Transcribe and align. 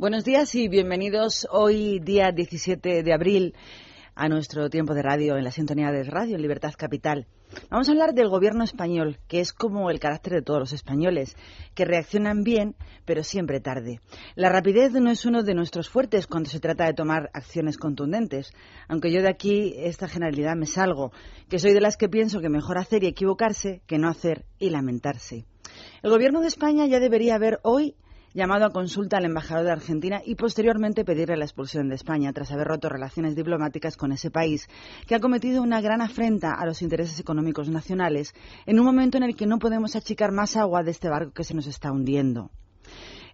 Buenos 0.00 0.24
días 0.24 0.54
y 0.54 0.66
bienvenidos 0.68 1.46
hoy, 1.50 1.98
día 1.98 2.32
17 2.32 3.02
de 3.02 3.12
abril, 3.12 3.54
a 4.14 4.30
nuestro 4.30 4.70
tiempo 4.70 4.94
de 4.94 5.02
radio 5.02 5.36
en 5.36 5.44
la 5.44 5.50
sintonía 5.50 5.92
de 5.92 6.04
Radio 6.04 6.38
Libertad 6.38 6.72
Capital. 6.74 7.26
Vamos 7.68 7.86
a 7.86 7.92
hablar 7.92 8.14
del 8.14 8.30
gobierno 8.30 8.64
español, 8.64 9.18
que 9.28 9.40
es 9.40 9.52
como 9.52 9.90
el 9.90 10.00
carácter 10.00 10.32
de 10.32 10.40
todos 10.40 10.58
los 10.58 10.72
españoles, 10.72 11.36
que 11.74 11.84
reaccionan 11.84 12.44
bien, 12.44 12.76
pero 13.04 13.22
siempre 13.22 13.60
tarde. 13.60 14.00
La 14.36 14.48
rapidez 14.48 14.92
no 14.92 15.10
es 15.10 15.26
uno 15.26 15.42
de 15.42 15.52
nuestros 15.52 15.90
fuertes 15.90 16.26
cuando 16.26 16.48
se 16.48 16.60
trata 16.60 16.86
de 16.86 16.94
tomar 16.94 17.28
acciones 17.34 17.76
contundentes, 17.76 18.54
aunque 18.88 19.12
yo 19.12 19.20
de 19.20 19.28
aquí 19.28 19.74
esta 19.76 20.08
generalidad 20.08 20.56
me 20.56 20.64
salgo, 20.64 21.12
que 21.50 21.58
soy 21.58 21.74
de 21.74 21.82
las 21.82 21.98
que 21.98 22.08
pienso 22.08 22.40
que 22.40 22.48
mejor 22.48 22.78
hacer 22.78 23.04
y 23.04 23.08
equivocarse 23.08 23.82
que 23.86 23.98
no 23.98 24.08
hacer 24.08 24.46
y 24.58 24.70
lamentarse. 24.70 25.44
El 26.02 26.10
gobierno 26.10 26.40
de 26.40 26.48
España 26.48 26.86
ya 26.86 27.00
debería 27.00 27.34
haber 27.34 27.60
hoy 27.64 27.96
llamado 28.32 28.64
a 28.64 28.70
consulta 28.70 29.16
al 29.16 29.24
embajador 29.24 29.64
de 29.64 29.72
Argentina 29.72 30.22
y 30.24 30.36
posteriormente 30.36 31.04
pedirle 31.04 31.36
la 31.36 31.44
expulsión 31.44 31.88
de 31.88 31.96
España 31.96 32.32
tras 32.32 32.52
haber 32.52 32.68
roto 32.68 32.88
relaciones 32.88 33.34
diplomáticas 33.34 33.96
con 33.96 34.12
ese 34.12 34.30
país, 34.30 34.68
que 35.06 35.14
ha 35.14 35.20
cometido 35.20 35.62
una 35.62 35.80
gran 35.80 36.00
afrenta 36.00 36.54
a 36.54 36.66
los 36.66 36.82
intereses 36.82 37.18
económicos 37.18 37.68
nacionales 37.68 38.34
en 38.66 38.78
un 38.78 38.86
momento 38.86 39.16
en 39.16 39.24
el 39.24 39.36
que 39.36 39.46
no 39.46 39.58
podemos 39.58 39.96
achicar 39.96 40.32
más 40.32 40.56
agua 40.56 40.82
de 40.82 40.92
este 40.92 41.08
barco 41.08 41.32
que 41.32 41.44
se 41.44 41.54
nos 41.54 41.66
está 41.66 41.90
hundiendo. 41.90 42.50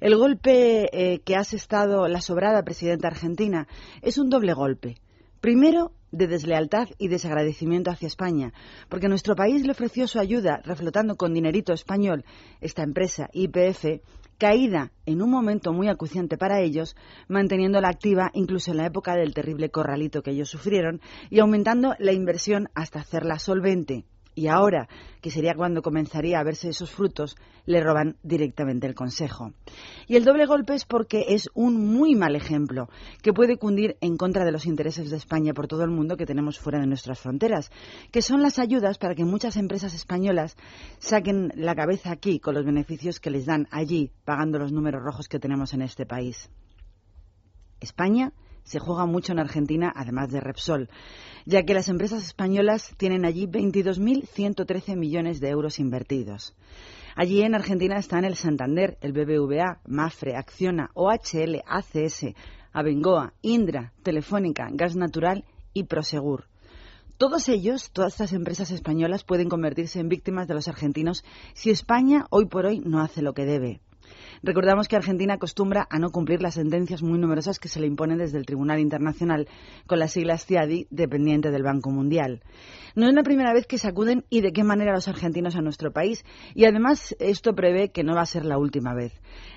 El 0.01 0.17
golpe 0.17 0.89
eh, 0.93 1.21
que 1.21 1.37
ha 1.37 1.41
asestado 1.41 2.07
la 2.09 2.21
sobrada 2.21 2.63
presidenta 2.63 3.09
argentina 3.09 3.67
es 4.03 4.19
un 4.19 4.29
doble 4.29 4.53
golpe. 4.53 4.97
Primero, 5.41 5.93
de 6.11 6.27
deslealtad 6.27 6.89
y 6.99 7.09
desagradecimiento 7.09 7.91
hacia 7.91 8.09
España, 8.09 8.53
porque 8.89 9.09
nuestro 9.09 9.37
país 9.37 9.65
le 9.65 9.73
ofreció 9.73 10.07
su 10.09 10.19
ayuda 10.19 10.61
reflotando 10.65 11.17
con 11.17 11.35
dinerito 11.35 11.73
español 11.73 12.25
esta 12.61 12.83
empresa 12.83 13.29
IPF 13.33 14.01
caída 14.39 14.93
en 15.07 15.23
un 15.23 15.31
momento 15.31 15.73
muy 15.73 15.89
acuciante 15.89 16.37
para 16.37 16.61
ellos, 16.61 16.97
manteniéndola 17.29 17.89
activa 17.89 18.31
incluso 18.35 18.71
en 18.71 18.79
la 18.79 18.87
época 18.87 19.15
del 19.17 19.35
terrible 19.35 19.71
corralito 19.71 20.23
que 20.23 20.33
ellos 20.33 20.49
sufrieron 20.49 21.01
y 21.31 21.41
aumentando 21.41 21.95
la 21.99 22.13
inversión 22.13 22.69
hasta 22.75 23.01
hacerla 23.01 23.39
solvente 23.39 24.05
y 24.37 24.49
ahora, 24.49 24.87
que 25.23 25.31
sería 25.31 25.55
cuando 25.55 25.83
comenzaría 25.83 26.39
a 26.39 26.45
verse 26.45 26.69
esos 26.69 26.91
frutos, 26.91 27.37
le 27.65 27.83
roban 27.83 28.17
directamente 28.23 28.87
el 28.87 28.95
consejo. 28.95 29.53
Y 30.07 30.17
el 30.17 30.25
doble 30.25 30.45
golpe 30.45 30.75
es 30.75 30.85
porque 30.85 31.25
es 31.31 31.49
un 31.55 31.87
muy 31.87 32.15
mal 32.15 32.37
ejemplo 32.37 32.89
que 33.23 33.33
puede 33.33 33.57
cundir 33.57 33.97
en 34.03 34.19
contra 34.19 34.45
de 34.45 34.53
los 34.53 34.67
intereses 34.67 35.11
de 35.11 35.17
España 35.17 35.55
por 35.55 35.67
todo 35.67 35.85
el 35.85 35.91
mundo 35.91 36.19
que 36.19 36.27
tenemos 36.27 36.59
fuera 36.59 36.79
de 36.79 36.87
nuestras 36.87 37.19
fronteras, 37.19 37.73
que 38.13 38.21
son 38.21 38.43
las 38.43 38.59
ayudas 38.59 38.99
para 38.99 39.15
que 39.15 39.25
muchas 39.25 39.57
empresas 39.57 39.95
españolas 39.95 40.55
saquen 40.99 41.51
la 41.57 41.75
cabeza 41.75 42.13
aquí 42.13 42.39
con 42.39 42.55
los 42.55 42.67
beneficios 42.67 43.19
que 43.19 43.31
les 43.31 43.47
dan 43.47 43.67
allí, 43.71 44.13
pagando 44.27 44.59
los 44.59 44.71
números 44.71 45.03
rojos 45.03 45.29
que 45.29 45.41
tenemos 45.41 45.73
en 45.73 45.81
este 45.81 46.05
país. 46.05 46.51
España 47.81 48.33
se 48.67 48.81
juega 48.81 49.07
mucho 49.07 49.33
en 49.33 49.39
Argentina, 49.39 49.93
además 49.95 50.31
de 50.31 50.41
Repsol, 50.41 50.91
ya 51.47 51.63
que 51.63 51.73
las 51.73 51.89
empresas 51.89 52.25
españolas 52.25 52.93
tienen 52.99 53.25
allí 53.25 53.47
22.113 53.47 54.97
millones 54.97 55.41
de 55.41 55.49
euros 55.49 55.79
invertidos. 55.79 56.55
Allí 57.15 57.43
en 57.43 57.55
Argentina 57.55 57.97
están 57.97 58.25
el 58.25 58.35
Santander, 58.35 58.99
el 59.01 59.13
BBVA, 59.13 59.81
Mafre, 59.87 60.37
Acciona, 60.37 60.91
OHL, 60.95 61.63
ACS, 61.65 62.27
Abengoa, 62.73 63.33
Indra, 63.41 63.93
Telefónica, 64.03 64.69
Gas 64.73 64.97
Natural 64.97 65.45
y 65.73 65.85
Prosegur. 65.85 66.45
Todos 67.17 67.49
ellos, 67.49 67.91
todas 67.93 68.13
estas 68.13 68.35
empresas 68.35 68.71
españolas 68.71 69.25
pueden 69.25 69.49
convertirse 69.49 70.01
en 70.01 70.11
víctimas 70.11 70.49
de 70.49 70.55
los 70.55 70.69
argentinos 70.69 71.25
si 71.55 71.71
España 71.71 72.27
hoy 72.29 72.47
por 72.47 72.67
hoy 72.67 72.81
no 72.81 73.01
hace 73.01 73.23
lo 73.23 73.33
que 73.33 73.47
debe. 73.47 73.81
Recordamos 74.43 74.89
que 74.89 74.97
Argentina 74.97 75.35
acostumbra 75.35 75.87
a 75.91 75.99
no 75.99 76.11
cumplir 76.11 76.43
las 76.43 76.55
sentencias 76.55 77.03
muy 77.03 77.19
numerosas 77.19 77.59
que 77.59 77.69
se 77.69 77.81
le 77.81 77.87
imponen 77.87 78.19
desde 78.19 78.39
el 78.39 78.47
Tribunal 78.47 78.81
Internacional 78.81 79.49
con 79.87 79.99
las 79.99 80.13
siglas 80.13 80.47
CIADI, 80.47 80.87
dependiente 80.91 81.51
del 81.51 81.63
Banco 81.63 81.91
Mundial. 81.91 82.43
No 82.95 83.09
es 83.09 83.15
la 83.15 83.23
primera 83.23 83.53
vez 83.53 83.67
que 83.67 83.79
sacuden 83.79 84.25
y 84.31 84.41
de 84.41 84.53
qué 84.53 84.65
manera 84.65 84.93
los 84.93 85.09
argentinos 85.09 85.57
a 85.57 85.61
nuestro 85.61 85.93
país 85.93 86.25
y 86.55 86.65
además 86.65 87.15
esto 87.19 87.55
prevé 87.55 87.91
que 87.91 88.05
no 88.05 88.15
va 88.15 88.23
a 88.23 88.27
ser 88.27 88.45
la 88.45 88.59
última 88.59 88.95
vez. 88.95 89.13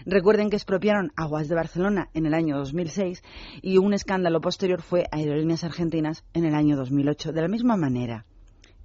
Recuerden 0.06 0.50
que 0.50 0.58
expropiaron 0.58 1.12
aguas 1.16 1.48
de 1.48 1.56
Barcelona 1.56 2.10
en 2.14 2.26
el 2.26 2.34
año 2.34 2.58
2006 2.58 3.24
y 3.62 3.78
un 3.78 3.94
escándalo 3.94 4.42
posterior 4.42 4.82
fue 4.82 5.06
Aerolíneas 5.12 5.64
Argentinas 5.64 6.26
en 6.34 6.46
el 6.46 6.56
año 6.56 6.76
2008 6.76 7.32
de 7.32 7.42
la 7.42 7.48
misma 7.48 7.78
manera. 7.78 8.26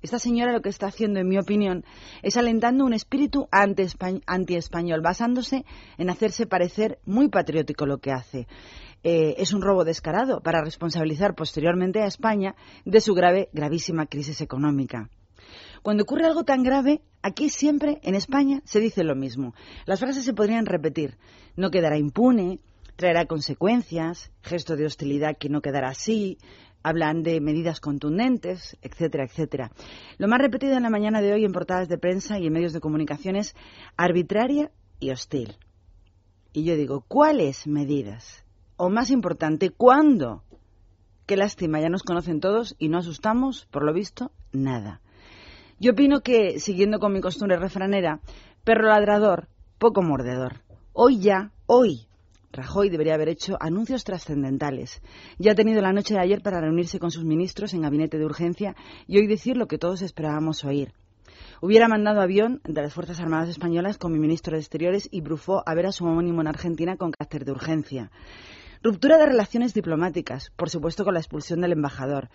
Esta 0.04 0.18
señora 0.18 0.52
lo 0.52 0.60
que 0.60 0.68
está 0.68 0.88
haciendo, 0.88 1.18
en 1.18 1.28
mi 1.28 1.38
opinión, 1.38 1.82
es 2.20 2.36
alentando 2.36 2.84
un 2.84 2.92
espíritu 2.92 3.48
anti-español, 3.50 5.00
basándose 5.00 5.64
en 5.96 6.10
hacerse 6.10 6.46
parecer 6.46 6.98
muy 7.06 7.30
patriótico 7.30 7.86
lo 7.86 7.96
que 7.96 8.12
hace. 8.12 8.46
Eh, 9.02 9.36
es 9.38 9.54
un 9.54 9.62
robo 9.62 9.82
descarado 9.82 10.42
para 10.42 10.60
responsabilizar 10.60 11.34
posteriormente 11.34 12.02
a 12.02 12.06
España 12.06 12.54
de 12.84 13.00
su 13.00 13.14
grave, 13.14 13.48
gravísima 13.54 14.04
crisis 14.04 14.42
económica. 14.42 15.08
Cuando 15.80 16.02
ocurre 16.02 16.26
algo 16.26 16.44
tan 16.44 16.62
grave, 16.62 17.00
aquí 17.22 17.48
siempre, 17.48 17.98
en 18.02 18.14
España, 18.14 18.60
se 18.66 18.80
dice 18.80 19.04
lo 19.04 19.16
mismo. 19.16 19.54
Las 19.86 20.00
frases 20.00 20.26
se 20.26 20.34
podrían 20.34 20.66
repetir. 20.66 21.16
No 21.56 21.70
quedará 21.70 21.96
impune, 21.96 22.60
traerá 22.96 23.24
consecuencias, 23.24 24.30
gesto 24.42 24.76
de 24.76 24.84
hostilidad 24.84 25.38
que 25.38 25.48
no 25.48 25.62
quedará 25.62 25.88
así, 25.88 26.36
hablan 26.84 27.22
de 27.22 27.40
medidas 27.40 27.80
contundentes, 27.80 28.76
etcétera, 28.82 29.24
etcétera. 29.24 29.72
Lo 30.18 30.28
más 30.28 30.38
repetido 30.38 30.76
en 30.76 30.84
la 30.84 30.90
mañana 30.90 31.20
de 31.20 31.32
hoy 31.32 31.44
en 31.44 31.52
portadas 31.52 31.88
de 31.88 31.98
prensa 31.98 32.38
y 32.38 32.46
en 32.46 32.52
medios 32.52 32.74
de 32.74 32.80
comunicación 32.80 33.34
es 33.34 33.56
arbitraria 33.96 34.70
y 35.00 35.10
hostil. 35.10 35.56
Y 36.52 36.64
yo 36.64 36.76
digo, 36.76 37.04
¿cuáles 37.08 37.66
medidas? 37.66 38.44
O 38.76 38.90
más 38.90 39.10
importante, 39.10 39.70
¿cuándo? 39.70 40.44
Qué 41.26 41.36
lástima, 41.36 41.80
ya 41.80 41.88
nos 41.88 42.02
conocen 42.02 42.38
todos 42.38 42.76
y 42.78 42.88
no 42.88 42.98
asustamos, 42.98 43.66
por 43.70 43.82
lo 43.82 43.94
visto, 43.94 44.30
nada. 44.52 45.00
Yo 45.80 45.92
opino 45.92 46.20
que, 46.20 46.60
siguiendo 46.60 46.98
con 46.98 47.14
mi 47.14 47.20
costumbre 47.20 47.56
refranera, 47.56 48.20
perro 48.62 48.88
ladrador, 48.88 49.48
poco 49.78 50.02
mordedor. 50.02 50.60
Hoy 50.92 51.18
ya, 51.18 51.50
hoy, 51.66 52.06
Rajoy 52.54 52.88
debería 52.88 53.14
haber 53.14 53.28
hecho 53.28 53.56
anuncios 53.58 54.04
trascendentales. 54.04 55.02
Ya 55.38 55.52
ha 55.52 55.54
tenido 55.56 55.82
la 55.82 55.92
noche 55.92 56.14
de 56.14 56.20
ayer 56.20 56.40
para 56.40 56.60
reunirse 56.60 57.00
con 57.00 57.10
sus 57.10 57.24
ministros 57.24 57.74
en 57.74 57.82
gabinete 57.82 58.16
de 58.16 58.24
urgencia 58.24 58.76
y 59.08 59.18
hoy 59.18 59.26
decir 59.26 59.56
lo 59.56 59.66
que 59.66 59.76
todos 59.76 60.02
esperábamos 60.02 60.64
oír. 60.64 60.92
Hubiera 61.60 61.88
mandado 61.88 62.20
avión 62.20 62.60
de 62.64 62.82
las 62.82 62.94
Fuerzas 62.94 63.18
Armadas 63.18 63.48
Españolas 63.48 63.98
con 63.98 64.12
mi 64.12 64.20
ministro 64.20 64.54
de 64.54 64.60
Exteriores 64.60 65.08
y 65.10 65.20
Brufó 65.20 65.64
a 65.66 65.74
ver 65.74 65.86
a 65.86 65.92
su 65.92 66.04
homónimo 66.04 66.42
en 66.42 66.46
Argentina 66.46 66.96
con 66.96 67.10
carácter 67.10 67.44
de 67.44 67.52
urgencia. 67.52 68.10
Ruptura 68.84 69.16
de 69.16 69.24
relaciones 69.24 69.72
diplomáticas, 69.72 70.52
por 70.56 70.68
supuesto 70.68 71.04
con 71.04 71.14
la 71.14 71.20
expulsión 71.20 71.62
del 71.62 71.72
embajador, 71.72 72.28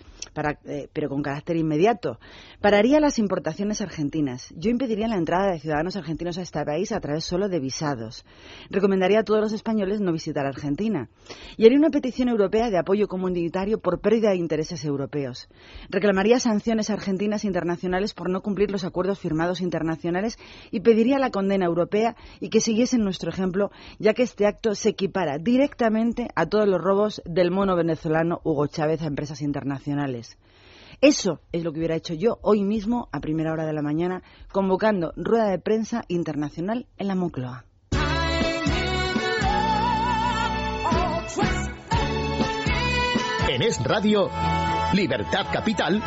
eh, 0.65 0.89
pero 0.91 1.07
con 1.07 1.21
carácter 1.21 1.57
inmediato. 1.57 2.19
Pararía 2.59 2.99
las 2.99 3.19
importaciones 3.19 3.81
argentinas. 3.81 4.51
Yo 4.57 4.71
impediría 4.71 5.07
la 5.07 5.17
entrada 5.17 5.51
de 5.51 5.59
ciudadanos 5.59 5.95
argentinos 5.95 6.39
a 6.39 6.41
este 6.41 6.65
país 6.65 6.91
a 6.91 6.99
través 7.01 7.23
solo 7.23 7.49
de 7.49 7.59
visados. 7.59 8.25
Recomendaría 8.71 9.19
a 9.19 9.23
todos 9.23 9.41
los 9.41 9.53
españoles 9.53 10.01
no 10.01 10.11
visitar 10.11 10.47
Argentina. 10.47 11.07
Y 11.55 11.67
haría 11.67 11.77
una 11.77 11.91
petición 11.91 12.29
europea 12.29 12.71
de 12.71 12.79
apoyo 12.79 13.07
comunitario 13.07 13.77
por 13.77 14.01
pérdida 14.01 14.31
de 14.31 14.37
intereses 14.37 14.83
europeos. 14.83 15.49
Reclamaría 15.91 16.39
sanciones 16.39 16.89
argentinas 16.89 17.45
internacionales 17.45 18.15
por 18.15 18.31
no 18.31 18.41
cumplir 18.41 18.71
los 18.71 18.85
acuerdos 18.85 19.19
firmados 19.19 19.61
internacionales 19.61 20.39
y 20.71 20.79
pediría 20.79 21.19
la 21.19 21.29
condena 21.29 21.67
europea 21.67 22.15
y 22.39 22.49
que 22.49 22.59
siguiesen 22.59 23.03
nuestro 23.03 23.29
ejemplo, 23.29 23.69
ya 23.99 24.15
que 24.15 24.23
este 24.23 24.47
acto 24.47 24.73
se 24.73 24.89
equipara 24.89 25.37
directamente 25.37 26.27
a 26.39 26.45
todos 26.45 26.69
los 26.69 26.79
robos 26.79 27.21
del 27.25 27.51
mono 27.51 27.75
venezolano 27.75 28.39
Hugo 28.45 28.65
Chávez 28.67 29.01
a 29.01 29.07
empresas 29.07 29.41
internacionales. 29.41 30.37
Eso 31.01 31.41
es 31.51 31.65
lo 31.65 31.73
que 31.73 31.79
hubiera 31.79 31.97
hecho 31.97 32.13
yo 32.13 32.39
hoy 32.41 32.63
mismo, 32.63 33.09
a 33.11 33.19
primera 33.19 33.51
hora 33.51 33.65
de 33.65 33.73
la 33.73 33.81
mañana, 33.81 34.23
convocando 34.49 35.11
rueda 35.17 35.49
de 35.49 35.59
prensa 35.59 36.05
internacional 36.07 36.87
en 36.97 37.07
la 37.09 37.15
Moncloa. 37.15 37.65
En 43.49 43.61
Es 43.61 43.83
Radio, 43.83 44.29
Libertad 44.93 45.45
Capital, 45.51 46.01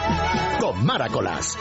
con 0.58 0.82
Maracolas. 0.86 1.58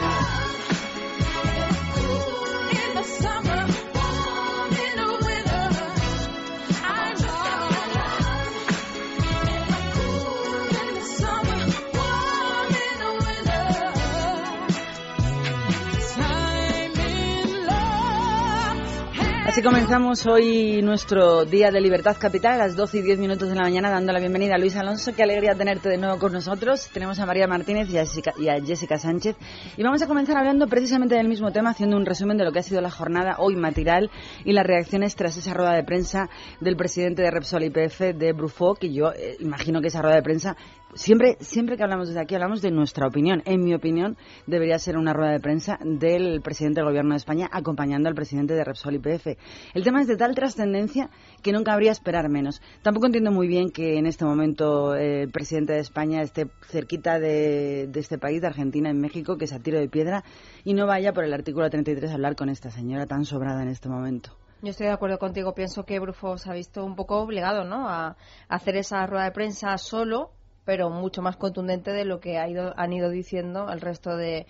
Así 19.52 19.60
comenzamos 19.60 20.24
hoy 20.24 20.80
nuestro 20.80 21.44
día 21.44 21.70
de 21.70 21.78
Libertad 21.78 22.16
Capital 22.18 22.54
a 22.54 22.56
las 22.56 22.74
12 22.74 23.00
y 23.00 23.02
10 23.02 23.18
minutos 23.18 23.50
de 23.50 23.54
la 23.54 23.60
mañana, 23.60 23.90
dando 23.90 24.10
la 24.10 24.18
bienvenida 24.18 24.54
a 24.54 24.58
Luis 24.58 24.74
Alonso. 24.76 25.14
Qué 25.14 25.22
alegría 25.22 25.54
tenerte 25.54 25.90
de 25.90 25.98
nuevo 25.98 26.18
con 26.18 26.32
nosotros. 26.32 26.88
Tenemos 26.90 27.18
a 27.18 27.26
María 27.26 27.46
Martínez 27.46 27.90
y 27.90 27.98
a, 27.98 28.00
Jessica, 28.00 28.32
y 28.38 28.48
a 28.48 28.58
Jessica 28.64 28.96
Sánchez. 28.96 29.36
Y 29.76 29.82
vamos 29.82 30.00
a 30.00 30.06
comenzar 30.06 30.38
hablando 30.38 30.68
precisamente 30.68 31.16
del 31.16 31.28
mismo 31.28 31.52
tema, 31.52 31.68
haciendo 31.68 31.98
un 31.98 32.06
resumen 32.06 32.38
de 32.38 32.44
lo 32.46 32.52
que 32.52 32.60
ha 32.60 32.62
sido 32.62 32.80
la 32.80 32.90
jornada 32.90 33.36
hoy 33.40 33.54
material 33.54 34.10
y 34.42 34.54
las 34.54 34.64
reacciones 34.66 35.16
tras 35.16 35.36
esa 35.36 35.52
rueda 35.52 35.74
de 35.74 35.84
prensa 35.84 36.30
del 36.62 36.74
presidente 36.74 37.20
de 37.20 37.30
Repsol 37.30 37.64
IPF, 37.64 38.00
de 38.16 38.32
Brufo, 38.32 38.74
que 38.76 38.90
yo 38.90 39.12
eh, 39.12 39.36
imagino 39.40 39.82
que 39.82 39.88
esa 39.88 40.00
rueda 40.00 40.16
de 40.16 40.22
prensa 40.22 40.56
siempre, 40.94 41.36
siempre 41.40 41.76
que 41.76 41.82
hablamos 41.82 42.08
desde 42.08 42.20
aquí 42.20 42.34
hablamos 42.34 42.62
de 42.62 42.70
nuestra 42.70 43.06
opinión. 43.06 43.42
En 43.44 43.62
mi 43.62 43.74
opinión, 43.74 44.16
debería 44.46 44.78
ser 44.78 44.96
una 44.96 45.12
rueda 45.12 45.32
de 45.32 45.40
prensa 45.40 45.78
del 45.82 46.40
presidente 46.42 46.80
del 46.80 46.88
Gobierno 46.88 47.12
de 47.12 47.18
España 47.18 47.48
acompañando 47.50 48.08
al 48.08 48.14
presidente 48.14 48.54
de 48.54 48.64
Repsol 48.64 48.94
YPF. 48.94 49.38
El 49.74 49.84
tema 49.84 50.00
es 50.00 50.06
de 50.06 50.16
tal 50.16 50.34
trascendencia 50.34 51.10
que 51.42 51.52
nunca 51.52 51.72
habría 51.72 51.92
esperar 51.92 52.28
menos. 52.28 52.60
Tampoco 52.82 53.06
entiendo 53.06 53.30
muy 53.30 53.48
bien 53.48 53.70
que 53.70 53.98
en 53.98 54.06
este 54.06 54.24
momento 54.24 54.94
eh, 54.94 55.22
el 55.22 55.30
presidente 55.30 55.72
de 55.72 55.80
España 55.80 56.22
esté 56.22 56.48
cerquita 56.68 57.18
de, 57.18 57.86
de, 57.88 58.00
este 58.00 58.18
país, 58.18 58.40
de 58.40 58.48
Argentina, 58.48 58.90
en 58.90 59.00
México, 59.00 59.36
que 59.36 59.44
es 59.44 59.52
a 59.52 59.60
tiro 59.60 59.78
de 59.78 59.88
piedra, 59.88 60.24
y 60.64 60.74
no 60.74 60.86
vaya 60.86 61.12
por 61.12 61.24
el 61.24 61.32
artículo 61.32 61.68
33 61.68 62.10
a 62.10 62.14
hablar 62.14 62.36
con 62.36 62.48
esta 62.48 62.70
señora 62.70 63.06
tan 63.06 63.24
sobrada 63.24 63.62
en 63.62 63.68
este 63.68 63.88
momento. 63.88 64.36
Yo 64.62 64.70
estoy 64.70 64.86
de 64.86 64.92
acuerdo 64.92 65.18
contigo. 65.18 65.54
Pienso 65.54 65.84
que 65.84 65.98
Brufo 65.98 66.38
se 66.38 66.48
ha 66.48 66.54
visto 66.54 66.84
un 66.84 66.94
poco 66.94 67.18
obligado 67.20 67.64
¿no? 67.64 67.88
a 67.88 68.16
hacer 68.48 68.76
esa 68.76 69.04
rueda 69.06 69.24
de 69.24 69.32
prensa 69.32 69.76
solo 69.76 70.30
pero 70.64 70.90
mucho 70.90 71.22
más 71.22 71.36
contundente 71.36 71.92
de 71.92 72.04
lo 72.04 72.20
que 72.20 72.38
ha 72.38 72.48
ido, 72.48 72.72
han 72.76 72.92
ido 72.92 73.10
diciendo 73.10 73.68
el 73.70 73.80
resto 73.80 74.16
de 74.16 74.46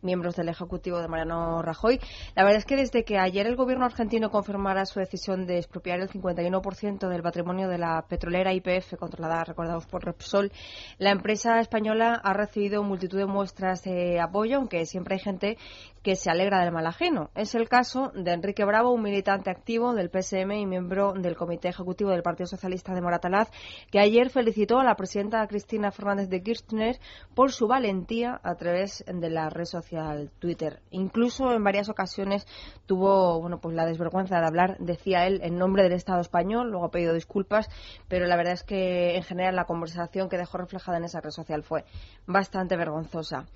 miembros 0.00 0.36
del 0.36 0.48
Ejecutivo 0.48 1.00
de 1.00 1.08
Mariano 1.08 1.62
Rajoy. 1.62 2.00
La 2.34 2.44
verdad 2.44 2.58
es 2.58 2.64
que 2.64 2.76
desde 2.76 3.04
que 3.04 3.18
ayer 3.18 3.46
el 3.46 3.56
gobierno 3.56 3.84
argentino 3.84 4.30
confirmara 4.30 4.86
su 4.86 5.00
decisión 5.00 5.46
de 5.46 5.58
expropiar 5.58 6.00
el 6.00 6.08
51% 6.08 7.08
del 7.08 7.22
patrimonio 7.22 7.68
de 7.68 7.78
la 7.78 8.04
petrolera 8.08 8.52
IPF, 8.52 8.96
controlada, 8.98 9.44
recordados 9.44 9.86
por 9.86 10.04
Repsol, 10.04 10.52
la 10.98 11.10
empresa 11.10 11.60
española 11.60 12.20
ha 12.22 12.32
recibido 12.32 12.82
multitud 12.82 13.18
de 13.18 13.26
muestras 13.26 13.82
de 13.82 14.20
apoyo, 14.20 14.56
aunque 14.56 14.86
siempre 14.86 15.14
hay 15.14 15.20
gente 15.20 15.58
que 16.02 16.16
se 16.16 16.30
alegra 16.30 16.60
del 16.60 16.72
mal 16.72 16.86
ajeno. 16.86 17.30
Es 17.34 17.54
el 17.54 17.68
caso 17.68 18.10
de 18.14 18.32
Enrique 18.32 18.64
Bravo, 18.64 18.92
un 18.92 19.02
militante 19.02 19.50
activo 19.50 19.94
del 19.94 20.10
PSM 20.10 20.52
y 20.52 20.66
miembro 20.66 21.12
del 21.12 21.36
Comité 21.36 21.68
Ejecutivo 21.68 22.10
del 22.10 22.22
Partido 22.22 22.46
Socialista 22.46 22.94
de 22.94 23.00
Moratalaz, 23.00 23.50
que 23.90 24.00
ayer 24.00 24.30
felicitó 24.30 24.78
a 24.78 24.84
la 24.84 24.96
presidenta 24.96 25.46
Cristina 25.46 25.90
Fernández 25.90 26.28
de 26.28 26.42
Kirchner 26.42 26.98
por 27.34 27.52
su 27.52 27.68
valentía 27.68 28.40
a 28.42 28.54
través 28.56 29.04
de 29.06 29.30
la 29.30 29.48
red 29.48 29.64
social 29.64 30.30
Twitter. 30.38 30.80
Incluso 30.90 31.52
en 31.52 31.62
varias 31.62 31.88
ocasiones 31.88 32.46
tuvo 32.86 33.40
bueno, 33.40 33.60
pues 33.60 33.74
la 33.74 33.86
desvergüenza 33.86 34.40
de 34.40 34.46
hablar, 34.46 34.76
decía 34.78 35.26
él, 35.26 35.40
en 35.42 35.56
nombre 35.56 35.82
del 35.84 35.92
Estado 35.92 36.20
español, 36.20 36.70
luego 36.70 36.86
ha 36.86 36.90
pedido 36.90 37.14
disculpas, 37.14 37.68
pero 38.08 38.26
la 38.26 38.36
verdad 38.36 38.54
es 38.54 38.64
que 38.64 39.16
en 39.16 39.22
general 39.22 39.56
la 39.56 39.64
conversación 39.64 40.28
que 40.28 40.38
dejó 40.38 40.58
reflejada 40.58 40.98
en 40.98 41.04
esa 41.04 41.20
red 41.20 41.30
social 41.30 41.62
fue 41.62 41.84
bastante 42.26 42.76
vergonzosa. 42.76 43.46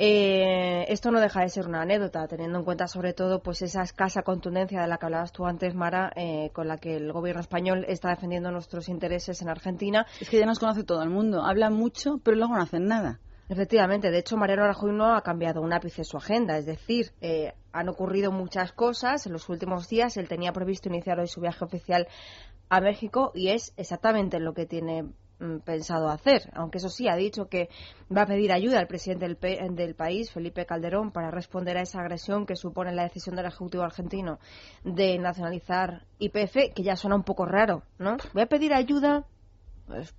Eh, 0.00 0.84
esto 0.88 1.10
no 1.10 1.20
deja 1.20 1.40
de 1.40 1.48
ser 1.48 1.66
una 1.66 1.84
anécdota, 1.88 2.28
teniendo 2.28 2.58
en 2.58 2.64
cuenta 2.64 2.86
sobre 2.86 3.14
todo 3.14 3.42
pues 3.42 3.62
esa 3.62 3.82
escasa 3.82 4.22
contundencia 4.22 4.80
de 4.80 4.88
la 4.88 4.98
que 4.98 5.06
hablabas 5.06 5.32
tú 5.32 5.46
antes, 5.46 5.74
Mara, 5.74 6.12
eh, 6.16 6.50
con 6.52 6.68
la 6.68 6.76
que 6.76 6.96
el 6.96 7.12
gobierno 7.12 7.40
español 7.40 7.84
está 7.88 8.10
defendiendo 8.10 8.50
nuestros 8.50 8.88
intereses 8.88 9.40
en 9.42 9.48
Argentina. 9.48 10.06
Es 10.20 10.28
que 10.28 10.38
ya 10.38 10.46
nos 10.46 10.58
conoce 10.58 10.84
todo 10.84 11.02
el 11.02 11.10
mundo, 11.10 11.42
habla 11.42 11.70
mucho, 11.70 12.18
pero 12.22 12.36
luego 12.36 12.54
no 12.54 12.62
hacen 12.62 12.86
nada. 12.86 13.20
Efectivamente, 13.48 14.10
de 14.10 14.18
hecho 14.18 14.36
Mariano 14.36 14.66
Rajoy 14.66 14.92
no 14.92 15.14
ha 15.14 15.22
cambiado 15.22 15.62
un 15.62 15.72
ápice 15.72 16.04
su 16.04 16.18
agenda, 16.18 16.58
es 16.58 16.66
decir, 16.66 17.12
eh, 17.22 17.54
han 17.72 17.88
ocurrido 17.88 18.30
muchas 18.30 18.72
cosas 18.72 19.26
en 19.26 19.32
los 19.32 19.48
últimos 19.48 19.88
días. 19.88 20.18
Él 20.18 20.28
tenía 20.28 20.52
previsto 20.52 20.90
iniciar 20.90 21.18
hoy 21.18 21.28
su 21.28 21.40
viaje 21.40 21.64
oficial 21.64 22.06
a 22.68 22.80
México 22.80 23.32
y 23.34 23.48
es 23.48 23.72
exactamente 23.78 24.38
lo 24.38 24.52
que 24.52 24.66
tiene 24.66 25.06
pensado 25.64 26.08
hacer, 26.08 26.50
aunque 26.54 26.78
eso 26.78 26.88
sí 26.88 27.08
ha 27.08 27.16
dicho 27.16 27.48
que 27.48 27.68
va 28.14 28.22
a 28.22 28.26
pedir 28.26 28.52
ayuda 28.52 28.78
al 28.78 28.86
presidente 28.86 29.26
del, 29.28 29.76
del, 29.76 29.94
país, 29.94 30.30
Felipe 30.32 30.66
Calderón, 30.66 31.12
para 31.12 31.30
responder 31.30 31.76
a 31.76 31.82
esa 31.82 32.00
agresión 32.00 32.46
que 32.46 32.56
supone 32.56 32.92
la 32.92 33.04
decisión 33.04 33.36
del 33.36 33.46
Ejecutivo 33.46 33.84
argentino 33.84 34.38
de 34.84 35.18
nacionalizar 35.18 36.04
IPF, 36.18 36.74
que 36.74 36.82
ya 36.82 36.96
suena 36.96 37.16
un 37.16 37.24
poco 37.24 37.46
raro, 37.46 37.82
¿no? 37.98 38.16
Voy 38.32 38.42
a 38.42 38.46
pedir 38.46 38.74
ayuda, 38.74 39.24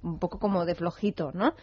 un 0.02 0.20
poco 0.20 0.40
como 0.40 0.66
de 0.66 0.76
flojito, 0.76 1.32
¿no? 1.34 1.54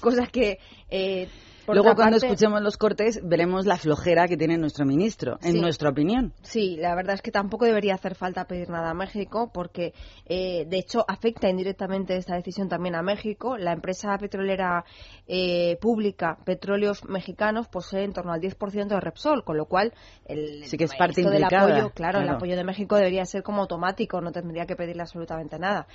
Cosas 0.00 0.30
que 0.30 0.58
eh, 0.88 1.28
Luego, 1.66 1.94
cuando 1.94 2.16
escuchemos 2.16 2.60
los 2.62 2.76
cortes, 2.76 3.20
veremos 3.22 3.66
la 3.66 3.76
flojera 3.76 4.26
que 4.26 4.36
tiene 4.36 4.58
nuestro 4.58 4.84
ministro, 4.84 5.38
en 5.42 5.60
nuestra 5.60 5.90
opinión. 5.90 6.32
Sí, 6.42 6.76
la 6.76 6.94
verdad 6.94 7.14
es 7.14 7.22
que 7.22 7.30
tampoco 7.30 7.64
debería 7.64 7.94
hacer 7.94 8.14
falta 8.14 8.46
pedir 8.46 8.68
nada 8.68 8.90
a 8.90 8.94
México, 8.94 9.50
porque 9.52 9.92
eh, 10.26 10.64
de 10.66 10.78
hecho 10.78 11.04
afecta 11.06 11.48
indirectamente 11.48 12.16
esta 12.16 12.34
decisión 12.34 12.68
también 12.68 12.94
a 12.94 13.02
México. 13.02 13.56
La 13.56 13.72
empresa 13.72 14.16
petrolera 14.18 14.84
eh, 15.26 15.76
pública, 15.80 16.38
Petróleos 16.44 17.04
Mexicanos, 17.04 17.68
posee 17.68 18.04
en 18.04 18.12
torno 18.12 18.32
al 18.32 18.40
10% 18.40 18.88
de 18.88 19.00
Repsol, 19.00 19.44
con 19.44 19.56
lo 19.56 19.66
cual 19.66 19.92
el 20.24 20.64
sí 20.64 20.76
que 20.76 20.84
es 20.84 20.94
parte 20.94 21.22
del 21.22 21.44
apoyo, 21.44 21.90
claro, 21.90 22.20
el 22.20 22.28
apoyo 22.28 22.56
de 22.56 22.64
México 22.64 22.96
debería 22.96 23.24
ser 23.24 23.42
como 23.42 23.62
automático, 23.62 24.20
no 24.20 24.32
tendría 24.32 24.66
que 24.66 24.76
pedirle 24.76 25.02
absolutamente 25.02 25.58
nada. 25.58 25.86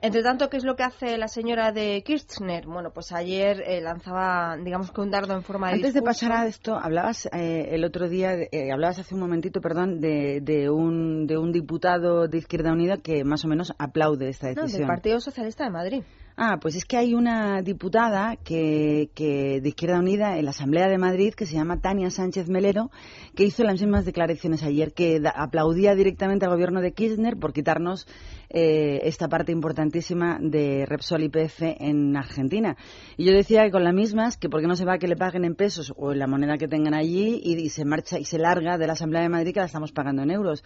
Entre 0.00 0.22
tanto, 0.22 0.50
¿qué 0.50 0.56
es 0.58 0.64
lo 0.64 0.76
que 0.76 0.82
hace 0.82 1.16
la 1.16 1.28
señora 1.28 1.72
de 1.72 2.02
Kirchner? 2.04 2.66
Bueno, 2.66 2.90
pues 2.92 3.12
ayer 3.12 3.62
eh, 3.66 3.80
lanzaba, 3.80 4.56
digamos 4.62 4.90
que 4.90 5.00
un 5.00 5.10
antes 5.14 5.94
de 5.94 6.02
pasar 6.02 6.32
a 6.32 6.46
esto, 6.46 6.76
hablabas 6.76 7.26
eh, 7.26 7.68
el 7.70 7.84
otro 7.84 8.08
día, 8.08 8.34
eh, 8.34 8.72
hablabas 8.72 8.98
hace 8.98 9.14
un 9.14 9.20
momentito, 9.20 9.60
perdón, 9.60 10.00
de, 10.00 10.40
de, 10.40 10.70
un, 10.70 11.26
de 11.26 11.38
un 11.38 11.52
diputado 11.52 12.26
de 12.28 12.38
Izquierda 12.38 12.72
Unida 12.72 12.96
que 12.98 13.24
más 13.24 13.44
o 13.44 13.48
menos 13.48 13.72
aplaude 13.78 14.28
esta 14.28 14.48
decisión. 14.48 14.80
del 14.80 14.86
Partido 14.86 15.20
Socialista 15.20 15.64
de 15.64 15.70
Madrid. 15.70 16.02
Ah, 16.36 16.58
pues 16.60 16.74
es 16.74 16.84
que 16.84 16.96
hay 16.96 17.14
una 17.14 17.62
diputada 17.62 18.34
que, 18.34 19.08
que, 19.14 19.60
de 19.60 19.68
Izquierda 19.68 20.00
Unida 20.00 20.36
en 20.36 20.46
la 20.46 20.50
Asamblea 20.50 20.88
de 20.88 20.98
Madrid 20.98 21.32
que 21.32 21.46
se 21.46 21.54
llama 21.54 21.80
Tania 21.80 22.10
Sánchez 22.10 22.48
Melero, 22.48 22.90
que 23.36 23.44
hizo 23.44 23.62
las 23.62 23.80
mismas 23.80 24.04
declaraciones 24.04 24.64
ayer, 24.64 24.92
que 24.92 25.22
aplaudía 25.32 25.94
directamente 25.94 26.44
al 26.44 26.50
gobierno 26.50 26.80
de 26.80 26.92
Kirchner 26.92 27.36
por 27.36 27.52
quitarnos 27.52 28.08
eh, 28.50 29.02
esta 29.04 29.28
parte 29.28 29.52
importantísima 29.52 30.38
de 30.40 30.86
Repsol 30.86 31.22
IPF 31.22 31.62
en 31.78 32.16
Argentina. 32.16 32.76
Y 33.16 33.26
yo 33.26 33.32
decía 33.32 33.62
que 33.62 33.70
con 33.70 33.84
las 33.84 33.94
mismas, 33.94 34.36
que 34.36 34.48
por 34.48 34.60
qué 34.60 34.66
no 34.66 34.74
se 34.74 34.84
va 34.84 34.94
a 34.94 34.98
que 34.98 35.06
le 35.06 35.16
paguen 35.16 35.44
en 35.44 35.54
pesos 35.54 35.92
o 35.96 36.10
en 36.10 36.18
la 36.18 36.26
moneda 36.26 36.58
que 36.58 36.66
tengan 36.66 36.94
allí 36.94 37.40
y, 37.44 37.68
se 37.68 37.84
marcha 37.84 38.18
y 38.18 38.24
se 38.24 38.38
larga 38.38 38.76
de 38.76 38.88
la 38.88 38.94
Asamblea 38.94 39.22
de 39.22 39.28
Madrid 39.28 39.54
que 39.54 39.60
la 39.60 39.66
estamos 39.66 39.92
pagando 39.92 40.22
en 40.22 40.32
euros. 40.32 40.64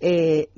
Eh, 0.00 0.48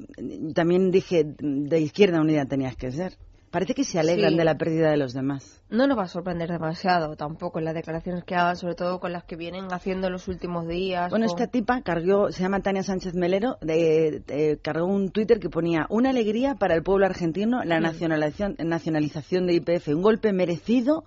también 0.55 0.91
dije, 0.91 1.25
de 1.27 1.79
Izquierda 1.79 2.23
Unida 2.23 2.47
tenías 2.47 2.75
que 2.75 2.91
ser. 2.91 3.19
Parece 3.57 3.73
que 3.73 3.85
se 3.85 3.99
alegran 3.99 4.37
de 4.37 4.45
la 4.45 4.59
pérdida 4.59 4.91
de 4.91 4.99
los 4.99 5.15
demás. 5.15 5.63
No 5.71 5.87
nos 5.87 5.97
va 5.97 6.03
a 6.03 6.09
sorprender 6.09 6.51
demasiado 6.51 7.17
tampoco 7.17 7.59
las 7.59 7.73
declaraciones 7.73 8.23
que 8.23 8.35
hagan, 8.35 8.55
sobre 8.55 8.75
todo 8.75 9.01
con 9.01 9.15
las 9.15 9.25
que 9.25 9.35
vienen 9.35 9.73
haciendo 9.73 10.09
en 10.09 10.13
los 10.13 10.29
últimos 10.29 10.69
días. 10.69 11.09
Bueno, 11.09 11.25
esta 11.25 11.47
tipa 11.47 11.81
cargó, 11.81 12.31
se 12.31 12.43
llama 12.43 12.61
Tania 12.61 12.83
Sánchez 12.83 13.15
Melero, 13.15 13.57
de, 13.63 14.61
cargó 14.63 14.85
un 14.85 15.09
Twitter 15.09 15.41
que 15.41 15.49
ponía 15.49 15.87
una 15.89 16.11
alegría 16.11 16.57
para 16.57 16.75
el 16.75 16.83
pueblo 16.83 17.07
argentino 17.07 17.65
la 17.65 17.81
nacionalización, 17.81 18.57
nacionalización 18.63 19.47
de 19.47 19.55
IPF, 19.55 19.89
un 19.89 20.03
golpe 20.03 20.35
merecido 20.35 21.07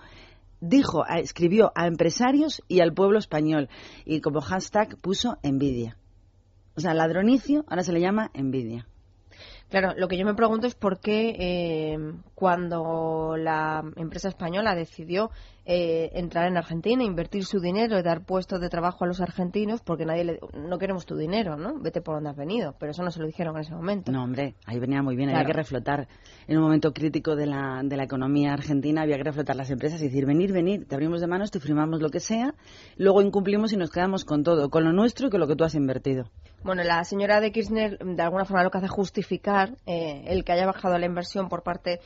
dijo, 0.59 1.05
escribió 1.05 1.71
a 1.75 1.85
empresarios 1.85 2.63
y 2.67 2.79
al 2.79 2.95
pueblo 2.95 3.19
español 3.19 3.69
y 4.05 4.21
como 4.21 4.41
hashtag 4.41 4.97
puso 4.97 5.37
envidia. 5.43 5.97
O 6.75 6.81
sea, 6.81 6.95
ladronicio 6.95 7.63
ahora 7.67 7.83
se 7.83 7.93
le 7.93 8.01
llama 8.01 8.31
envidia. 8.33 8.87
Claro, 9.69 9.93
lo 9.95 10.07
que 10.07 10.17
yo 10.17 10.25
me 10.25 10.33
pregunto 10.33 10.65
es 10.65 10.73
por 10.73 10.99
qué 10.99 11.35
eh, 11.37 12.13
cuando 12.33 13.35
la 13.37 13.83
empresa 13.97 14.27
española 14.27 14.73
decidió 14.73 15.29
eh, 15.71 16.09
entrar 16.17 16.47
en 16.47 16.57
Argentina, 16.57 17.03
invertir 17.03 17.45
su 17.45 17.59
dinero 17.59 17.99
y 17.99 18.01
dar 18.01 18.25
puestos 18.25 18.59
de 18.59 18.69
trabajo 18.69 19.03
a 19.03 19.07
los 19.07 19.21
argentinos, 19.21 19.81
porque 19.81 20.03
nadie 20.03 20.23
le, 20.23 20.39
no 20.55 20.79
queremos 20.79 21.05
tu 21.05 21.15
dinero, 21.15 21.57
¿no? 21.57 21.79
Vete 21.79 22.01
por 22.01 22.15
donde 22.15 22.31
has 22.31 22.35
venido. 22.35 22.73
Pero 22.79 22.91
eso 22.91 23.03
no 23.03 23.11
se 23.11 23.19
lo 23.19 23.27
dijeron 23.27 23.55
en 23.55 23.61
ese 23.61 23.75
momento. 23.75 24.11
No, 24.11 24.23
hombre, 24.23 24.55
ahí 24.65 24.79
venía 24.79 25.03
muy 25.03 25.15
bien. 25.15 25.29
Había 25.29 25.45
que 25.45 25.53
reflotar. 25.53 26.07
En 26.47 26.57
un 26.57 26.63
momento 26.63 26.91
crítico 26.91 27.35
de 27.35 27.45
la, 27.45 27.81
de 27.83 27.95
la 27.97 28.05
economía 28.05 28.53
argentina, 28.53 29.03
había 29.03 29.17
que 29.17 29.25
reflotar 29.25 29.55
las 29.55 29.69
empresas 29.69 30.01
y 30.01 30.05
decir, 30.05 30.25
venir, 30.25 30.51
venir, 30.51 30.87
te 30.87 30.95
abrimos 30.95 31.21
de 31.21 31.27
manos, 31.27 31.51
te 31.51 31.59
firmamos 31.59 32.01
lo 32.01 32.09
que 32.09 32.19
sea, 32.19 32.55
luego 32.97 33.21
incumplimos 33.21 33.71
y 33.71 33.77
nos 33.77 33.91
quedamos 33.91 34.25
con 34.25 34.41
todo, 34.41 34.71
con 34.71 34.83
lo 34.83 34.91
nuestro 34.91 35.27
y 35.27 35.29
con 35.29 35.39
lo 35.39 35.45
que 35.45 35.55
tú 35.55 35.65
has 35.65 35.75
invertido. 35.75 36.31
Bueno, 36.63 36.81
la 36.83 37.03
señora 37.03 37.41
de 37.41 37.51
Kirchner 37.51 37.99
de 37.99 38.23
alguna 38.23 38.45
forma 38.45 38.63
lo 38.63 38.71
que 38.71 38.79
hace 38.79 38.87
es 38.87 38.91
justificar 38.91 39.77
eh, 39.85 40.23
el 40.25 40.43
que 40.43 40.51
haya 40.51 40.65
bajado 40.65 40.97
la 40.97 41.05
inversión 41.05 41.47
por 41.47 41.61
parte 41.61 41.99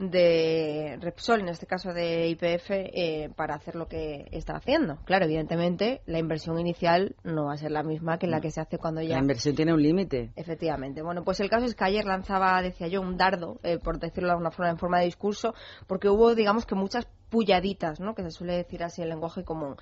de 0.00 0.98
Repsol, 0.98 1.40
en 1.40 1.48
este 1.48 1.66
caso 1.66 1.92
de 1.92 2.28
IPF, 2.28 2.70
eh, 2.70 3.30
para 3.36 3.54
hacer 3.54 3.76
lo 3.76 3.86
que 3.86 4.26
está 4.32 4.56
haciendo. 4.56 4.96
Claro, 5.04 5.26
evidentemente, 5.26 6.00
la 6.06 6.18
inversión 6.18 6.58
inicial 6.58 7.16
no 7.22 7.44
va 7.46 7.52
a 7.52 7.58
ser 7.58 7.70
la 7.70 7.82
misma 7.82 8.18
que 8.18 8.26
la 8.26 8.40
que 8.40 8.50
se 8.50 8.62
hace 8.62 8.78
cuando 8.78 9.02
ya. 9.02 9.16
La 9.16 9.20
inversión 9.20 9.54
tiene 9.54 9.74
un 9.74 9.82
límite. 9.82 10.32
Efectivamente. 10.36 11.02
Bueno, 11.02 11.22
pues 11.22 11.38
el 11.40 11.50
caso 11.50 11.66
es 11.66 11.74
que 11.74 11.84
ayer 11.84 12.06
lanzaba, 12.06 12.62
decía 12.62 12.88
yo, 12.88 13.02
un 13.02 13.18
dardo, 13.18 13.60
eh, 13.62 13.78
por 13.78 13.98
decirlo 13.98 14.28
de 14.28 14.32
alguna 14.32 14.50
forma, 14.50 14.70
en 14.70 14.78
forma 14.78 14.98
de 15.00 15.04
discurso, 15.04 15.54
porque 15.86 16.08
hubo, 16.08 16.34
digamos 16.34 16.64
que 16.64 16.74
muchas 16.74 17.06
puyaditas, 17.28 18.00
¿no? 18.00 18.14
que 18.14 18.22
se 18.22 18.30
suele 18.30 18.56
decir 18.56 18.82
así 18.82 19.02
en 19.02 19.08
lenguaje 19.08 19.44
común. 19.44 19.76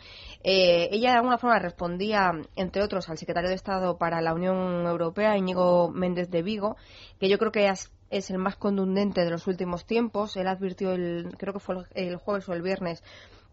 Eh, 0.45 0.89
ella 0.93 1.13
de 1.13 1.17
alguna 1.17 1.39
forma 1.39 1.59
respondía, 1.59 2.33
entre 2.57 2.83
otros, 2.83 3.09
al 3.09 3.19
secretario 3.19 3.49
de 3.49 3.57
Estado 3.57 3.99
para 3.99 4.21
la 4.21 4.35
Unión 4.35 4.85
Europea, 4.87 5.37
Íñigo 5.37 5.91
Méndez 5.91 6.29
de 6.29 6.43
Vigo, 6.43 6.77
que 7.19 7.29
yo 7.29 7.39
creo 7.39 7.51
que 7.51 7.69
es, 8.11 8.31
el 8.31 8.39
más 8.39 8.57
contundente 8.57 9.25
de 9.25 9.31
los 9.31 9.47
últimos 9.47 9.85
tiempos. 9.87 10.37
Él 10.37 10.47
advirtió, 10.47 10.93
el, 10.93 11.35
creo 11.39 11.53
que 11.53 11.61
fue 11.61 11.77
el 11.95 12.17
jueves 12.17 12.49
o 12.49 12.53
el 12.53 12.63
viernes, 12.63 13.03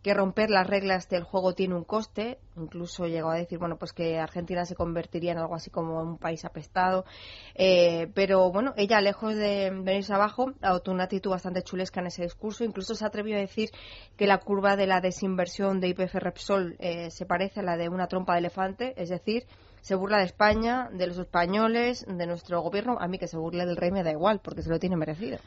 que 0.05 0.13
romper 0.13 0.51
las 0.51 0.67
reglas 0.67 1.09
del 1.09 1.23
juego 1.23 1.55
tiene 1.55 1.73
un 1.73 1.83
coste. 1.83 2.37
Incluso 2.57 3.07
llegó 3.07 3.31
a 3.31 3.37
decir, 3.37 3.57
bueno, 3.57 3.77
pues 3.77 3.91
que 3.91 4.19
Argentina 4.19 4.63
se 4.63 4.75
convertiría 4.75 5.31
en 5.31 5.39
algo 5.39 5.55
así 5.55 5.71
como 5.71 5.99
un 5.99 6.19
país 6.19 6.45
apestado. 6.45 7.05
Eh, 7.55 8.11
pero 8.13 8.51
bueno, 8.51 8.75
ella, 8.77 9.01
lejos 9.01 9.35
de 9.35 9.71
venirse 9.71 10.13
abajo, 10.13 10.53
adoptó 10.61 10.91
una 10.91 11.05
actitud 11.05 11.31
bastante 11.31 11.63
chulesca 11.63 12.01
en 12.01 12.05
ese 12.05 12.21
discurso. 12.21 12.63
Incluso 12.63 12.93
se 12.93 13.03
atrevió 13.03 13.35
a 13.35 13.39
decir 13.39 13.71
que 14.15 14.27
la 14.27 14.37
curva 14.37 14.75
de 14.75 14.85
la 14.85 15.01
desinversión 15.01 15.79
de 15.79 15.87
IPF 15.87 16.13
Repsol 16.13 16.75
eh, 16.77 17.09
se 17.09 17.25
parece 17.25 17.61
a 17.61 17.63
la 17.63 17.75
de 17.75 17.89
una 17.89 18.05
trompa 18.05 18.33
de 18.33 18.39
elefante, 18.41 18.93
es 18.97 19.09
decir, 19.09 19.47
se 19.85 19.93
burla 19.93 20.17
de 20.17 20.23
España, 20.23 20.89
de 20.91 21.05
los 21.05 21.19
españoles, 21.19 22.07
de 22.07 22.25
nuestro 22.25 22.59
gobierno. 22.61 22.97
A 22.99 23.07
mí 23.07 23.19
que 23.19 23.27
se 23.27 23.37
burle 23.37 23.67
del 23.67 23.77
rey 23.77 23.91
me 23.91 24.01
da 24.01 24.09
igual, 24.09 24.39
porque 24.43 24.63
se 24.63 24.69
lo 24.71 24.79
tiene 24.79 24.95
merecido. 24.95 25.37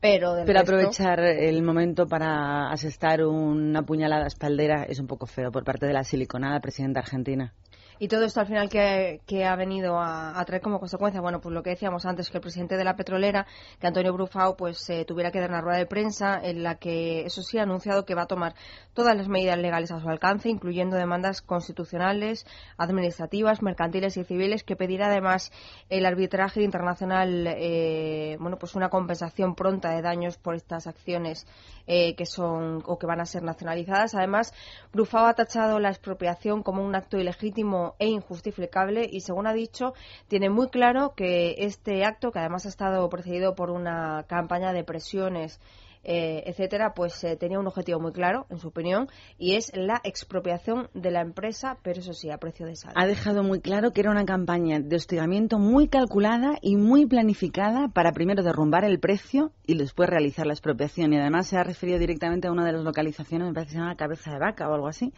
Pero, 0.00 0.42
Pero 0.44 0.58
aprovechar 0.58 1.20
el 1.20 1.62
momento 1.62 2.08
para 2.08 2.68
asestar 2.72 3.24
una 3.24 3.82
puñalada 3.82 4.26
espaldera 4.26 4.82
es 4.88 4.98
un 4.98 5.06
poco 5.06 5.26
feo 5.26 5.52
por 5.52 5.62
parte 5.62 5.86
de 5.86 5.92
la 5.92 6.02
siliconada 6.02 6.58
presidenta 6.58 6.98
argentina. 6.98 7.54
Y 7.98 8.08
todo 8.08 8.24
esto 8.24 8.40
al 8.40 8.46
final 8.46 8.68
que, 8.68 9.44
ha 9.44 9.56
venido 9.56 9.98
a, 9.98 10.44
traer 10.44 10.60
como 10.60 10.78
consecuencia, 10.78 11.20
bueno, 11.20 11.40
pues 11.40 11.54
lo 11.54 11.62
que 11.62 11.70
decíamos 11.70 12.04
antes, 12.04 12.30
que 12.30 12.36
el 12.36 12.42
presidente 12.42 12.76
de 12.76 12.84
la 12.84 12.94
petrolera, 12.94 13.46
que 13.80 13.86
Antonio 13.86 14.12
Brufao, 14.12 14.56
pues 14.56 14.88
eh, 14.90 15.04
tuviera 15.06 15.30
que 15.30 15.40
dar 15.40 15.48
una 15.48 15.62
rueda 15.62 15.78
de 15.78 15.86
prensa 15.86 16.38
en 16.42 16.62
la 16.62 16.74
que, 16.74 17.22
eso 17.22 17.42
sí, 17.42 17.58
ha 17.58 17.62
anunciado 17.62 18.04
que 18.04 18.14
va 18.14 18.22
a 18.22 18.26
tomar 18.26 18.54
todas 18.92 19.16
las 19.16 19.28
medidas 19.28 19.58
legales 19.58 19.90
a 19.92 20.00
su 20.00 20.08
alcance, 20.08 20.50
incluyendo 20.50 20.96
demandas 20.96 21.40
constitucionales, 21.40 22.46
administrativas, 22.76 23.62
mercantiles 23.62 24.16
y 24.18 24.24
civiles, 24.24 24.62
que 24.62 24.76
pedirá 24.76 25.06
además 25.06 25.50
el 25.88 26.04
arbitraje 26.04 26.62
internacional, 26.62 27.46
eh, 27.46 28.36
bueno, 28.40 28.58
pues 28.58 28.74
una 28.74 28.90
compensación 28.90 29.54
pronta 29.54 29.90
de 29.90 30.02
daños 30.02 30.36
por 30.36 30.54
estas 30.54 30.86
acciones 30.86 31.46
eh, 31.86 32.14
que 32.16 32.26
son 32.26 32.82
o 32.84 32.98
que 32.98 33.06
van 33.06 33.20
a 33.20 33.26
ser 33.26 33.42
nacionalizadas. 33.42 34.14
Además, 34.14 34.52
Brufao 34.92 35.26
ha 35.26 35.34
tachado 35.34 35.78
la 35.78 35.88
expropiación 35.88 36.62
como 36.62 36.84
un 36.84 36.94
acto 36.94 37.16
ilegítimo 37.16 37.85
e 37.98 38.08
injustificable 38.08 39.08
y, 39.10 39.20
según 39.20 39.46
ha 39.46 39.52
dicho, 39.52 39.94
tiene 40.28 40.50
muy 40.50 40.68
claro 40.68 41.14
que 41.14 41.54
este 41.58 42.04
acto, 42.04 42.32
que 42.32 42.40
además 42.40 42.66
ha 42.66 42.70
estado 42.70 43.08
precedido 43.08 43.54
por 43.54 43.70
una 43.70 44.24
campaña 44.26 44.72
de 44.72 44.82
presiones 44.82 45.60
eh, 46.08 46.44
etcétera, 46.46 46.94
pues 46.94 47.24
eh, 47.24 47.36
tenía 47.36 47.58
un 47.58 47.66
objetivo 47.66 47.98
muy 47.98 48.12
claro, 48.12 48.46
en 48.48 48.58
su 48.58 48.68
opinión, 48.68 49.08
y 49.38 49.56
es 49.56 49.72
la 49.74 50.00
expropiación 50.04 50.88
de 50.94 51.10
la 51.10 51.20
empresa, 51.20 51.78
pero 51.82 51.98
eso 51.98 52.12
sí, 52.12 52.30
a 52.30 52.38
precio 52.38 52.64
de 52.64 52.76
sal. 52.76 52.92
Ha 52.94 53.06
dejado 53.08 53.42
muy 53.42 53.60
claro 53.60 53.90
que 53.90 54.02
era 54.02 54.12
una 54.12 54.24
campaña 54.24 54.78
de 54.78 54.94
hostigamiento 54.94 55.58
muy 55.58 55.88
calculada 55.88 56.58
y 56.62 56.76
muy 56.76 57.06
planificada 57.06 57.88
para 57.88 58.12
primero 58.12 58.44
derrumbar 58.44 58.84
el 58.84 59.00
precio 59.00 59.50
y 59.66 59.76
después 59.76 60.08
realizar 60.08 60.46
la 60.46 60.52
expropiación. 60.52 61.12
Y 61.12 61.18
además 61.18 61.48
se 61.48 61.56
ha 61.56 61.64
referido 61.64 61.98
directamente 61.98 62.46
a 62.46 62.52
una 62.52 62.64
de 62.64 62.72
las 62.72 62.84
localizaciones, 62.84 63.48
me 63.48 63.54
parece 63.54 63.70
que 63.70 63.72
se 63.74 63.80
llama 63.80 63.96
Cabeza 63.96 64.30
de 64.30 64.38
Vaca 64.38 64.68
o 64.68 64.74
algo 64.74 64.86
así, 64.86 65.12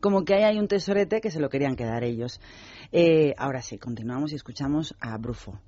como 0.00 0.26
que 0.26 0.34
ahí 0.34 0.42
hay 0.42 0.58
un 0.58 0.68
tesorete 0.68 1.22
que 1.22 1.30
se 1.30 1.40
lo 1.40 1.48
querían 1.48 1.74
quedar 1.74 2.04
ellos. 2.04 2.38
Eh, 2.92 3.34
ahora 3.38 3.62
sí, 3.62 3.78
continuamos 3.78 4.32
y 4.32 4.36
escuchamos 4.36 4.94
a 5.00 5.16
Brufo. 5.16 5.58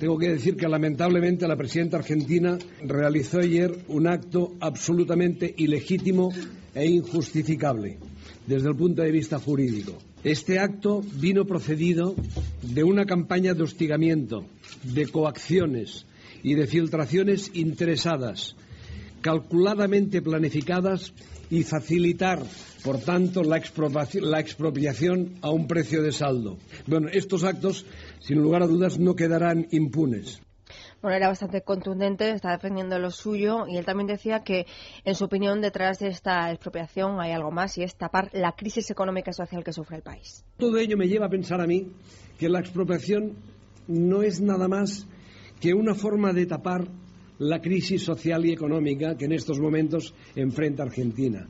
Tengo 0.00 0.16
que 0.16 0.30
decir 0.30 0.56
que 0.56 0.66
lamentablemente 0.66 1.46
la 1.46 1.56
presidenta 1.56 1.98
argentina 1.98 2.56
realizó 2.82 3.40
ayer 3.40 3.84
un 3.88 4.06
acto 4.08 4.54
absolutamente 4.58 5.54
ilegítimo 5.58 6.32
e 6.74 6.86
injustificable 6.86 7.98
desde 8.46 8.70
el 8.70 8.76
punto 8.76 9.02
de 9.02 9.10
vista 9.10 9.38
jurídico. 9.38 9.98
Este 10.24 10.58
acto 10.58 11.02
vino 11.20 11.44
procedido 11.44 12.14
de 12.62 12.82
una 12.82 13.04
campaña 13.04 13.52
de 13.52 13.62
hostigamiento, 13.62 14.46
de 14.84 15.06
coacciones 15.06 16.06
y 16.42 16.54
de 16.54 16.66
filtraciones 16.66 17.50
interesadas, 17.52 18.56
calculadamente 19.20 20.22
planificadas 20.22 21.12
y 21.50 21.64
facilitar, 21.64 22.40
por 22.84 22.98
tanto, 23.00 23.42
la 23.42 23.58
expropiación, 23.58 25.34
a 25.42 25.50
un 25.50 25.66
precio 25.66 26.02
de 26.02 26.12
saldo. 26.12 26.58
Bueno, 26.86 27.08
estos 27.12 27.44
actos, 27.44 27.84
sin 28.20 28.38
lugar 28.40 28.62
a 28.62 28.66
dudas, 28.66 28.98
no 28.98 29.14
quedarán 29.14 29.66
impunes. 29.72 30.40
Bueno, 31.02 31.16
era 31.16 31.28
bastante 31.28 31.62
contundente, 31.62 32.30
está 32.30 32.52
defendiendo 32.52 32.98
lo 32.98 33.10
suyo 33.10 33.66
y 33.66 33.78
él 33.78 33.86
también 33.86 34.06
decía 34.06 34.40
que, 34.44 34.66
en 35.04 35.14
su 35.14 35.24
opinión, 35.24 35.60
detrás 35.62 35.98
de 35.98 36.08
esta 36.08 36.50
expropiación 36.50 37.20
hay 37.20 37.32
algo 37.32 37.50
más 37.50 37.78
y 37.78 37.82
es 37.82 37.96
tapar 37.96 38.28
la 38.32 38.52
crisis 38.52 38.90
económica 38.90 39.30
y 39.30 39.34
social 39.34 39.64
que 39.64 39.72
sufre 39.72 39.96
el 39.96 40.02
país. 40.02 40.44
Todo 40.58 40.78
ello 40.78 40.98
me 40.98 41.08
lleva 41.08 41.26
a 41.26 41.30
pensar 41.30 41.60
a 41.60 41.66
mí 41.66 41.90
que 42.38 42.50
la 42.50 42.60
expropiación 42.60 43.36
no 43.88 44.22
es 44.22 44.40
nada 44.40 44.68
más 44.68 45.06
que 45.58 45.72
una 45.72 45.94
forma 45.94 46.32
de 46.32 46.46
tapar 46.46 46.86
la 47.40 47.60
crisis 47.60 48.04
social 48.04 48.44
y 48.44 48.52
económica 48.52 49.16
que 49.16 49.24
en 49.24 49.32
estos 49.32 49.58
momentos 49.58 50.14
enfrenta 50.36 50.82
Argentina. 50.82 51.48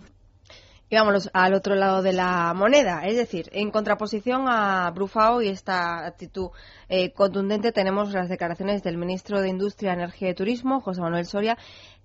Y 0.89 0.97
vámonos 0.97 1.31
al 1.33 1.55
otro 1.55 1.75
lado 1.75 2.03
de 2.03 2.13
la 2.13 2.53
moneda, 2.55 3.03
es 3.07 3.17
decir, 3.17 3.49
en 3.53 3.71
contraposición 3.71 4.47
a 4.49 4.91
Brufao 4.93 5.43
y 5.43 5.49
esta 5.49 6.07
actitud 6.07 6.51
eh, 6.89 7.13
contundente 7.13 7.73
tenemos 7.73 8.13
las 8.13 8.29
declaraciones 8.29 8.83
del 8.83 8.99
ministro 8.99 9.41
de 9.41 9.49
Industria, 9.49 9.93
Energía 9.93 10.31
y 10.31 10.35
Turismo, 10.35 10.81
José 10.81 11.01
Manuel 11.01 11.27
Soria, 11.27 11.59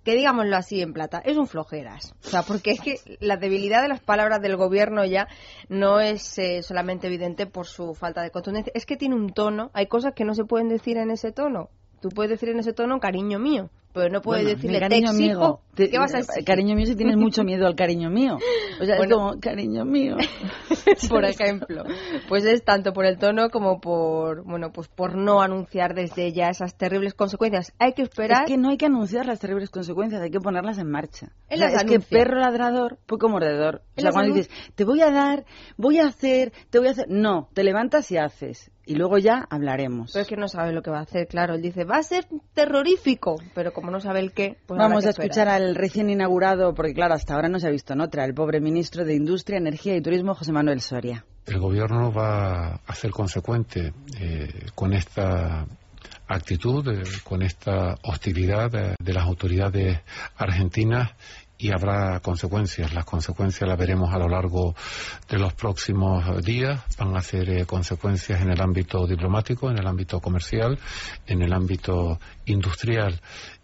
que 0.04 0.16
digámoslo 0.16 0.56
así 0.56 0.82
en 0.82 0.94
plata, 0.94 1.20
es 1.24 1.38
un 1.38 1.48
flojeras. 1.48 2.14
O 2.24 2.30
sea, 2.30 2.42
porque 2.42 2.72
es 2.72 2.82
que 2.82 3.18
la 3.20 3.38
debilidad 3.38 3.84
de 3.84 3.88
las 3.88 4.02
palabras 4.02 4.42
del 4.42 4.56
gobierno 4.56 5.06
ya 5.06 5.28
no 5.70 6.00
es 6.00 6.38
eh, 6.40 6.62
solamente 6.64 7.08
evidente 7.08 7.46
por 7.46 7.68
su 7.68 7.94
falta 7.94 8.22
de 8.24 8.32
contundencia, 8.32 8.72
es 8.76 8.86
que 8.86 8.98
tiene 8.98 9.16
un 9.16 9.32
tono, 9.32 9.70
hay 9.74 9.88
cosas 9.88 10.14
que 10.16 10.26
no 10.26 10.34
se 10.34 10.46
pueden 10.46 10.70
decir 10.70 10.98
en 10.98 11.12
ese 11.12 11.32
tono. 11.32 11.70
Tú 12.06 12.10
puedes 12.10 12.30
decir 12.30 12.50
en 12.50 12.60
ese 12.60 12.72
tono 12.72 13.00
cariño 13.00 13.40
mío, 13.40 13.72
pero 13.92 14.12
no 14.12 14.22
puedes 14.22 14.46
decirle 14.46 14.80
cariño 14.80 15.12
mío. 15.12 15.60
¿Qué 15.76 15.98
vas 15.98 16.14
a 16.14 16.18
decir? 16.18 16.46
Cariño 16.46 16.76
mío 16.76 16.86
si 16.86 16.96
tienes 16.96 17.18
mucho 17.18 17.44
miedo 17.44 17.66
al 17.66 17.76
cariño 17.76 18.12
mío. 18.12 18.38
O 18.80 18.86
sea, 18.86 18.98
es 18.98 19.12
como 19.12 19.40
cariño 19.40 19.86
mío. 19.86 20.16
por 21.10 21.26
ejemplo. 21.26 21.84
Pues 22.28 22.46
es 22.46 22.64
tanto 22.64 22.94
por 22.94 23.08
el 23.08 23.18
tono 23.18 23.50
como 23.50 23.82
por, 23.82 24.44
bueno, 24.44 24.72
pues 24.72 24.88
por 24.88 25.16
no 25.16 25.42
anunciar 25.42 25.96
desde 25.96 26.32
ya 26.32 26.50
esas 26.50 26.78
terribles 26.78 27.16
consecuencias. 27.16 27.74
Hay 27.80 27.94
que 27.94 28.04
esperar. 28.04 28.44
Es 28.44 28.52
que 28.52 28.58
no 28.60 28.70
hay 28.70 28.78
que 28.78 28.86
anunciar 28.86 29.26
las 29.26 29.40
terribles 29.40 29.72
consecuencias, 29.72 30.22
hay 30.22 30.30
que 30.30 30.40
ponerlas 30.40 30.78
en 30.78 30.92
marcha. 30.92 31.32
es 31.50 31.84
que 31.86 32.00
perro 32.02 32.40
ladrador, 32.40 33.00
poco 33.08 33.30
mordedor. 33.30 33.82
O 33.98 34.02
sea, 34.02 34.12
cuando 34.12 34.36
dices, 34.36 34.54
te 34.76 34.84
voy 34.84 35.02
a 35.02 35.10
dar, 35.10 35.44
voy 35.76 35.98
a 35.98 36.06
hacer, 36.06 36.54
te 36.70 36.78
voy 36.78 36.90
a 36.90 36.92
hacer. 36.92 37.08
No, 37.10 37.50
te 37.56 37.64
levantas 37.64 38.12
y 38.12 38.18
haces 38.18 38.70
y 38.86 38.96
luego 38.96 39.18
ya 39.18 39.46
hablaremos. 39.50 40.12
Pero 40.14 40.24
es 40.24 40.28
que 40.28 40.38
no 40.38 40.48
sabe 40.48 40.72
lo 40.72 40.82
que 40.82 40.92
va 40.92 41.00
a 41.00 41.04
hacer, 41.04 41.28
claro. 41.28 41.56
Él 41.56 41.62
dice, 41.62 41.84
va 41.84 41.98
a 41.98 42.04
ser 42.04 42.28
terrorífico, 42.54 43.36
pero 43.54 43.74
como 43.74 43.92
no 43.92 44.00
sabe 44.00 44.20
el 44.20 44.32
qué, 44.32 44.58
pues 44.66 44.78
Vamos 44.78 45.06
a 45.06 45.10
escuchar 45.10 45.48
al 45.48 45.76
recién 45.76 46.10
inaugurado, 46.10 46.74
porque 46.74 46.94
claro, 46.94 47.14
hasta 47.14 47.36
ahora 47.36 47.50
no 47.50 47.60
se 47.60 47.68
ha 47.68 47.72
visto 47.72 47.94
en 47.94 48.02
otra, 48.02 48.26
el 48.26 48.34
pobre 48.34 48.60
ministro 48.60 49.06
de 49.06 49.16
Industria, 49.16 49.58
Energía 49.58 49.96
y 49.96 50.02
Turismo, 50.02 50.36
José 50.36 50.52
Manuel 50.52 50.82
Soria. 50.82 51.26
El 51.46 51.60
gobierno 51.60 52.12
va 52.12 52.80
a 52.86 52.96
ser 52.96 53.12
consecuente 53.12 53.94
eh, 54.20 54.68
con 54.74 54.94
esta 54.94 55.66
actitud, 56.28 56.88
eh, 56.88 57.04
con 57.24 57.44
esta 57.44 57.96
hostilidad 58.04 58.72
de 58.72 59.14
las 59.14 59.24
autoridades 59.24 60.00
argentinas 60.38 61.12
y 61.58 61.72
habrá 61.72 62.20
consecuencias. 62.20 62.94
Las 62.94 63.06
consecuencias 63.06 63.68
las 63.68 63.78
veremos 63.78 64.14
a 64.14 64.20
lo 64.20 64.28
largo 64.28 64.76
de 65.30 65.40
los 65.40 65.54
próximos 65.54 66.44
días. 66.44 66.82
Van 66.98 67.16
a 67.16 67.22
ser 67.22 67.50
eh, 67.50 67.66
consecuencias 67.66 68.42
en 68.42 68.52
el 68.52 68.62
ámbito 68.62 69.08
diplomático, 69.08 69.70
en 69.70 69.78
el 69.78 69.88
ámbito 69.88 70.20
comercial, 70.20 70.78
en 71.28 71.42
el 71.42 71.54
ámbito 71.54 72.20
industrial 72.46 73.22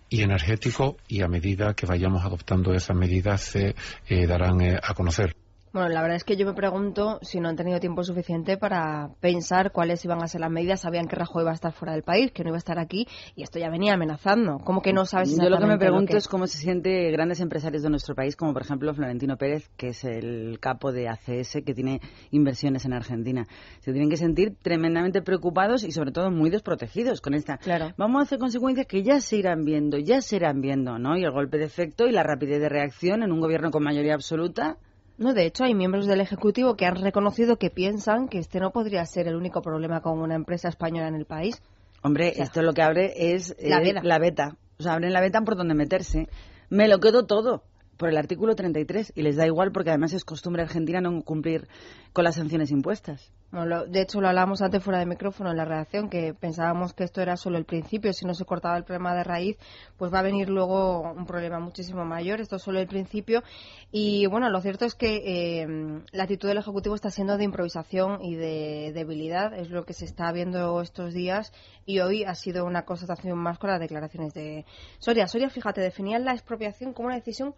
y 0.09 0.23
energético 0.23 0.97
y 1.07 1.21
a 1.21 1.27
medida 1.27 1.73
que 1.73 1.85
vayamos 1.85 2.23
adoptando 2.25 2.73
esas 2.73 2.97
medidas 2.97 3.41
se 3.41 3.75
eh, 4.07 4.27
darán 4.27 4.61
eh, 4.61 4.79
a 4.81 4.93
conocer. 4.93 5.40
Bueno, 5.73 5.87
la 5.87 6.01
verdad 6.01 6.17
es 6.17 6.25
que 6.25 6.35
yo 6.35 6.45
me 6.45 6.53
pregunto 6.53 7.19
si 7.21 7.39
no 7.39 7.47
han 7.47 7.55
tenido 7.55 7.79
tiempo 7.79 8.03
suficiente 8.03 8.57
para 8.57 9.11
pensar 9.21 9.71
cuáles 9.71 10.03
iban 10.03 10.21
a 10.21 10.27
ser 10.27 10.41
las 10.41 10.51
medidas. 10.51 10.81
Sabían 10.81 11.07
que 11.07 11.15
Rajoy 11.15 11.43
iba 11.43 11.51
a 11.51 11.53
estar 11.53 11.71
fuera 11.71 11.93
del 11.93 12.03
país, 12.03 12.33
que 12.33 12.43
no 12.43 12.49
iba 12.49 12.57
a 12.57 12.59
estar 12.59 12.77
aquí, 12.77 13.07
y 13.37 13.43
esto 13.43 13.57
ya 13.57 13.69
venía 13.69 13.93
amenazando. 13.93 14.59
¿Cómo 14.65 14.81
que 14.81 14.91
no 14.91 15.05
sabes 15.05 15.37
Yo 15.37 15.49
lo 15.49 15.59
que 15.59 15.65
me 15.65 15.77
pregunto 15.77 16.17
es 16.17 16.27
cómo 16.27 16.45
se 16.47 16.57
siente 16.57 17.09
grandes 17.11 17.39
empresarios 17.39 17.83
de 17.83 17.89
nuestro 17.89 18.15
país, 18.15 18.35
como 18.35 18.51
por 18.51 18.63
ejemplo 18.63 18.93
Florentino 18.93 19.37
Pérez, 19.37 19.69
que 19.77 19.89
es 19.89 20.03
el 20.03 20.59
capo 20.59 20.91
de 20.91 21.07
ACS, 21.07 21.59
que 21.65 21.73
tiene 21.73 22.01
inversiones 22.31 22.83
en 22.83 22.91
Argentina. 22.91 23.47
Se 23.79 23.93
tienen 23.93 24.09
que 24.09 24.17
sentir 24.17 24.57
tremendamente 24.61 25.21
preocupados 25.21 25.85
y 25.85 25.91
sobre 25.93 26.11
todo 26.11 26.31
muy 26.31 26.49
desprotegidos 26.49 27.21
con 27.21 27.33
esta. 27.33 27.59
Claro. 27.59 27.93
Vamos 27.95 28.19
a 28.19 28.23
hacer 28.23 28.39
consecuencias 28.39 28.87
que 28.87 29.03
ya 29.03 29.21
se 29.21 29.37
irán 29.37 29.63
viendo, 29.63 29.97
ya 29.97 30.19
se 30.19 30.35
irán 30.35 30.59
viendo, 30.59 30.99
¿no? 30.99 31.15
Y 31.15 31.23
el 31.23 31.31
golpe 31.31 31.57
de 31.57 31.63
efecto 31.63 32.07
y 32.07 32.11
la 32.11 32.23
rapidez 32.23 32.59
de 32.59 32.67
reacción 32.67 33.23
en 33.23 33.31
un 33.31 33.39
gobierno 33.39 33.71
con 33.71 33.83
mayoría 33.83 34.15
absoluta 34.15 34.77
no, 35.21 35.35
de 35.35 35.45
hecho, 35.45 35.63
hay 35.63 35.75
miembros 35.75 36.07
del 36.07 36.19
Ejecutivo 36.19 36.75
que 36.75 36.87
han 36.87 36.95
reconocido 36.95 37.57
que 37.57 37.69
piensan 37.69 38.27
que 38.27 38.39
este 38.39 38.59
no 38.59 38.71
podría 38.71 39.05
ser 39.05 39.27
el 39.27 39.35
único 39.35 39.61
problema 39.61 40.01
con 40.01 40.19
una 40.19 40.33
empresa 40.33 40.67
española 40.67 41.07
en 41.07 41.13
el 41.13 41.25
país. 41.25 41.61
Hombre, 42.01 42.41
esto 42.41 42.63
lo 42.63 42.73
que 42.73 42.81
abre 42.81 43.13
es 43.35 43.55
la, 43.61 43.79
beta. 43.79 44.01
la 44.03 44.17
beta. 44.17 44.57
O 44.79 44.83
sea, 44.83 44.93
abren 44.93 45.13
la 45.13 45.21
beta 45.21 45.39
por 45.41 45.55
donde 45.55 45.75
meterse. 45.75 46.27
Me 46.69 46.87
lo 46.87 46.99
quedo 46.99 47.27
todo 47.27 47.61
por 48.01 48.09
el 48.09 48.17
artículo 48.17 48.55
33 48.55 49.13
y 49.15 49.21
les 49.21 49.35
da 49.35 49.45
igual 49.45 49.71
porque 49.71 49.91
además 49.91 50.11
es 50.13 50.25
costumbre 50.25 50.63
argentina 50.63 51.01
no 51.01 51.21
cumplir 51.21 51.67
con 52.13 52.23
las 52.23 52.33
sanciones 52.33 52.71
impuestas. 52.71 53.31
de 53.51 54.01
hecho, 54.01 54.19
lo 54.21 54.27
hablábamos 54.27 54.63
antes 54.63 54.83
fuera 54.83 54.97
de 54.97 55.05
micrófono 55.05 55.51
en 55.51 55.57
la 55.57 55.65
redacción, 55.65 56.09
que 56.09 56.33
pensábamos 56.33 56.93
que 56.93 57.03
esto 57.03 57.21
era 57.21 57.37
solo 57.37 57.59
el 57.59 57.65
principio. 57.65 58.11
Si 58.11 58.25
no 58.25 58.33
se 58.33 58.43
cortaba 58.43 58.75
el 58.75 58.85
problema 58.85 59.13
de 59.13 59.23
raíz, 59.23 59.57
pues 59.97 60.11
va 60.11 60.19
a 60.19 60.23
venir 60.23 60.49
luego 60.49 61.11
un 61.11 61.27
problema 61.27 61.59
muchísimo 61.59 62.03
mayor. 62.03 62.41
Esto 62.41 62.55
es 62.55 62.63
solo 62.63 62.79
el 62.79 62.87
principio. 62.87 63.43
Y 63.91 64.25
bueno, 64.25 64.49
lo 64.49 64.61
cierto 64.61 64.85
es 64.85 64.95
que 64.95 65.21
eh, 65.23 65.67
la 66.11 66.23
actitud 66.23 66.47
del 66.47 66.57
Ejecutivo 66.57 66.95
está 66.95 67.11
siendo 67.11 67.37
de 67.37 67.43
improvisación 67.43 68.23
y 68.23 68.33
de 68.33 68.93
debilidad. 68.95 69.53
Es 69.53 69.69
lo 69.69 69.85
que 69.85 69.93
se 69.93 70.05
está 70.05 70.31
viendo 70.31 70.81
estos 70.81 71.13
días. 71.13 71.53
Y 71.85 71.99
hoy 71.99 72.23
ha 72.23 72.33
sido 72.33 72.65
una 72.65 72.83
constatación 72.83 73.37
más 73.37 73.59
con 73.59 73.69
las 73.69 73.79
declaraciones 73.79 74.33
de 74.33 74.65
Soria. 74.97 75.27
Soria, 75.27 75.51
fíjate, 75.51 75.81
definían 75.81 76.25
la 76.25 76.33
expropiación 76.33 76.93
como 76.93 77.07
una 77.07 77.15
decisión 77.15 77.53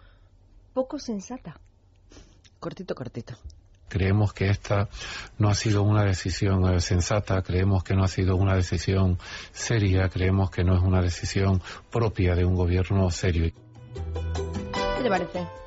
poco 0.73 0.99
sensata. 0.99 1.59
Cortito, 2.59 2.95
cortito. 2.95 3.33
Creemos 3.89 4.33
que 4.33 4.49
esta 4.49 4.89
no 5.37 5.49
ha 5.49 5.53
sido 5.53 5.83
una 5.83 6.03
decisión 6.03 6.73
eh, 6.73 6.79
sensata, 6.81 7.43
creemos 7.43 7.83
que 7.83 7.93
no 7.93 8.03
ha 8.03 8.07
sido 8.07 8.35
una 8.35 8.55
decisión 8.55 9.19
seria, 9.51 10.09
creemos 10.09 10.49
que 10.49 10.63
no 10.63 10.75
es 10.75 10.81
una 10.81 11.01
decisión 11.01 11.61
propia 11.91 12.35
de 12.35 12.43
un 12.43 12.55
gobierno 12.55 13.11
serio. 13.11 13.51
¿Qué 14.97 15.03
te 15.03 15.09
parece? 15.09 15.62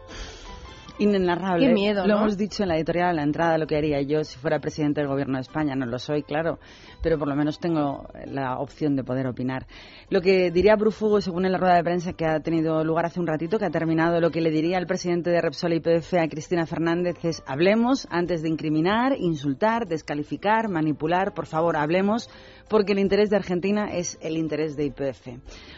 Inenarrable. 0.99 1.67
Qué 1.67 1.73
miedo, 1.73 2.07
Lo 2.07 2.17
hemos 2.17 2.39
dicho 2.39 2.63
en 2.63 2.71
la 2.71 2.77
editorial, 2.77 3.11
en 3.11 3.17
la 3.17 3.23
entrada, 3.23 3.59
lo 3.59 3.67
que 3.67 3.77
haría 3.77 4.01
yo 4.01 4.25
si 4.25 4.39
fuera 4.39 4.61
presidente 4.61 5.01
del 5.01 5.09
gobierno 5.09 5.35
de 5.35 5.43
España. 5.43 5.75
No 5.75 5.85
lo 5.85 5.99
soy, 5.99 6.23
claro, 6.23 6.59
pero 7.03 7.19
por 7.19 7.29
lo 7.29 7.37
menos 7.37 7.59
tengo 7.59 8.09
la 8.27 8.59
opción 8.59 8.97
de 8.97 9.05
poder 9.05 9.27
opinar. 9.27 9.67
Lo 10.09 10.21
que 10.21 10.51
diría 10.51 10.77
Brufugo, 10.77 11.21
según 11.21 11.45
en 11.45 11.53
la 11.53 11.59
rueda 11.59 11.77
de 11.77 11.85
prensa 11.85 12.15
que 12.15 12.25
ha 12.25 12.41
tenido 12.41 12.83
lugar 12.85 13.07
hace 13.07 13.21
un 13.21 13.27
ratito, 13.27 13.59
que 13.59 13.67
ha 13.67 13.71
terminado, 13.71 14.21
lo 14.21 14.31
que 14.31 14.41
le 14.41 14.51
diría 14.51 14.79
el 14.79 14.87
presidente 14.87 15.31
de 15.31 15.41
Repsol 15.41 15.75
y 15.75 15.81
PDF 15.81 16.15
a 16.15 16.29
Cristina 16.29 16.67
Fernández 16.67 17.17
es 17.25 17.43
hablemos 17.47 18.07
antes 18.11 18.43
de 18.43 18.49
incriminar, 18.49 19.15
insultar, 19.19 19.87
descalificar, 19.87 20.69
manipular. 20.69 21.35
Por 21.35 21.47
favor, 21.47 21.77
hablemos 21.77 22.31
porque 22.69 22.93
el 22.93 22.99
interés 22.99 23.31
de 23.31 23.37
Argentina 23.37 23.89
es 23.93 24.19
el 24.23 24.37
interés 24.37 24.77
de 24.77 24.87
IPF. 24.87 25.29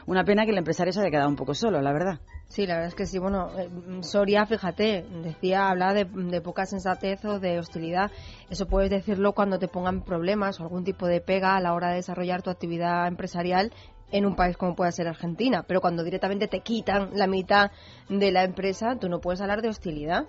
Una 0.07 0.25
pena 0.25 0.45
que 0.45 0.53
el 0.53 0.59
empresario 0.59 0.93
se 0.93 1.01
haya 1.01 1.11
quedado 1.11 1.29
un 1.29 1.37
poco 1.37 1.55
solo, 1.55 1.81
la 1.81 1.93
verdad. 1.93 2.21
Sí, 2.49 2.67
la 2.67 2.75
verdad 2.75 2.89
es 2.89 2.95
que 2.95 3.07
sí. 3.07 3.19
Bueno, 3.19 3.51
eh, 3.59 3.69
Soria, 4.03 4.47
fíjate, 4.47 5.05
decía, 5.23 5.69
hablaba 5.69 5.93
de, 5.93 6.41
poca 6.41 6.65
sensatez 6.65 7.23
o 7.27 7.39
de 7.39 7.59
hostilidad. 7.59 8.11
Eso 8.49 8.67
puedes 8.67 8.91
decirlo 8.91 9.35
cuando 9.35 9.59
te 9.59 9.69
pongan 9.69 10.03
problemas 10.03 10.59
o 10.59 10.63
algún 10.63 10.83
tipo 10.83 11.07
de 11.07 11.21
pega 11.21 11.57
a 11.57 11.61
la 11.61 11.75
hora 11.75 11.91
de 11.91 11.97
desarrollar 11.97 12.43
tu 12.43 12.49
actividad 12.49 13.07
empresarial 13.07 13.71
en 14.11 14.25
un 14.25 14.35
país 14.35 14.57
como 14.57 14.75
puede 14.75 14.93
ser 14.93 15.09
Argentina. 15.09 15.63
Pero 15.69 15.83
cuando 15.83 16.03
directamente 16.03 16.49
te 16.49 16.61
quitan 16.61 17.11
la 17.13 17.27
mitad 17.27 17.71
de 18.09 18.33
la 18.33 18.45
empresa, 18.45 18.97
tú 18.99 19.11
no 19.11 19.21
puedes 19.21 19.43
hablar 19.43 19.61
de 19.61 19.69
hostilidad. 19.69 20.25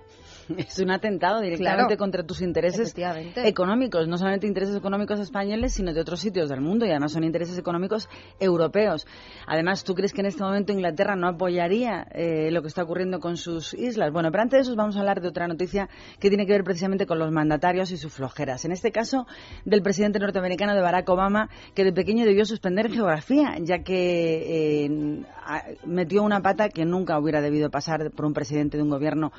Es 0.58 0.80
un 0.80 0.92
atentado 0.92 1.42
directamente 1.42 1.98
contra 1.98 2.24
tus 2.24 2.42
intereses 2.42 2.94
económicos, 3.36 4.08
no 4.08 4.18
solamente 4.18 4.48
intereses 4.48 4.76
económicos 4.76 5.20
españoles, 5.20 5.74
sino 5.74 5.94
de 5.94 6.02
otros 6.02 6.20
sitios 6.20 6.50
del 6.50 6.62
mundo 6.62 6.86
y 6.86 6.90
además 6.90 7.12
son 7.12 7.24
intereses 7.24 7.58
económicos 7.58 8.10
europeos. 8.40 9.06
Además, 9.48 9.84
¿tú 9.84 9.94
crees 9.94 10.14
que 10.14 10.22
en 10.22 10.28
este 10.28 10.44
momento 10.44 10.74
Inglaterra 10.74 11.16
no 11.16 11.28
apoyaría 11.28 12.08
eh, 12.12 12.50
lo 12.52 12.62
que 12.62 12.68
está 12.68 12.84
ocurriendo 12.84 13.20
con 13.20 13.38
sus 13.38 13.74
islas? 13.74 14.12
Bueno, 14.12 14.32
pero 14.32 14.44
antes 14.44 14.58
de 14.58 14.62
eso 14.62 14.76
vamos 14.76 14.96
a 14.96 15.00
hablar 15.00 15.22
de 15.22 15.28
otra 15.28 15.48
noticia 15.48 15.90
que 16.20 16.30
tiene 16.30 16.46
que 16.46 16.54
ver 16.54 16.64
precisamente 16.64 17.06
con 17.06 17.20
los 17.20 17.32
mandatarios 17.32 17.92
y 17.92 17.98
sus 17.98 18.14
flojeras. 18.14 18.66
En 18.66 18.72
este 18.72 18.92
caso, 18.92 19.28
del 19.66 19.82
presidente 19.82 20.20
norteamericano 20.20 20.74
de 20.74 20.82
Barack 20.82 21.10
Obama, 21.10 21.50
que 21.74 21.84
de 21.84 21.94
pequeño 21.94 22.26
debió 22.26 22.46
suspender 22.46 22.92
geografía, 22.92 23.56
ya 23.62 23.80
que 23.80 24.86
eh, 24.86 25.26
metió 25.86 26.24
una 26.24 26.42
pata 26.42 26.70
que 26.70 26.86
nunca 26.86 27.20
hubiera 27.20 27.42
debido 27.42 27.70
pasar 27.70 28.12
por 28.12 28.26
un 28.26 28.34
presidente 28.34 28.78
de 28.78 28.84
un 28.84 28.90
gobierno 28.90 29.32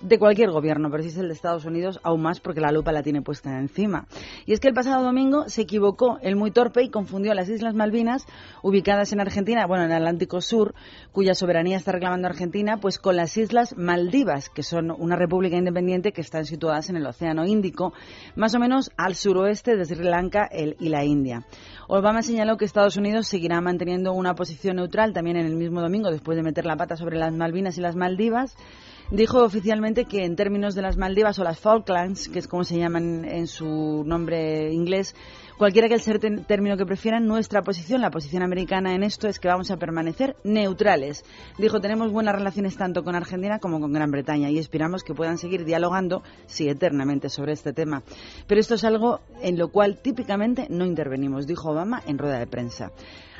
de 0.00 0.18
cualquier 0.18 0.50
gobierno, 0.50 0.90
pero 0.90 1.02
si 1.02 1.08
es 1.08 1.16
el 1.16 1.28
de 1.28 1.34
Estados 1.34 1.64
Unidos, 1.64 2.00
aún 2.02 2.22
más 2.22 2.40
porque 2.40 2.60
la 2.60 2.72
lupa 2.72 2.92
la 2.92 3.02
tiene 3.02 3.22
puesta 3.22 3.58
encima. 3.58 4.06
Y 4.46 4.52
es 4.52 4.60
que 4.60 4.68
el 4.68 4.74
pasado 4.74 5.02
domingo 5.02 5.48
se 5.48 5.62
equivocó 5.62 6.18
el 6.22 6.36
muy 6.36 6.50
torpe 6.50 6.82
y 6.82 6.90
confundió 6.90 7.34
las 7.34 7.48
Islas 7.48 7.74
Malvinas, 7.74 8.26
ubicadas 8.62 9.12
en 9.12 9.20
Argentina, 9.20 9.66
bueno, 9.66 9.84
en 9.84 9.90
el 9.90 9.96
Atlántico 9.96 10.40
Sur, 10.40 10.74
cuya 11.12 11.34
soberanía 11.34 11.76
está 11.76 11.92
reclamando 11.92 12.28
Argentina, 12.28 12.78
pues 12.78 12.98
con 12.98 13.16
las 13.16 13.36
Islas 13.36 13.76
Maldivas, 13.76 14.48
que 14.48 14.62
son 14.62 14.90
una 14.90 15.16
república 15.16 15.56
independiente 15.56 16.12
que 16.12 16.20
están 16.20 16.44
situadas 16.44 16.88
en 16.90 16.96
el 16.96 17.06
Océano 17.06 17.44
Índico, 17.44 17.92
más 18.36 18.54
o 18.54 18.58
menos 18.58 18.90
al 18.96 19.14
suroeste 19.14 19.76
de 19.76 19.84
Sri 19.84 20.04
Lanka 20.04 20.48
y 20.52 20.88
la 20.88 21.04
India. 21.04 21.44
Obama 21.88 22.22
señaló 22.22 22.56
que 22.56 22.64
Estados 22.64 22.96
Unidos 22.96 23.28
seguirá 23.28 23.60
manteniendo 23.60 24.12
una 24.12 24.34
posición 24.34 24.76
neutral 24.76 25.12
también 25.12 25.38
en 25.38 25.46
el 25.46 25.56
mismo 25.56 25.80
domingo, 25.80 26.10
después 26.10 26.36
de 26.36 26.42
meter 26.42 26.66
la 26.66 26.76
pata 26.76 26.96
sobre 26.96 27.18
las 27.18 27.32
Malvinas 27.32 27.78
y 27.78 27.80
las 27.80 27.96
Maldivas 27.96 28.56
dijo 29.10 29.42
oficialmente 29.42 30.04
que 30.04 30.24
en 30.24 30.36
términos 30.36 30.74
de 30.74 30.82
las 30.82 30.96
Maldivas 30.96 31.38
o 31.38 31.44
las 31.44 31.58
Falklands, 31.58 32.28
que 32.28 32.38
es 32.38 32.48
como 32.48 32.64
se 32.64 32.78
llaman 32.78 33.24
en 33.24 33.46
su 33.46 34.02
nombre 34.04 34.72
inglés, 34.72 35.14
cualquiera 35.58 35.88
que 35.88 35.94
el 35.94 36.00
ser 36.00 36.20
término 36.46 36.76
que 36.76 36.86
prefieran, 36.86 37.26
nuestra 37.26 37.62
posición, 37.62 38.00
la 38.00 38.10
posición 38.10 38.42
americana 38.42 38.94
en 38.94 39.02
esto 39.02 39.28
es 39.28 39.38
que 39.38 39.48
vamos 39.48 39.70
a 39.70 39.76
permanecer 39.76 40.36
neutrales. 40.44 41.24
Dijo, 41.58 41.80
tenemos 41.80 42.12
buenas 42.12 42.34
relaciones 42.34 42.76
tanto 42.76 43.02
con 43.02 43.14
Argentina 43.14 43.58
como 43.58 43.80
con 43.80 43.92
Gran 43.92 44.10
Bretaña 44.10 44.48
y 44.48 44.58
esperamos 44.58 45.02
que 45.02 45.14
puedan 45.14 45.36
seguir 45.36 45.64
dialogando, 45.64 46.22
sí, 46.46 46.68
eternamente 46.68 47.28
sobre 47.28 47.52
este 47.52 47.72
tema. 47.72 48.02
Pero 48.46 48.60
esto 48.60 48.76
es 48.76 48.84
algo 48.84 49.20
en 49.42 49.58
lo 49.58 49.68
cual 49.68 49.98
típicamente 50.00 50.68
no 50.70 50.86
intervenimos, 50.86 51.46
dijo 51.46 51.70
Obama 51.70 52.02
en 52.06 52.18
rueda 52.18 52.38
de 52.38 52.46
prensa. 52.46 52.92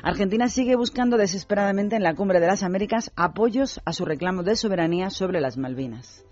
Argentina 0.03 0.47
sigue 0.49 0.75
buscando 0.75 1.17
desesperadamente 1.17 1.95
en 1.95 2.03
la 2.03 2.15
cumbre 2.15 2.39
de 2.39 2.47
las 2.47 2.63
Américas 2.63 3.11
apoyos 3.15 3.81
a 3.85 3.93
su 3.93 4.05
reclamo 4.05 4.43
de 4.43 4.55
soberanía 4.55 5.09
sobre 5.09 5.41
las 5.41 5.57
Malvinas. 5.57 6.25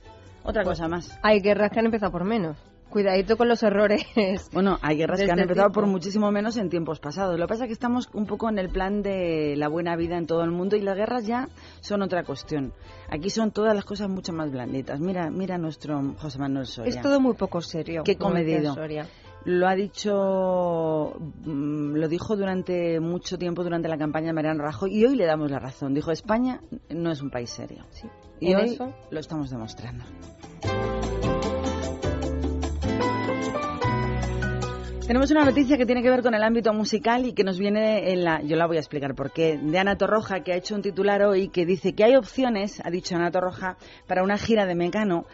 Otra 0.43 0.63
pues 0.63 0.77
cosa 0.77 0.87
más. 0.87 1.19
Hay 1.23 1.41
guerras 1.41 1.71
que 1.71 1.79
han 1.79 1.85
empezado 1.85 2.11
por 2.11 2.23
menos. 2.23 2.57
Cuidadito 2.89 3.37
con 3.37 3.47
los 3.47 3.63
errores. 3.63 4.05
Bueno, 4.53 4.77
hay 4.81 4.97
guerras 4.97 5.21
que 5.21 5.31
han 5.31 5.39
empezado 5.39 5.71
por 5.71 5.85
muchísimo 5.87 6.31
menos 6.31 6.57
en 6.57 6.69
tiempos 6.69 6.99
pasados. 6.99 7.37
Lo 7.37 7.45
que 7.45 7.49
pasa 7.49 7.63
es 7.65 7.67
que 7.67 7.73
estamos 7.73 8.09
un 8.13 8.25
poco 8.25 8.49
en 8.49 8.57
el 8.57 8.69
plan 8.69 9.01
de 9.01 9.55
la 9.55 9.67
buena 9.67 9.95
vida 9.95 10.17
en 10.17 10.25
todo 10.25 10.43
el 10.43 10.51
mundo 10.51 10.75
y 10.75 10.81
las 10.81 10.95
guerras 10.95 11.25
ya 11.25 11.49
son 11.81 12.01
otra 12.01 12.23
cuestión. 12.23 12.73
Aquí 13.09 13.29
son 13.29 13.51
todas 13.51 13.75
las 13.75 13.85
cosas 13.85 14.09
mucho 14.09 14.33
más 14.33 14.51
blanditas. 14.51 14.99
Mira, 14.99 15.29
mira 15.29 15.57
nuestro 15.57 16.15
José 16.17 16.39
Manuel 16.39 16.65
Soria. 16.65 16.89
Es 16.89 17.01
todo 17.01 17.19
muy 17.19 17.35
poco 17.35 17.61
serio. 17.61 18.03
Qué 18.03 18.15
comedido 18.15 18.75
lo 19.47 19.65
ha 19.65 19.75
dicho, 19.75 21.13
mm, 21.45 21.95
lo 21.95 22.07
dijo 22.09 22.35
durante 22.35 22.99
mucho 22.99 23.37
tiempo 23.37 23.63
durante 23.63 23.87
la 23.87 23.97
campaña 23.97 24.27
de 24.27 24.33
Mariano 24.33 24.61
Rajoy 24.61 24.93
y 24.93 25.05
hoy 25.05 25.15
le 25.15 25.25
damos 25.25 25.49
la 25.49 25.57
razón. 25.57 25.93
Dijo, 25.93 26.11
España 26.11 26.59
no 26.89 27.11
es 27.11 27.21
un 27.21 27.29
país 27.29 27.49
serio. 27.49 27.85
Y 28.41 28.53
hoy 28.53 28.77
lo 29.09 29.19
estamos 29.19 29.49
demostrando. 29.49 30.03
Tenemos 35.07 35.31
una 35.31 35.45
noticia 35.45 35.77
que 35.77 35.85
tiene 35.85 36.03
que 36.03 36.09
ver 36.09 36.21
con 36.21 36.33
el 36.33 36.43
ámbito 36.43 36.73
musical 36.73 37.25
y 37.25 37.31
que 37.31 37.45
nos 37.45 37.57
viene 37.57 38.11
en 38.11 38.25
la. 38.25 38.41
Yo 38.41 38.57
la 38.57 38.67
voy 38.67 38.75
a 38.75 38.81
explicar 38.81 39.15
por 39.15 39.31
qué. 39.31 39.57
De 39.57 39.79
Ana 39.79 39.95
Torroja, 39.95 40.41
que 40.41 40.51
ha 40.51 40.57
hecho 40.57 40.75
un 40.75 40.81
titular 40.81 41.23
hoy 41.23 41.47
que 41.47 41.65
dice 41.65 41.93
que 41.93 42.03
hay 42.03 42.17
opciones, 42.17 42.81
ha 42.83 42.89
dicho 42.89 43.15
Ana 43.15 43.31
Torroja, 43.31 43.77
para 44.05 44.21
una 44.21 44.37
gira 44.37 44.65
de 44.65 44.75
Mecano 44.75 45.25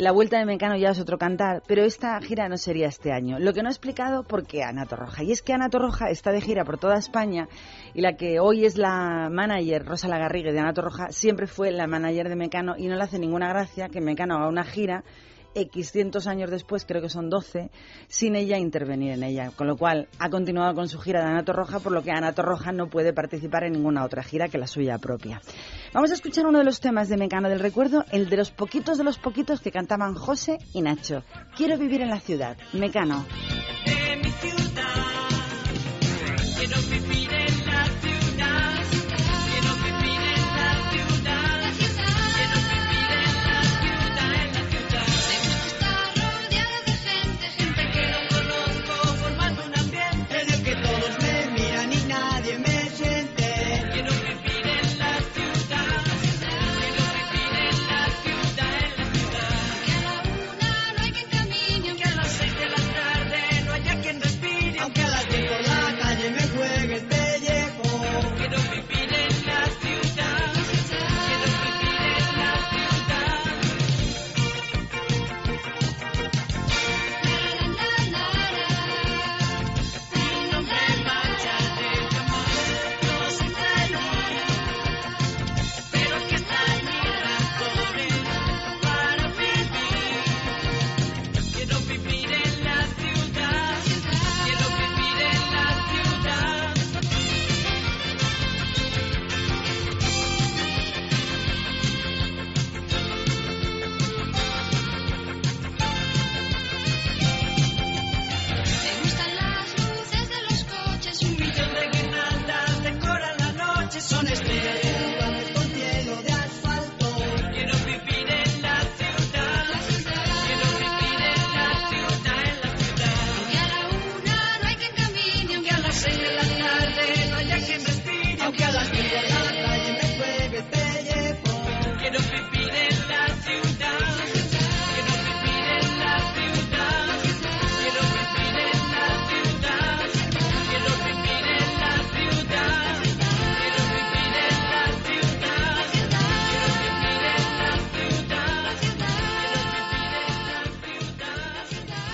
la 0.00 0.12
vuelta 0.12 0.38
de 0.38 0.46
Mecano 0.46 0.78
ya 0.78 0.90
es 0.90 0.98
otro 0.98 1.18
cantar, 1.18 1.62
pero 1.66 1.84
esta 1.84 2.18
gira 2.22 2.48
no 2.48 2.56
sería 2.56 2.88
este 2.88 3.12
año. 3.12 3.38
Lo 3.38 3.52
que 3.52 3.62
no 3.62 3.68
ha 3.68 3.70
explicado 3.70 4.22
por 4.22 4.46
qué 4.46 4.62
Ana 4.62 4.86
Torroja. 4.86 5.22
Y 5.22 5.30
es 5.30 5.42
que 5.42 5.52
Ana 5.52 5.68
Torroja 5.68 6.08
está 6.08 6.32
de 6.32 6.40
gira 6.40 6.64
por 6.64 6.78
toda 6.78 6.96
España 6.96 7.48
y 7.92 8.00
la 8.00 8.16
que 8.16 8.40
hoy 8.40 8.64
es 8.64 8.78
la 8.78 9.28
manager, 9.30 9.84
Rosa 9.84 10.08
Lagarrigue 10.08 10.52
de 10.52 10.58
Ana 10.58 10.72
Torroja, 10.72 11.08
siempre 11.10 11.46
fue 11.46 11.70
la 11.70 11.86
manager 11.86 12.30
de 12.30 12.36
Mecano 12.36 12.76
y 12.78 12.88
no 12.88 12.96
le 12.96 13.02
hace 13.02 13.18
ninguna 13.18 13.50
gracia 13.50 13.90
que 13.90 14.00
Mecano 14.00 14.36
haga 14.36 14.48
una 14.48 14.64
gira 14.64 15.04
X 15.54 15.90
cientos 15.90 16.26
años 16.26 16.50
después, 16.50 16.84
creo 16.84 17.02
que 17.02 17.08
son 17.08 17.30
12, 17.30 17.70
sin 18.08 18.36
ella 18.36 18.58
intervenir 18.58 19.12
en 19.12 19.22
ella. 19.22 19.50
Con 19.50 19.66
lo 19.66 19.76
cual 19.76 20.08
ha 20.18 20.30
continuado 20.30 20.74
con 20.74 20.88
su 20.88 20.98
gira 20.98 21.20
de 21.20 21.30
Anato 21.30 21.52
Roja, 21.52 21.80
por 21.80 21.92
lo 21.92 22.02
que 22.02 22.10
Anato 22.10 22.42
Roja 22.42 22.72
no 22.72 22.88
puede 22.88 23.12
participar 23.12 23.64
en 23.64 23.72
ninguna 23.72 24.04
otra 24.04 24.22
gira 24.22 24.48
que 24.48 24.58
la 24.58 24.66
suya 24.66 24.98
propia. 24.98 25.40
Vamos 25.92 26.10
a 26.10 26.14
escuchar 26.14 26.46
uno 26.46 26.58
de 26.58 26.64
los 26.64 26.80
temas 26.80 27.08
de 27.08 27.16
Mecano 27.16 27.48
del 27.48 27.60
Recuerdo, 27.60 28.04
el 28.12 28.28
de 28.28 28.36
los 28.36 28.50
poquitos 28.50 28.98
de 28.98 29.04
los 29.04 29.18
poquitos 29.18 29.60
que 29.60 29.70
cantaban 29.70 30.14
José 30.14 30.58
y 30.72 30.82
Nacho. 30.82 31.24
Quiero 31.56 31.76
vivir 31.78 32.02
en 32.02 32.10
la 32.10 32.20
ciudad. 32.20 32.56
Mecano. 32.72 33.26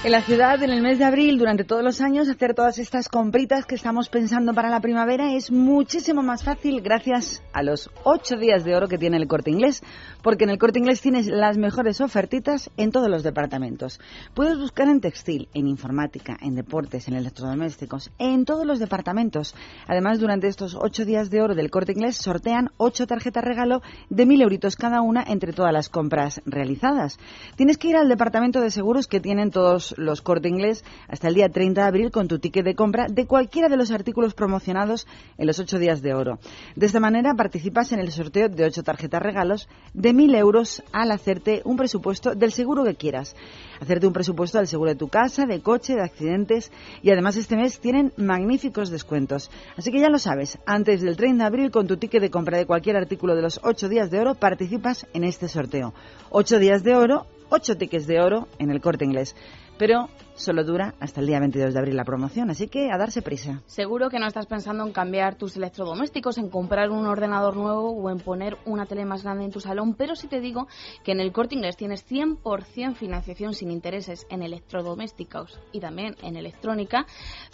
En 0.07 0.13
la 0.13 0.23
ciudad 0.23 0.63
en 0.63 0.71
el 0.71 0.83
mes 0.83 1.01
de 1.01 1.05
abril, 1.05 1.37
durante 1.37 1.65
todos 1.65 1.83
los 1.83 2.01
años, 2.01 2.29
hacer 2.29 2.55
todas 2.55 2.79
estas 2.79 3.09
compritas 3.09 3.67
que 3.67 3.75
estamos 3.75 4.09
pensando 4.09 4.55
para 4.55 4.71
la 4.71 4.79
primavera 4.79 5.33
es 5.33 5.51
muchísimo 5.51 6.23
más 6.23 6.45
fácil 6.45 6.81
gracias 6.81 7.43
a 7.53 7.65
los 7.65 7.91
ocho 8.05 8.37
días 8.37 8.65
de 8.65 8.77
oro 8.77 8.87
que 8.87 8.99
tiene 8.99 9.17
el 9.17 9.27
corte 9.27 9.51
inglés, 9.51 9.83
porque 10.23 10.45
en 10.45 10.51
el 10.51 10.59
corte 10.59 10.79
inglés 10.79 11.01
tienes 11.01 11.27
las 11.27 11.59
mejores 11.59 12.01
ofertitas 12.01 12.71
en 12.77 12.93
todos 12.93 13.09
los 13.09 13.25
departamentos. 13.25 13.99
Puedes 14.33 14.57
buscar 14.57 14.87
en 14.87 15.01
textil, 15.01 15.49
en 15.55 15.67
informática, 15.67 16.37
en 16.41 16.55
deportes, 16.55 17.09
en 17.09 17.15
electrodomésticos, 17.15 18.13
en 18.21 18.45
todos 18.45 18.65
los 18.65 18.79
departamentos. 18.79 19.57
Además, 19.89 20.21
durante 20.21 20.47
estos 20.47 20.77
ocho 20.81 21.05
días 21.05 21.31
de 21.31 21.43
oro 21.43 21.57
del 21.57 21.73
corte 21.73 21.91
inglés 21.91 22.17
sortean 22.17 22.71
ocho 22.77 23.09
tarjetas 23.09 23.43
regalo 23.43 23.83
de 24.09 24.25
mil 24.25 24.41
euritos 24.41 24.77
cada 24.77 25.01
una 25.01 25.25
entre 25.27 25.53
todas 25.53 25.73
las 25.73 25.89
compras 25.89 26.41
realizadas. 26.47 27.19
Tienes 27.57 27.77
que 27.77 27.89
ir 27.89 27.97
al 27.97 28.09
departamento 28.09 28.61
de 28.61 28.71
seguros 28.71 29.09
que 29.09 29.19
tienen 29.19 29.51
todos 29.51 29.97
los 29.97 30.06
corte 30.23 30.49
inglés 30.49 30.85
hasta 31.09 31.29
el 31.29 31.35
día 31.35 31.49
30 31.49 31.81
de 31.81 31.87
abril 31.87 32.11
con 32.11 32.29
tu 32.29 32.39
ticket 32.39 32.65
de 32.65 32.75
compra 32.75 33.07
de 33.09 33.27
cualquiera 33.27 33.69
de 33.69 33.77
los 33.77 33.91
artículos 33.91 34.35
promocionados 34.35 35.07
en 35.39 35.47
los 35.47 35.59
ocho 35.59 35.79
días 35.79 36.03
de 36.03 36.15
oro. 36.15 36.39
De 36.75 36.87
esta 36.87 37.01
manera 37.01 37.35
participas 37.35 37.93
en 37.93 38.01
el 38.01 38.13
sorteo 38.13 38.49
de 38.49 38.65
ocho 38.65 38.83
tarjetas 38.83 39.23
regalos 39.23 39.69
de 39.95 40.13
mil 40.13 40.35
euros 40.35 40.83
al 40.93 41.11
hacerte 41.11 41.63
un 41.65 41.77
presupuesto 41.77 42.35
del 42.35 42.53
seguro 42.53 42.85
que 42.85 42.95
quieras. 42.95 43.35
Hacerte 43.81 44.07
un 44.07 44.13
presupuesto 44.13 44.59
del 44.59 44.67
seguro 44.67 44.91
de 44.91 44.97
tu 44.97 45.09
casa, 45.09 45.47
de 45.47 45.61
coche, 45.61 45.95
de 45.95 46.03
accidentes 46.03 46.73
y 47.03 47.11
además 47.11 47.37
este 47.37 47.57
mes 47.57 47.79
tienen 47.81 48.13
magníficos 48.17 48.91
descuentos. 48.91 49.51
Así 49.77 49.91
que 49.91 50.01
ya 50.01 50.09
lo 50.09 50.19
sabes, 50.19 50.59
antes 50.67 51.03
del 51.03 51.17
30 51.17 51.43
de 51.43 51.47
abril 51.47 51.71
con 51.71 51.87
tu 51.87 51.97
ticket 51.97 52.23
de 52.23 52.31
compra 52.31 52.59
de 52.59 52.67
cualquier 52.67 52.97
artículo 52.97 53.35
de 53.35 53.43
los 53.43 53.61
ocho 53.63 53.89
días 53.89 54.11
de 54.11 54.21
oro 54.21 54.35
participas 54.35 55.07
en 55.13 55.25
este 55.25 55.49
sorteo. 55.49 55.95
Ocho 56.31 56.59
días 56.59 56.83
de 56.83 56.95
oro, 56.95 57.27
ocho 57.49 57.77
tickets 57.77 58.07
de 58.07 58.21
oro 58.21 58.49
en 58.59 58.71
el 58.71 58.81
corte 58.81 59.05
inglés 59.05 59.35
pero 59.79 60.09
solo 60.37 60.65
dura 60.65 60.95
hasta 61.01 61.21
el 61.21 61.27
día 61.27 61.41
22 61.41 61.73
de 61.73 61.79
abril 61.79 61.97
la 61.97 62.05
promoción, 62.05 62.51
así 62.51 62.69
que 62.69 62.91
a 62.91 62.99
darse 62.99 63.23
prisa. 63.23 63.63
Seguro 63.67 64.09
que 64.11 64.19
no 64.19 64.27
estás 64.27 64.47
pensando 64.47 64.85
en 64.85 64.93
cambiar 64.93 65.37
tus 65.37 65.57
electrodomésticos, 65.57 66.39
en 66.39 66.51
comprar 66.51 66.91
un 66.91 67.07
ordenador 67.07 67.57
nuevo 67.57 67.91
o 67.91 68.11
en 68.11 68.19
poner 68.19 68.57
una 68.65 68.87
tele 68.87 69.05
más 69.05 69.23
grande 69.23 69.45
en 69.45 69.51
tu 69.51 69.61
salón, 69.61 69.95
pero 69.95 70.15
si 70.15 70.29
te 70.29 70.41
digo 70.41 70.69
que 71.05 71.13
en 71.13 71.21
el 71.21 71.33
Corte 71.33 71.55
Inglés 71.55 71.77
tienes 71.77 72.07
100% 72.07 72.95
financiación 72.95 73.55
sin 73.55 73.71
intereses 73.71 74.27
en 74.31 74.43
electrodomésticos 74.43 75.59
y 75.73 75.81
también 75.81 76.17
en 76.23 76.37
electrónica, 76.37 77.07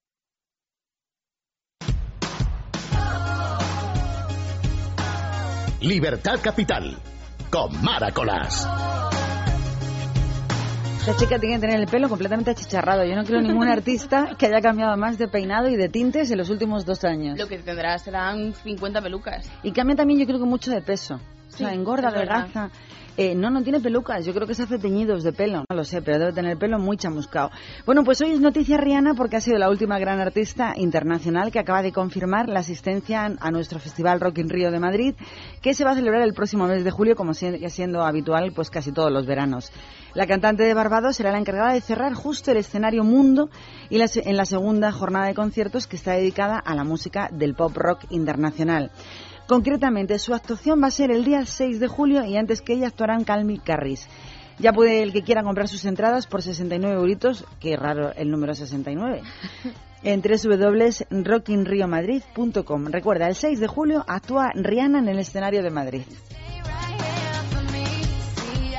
Libertad 5.81 6.39
Capital, 6.43 6.95
con 7.49 7.83
Maracolas. 7.83 8.69
Esta 10.99 11.15
chica 11.15 11.39
tiene 11.39 11.55
que 11.55 11.61
tener 11.61 11.79
el 11.79 11.87
pelo 11.87 12.07
completamente 12.07 12.51
achicharrado. 12.51 13.03
Yo 13.03 13.15
no 13.15 13.23
creo 13.23 13.41
ningún 13.41 13.67
artista 13.67 14.35
que 14.37 14.45
haya 14.45 14.61
cambiado 14.61 14.95
más 14.95 15.17
de 15.17 15.27
peinado 15.27 15.69
y 15.69 15.75
de 15.75 15.89
tintes 15.89 16.29
en 16.29 16.37
los 16.37 16.51
últimos 16.51 16.85
dos 16.85 17.03
años. 17.03 17.39
Lo 17.39 17.47
que 17.47 17.57
tendrá 17.57 17.97
serán 17.97 18.53
50 18.53 19.01
pelucas. 19.01 19.49
Y 19.63 19.71
cambia 19.71 19.95
también, 19.95 20.19
yo 20.19 20.27
creo 20.27 20.37
que 20.37 20.45
mucho 20.45 20.69
de 20.69 20.83
peso. 20.83 21.19
o 21.51 21.57
sea, 21.57 21.73
engorda, 21.73 22.09
adelgaza. 22.09 22.69
Eh, 23.23 23.35
no, 23.35 23.51
no 23.51 23.61
tiene 23.61 23.79
pelucas. 23.79 24.25
Yo 24.25 24.33
creo 24.33 24.47
que 24.47 24.55
se 24.55 24.63
hace 24.63 24.79
teñidos 24.79 25.21
de 25.21 25.31
pelo. 25.31 25.63
No 25.69 25.75
lo 25.75 25.83
sé, 25.83 26.01
pero 26.01 26.17
debe 26.17 26.33
tener 26.33 26.53
el 26.53 26.57
pelo 26.57 26.79
muy 26.79 26.97
chamuscado. 26.97 27.51
Bueno, 27.85 28.03
pues 28.03 28.19
hoy 28.21 28.31
es 28.31 28.39
noticia 28.39 28.77
Rihanna 28.77 29.13
porque 29.13 29.35
ha 29.35 29.41
sido 29.41 29.59
la 29.59 29.69
última 29.69 29.99
gran 29.99 30.19
artista 30.19 30.73
internacional 30.75 31.51
que 31.51 31.59
acaba 31.59 31.83
de 31.83 31.91
confirmar 31.91 32.49
la 32.49 32.61
asistencia 32.61 33.25
a 33.39 33.51
nuestro 33.51 33.77
Festival 33.77 34.19
Rock 34.19 34.39
in 34.39 34.49
Rio 34.49 34.71
de 34.71 34.79
Madrid, 34.79 35.13
que 35.61 35.75
se 35.75 35.83
va 35.83 35.91
a 35.91 35.95
celebrar 35.95 36.23
el 36.23 36.33
próximo 36.33 36.65
mes 36.65 36.83
de 36.83 36.89
julio, 36.89 37.15
como 37.15 37.35
sigue 37.35 37.69
siendo 37.69 38.01
habitual 38.01 38.53
pues 38.55 38.71
casi 38.71 38.91
todos 38.91 39.11
los 39.11 39.27
veranos. 39.27 39.71
La 40.15 40.25
cantante 40.25 40.63
de 40.63 40.73
Barbados 40.73 41.15
será 41.15 41.31
la 41.31 41.37
encargada 41.37 41.73
de 41.73 41.81
cerrar 41.81 42.15
justo 42.15 42.49
el 42.49 42.57
escenario 42.57 43.03
Mundo 43.03 43.51
y 43.91 44.01
en 44.01 44.35
la 44.37 44.45
segunda 44.45 44.91
jornada 44.91 45.27
de 45.27 45.35
conciertos 45.35 45.85
que 45.85 45.95
está 45.95 46.13
dedicada 46.13 46.57
a 46.57 46.73
la 46.73 46.83
música 46.83 47.29
del 47.31 47.53
pop 47.53 47.77
rock 47.77 48.05
internacional. 48.09 48.89
Concretamente, 49.51 50.17
su 50.17 50.33
actuación 50.33 50.81
va 50.81 50.87
a 50.87 50.91
ser 50.91 51.11
el 51.11 51.25
día 51.25 51.45
6 51.45 51.81
de 51.81 51.89
julio 51.89 52.23
y 52.23 52.37
antes 52.37 52.61
que 52.61 52.71
ella 52.71 52.87
actuarán 52.87 53.25
Calmi 53.25 53.59
Carris. 53.59 54.07
Ya 54.59 54.71
puede 54.71 55.03
el 55.03 55.11
que 55.11 55.23
quiera 55.23 55.43
comprar 55.43 55.67
sus 55.67 55.83
entradas 55.83 56.25
por 56.25 56.41
69 56.41 56.95
euritos, 56.95 57.43
qué 57.59 57.75
raro 57.75 58.13
el 58.15 58.31
número 58.31 58.55
69, 58.55 59.23
en 60.03 60.21
www.rockinriomadrid.com. 60.21 62.85
Recuerda, 62.85 63.27
el 63.27 63.35
6 63.35 63.59
de 63.59 63.67
julio 63.67 64.05
actúa 64.07 64.51
Rihanna 64.55 64.99
en 64.99 65.09
el 65.09 65.19
escenario 65.19 65.61
de 65.61 65.69
Madrid. 65.69 66.03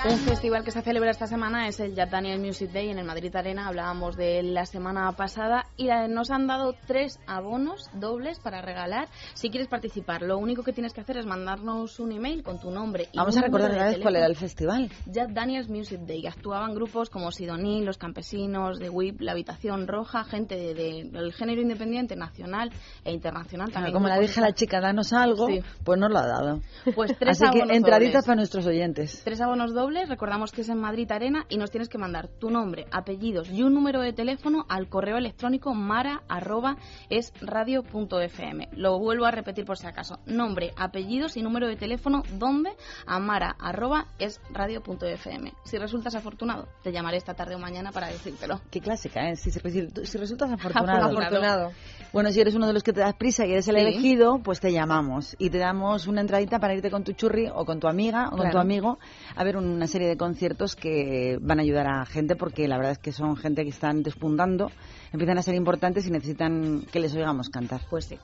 Un 0.04 0.18
festival 0.18 0.64
que 0.64 0.72
se 0.72 0.82
celebra 0.82 1.12
esta 1.12 1.28
semana 1.28 1.68
es 1.68 1.78
el 1.78 1.94
Jack 1.94 2.10
Daniel 2.10 2.40
Music 2.40 2.72
Day 2.72 2.88
en 2.90 2.98
el 2.98 3.04
Madrid 3.04 3.34
Arena. 3.36 3.68
Hablábamos 3.68 4.16
de 4.16 4.40
él 4.40 4.52
la 4.52 4.66
semana 4.66 5.12
pasada 5.12 5.66
y 5.76 5.86
nos 6.08 6.32
han 6.32 6.48
dado 6.48 6.74
tres 6.88 7.20
abonos 7.28 7.88
dobles 7.94 8.40
para 8.40 8.62
regalar. 8.62 9.06
Si 9.34 9.48
quieres 9.48 9.68
participar, 9.68 10.22
lo 10.22 10.38
único 10.38 10.64
que 10.64 10.72
tienes 10.72 10.92
que 10.92 11.02
hacer 11.02 11.18
es 11.18 11.24
mandarnos 11.24 12.00
un 12.00 12.10
email 12.10 12.42
con 12.42 12.58
tu 12.58 12.72
nombre. 12.72 13.10
Y 13.12 13.16
Vamos 13.16 13.36
a 13.36 13.42
recordar 13.42 13.70
una 13.70 13.84
vez 13.84 14.00
cuál 14.00 14.16
era 14.16 14.26
el 14.26 14.34
festival. 14.34 14.90
Jack 15.06 15.30
Daniels 15.30 15.68
Music 15.68 16.00
Day. 16.00 16.26
Actuaban 16.26 16.74
grupos 16.74 17.08
como 17.08 17.30
Sidoní, 17.30 17.84
Los 17.84 17.96
Campesinos, 17.96 18.80
The 18.80 18.90
Whip, 18.90 19.20
La 19.20 19.32
Habitación 19.32 19.86
Roja, 19.86 20.24
gente 20.24 20.74
del 20.74 21.32
género 21.32 21.62
independiente 21.62 22.16
nacional 22.16 22.72
e 23.04 23.12
internacional. 23.12 23.70
También 23.70 23.94
como 23.94 24.08
la 24.08 24.18
dije 24.18 24.40
a 24.40 24.42
la 24.42 24.52
chica, 24.52 24.80
danos 24.80 25.12
algo, 25.12 25.46
pues 25.84 26.00
nos 26.00 26.10
lo 26.10 26.18
ha 26.18 26.26
dado. 26.26 26.60
Pues 26.96 27.16
tres 27.16 27.40
Así 27.40 27.44
abonos 27.44 27.68
que 27.68 27.76
entraditas 27.76 28.12
dobles. 28.14 28.26
para 28.26 28.36
nuestros 28.36 28.66
oyentes. 28.66 29.22
Tres 29.22 29.40
abonos 29.40 29.72
dobles 29.72 29.91
recordamos 30.00 30.52
que 30.52 30.62
es 30.62 30.68
en 30.70 30.78
Madrid 30.80 31.10
Arena 31.12 31.44
y 31.48 31.56
nos 31.58 31.70
tienes 31.70 31.88
que 31.88 31.98
mandar 31.98 32.28
tu 32.28 32.50
nombre, 32.50 32.86
apellidos 32.90 33.50
y 33.50 33.62
un 33.62 33.74
número 33.74 34.00
de 34.00 34.12
teléfono 34.12 34.64
al 34.68 34.88
correo 34.88 35.18
electrónico 35.18 35.74
mara 35.74 36.22
arroba 36.28 36.76
es 37.10 37.32
radio.fm. 37.40 38.68
Lo 38.72 38.98
vuelvo 38.98 39.26
a 39.26 39.30
repetir 39.30 39.64
por 39.64 39.76
si 39.78 39.86
acaso. 39.86 40.18
Nombre, 40.26 40.72
apellidos 40.76 41.36
y 41.36 41.42
número 41.42 41.68
de 41.68 41.76
teléfono 41.76 42.22
donde 42.38 42.70
a 43.06 43.18
mara 43.18 43.54
arroba 43.60 44.06
es 44.18 44.40
radio.fm. 44.50 45.52
Si 45.64 45.78
resultas 45.78 46.14
afortunado, 46.14 46.68
te 46.82 46.90
llamaré 46.92 47.18
esta 47.18 47.34
tarde 47.34 47.54
o 47.54 47.58
mañana 47.58 47.92
para 47.92 48.08
decírtelo. 48.08 48.60
Qué 48.70 48.80
clásica, 48.80 49.28
¿eh? 49.30 49.36
Si, 49.36 49.50
si- 49.50 49.60
si 50.04 50.18
resultas 50.18 50.50
afortunado. 50.52 51.06
Afortunado. 51.10 51.72
Bueno, 52.12 52.30
si 52.30 52.40
eres 52.40 52.54
uno 52.54 52.66
de 52.66 52.72
los 52.72 52.82
que 52.82 52.92
te 52.92 53.00
das 53.00 53.14
prisa 53.14 53.46
y 53.46 53.52
eres 53.52 53.68
el 53.68 53.76
Sí. 53.76 53.80
elegido, 53.80 54.40
pues 54.42 54.60
te 54.60 54.72
llamamos 54.72 55.34
y 55.38 55.50
te 55.50 55.58
damos 55.58 56.06
una 56.06 56.20
entradita 56.20 56.58
para 56.58 56.74
irte 56.74 56.90
con 56.90 57.04
tu 57.04 57.12
churri 57.12 57.48
o 57.52 57.64
con 57.64 57.80
tu 57.80 57.88
amiga 57.88 58.26
o 58.28 58.30
con 58.30 58.40
Claro. 58.40 58.52
tu 58.52 58.58
amigo 58.58 58.98
a 59.34 59.44
ver 59.44 59.56
una 59.82 59.88
serie 59.88 60.06
de 60.06 60.16
conciertos 60.16 60.76
que 60.76 61.38
van 61.40 61.58
a 61.58 61.62
ayudar 61.62 61.88
a 61.88 62.06
gente 62.06 62.36
porque 62.36 62.68
la 62.68 62.76
verdad 62.76 62.92
es 62.92 62.98
que 62.98 63.10
son 63.10 63.36
gente 63.36 63.64
que 63.64 63.70
están 63.70 64.04
despuntando, 64.04 64.70
empiezan 65.12 65.38
a 65.38 65.42
ser 65.42 65.56
importantes 65.56 66.06
y 66.06 66.12
necesitan 66.12 66.82
que 66.92 67.00
les 67.00 67.12
oigamos 67.16 67.48
cantar. 67.48 67.80
Pues 67.90 68.04
sí. 68.04 68.16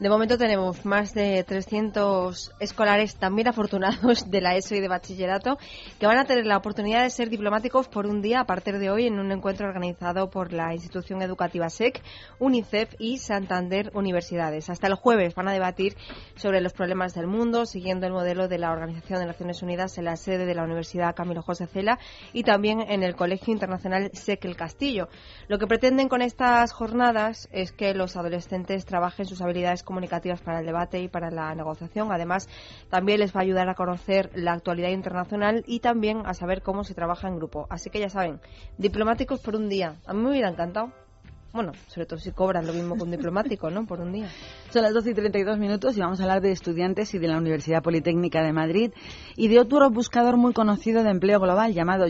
De 0.00 0.08
momento 0.08 0.38
tenemos 0.38 0.86
más 0.86 1.12
de 1.12 1.44
300 1.44 2.52
escolares 2.58 3.16
también 3.16 3.48
afortunados 3.48 4.30
de 4.30 4.40
la 4.40 4.56
ESO 4.56 4.74
y 4.74 4.80
de 4.80 4.88
bachillerato 4.88 5.58
que 5.98 6.06
van 6.06 6.16
a 6.16 6.24
tener 6.24 6.46
la 6.46 6.56
oportunidad 6.56 7.02
de 7.02 7.10
ser 7.10 7.28
diplomáticos 7.28 7.86
por 7.86 8.06
un 8.06 8.22
día 8.22 8.40
a 8.40 8.46
partir 8.46 8.78
de 8.78 8.88
hoy 8.88 9.08
en 9.08 9.20
un 9.20 9.30
encuentro 9.30 9.66
organizado 9.66 10.30
por 10.30 10.54
la 10.54 10.72
institución 10.72 11.20
educativa 11.20 11.68
SEC, 11.68 12.02
UNICEF 12.38 12.94
y 12.98 13.18
Santander 13.18 13.90
Universidades. 13.92 14.70
Hasta 14.70 14.86
el 14.86 14.94
jueves 14.94 15.34
van 15.34 15.48
a 15.48 15.52
debatir 15.52 15.98
sobre 16.34 16.62
los 16.62 16.72
problemas 16.72 17.12
del 17.12 17.26
mundo 17.26 17.66
siguiendo 17.66 18.06
el 18.06 18.14
modelo 18.14 18.48
de 18.48 18.56
la 18.56 18.72
Organización 18.72 19.20
de 19.20 19.26
Naciones 19.26 19.62
Unidas 19.62 19.98
en 19.98 20.06
la 20.06 20.16
sede 20.16 20.46
de 20.46 20.54
la 20.54 20.64
Universidad 20.64 21.14
Camilo 21.14 21.42
José 21.42 21.66
Cela 21.66 21.98
y 22.32 22.42
también 22.42 22.80
en 22.80 23.02
el 23.02 23.16
Colegio 23.16 23.52
Internacional 23.52 24.10
SEC 24.14 24.46
El 24.46 24.56
Castillo. 24.56 25.10
Lo 25.46 25.58
que 25.58 25.66
pretenden 25.66 26.08
con 26.08 26.22
estas 26.22 26.72
jornadas 26.72 27.50
es 27.52 27.70
que 27.70 27.92
los 27.92 28.16
adolescentes 28.16 28.86
trabajen 28.86 29.26
sus 29.26 29.42
habilidades 29.42 29.82
comunicativas 29.90 30.40
para 30.40 30.60
el 30.60 30.66
debate 30.66 31.00
y 31.00 31.08
para 31.08 31.32
la 31.32 31.52
negociación. 31.52 32.12
Además, 32.12 32.48
también 32.90 33.18
les 33.18 33.34
va 33.34 33.40
a 33.40 33.42
ayudar 33.42 33.68
a 33.68 33.74
conocer 33.74 34.30
la 34.36 34.52
actualidad 34.52 34.90
internacional 34.90 35.64
y 35.66 35.80
también 35.80 36.22
a 36.26 36.32
saber 36.32 36.62
cómo 36.62 36.84
se 36.84 36.94
trabaja 36.94 37.26
en 37.26 37.34
grupo. 37.34 37.66
Así 37.70 37.90
que 37.90 37.98
ya 37.98 38.08
saben, 38.08 38.40
diplomáticos 38.78 39.40
por 39.40 39.56
un 39.56 39.68
día. 39.68 39.96
A 40.06 40.14
mí 40.14 40.22
me 40.22 40.30
hubiera 40.30 40.48
encantado. 40.48 40.92
Bueno, 41.52 41.72
sobre 41.88 42.06
todo 42.06 42.20
si 42.20 42.30
cobran 42.30 42.64
lo 42.64 42.72
mismo 42.72 42.94
que 42.94 43.02
un 43.02 43.10
diplomático, 43.10 43.68
¿no? 43.70 43.84
Por 43.84 44.00
un 44.00 44.12
día. 44.12 44.28
Son 44.68 44.82
las 44.82 44.94
12 44.94 45.10
y 45.10 45.14
32 45.14 45.58
minutos 45.58 45.96
y 45.96 46.00
vamos 46.00 46.20
a 46.20 46.22
hablar 46.22 46.40
de 46.40 46.52
estudiantes 46.52 47.12
y 47.14 47.18
de 47.18 47.26
la 47.26 47.38
Universidad 47.38 47.82
Politécnica 47.82 48.40
de 48.44 48.52
Madrid 48.52 48.92
y 49.34 49.48
de 49.48 49.58
otro 49.58 49.90
buscador 49.90 50.36
muy 50.36 50.52
conocido 50.52 51.02
de 51.02 51.10
empleo 51.10 51.40
global 51.40 51.74
llamado 51.74 52.06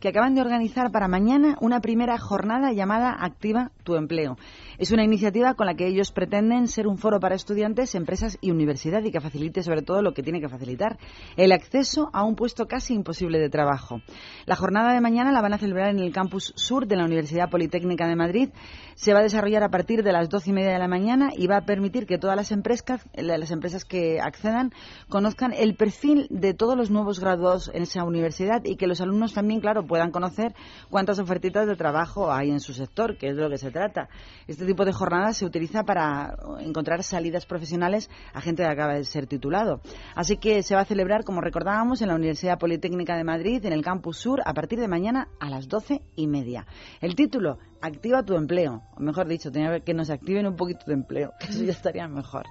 Que 0.00 0.08
acaban 0.08 0.34
de 0.34 0.40
organizar 0.40 0.90
para 0.90 1.08
mañana 1.08 1.56
una 1.60 1.80
primera 1.80 2.18
jornada 2.18 2.72
llamada 2.72 3.16
Activa 3.18 3.70
tu 3.84 3.94
empleo. 3.94 4.36
Es 4.78 4.90
una 4.90 5.04
iniciativa 5.04 5.54
con 5.54 5.66
la 5.66 5.74
que 5.74 5.86
ellos 5.86 6.12
pretenden 6.12 6.66
ser 6.66 6.86
un 6.86 6.98
foro 6.98 7.20
para 7.20 7.34
estudiantes, 7.34 7.94
empresas 7.94 8.36
y 8.40 8.50
universidad 8.50 9.02
y 9.04 9.10
que 9.10 9.20
facilite 9.20 9.62
sobre 9.62 9.82
todo 9.82 10.02
lo 10.02 10.12
que 10.12 10.22
tiene 10.22 10.40
que 10.40 10.48
facilitar, 10.48 10.98
el 11.36 11.52
acceso 11.52 12.10
a 12.12 12.24
un 12.24 12.34
puesto 12.34 12.66
casi 12.66 12.94
imposible 12.94 13.38
de 13.38 13.48
trabajo. 13.48 14.00
La 14.44 14.56
jornada 14.56 14.92
de 14.92 15.00
mañana 15.00 15.32
la 15.32 15.40
van 15.40 15.54
a 15.54 15.58
celebrar 15.58 15.90
en 15.90 16.00
el 16.00 16.12
campus 16.12 16.52
sur 16.56 16.86
de 16.86 16.96
la 16.96 17.04
Universidad 17.04 17.48
Politécnica 17.48 18.06
de 18.08 18.16
Madrid. 18.16 18.50
Se 18.96 19.12
va 19.12 19.18
a 19.18 19.22
desarrollar 19.22 19.62
a 19.62 19.68
partir 19.68 20.02
de 20.02 20.10
las 20.10 20.30
doce 20.30 20.48
y 20.48 20.52
media 20.54 20.72
de 20.72 20.78
la 20.78 20.88
mañana 20.88 21.28
y 21.36 21.46
va 21.48 21.58
a 21.58 21.66
permitir 21.66 22.06
que 22.06 22.16
todas 22.16 22.34
las 22.34 22.50
empresas, 22.50 23.02
las 23.14 23.50
empresas 23.50 23.84
que 23.84 24.20
accedan 24.20 24.72
conozcan 25.10 25.52
el 25.52 25.76
perfil 25.76 26.26
de 26.30 26.54
todos 26.54 26.78
los 26.78 26.90
nuevos 26.90 27.20
graduados 27.20 27.70
en 27.74 27.82
esa 27.82 28.04
universidad 28.04 28.64
y 28.64 28.76
que 28.76 28.86
los 28.86 29.02
alumnos 29.02 29.34
también, 29.34 29.60
claro, 29.60 29.86
puedan 29.86 30.12
conocer 30.12 30.54
cuántas 30.88 31.18
ofertitas 31.18 31.66
de 31.66 31.76
trabajo 31.76 32.32
hay 32.32 32.50
en 32.50 32.60
su 32.60 32.72
sector, 32.72 33.18
que 33.18 33.28
es 33.28 33.36
de 33.36 33.42
lo 33.42 33.50
que 33.50 33.58
se 33.58 33.70
trata. 33.70 34.08
Este 34.46 34.64
tipo 34.64 34.86
de 34.86 34.94
jornadas 34.94 35.36
se 35.36 35.44
utiliza 35.44 35.82
para 35.82 36.34
encontrar 36.60 37.02
salidas 37.02 37.44
profesionales 37.44 38.08
a 38.32 38.40
gente 38.40 38.62
que 38.62 38.70
acaba 38.70 38.94
de 38.94 39.04
ser 39.04 39.26
titulado. 39.26 39.82
Así 40.14 40.38
que 40.38 40.62
se 40.62 40.74
va 40.74 40.80
a 40.80 40.86
celebrar, 40.86 41.24
como 41.24 41.42
recordábamos, 41.42 42.00
en 42.00 42.08
la 42.08 42.14
Universidad 42.14 42.58
Politécnica 42.58 43.14
de 43.14 43.24
Madrid, 43.24 43.62
en 43.66 43.74
el 43.74 43.84
Campus 43.84 44.16
Sur, 44.16 44.40
a 44.46 44.54
partir 44.54 44.80
de 44.80 44.88
mañana 44.88 45.28
a 45.38 45.50
las 45.50 45.68
doce 45.68 46.00
y 46.14 46.26
media. 46.28 46.66
El 47.02 47.14
título, 47.14 47.58
Activa 47.80 48.22
tu 48.22 48.34
empleo. 48.34 48.82
O 48.96 49.00
mejor 49.00 49.26
dicho, 49.26 49.50
que 49.52 49.94
nos 49.94 50.10
activen 50.10 50.46
un 50.46 50.56
poquito 50.56 50.86
de 50.86 50.94
empleo, 50.94 51.32
que 51.38 51.46
eso 51.46 51.62
ya 51.62 51.72
estaría 51.72 52.08
mejor. 52.08 52.44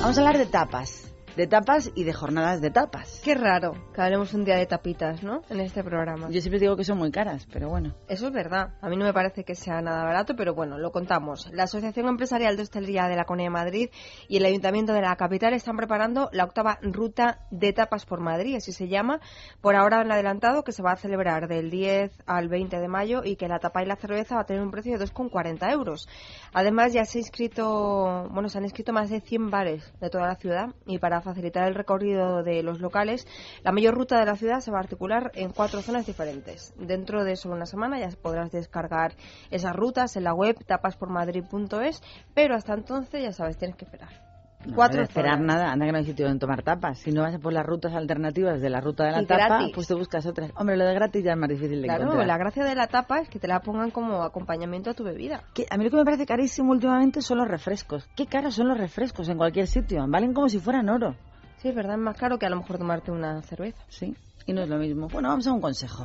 Vamos 0.00 0.18
a 0.18 0.20
hablar 0.20 0.38
de 0.38 0.46
tapas. 0.46 1.12
De 1.36 1.46
tapas 1.46 1.92
y 1.94 2.04
de 2.04 2.14
jornadas 2.14 2.62
de 2.62 2.70
tapas. 2.70 3.20
Qué 3.22 3.34
raro 3.34 3.74
que 3.94 4.00
hablemos 4.00 4.32
un 4.32 4.46
día 4.46 4.56
de 4.56 4.64
tapitas, 4.64 5.22
¿no? 5.22 5.42
En 5.50 5.60
este 5.60 5.84
programa. 5.84 6.30
Yo 6.30 6.40
siempre 6.40 6.58
digo 6.58 6.76
que 6.76 6.84
son 6.84 6.96
muy 6.96 7.10
caras, 7.10 7.46
pero 7.52 7.68
bueno. 7.68 7.94
Eso 8.08 8.28
es 8.28 8.32
verdad. 8.32 8.72
A 8.80 8.88
mí 8.88 8.96
no 8.96 9.04
me 9.04 9.12
parece 9.12 9.44
que 9.44 9.54
sea 9.54 9.82
nada 9.82 10.02
barato, 10.02 10.34
pero 10.34 10.54
bueno, 10.54 10.78
lo 10.78 10.92
contamos. 10.92 11.50
La 11.52 11.64
Asociación 11.64 12.08
Empresarial 12.08 12.56
de 12.56 12.62
Hostelería 12.62 13.06
de 13.08 13.16
la 13.16 13.24
Comunidad 13.24 13.48
de 13.48 13.50
Madrid 13.50 13.90
y 14.28 14.38
el 14.38 14.46
Ayuntamiento 14.46 14.94
de 14.94 15.02
la 15.02 15.14
capital 15.16 15.52
están 15.52 15.76
preparando 15.76 16.30
la 16.32 16.44
octava 16.44 16.78
ruta 16.80 17.40
de 17.50 17.74
tapas 17.74 18.06
por 18.06 18.20
Madrid, 18.20 18.56
así 18.56 18.72
se 18.72 18.88
llama. 18.88 19.20
Por 19.60 19.76
ahora 19.76 20.00
han 20.00 20.10
adelantado 20.10 20.64
que 20.64 20.72
se 20.72 20.82
va 20.82 20.92
a 20.92 20.96
celebrar 20.96 21.48
del 21.48 21.68
10 21.68 22.12
al 22.24 22.48
20 22.48 22.80
de 22.80 22.88
mayo 22.88 23.22
y 23.22 23.36
que 23.36 23.46
la 23.46 23.58
tapa 23.58 23.82
y 23.82 23.86
la 23.86 23.96
cerveza 23.96 24.36
va 24.36 24.40
a 24.40 24.46
tener 24.46 24.62
un 24.62 24.70
precio 24.70 24.98
de 24.98 25.04
2,40 25.04 25.70
euros. 25.70 26.08
Además, 26.54 26.94
ya 26.94 27.04
se 27.04 27.18
ha 27.18 27.20
inscrito, 27.20 28.26
bueno, 28.30 28.48
se 28.48 28.56
han 28.56 28.64
inscrito 28.64 28.94
más 28.94 29.10
de 29.10 29.20
100 29.20 29.50
bares 29.50 29.92
de 30.00 30.08
toda 30.08 30.28
la 30.28 30.36
ciudad 30.36 30.68
y 30.86 30.98
para 30.98 31.25
facilitar 31.26 31.68
el 31.68 31.74
recorrido 31.74 32.42
de 32.42 32.62
los 32.62 32.80
locales, 32.80 33.26
la 33.62 33.72
mayor 33.72 33.94
ruta 33.94 34.18
de 34.18 34.26
la 34.26 34.36
ciudad 34.36 34.60
se 34.60 34.70
va 34.70 34.78
a 34.78 34.82
articular 34.82 35.30
en 35.34 35.50
cuatro 35.50 35.82
zonas 35.82 36.06
diferentes. 36.06 36.72
Dentro 36.78 37.24
de 37.24 37.36
solo 37.36 37.54
una 37.54 37.66
semana 37.66 37.98
ya 37.98 38.08
podrás 38.22 38.50
descargar 38.50 39.14
esas 39.50 39.76
rutas 39.76 40.16
en 40.16 40.24
la 40.24 40.32
web 40.32 40.56
tapaspormadrid.es, 40.64 42.02
pero 42.34 42.54
hasta 42.54 42.74
entonces 42.74 43.22
ya 43.22 43.32
sabes, 43.32 43.58
tienes 43.58 43.76
que 43.76 43.84
esperar. 43.84 44.25
No, 44.66 44.74
Cuatro 44.74 44.96
no 44.98 45.02
esperar 45.04 45.40
nada, 45.40 45.70
anda 45.70 45.86
que 45.86 45.92
no 45.92 45.98
hay 45.98 46.04
sitio 46.04 46.26
donde 46.26 46.40
tomar 46.40 46.62
tapas. 46.62 46.98
Si 46.98 47.12
no 47.12 47.22
vas 47.22 47.38
por 47.38 47.52
las 47.52 47.64
rutas 47.64 47.94
alternativas 47.94 48.60
de 48.60 48.68
la 48.68 48.80
ruta 48.80 49.04
de 49.04 49.12
la 49.12 49.22
Y 49.22 49.26
tapa, 49.26 49.46
gratis. 49.46 49.72
pues 49.74 49.86
te 49.86 49.94
buscas 49.94 50.26
otras. 50.26 50.50
Hombre, 50.56 50.76
lo 50.76 50.84
de 50.84 50.94
gratis 50.94 51.22
ya 51.24 51.32
es 51.32 51.38
más 51.38 51.48
difícil 51.48 51.80
de 51.82 51.86
Claro, 51.86 52.02
encontrar. 52.04 52.26
la 52.26 52.36
gracia 52.38 52.64
de 52.64 52.74
la 52.74 52.86
tapa 52.88 53.20
es 53.20 53.28
que 53.28 53.38
te 53.38 53.46
la 53.46 53.60
pongan 53.60 53.90
como 53.92 54.22
acompañamiento 54.22 54.90
a 54.90 54.94
tu 54.94 55.04
bebida. 55.04 55.42
Que 55.54 55.66
a 55.70 55.76
mí 55.76 55.84
lo 55.84 55.90
que 55.90 55.96
me 55.96 56.04
parece 56.04 56.26
carísimo 56.26 56.72
últimamente 56.72 57.22
son 57.22 57.38
los 57.38 57.48
refrescos. 57.48 58.08
Qué 58.16 58.26
caros 58.26 58.54
son 58.54 58.68
los 58.68 58.76
refrescos 58.78 59.28
en 59.28 59.36
cualquier 59.38 59.66
sitio. 59.68 60.04
Valen 60.08 60.34
como 60.34 60.48
si 60.48 60.58
fueran 60.58 60.88
oro. 60.88 61.14
Sí, 61.58 61.68
es 61.68 61.74
verdad, 61.74 61.94
es 61.94 62.00
más 62.02 62.16
caro 62.18 62.38
que 62.38 62.46
a 62.46 62.50
lo 62.50 62.56
mejor 62.56 62.78
tomarte 62.78 63.10
una 63.12 63.40
cerveza. 63.42 63.82
Sí, 63.88 64.14
y 64.46 64.52
no 64.52 64.62
es 64.62 64.68
lo 64.68 64.78
mismo. 64.78 65.08
Bueno, 65.08 65.28
vamos 65.28 65.46
a 65.46 65.52
un 65.52 65.60
consejo. 65.60 66.04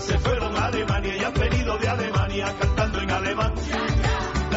Se 0.00 0.18
fueron 0.18 0.56
a 0.56 0.66
Alemania 0.66 1.16
y 1.16 1.24
han 1.24 1.34
venido 1.34 1.78
de 1.78 1.88
Alemania 1.88 2.46
cantando 2.58 2.98
en 3.00 3.10
alemán. 3.10 3.52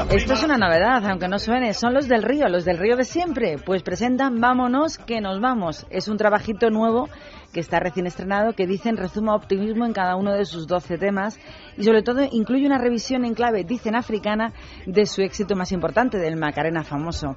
Esto 0.10 0.34
es 0.34 0.44
una 0.44 0.58
novedad, 0.58 1.06
aunque 1.06 1.28
no 1.28 1.40
suene. 1.40 1.74
Son 1.74 1.94
los 1.94 2.08
del 2.08 2.24
río, 2.24 2.48
los 2.48 2.66
del 2.66 2.78
río 2.78 2.96
de 2.96 3.04
siempre. 3.04 3.58
Pues 3.58 3.84
presentan 3.84 4.40
Vámonos 4.40 4.98
que 4.98 5.22
nos 5.22 5.40
vamos. 5.40 5.86
Es 5.90 6.08
un 6.08 6.18
trabajito 6.18 6.70
nuevo 6.70 7.08
que 7.54 7.60
está 7.60 7.80
recién 7.80 8.06
estrenado 8.06 8.54
que 8.54 8.68
dicen 8.68 8.98
rezuma 8.98 9.36
optimismo 9.36 9.86
en 9.86 9.94
cada 9.94 10.18
uno 10.18 10.34
de 10.34 10.46
sus 10.46 10.68
12 10.68 10.98
temas 10.98 11.40
y 11.78 11.84
sobre 11.84 12.04
todo 12.04 12.22
incluye 12.30 12.66
una 12.66 12.78
revisión 12.78 13.24
en 13.24 13.34
clave, 13.34 13.64
dicen 13.64 13.96
africana, 13.96 14.52
de 14.86 15.06
su 15.06 15.22
éxito 15.22 15.56
más 15.56 15.72
importante, 15.72 16.18
del 16.18 16.36
Macarena 16.36 16.84
famoso. 16.84 17.36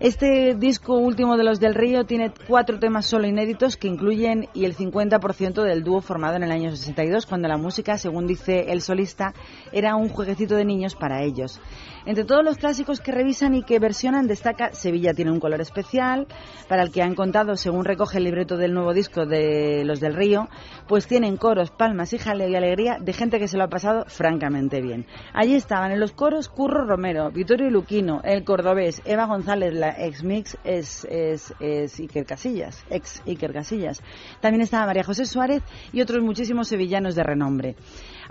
Este 0.00 0.56
disco 0.56 0.96
último 0.96 1.36
de 1.36 1.44
los 1.44 1.60
del 1.60 1.72
Río 1.72 2.04
tiene 2.04 2.32
cuatro 2.48 2.80
temas 2.80 3.06
solo 3.06 3.28
inéditos 3.28 3.76
que 3.76 3.86
incluyen 3.86 4.48
y 4.52 4.64
el 4.64 4.76
50% 4.76 5.62
del 5.62 5.84
dúo 5.84 6.00
formado 6.00 6.34
en 6.34 6.42
el 6.42 6.50
año 6.50 6.72
62, 6.72 7.26
cuando 7.26 7.46
la 7.46 7.58
música, 7.58 7.96
según 7.96 8.26
dice 8.26 8.72
el 8.72 8.82
solista, 8.82 9.34
era 9.72 9.94
un 9.94 10.08
jueguecito 10.08 10.56
de 10.56 10.64
niños 10.64 10.96
para 10.96 11.22
ellos. 11.22 11.60
Entre 12.06 12.24
todos 12.24 12.44
los 12.44 12.58
clásicos 12.58 13.00
que 13.00 13.12
revisan 13.12 13.54
y 13.54 13.62
que 13.62 13.78
versionan, 13.78 14.26
destaca 14.26 14.74
Sevilla 14.74 15.14
tiene 15.14 15.30
un 15.30 15.40
color 15.40 15.62
especial, 15.62 16.26
para 16.68 16.82
el 16.82 16.92
que 16.92 17.00
han 17.00 17.14
contado, 17.14 17.56
según 17.56 17.86
recoge 17.86 18.18
el 18.18 18.24
libreto 18.24 18.58
del 18.58 18.74
nuevo 18.74 18.92
disco 18.92 19.24
de 19.24 19.84
Los 19.86 20.00
del 20.00 20.14
Río, 20.14 20.48
pues 20.86 21.06
tienen 21.06 21.38
coros, 21.38 21.70
palmas 21.70 22.12
y 22.12 22.18
jaleo 22.18 22.48
y 22.48 22.56
alegría 22.56 22.98
de 23.00 23.12
gente 23.14 23.38
que 23.38 23.48
se 23.48 23.56
lo 23.56 23.64
ha 23.64 23.68
pasado 23.68 24.04
francamente 24.06 24.82
bien. 24.82 25.06
Allí 25.32 25.54
estaban 25.54 25.92
en 25.92 26.00
los 26.00 26.12
coros 26.12 26.50
Curro 26.50 26.84
Romero, 26.84 27.30
Vittorio 27.30 27.70
Luquino, 27.70 28.20
El 28.22 28.44
Cordobés, 28.44 29.00
Eva 29.06 29.24
González, 29.24 29.72
la 29.72 29.94
ex 29.98 30.22
mix 30.22 30.58
es, 30.62 31.06
es, 31.10 31.54
es 31.58 31.98
Iker 32.00 32.26
Casillas, 32.26 32.84
ex 32.90 33.22
Iker 33.26 33.54
Casillas. 33.54 34.02
También 34.42 34.60
estaba 34.60 34.84
María 34.84 35.04
José 35.04 35.24
Suárez 35.24 35.62
y 35.90 36.02
otros 36.02 36.22
muchísimos 36.22 36.68
sevillanos 36.68 37.14
de 37.14 37.22
renombre. 37.22 37.76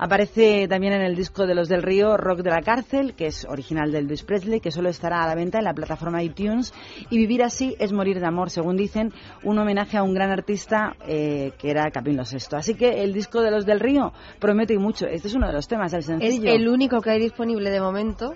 Aparece 0.04 0.68
también 0.68 0.92
en 0.92 1.02
el 1.02 1.16
disco 1.16 1.48
de 1.48 1.56
los 1.56 1.70
del 1.70 1.82
Río 1.82 2.18
Rock 2.18 2.40
de 2.40 2.50
la 2.50 2.62
Cárcel, 2.62 3.14
que 3.16 3.28
es 3.28 3.46
original 3.46 3.90
del 3.90 4.06
Luis 4.06 4.22
Presley, 4.22 4.60
que 4.60 4.70
solo 4.70 4.90
estará 4.90 5.24
a 5.24 5.28
la 5.28 5.34
venta 5.34 5.60
en 5.60 5.64
la 5.64 5.74
plataforma 5.74 6.22
iTunes. 6.22 6.74
Y 7.10 7.18
Vivir 7.18 7.42
así 7.42 7.78
es 7.80 7.94
morir 7.94 8.20
de 8.20 8.28
amor, 8.28 8.50
según 8.50 8.76
dicen, 8.76 9.14
un 9.46 9.60
homenaje 9.60 9.96
a 9.96 10.04
un 10.04 10.14
gran 10.14 10.30
artista 10.30 10.98
eh, 11.08 11.54
que 11.58 11.72
era 11.72 11.90
Camilo 11.90 12.24
VI. 12.30 12.58
Así 12.58 12.76
que 12.76 13.02
el 13.02 13.14
disco 13.14 13.40
de 13.40 13.52
los 13.52 13.66
del 13.66 13.80
Río 13.80 14.12
promete 14.42 14.74
y 14.74 14.78
mucho. 14.78 15.06
Este 15.08 15.30
es 15.30 15.36
uno 15.36 15.48
de 15.48 15.54
los 15.54 15.70
temas, 15.70 15.94
el 15.94 16.04
sencillo. 16.04 16.50
Es 16.50 16.60
el 16.60 16.68
único 16.68 17.00
que 17.00 17.12
hay 17.12 17.22
disponible 17.22 17.70
de 17.70 17.80
momento 17.80 18.34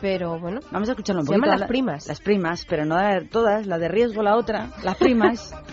pero 0.00 0.40
bueno. 0.40 0.58
Vamos 0.72 0.88
a 0.88 0.92
escucharlo 0.92 1.20
un 1.20 1.26
Se 1.26 1.32
poquito. 1.32 1.46
llaman 1.46 1.60
las 1.60 1.68
primas. 1.68 2.08
Las 2.08 2.20
primas, 2.20 2.66
pero 2.68 2.84
no 2.84 2.96
de 2.96 3.26
todas, 3.26 3.68
la 3.68 3.78
de 3.78 3.86
riesgo 3.86 4.20
la 4.24 4.34
otra, 4.34 4.70
primas. 4.98 5.54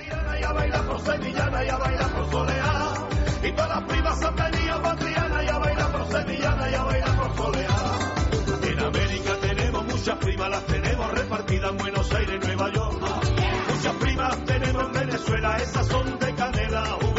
Y 3.43 3.51
todas 3.53 3.69
las 3.69 3.83
primas 3.85 5.10
han 6.15 6.25
venido 6.25 6.49
por 6.49 6.57
Triana, 6.57 6.67
ella 6.67 6.67
baila 6.67 6.67
por 6.67 6.67
sevillana, 6.67 6.67
ella 6.67 6.83
baila 6.83 7.17
por 7.17 7.35
soleá. 7.35 8.71
En 8.71 8.79
América 8.79 9.31
tenemos 9.41 9.85
muchas 9.85 10.17
primas, 10.17 10.49
las 10.49 10.65
tenemos 10.65 11.11
repartidas 11.11 11.71
en 11.71 11.77
Buenos 11.77 12.13
Aires, 12.13 12.45
Nueva 12.45 12.71
York. 12.71 13.01
Muchas 13.73 13.95
primas 13.95 14.45
tenemos 14.45 14.83
en 14.85 14.91
Venezuela, 14.93 15.57
esas 15.57 15.87
son 15.87 16.19
de 16.19 16.35
canela. 16.35 17.10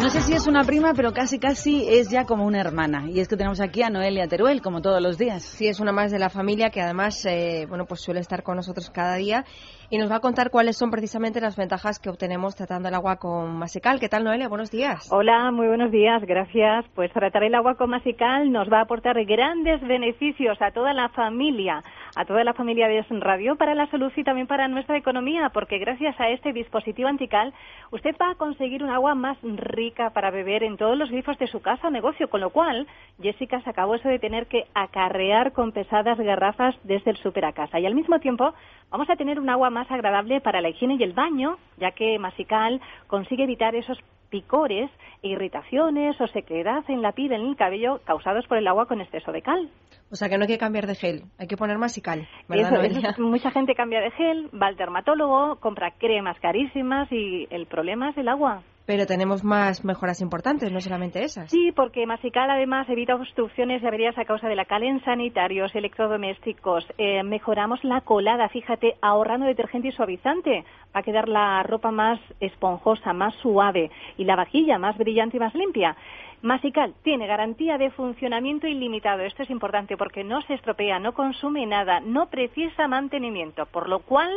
No 0.00 0.08
sé 0.08 0.20
si 0.22 0.32
es 0.32 0.48
una 0.48 0.64
prima, 0.64 0.94
pero 0.96 1.12
casi 1.12 1.38
casi 1.38 1.86
es 1.86 2.10
ya 2.10 2.24
como 2.24 2.46
una 2.46 2.58
hermana. 2.58 3.04
Y 3.10 3.20
es 3.20 3.28
que 3.28 3.36
tenemos 3.36 3.60
aquí 3.60 3.82
a 3.82 3.90
Noelia 3.90 4.26
Teruel, 4.28 4.62
como 4.62 4.80
todos 4.80 5.02
los 5.02 5.18
días. 5.18 5.42
Sí, 5.42 5.68
es 5.68 5.78
una 5.78 5.92
más 5.92 6.10
de 6.10 6.18
la 6.18 6.30
familia 6.30 6.70
que 6.70 6.80
además, 6.80 7.26
eh, 7.26 7.66
bueno, 7.68 7.84
pues 7.84 8.00
suele 8.00 8.20
estar 8.20 8.42
con 8.42 8.56
nosotros 8.56 8.88
cada 8.88 9.16
día 9.16 9.44
y 9.90 9.98
nos 9.98 10.10
va 10.10 10.16
a 10.16 10.20
contar 10.20 10.50
cuáles 10.50 10.78
son 10.78 10.90
precisamente 10.90 11.38
las 11.42 11.54
ventajas 11.54 11.98
que 11.98 12.08
obtenemos 12.08 12.56
tratando 12.56 12.88
el 12.88 12.94
agua 12.94 13.16
con 13.16 13.58
Masical. 13.58 14.00
¿Qué 14.00 14.08
tal, 14.08 14.24
Noelia? 14.24 14.48
Buenos 14.48 14.70
días. 14.70 15.06
Hola, 15.12 15.50
muy 15.50 15.66
buenos 15.66 15.90
días, 15.90 16.22
gracias. 16.22 16.86
Pues 16.94 17.12
tratar 17.12 17.42
el 17.42 17.54
agua 17.54 17.74
con 17.74 17.90
Masical 17.90 18.50
nos 18.50 18.72
va 18.72 18.78
a 18.78 18.82
aportar 18.84 19.22
grandes 19.26 19.82
beneficios 19.82 20.56
a 20.62 20.70
toda 20.70 20.94
la 20.94 21.10
familia, 21.10 21.82
a 22.14 22.24
toda 22.24 22.44
la 22.44 22.54
familia 22.54 22.88
de 22.88 23.04
Radio 23.20 23.56
para 23.56 23.74
la 23.74 23.86
salud 23.88 24.12
y 24.16 24.24
también 24.24 24.46
para 24.46 24.68
nuestra 24.68 24.96
economía, 24.96 25.50
porque 25.50 25.78
gracias 25.78 26.18
a 26.20 26.28
este 26.28 26.52
dispositivo 26.52 27.08
antical 27.08 27.52
usted 27.90 28.14
va 28.20 28.30
a 28.30 28.34
conseguir 28.34 28.82
un 28.82 28.90
agua 28.90 29.14
más 29.14 29.38
rica 29.42 30.10
para 30.10 30.30
beber 30.30 30.62
en 30.62 30.76
todos 30.76 30.96
los 30.96 31.10
grifos 31.10 31.38
de 31.38 31.46
su 31.46 31.60
casa 31.60 31.88
o 31.88 31.90
negocio, 31.90 32.28
con 32.28 32.40
lo 32.40 32.50
cual 32.50 32.86
Jessica 33.20 33.60
se 33.62 33.70
acabó 33.70 33.94
eso 33.94 34.08
de 34.08 34.18
tener 34.18 34.46
que 34.46 34.64
acarrear 34.74 35.52
con 35.52 35.72
pesadas 35.72 36.18
garrafas 36.18 36.76
desde 36.84 37.10
el 37.10 37.16
súper 37.16 37.44
a 37.44 37.52
casa. 37.52 37.80
Y 37.80 37.86
al 37.86 37.94
mismo 37.94 38.20
tiempo 38.20 38.54
vamos 38.90 39.08
a 39.10 39.16
tener 39.16 39.40
un 39.40 39.48
agua 39.48 39.70
más 39.70 39.90
agradable 39.90 40.40
para 40.40 40.60
la 40.60 40.68
higiene 40.68 40.96
y 40.98 41.02
el 41.02 41.12
baño, 41.12 41.56
ya 41.78 41.92
que 41.92 42.18
Masical 42.18 42.80
consigue 43.06 43.44
evitar 43.44 43.74
esos 43.74 43.98
picores, 44.30 44.90
irritaciones 45.22 46.18
o 46.20 46.26
sequedad 46.28 46.84
en 46.88 47.02
la 47.02 47.12
piel, 47.12 47.32
en 47.32 47.42
el 47.42 47.56
cabello, 47.56 48.00
causados 48.04 48.46
por 48.46 48.58
el 48.58 48.68
agua 48.68 48.86
con 48.86 49.00
exceso 49.00 49.32
de 49.32 49.42
cal. 49.42 49.68
O 50.10 50.16
sea 50.16 50.28
que 50.28 50.38
no 50.38 50.42
hay 50.42 50.48
que 50.48 50.58
cambiar 50.58 50.86
de 50.86 50.94
gel, 50.94 51.22
hay 51.38 51.46
que 51.46 51.56
poner 51.56 51.78
Masical. 51.78 52.26
¿verdad, 52.48 52.84
Eso, 52.84 53.08
eso 53.08 53.22
mucha 53.22 53.50
gente 53.50 53.74
cambia 53.74 54.00
de 54.00 54.10
gel, 54.12 54.50
va 54.60 54.68
al 54.68 54.76
dermatólogo, 54.76 55.56
compra 55.56 55.92
cremas 55.98 56.38
carísimas 56.40 57.10
y 57.12 57.46
el 57.50 57.66
problema 57.66 58.10
es 58.10 58.16
el 58.16 58.28
agua. 58.28 58.62
Pero 58.86 59.06
tenemos 59.06 59.44
más 59.44 59.84
mejoras 59.84 60.20
importantes, 60.20 60.72
no 60.72 60.80
solamente 60.80 61.22
esas. 61.22 61.50
Sí, 61.50 61.70
porque 61.76 62.06
Masical 62.06 62.50
además 62.50 62.88
evita 62.88 63.14
obstrucciones 63.14 63.82
y 63.82 63.86
averías 63.86 64.18
a 64.18 64.24
causa 64.24 64.48
de 64.48 64.56
la 64.56 64.64
cal 64.64 64.82
en 64.82 65.02
sanitarios, 65.04 65.74
electrodomésticos. 65.74 66.84
Eh, 66.98 67.22
mejoramos 67.22 67.82
la 67.84 68.00
colada, 68.00 68.48
fíjate, 68.48 68.94
ahorrando 69.00 69.46
detergente 69.46 69.88
y 69.88 69.92
suavizante. 69.92 70.64
Va 70.94 71.00
a 71.00 71.02
quedar 71.04 71.28
la 71.28 71.62
ropa 71.62 71.90
más 71.90 72.18
esponjosa, 72.40 73.12
más 73.12 73.34
suave 73.36 73.90
y 74.16 74.24
la 74.24 74.36
vajilla 74.36 74.78
más 74.78 74.96
brillante 74.98 75.36
y 75.36 75.40
más 75.40 75.54
limpia. 75.54 75.96
Masical 76.42 76.94
tiene 77.02 77.26
garantía 77.26 77.76
de 77.76 77.90
funcionamiento 77.90 78.66
ilimitado. 78.66 79.22
Esto 79.22 79.42
es 79.42 79.50
importante 79.50 79.98
porque 79.98 80.24
no 80.24 80.40
se 80.42 80.54
estropea, 80.54 80.98
no 80.98 81.12
consume 81.12 81.66
nada, 81.66 82.00
no 82.00 82.30
precisa 82.30 82.88
mantenimiento, 82.88 83.66
por 83.66 83.90
lo 83.90 83.98
cual 83.98 84.30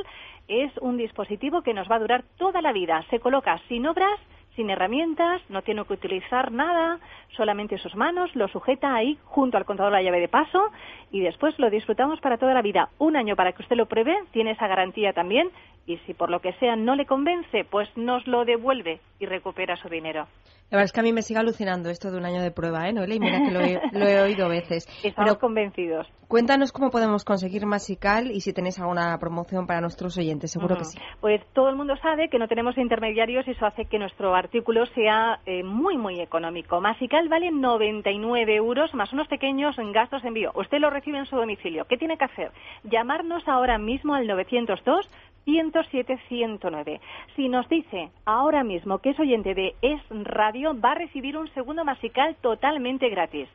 es 0.49 0.71
un 0.81 0.97
dispositivo 0.97 1.61
que 1.61 1.73
nos 1.73 1.89
va 1.89 1.95
a 1.95 1.99
durar 1.99 2.23
toda 2.37 2.61
la 2.61 2.73
vida. 2.73 3.05
Se 3.09 3.21
coloca 3.21 3.57
sin 3.69 3.87
obras, 3.87 4.19
sin 4.55 4.69
herramientas, 4.69 5.41
no 5.49 5.61
tiene 5.61 5.83
que 5.85 5.93
utilizar 5.93 6.51
nada, 6.51 6.99
solamente 7.35 7.77
sus 7.77 7.95
manos, 7.95 8.29
lo 8.35 8.47
sujeta 8.47 8.93
ahí 8.93 9.17
junto 9.25 9.57
al 9.57 9.65
contador 9.65 9.91
la 9.91 10.01
llave 10.01 10.19
de 10.19 10.27
paso 10.27 10.67
y 11.11 11.21
después 11.21 11.57
lo 11.57 11.69
disfrutamos 11.69 12.19
para 12.21 12.37
toda 12.37 12.53
la 12.53 12.61
vida. 12.61 12.89
Un 12.99 13.15
año 13.15 13.35
para 13.35 13.53
que 13.53 13.63
usted 13.63 13.75
lo 13.75 13.87
pruebe, 13.87 14.15
tiene 14.31 14.51
esa 14.51 14.67
garantía 14.67 15.13
también 15.13 15.49
y 15.85 15.97
si 16.05 16.13
por 16.13 16.29
lo 16.29 16.39
que 16.39 16.53
sea 16.53 16.75
no 16.75 16.95
le 16.95 17.05
convence, 17.05 17.65
pues 17.69 17.89
nos 17.97 18.25
lo 18.27 18.45
devuelve 18.45 18.99
y 19.19 19.25
recupera 19.25 19.75
su 19.75 19.89
dinero. 19.89 20.27
La 20.69 20.77
verdad 20.77 20.85
es 20.85 20.91
que 20.93 21.01
a 21.01 21.03
mí 21.03 21.13
me 21.13 21.21
sigue 21.21 21.39
alucinando 21.39 21.89
esto 21.89 22.09
de 22.09 22.17
un 22.17 22.25
año 22.25 22.41
de 22.41 22.49
prueba, 22.49 22.87
¿eh, 22.87 22.93
Noelia? 22.93 23.15
Y 23.17 23.19
mira 23.19 23.39
que 23.45 23.51
lo 23.51 23.59
he, 23.59 23.79
lo 23.91 24.07
he 24.07 24.21
oído 24.21 24.49
veces. 24.49 24.87
Estamos 25.03 25.31
Pero 25.31 25.39
convencidos. 25.39 26.07
cuéntanos 26.27 26.71
cómo 26.71 26.89
podemos 26.89 27.23
conseguir 27.25 27.65
Masical 27.67 28.31
y 28.31 28.41
si 28.41 28.53
tenéis 28.53 28.79
alguna 28.79 29.15
promoción 29.19 29.67
para 29.67 29.81
nuestros 29.81 30.17
oyentes, 30.17 30.51
seguro 30.51 30.75
que 30.75 30.81
Ujú. 30.81 30.91
sí. 30.91 30.99
Pues 31.21 31.41
todo 31.53 31.69
el 31.69 31.75
mundo 31.75 31.95
sabe 31.97 32.29
que 32.29 32.39
no 32.39 32.47
tenemos 32.47 32.75
intermediarios 32.77 33.47
y 33.47 33.51
eso 33.51 33.65
hace 33.67 33.85
que 33.85 33.99
nuestro 33.99 34.33
artículo 34.43 34.85
sea 34.87 35.39
eh, 35.45 35.63
muy, 35.63 35.97
muy 35.97 36.19
económico. 36.19 36.81
Masical 36.81 37.29
vale 37.29 37.49
99 37.51 38.55
euros 38.55 38.93
más 38.93 39.13
unos 39.13 39.27
pequeños 39.27 39.75
gastos 39.93 40.21
de 40.21 40.27
envío. 40.27 40.51
Usted 40.55 40.79
lo 40.79 40.89
recibe 40.89 41.17
en 41.17 41.25
su 41.25 41.35
domicilio. 41.35 41.85
¿Qué 41.85 41.97
tiene 41.97 42.17
que 42.17 42.25
hacer? 42.25 42.51
Llamarnos 42.83 43.47
ahora 43.47 43.77
mismo 43.77 44.13
al 44.13 44.27
902 44.27 45.09
107 45.45 46.19
109. 46.27 47.01
Si 47.35 47.49
nos 47.49 47.67
dice 47.69 48.09
ahora 48.25 48.63
mismo 48.63 48.99
que 48.99 49.11
es 49.11 49.19
oyente 49.19 49.53
de 49.55 49.75
Es 49.81 50.01
Radio, 50.09 50.79
va 50.79 50.91
a 50.91 50.95
recibir 50.95 51.37
un 51.37 51.47
segundo 51.53 51.83
Masical 51.85 52.35
totalmente 52.41 53.09
gratis. 53.09 53.47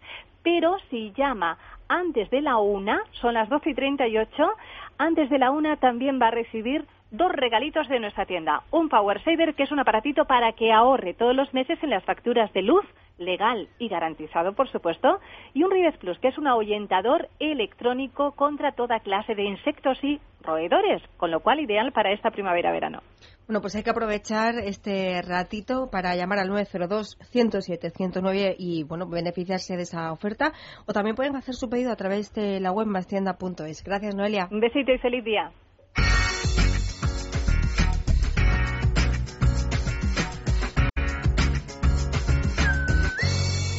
Pero 0.43 0.77
si 0.91 1.13
llama 1.13 1.59
antes 1.89 2.31
de 2.31 2.41
la 2.41 2.59
una, 2.59 3.01
son 3.21 3.35
las 3.35 3.49
12 3.49 3.71
y 3.71 3.75
38, 3.75 4.51
antes 4.99 5.31
de 5.31 5.39
la 5.39 5.51
una 5.51 5.77
también 5.77 6.21
va 6.21 6.29
a 6.29 6.31
recibir 6.31 6.85
dos 7.11 7.33
regalitos 7.33 7.89
de 7.89 8.01
nuestra 8.01 8.27
tienda. 8.27 8.63
Un 8.71 8.89
Power 8.89 9.23
Saver, 9.25 9.55
que 9.55 9.63
es 9.63 9.73
un 9.73 9.81
aparatito 9.81 10.27
para 10.27 10.53
que 10.53 10.73
ahorre 10.73 11.15
todos 11.15 11.35
los 11.35 11.53
meses 11.55 11.83
en 11.83 11.91
las 11.91 12.05
facturas 12.05 12.53
de 12.53 12.63
luz, 12.63 12.85
legal 13.19 13.69
y 13.79 13.89
garantizado, 13.89 14.55
por 14.55 14.71
supuesto. 14.71 15.19
Y 15.55 15.65
un 15.65 15.71
Rides 15.71 15.97
Plus, 15.99 16.19
que 16.19 16.29
es 16.29 16.37
un 16.39 16.47
ahuyentador 16.47 17.29
electrónico 17.41 18.33
contra 18.33 18.73
toda 18.73 19.01
clase 19.01 19.35
de 19.35 19.45
insectos 19.45 19.99
y 20.03 20.21
roedores, 20.43 21.03
con 21.17 21.31
lo 21.31 21.41
cual 21.41 21.61
ideal 21.61 21.93
para 21.93 22.13
esta 22.13 22.31
primavera-verano. 22.31 23.01
Bueno, 23.47 23.63
pues 23.63 23.75
hay 23.77 23.83
que 23.83 23.89
aprovechar 23.91 24.57
este 24.63 25.23
ratito 25.23 25.89
para 25.91 26.15
llamar 26.15 26.39
al 26.39 26.51
902-107-109 26.51 28.57
y, 28.59 28.85
bueno, 28.85 29.09
beneficiarse 29.09 29.77
de 29.77 29.85
esa 29.85 30.13
oferta. 30.13 30.53
O 30.87 30.93
también 30.93 31.17
pueden 31.17 31.35
hacer 31.35 31.55
su 31.55 31.71
pedido 31.71 31.91
a 31.91 31.97
través 31.97 32.35
de 32.35 32.61
la 32.61 32.73
web 32.73 32.87
mastienda.es. 32.87 33.83
Gracias, 33.83 34.15
Noelia. 34.15 34.49
Un 34.51 34.61
besito 34.61 34.93
y 34.93 34.99
feliz 34.99 35.25
día. 35.25 35.51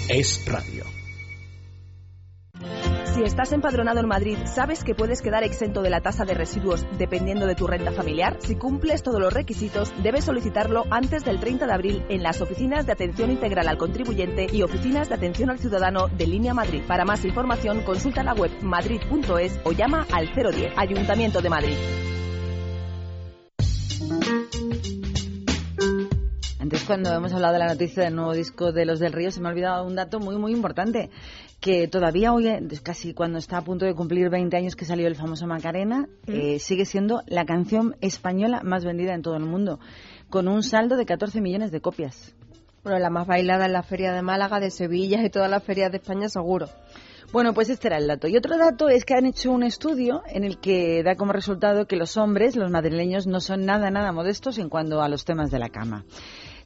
Es 0.09 0.43
radio. 0.47 0.83
Si 3.13 3.23
estás 3.23 3.51
empadronado 3.51 3.99
en 3.99 4.07
Madrid, 4.07 4.37
¿sabes 4.45 4.83
que 4.83 4.95
puedes 4.95 5.21
quedar 5.21 5.43
exento 5.43 5.81
de 5.81 5.89
la 5.89 6.01
tasa 6.01 6.25
de 6.25 6.33
residuos 6.33 6.85
dependiendo 6.97 7.45
de 7.45 7.53
tu 7.53 7.67
renta 7.67 7.91
familiar? 7.91 8.37
Si 8.39 8.55
cumples 8.55 9.03
todos 9.03 9.19
los 9.19 9.31
requisitos, 9.31 9.93
debes 10.01 10.25
solicitarlo 10.25 10.85
antes 10.89 11.23
del 11.25 11.39
30 11.39 11.67
de 11.67 11.73
abril 11.73 12.05
en 12.09 12.23
las 12.23 12.41
oficinas 12.41 12.85
de 12.87 12.93
atención 12.93 13.29
integral 13.29 13.67
al 13.67 13.77
contribuyente 13.77 14.47
y 14.51 14.63
oficinas 14.63 15.09
de 15.09 15.15
atención 15.15 15.51
al 15.51 15.59
ciudadano 15.59 16.07
de 16.07 16.25
Línea 16.25 16.53
Madrid. 16.53 16.81
Para 16.87 17.05
más 17.05 17.23
información, 17.23 17.81
consulta 17.83 18.23
la 18.23 18.33
web 18.33 18.51
madrid.es 18.61 19.59
o 19.63 19.73
llama 19.73 20.07
al 20.11 20.33
010, 20.33 20.73
Ayuntamiento 20.75 21.41
de 21.41 21.49
Madrid. 21.49 22.08
Cuando 26.89 27.13
hemos 27.13 27.31
hablado 27.33 27.53
de 27.53 27.59
la 27.59 27.67
noticia 27.67 28.03
del 28.03 28.15
nuevo 28.15 28.33
disco 28.33 28.71
de 28.71 28.83
Los 28.83 28.99
del 28.99 29.13
Río, 29.13 29.29
se 29.29 29.39
me 29.39 29.47
ha 29.47 29.51
olvidado 29.51 29.85
un 29.85 29.93
dato 29.93 30.19
muy, 30.19 30.37
muy 30.37 30.53
importante. 30.53 31.11
Que 31.59 31.87
todavía 31.87 32.33
hoy, 32.33 32.47
eh, 32.47 32.67
casi 32.81 33.13
cuando 33.13 33.37
está 33.37 33.59
a 33.59 33.63
punto 33.63 33.85
de 33.85 33.93
cumplir 33.93 34.31
20 34.31 34.57
años 34.57 34.75
que 34.75 34.85
salió 34.85 35.05
el 35.05 35.15
famoso 35.15 35.45
Macarena, 35.45 36.07
eh, 36.25 36.57
sigue 36.57 36.85
siendo 36.85 37.21
la 37.27 37.45
canción 37.45 37.95
española 38.01 38.61
más 38.63 38.85
vendida 38.85 39.13
en 39.13 39.21
todo 39.21 39.35
el 39.35 39.45
mundo, 39.45 39.79
con 40.31 40.47
un 40.47 40.63
saldo 40.63 40.97
de 40.97 41.05
14 41.05 41.41
millones 41.41 41.69
de 41.69 41.79
copias. 41.79 42.33
Bueno, 42.83 42.97
la 42.97 43.11
más 43.11 43.27
bailada 43.27 43.67
en 43.67 43.73
la 43.73 43.83
Feria 43.83 44.11
de 44.11 44.23
Málaga, 44.23 44.59
de 44.59 44.71
Sevilla 44.71 45.23
y 45.23 45.29
todas 45.29 45.51
las 45.51 45.63
ferias 45.63 45.91
de 45.91 45.97
España, 45.97 46.27
seguro. 46.27 46.69
Bueno, 47.31 47.53
pues 47.53 47.69
este 47.69 47.89
era 47.89 47.97
el 47.97 48.07
dato. 48.07 48.27
Y 48.27 48.35
otro 48.35 48.57
dato 48.57 48.89
es 48.89 49.05
que 49.05 49.13
han 49.13 49.27
hecho 49.27 49.51
un 49.51 49.61
estudio 49.61 50.23
en 50.25 50.43
el 50.43 50.57
que 50.57 51.03
da 51.03 51.13
como 51.13 51.33
resultado 51.33 51.85
que 51.85 51.97
los 51.97 52.17
hombres, 52.17 52.55
los 52.55 52.71
madrileños, 52.71 53.27
no 53.27 53.41
son 53.41 53.65
nada, 53.65 53.91
nada 53.91 54.11
modestos 54.11 54.57
en 54.57 54.69
cuanto 54.69 55.03
a 55.03 55.09
los 55.09 55.23
temas 55.23 55.51
de 55.51 55.59
la 55.59 55.69
cama. 55.69 56.05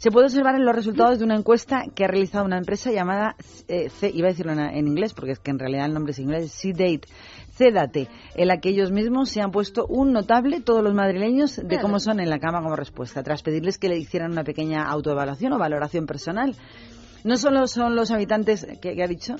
Se 0.03 0.11
puede 0.11 0.25
observar 0.25 0.55
en 0.55 0.65
los 0.65 0.75
resultados 0.75 1.17
de 1.17 1.23
una 1.23 1.37
encuesta 1.37 1.85
que 1.95 2.03
ha 2.03 2.09
realizado 2.09 2.43
una 2.43 2.57
empresa 2.57 2.91
llamada, 2.91 3.37
eh, 3.69 3.87
C, 3.87 4.11
iba 4.13 4.27
a 4.27 4.31
decirlo 4.31 4.51
en, 4.51 4.59
en 4.59 4.85
inglés 4.85 5.13
porque 5.13 5.31
es 5.31 5.39
que 5.39 5.49
en 5.49 5.59
realidad 5.59 5.85
el 5.85 5.93
nombre 5.93 6.11
es 6.11 6.19
inglés, 6.19 6.51
C-Date, 6.51 7.07
Cédate, 7.53 8.09
en 8.35 8.49
la 8.49 8.59
que 8.59 8.67
ellos 8.67 8.91
mismos 8.91 9.29
se 9.29 9.39
han 9.39 9.51
puesto 9.51 9.85
un 9.87 10.11
notable, 10.11 10.59
todos 10.59 10.83
los 10.83 10.93
madrileños, 10.93 11.55
de 11.55 11.79
cómo 11.79 12.01
son 12.01 12.19
en 12.19 12.29
la 12.29 12.39
cama 12.39 12.61
como 12.61 12.75
respuesta, 12.75 13.23
tras 13.23 13.43
pedirles 13.43 13.77
que 13.77 13.87
le 13.87 13.97
hicieran 13.97 14.33
una 14.33 14.43
pequeña 14.43 14.83
autoevaluación 14.89 15.53
o 15.53 15.57
valoración 15.57 16.05
personal. 16.05 16.53
No 17.23 17.37
solo 17.37 17.65
son 17.67 17.95
los 17.95 18.11
habitantes, 18.11 18.67
¿qué, 18.81 18.95
qué 18.95 19.03
ha 19.03 19.07
dicho? 19.07 19.37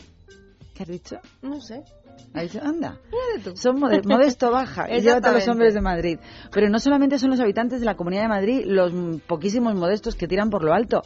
¿Qué 0.73 0.83
has 0.83 0.89
dicho? 0.89 1.17
No 1.41 1.59
sé. 1.59 1.83
Ha 2.33 2.41
dicho, 2.41 2.59
anda. 2.63 2.97
Son 3.55 3.79
mode- 3.79 4.01
modesto 4.05 4.51
baja. 4.51 4.87
Y 4.89 5.01
lleva 5.01 5.17
a 5.17 5.31
los 5.33 5.47
hombres 5.47 5.73
de 5.73 5.81
Madrid. 5.81 6.19
Pero 6.51 6.69
no 6.69 6.79
solamente 6.79 7.19
son 7.19 7.29
los 7.29 7.39
habitantes 7.39 7.79
de 7.79 7.85
la 7.85 7.95
Comunidad 7.95 8.23
de 8.23 8.27
Madrid 8.29 8.63
los 8.65 8.91
poquísimos 9.27 9.75
modestos 9.75 10.15
que 10.15 10.27
tiran 10.27 10.49
por 10.49 10.63
lo 10.63 10.73
alto. 10.73 11.03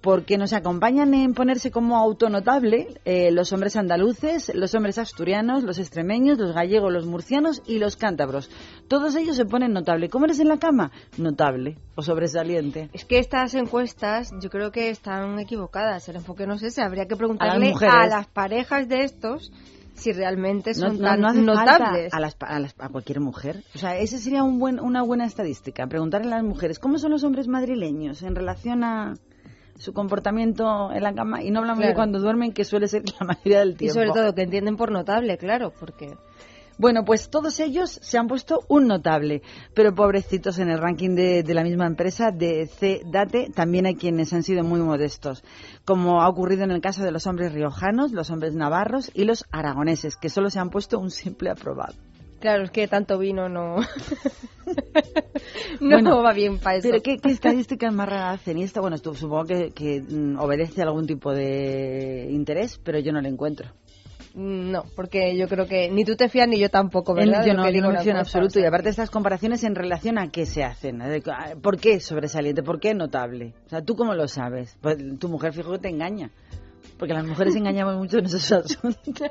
Porque 0.00 0.36
nos 0.36 0.52
acompañan 0.52 1.14
en 1.14 1.32
ponerse 1.32 1.70
como 1.70 1.96
autonotable 1.96 2.88
eh, 3.06 3.30
los 3.30 3.54
hombres 3.54 3.74
andaluces, 3.76 4.52
los 4.54 4.74
hombres 4.74 4.98
asturianos, 4.98 5.62
los 5.62 5.78
extremeños, 5.78 6.38
los 6.38 6.52
gallegos, 6.54 6.92
los 6.92 7.06
murcianos 7.06 7.62
y 7.66 7.78
los 7.78 7.96
cántabros. 7.96 8.50
Todos 8.86 9.16
ellos 9.16 9.34
se 9.36 9.46
ponen 9.46 9.72
notable. 9.72 10.10
¿Cómo 10.10 10.26
eres 10.26 10.40
en 10.40 10.48
la 10.48 10.58
cama? 10.58 10.90
Notable 11.16 11.78
o 11.94 12.02
sobresaliente. 12.02 12.90
Es 12.92 13.06
que 13.06 13.18
estas 13.18 13.54
encuestas 13.54 14.30
yo 14.42 14.50
creo 14.50 14.70
que 14.72 14.90
están 14.90 15.38
equivocadas. 15.38 16.06
El 16.10 16.16
enfoque 16.16 16.46
no 16.46 16.58
sé 16.58 16.70
si 16.70 16.82
habría 16.82 17.06
que 17.06 17.16
preguntarle 17.16 17.72
a 17.88 18.06
las 18.06 18.26
parejas 18.26 18.88
de 18.88 19.04
estos 19.04 19.52
si 19.94 20.12
realmente 20.12 20.74
son 20.74 20.98
no- 20.98 21.04
tan 21.08 21.20
no 21.20 21.28
hace 21.28 21.40
notables. 21.42 22.12
a, 22.12 22.20
las, 22.20 22.36
a, 22.40 22.58
las- 22.60 22.74
a 22.78 22.88
cualquier 22.88 23.20
mujer. 23.20 23.62
O 23.74 23.78
sea, 23.78 23.96
esa 23.98 24.18
sería 24.18 24.42
un 24.42 24.58
buen, 24.58 24.80
una 24.80 25.02
buena 25.02 25.24
estadística. 25.24 25.86
Preguntarle 25.86 26.28
a 26.32 26.36
las 26.36 26.44
mujeres 26.44 26.78
cómo 26.78 26.98
son 26.98 27.12
los 27.12 27.24
hombres 27.24 27.48
madrileños 27.48 28.22
en 28.22 28.34
relación 28.34 28.84
a 28.84 29.14
su 29.78 29.92
comportamiento 29.92 30.92
en 30.92 31.02
la 31.02 31.12
cama. 31.14 31.42
Y 31.42 31.50
no 31.50 31.60
hablamos 31.60 31.84
de 31.84 31.94
cuando 31.94 32.20
duermen, 32.20 32.52
que 32.52 32.64
suele 32.64 32.86
ser 32.88 33.02
la 33.20 33.26
mayoría 33.26 33.58
del 33.60 33.70
Y 33.70 33.74
tiempo. 33.74 33.94
sobre 33.94 34.10
todo 34.10 34.34
que 34.34 34.42
entienden 34.42 34.76
por 34.76 34.90
notable, 34.92 35.36
claro, 35.38 35.72
porque 35.78 36.14
Bueno, 36.76 37.04
pues 37.04 37.30
todos 37.30 37.60
ellos 37.60 38.00
se 38.02 38.18
han 38.18 38.26
puesto 38.26 38.64
un 38.68 38.88
notable, 38.88 39.42
pero 39.74 39.94
pobrecitos 39.94 40.58
en 40.58 40.70
el 40.70 40.78
ranking 40.78 41.14
de, 41.14 41.44
de 41.44 41.54
la 41.54 41.62
misma 41.62 41.86
empresa 41.86 42.30
de 42.32 42.66
C-Date 42.66 43.50
también 43.54 43.86
hay 43.86 43.94
quienes 43.94 44.32
han 44.32 44.42
sido 44.42 44.64
muy 44.64 44.80
modestos, 44.80 45.44
como 45.84 46.20
ha 46.20 46.28
ocurrido 46.28 46.64
en 46.64 46.72
el 46.72 46.80
caso 46.80 47.04
de 47.04 47.12
los 47.12 47.26
hombres 47.26 47.52
riojanos, 47.52 48.12
los 48.12 48.30
hombres 48.30 48.54
navarros 48.54 49.10
y 49.14 49.24
los 49.24 49.44
aragoneses, 49.52 50.16
que 50.16 50.28
solo 50.28 50.50
se 50.50 50.58
han 50.58 50.70
puesto 50.70 50.98
un 50.98 51.10
simple 51.10 51.50
aprobado. 51.50 51.94
claro, 52.40 52.64
es 52.64 52.70
que 52.70 52.88
tanto 52.88 53.18
vino 53.18 53.48
no 53.48 53.76
no 55.80 55.80
Bueno, 55.80 56.22
va 56.22 56.32
bien 56.32 56.58
para 56.58 56.78
eso. 56.78 56.88
Pero 56.90 57.02
¿qué, 57.02 57.18
qué 57.18 57.30
estadísticas 57.30 57.92
más 57.92 58.08
raras 58.08 58.40
hacen? 58.40 58.58
Y 58.58 58.64
esta, 58.64 58.80
bueno, 58.80 58.96
esto 58.96 59.14
supongo 59.14 59.44
que, 59.44 59.70
que, 59.70 60.02
mm, 60.02 60.38
obedece 60.40 60.82
a 60.82 60.86
algún 60.86 61.06
tipo 61.06 61.32
de 61.32 62.26
interés, 62.30 62.80
pero 62.82 62.98
yo 62.98 63.12
no 63.12 63.20
lo 63.20 63.28
encuentro. 63.28 63.70
No, 64.34 64.84
porque 64.96 65.36
yo 65.36 65.46
creo 65.46 65.66
que 65.66 65.88
ni 65.90 66.04
tú 66.04 66.16
te 66.16 66.28
fías 66.28 66.48
ni 66.48 66.58
yo 66.58 66.68
tampoco, 66.68 67.14
¿verdad? 67.14 67.46
yo 67.46 67.54
no, 67.54 67.70
yo 67.70 67.80
no 67.80 67.92
me 67.92 68.00
fío 68.00 68.10
en 68.10 68.18
absoluto. 68.18 68.58
Y 68.58 68.64
aparte 68.64 68.88
estas 68.88 69.08
comparaciones 69.08 69.62
en 69.62 69.76
relación 69.76 70.18
a 70.18 70.28
qué 70.28 70.44
se 70.44 70.64
hacen. 70.64 71.00
¿eh? 71.02 71.22
¿Por 71.62 71.78
qué 71.78 72.00
sobresaliente? 72.00 72.64
¿Por 72.64 72.80
qué 72.80 72.94
notable? 72.94 73.54
O 73.66 73.68
sea, 73.68 73.82
¿tú 73.82 73.94
cómo 73.94 74.12
lo 74.14 74.26
sabes? 74.26 74.76
Pues 74.80 74.98
tu 75.20 75.28
mujer 75.28 75.52
fijo 75.52 75.70
que 75.72 75.78
te 75.78 75.88
engaña. 75.88 76.32
Porque 76.98 77.14
las 77.14 77.24
mujeres 77.24 77.54
engañamos 77.54 77.96
mucho 77.96 78.18
en 78.18 78.26
esos 78.26 78.50
asuntos. 78.50 79.30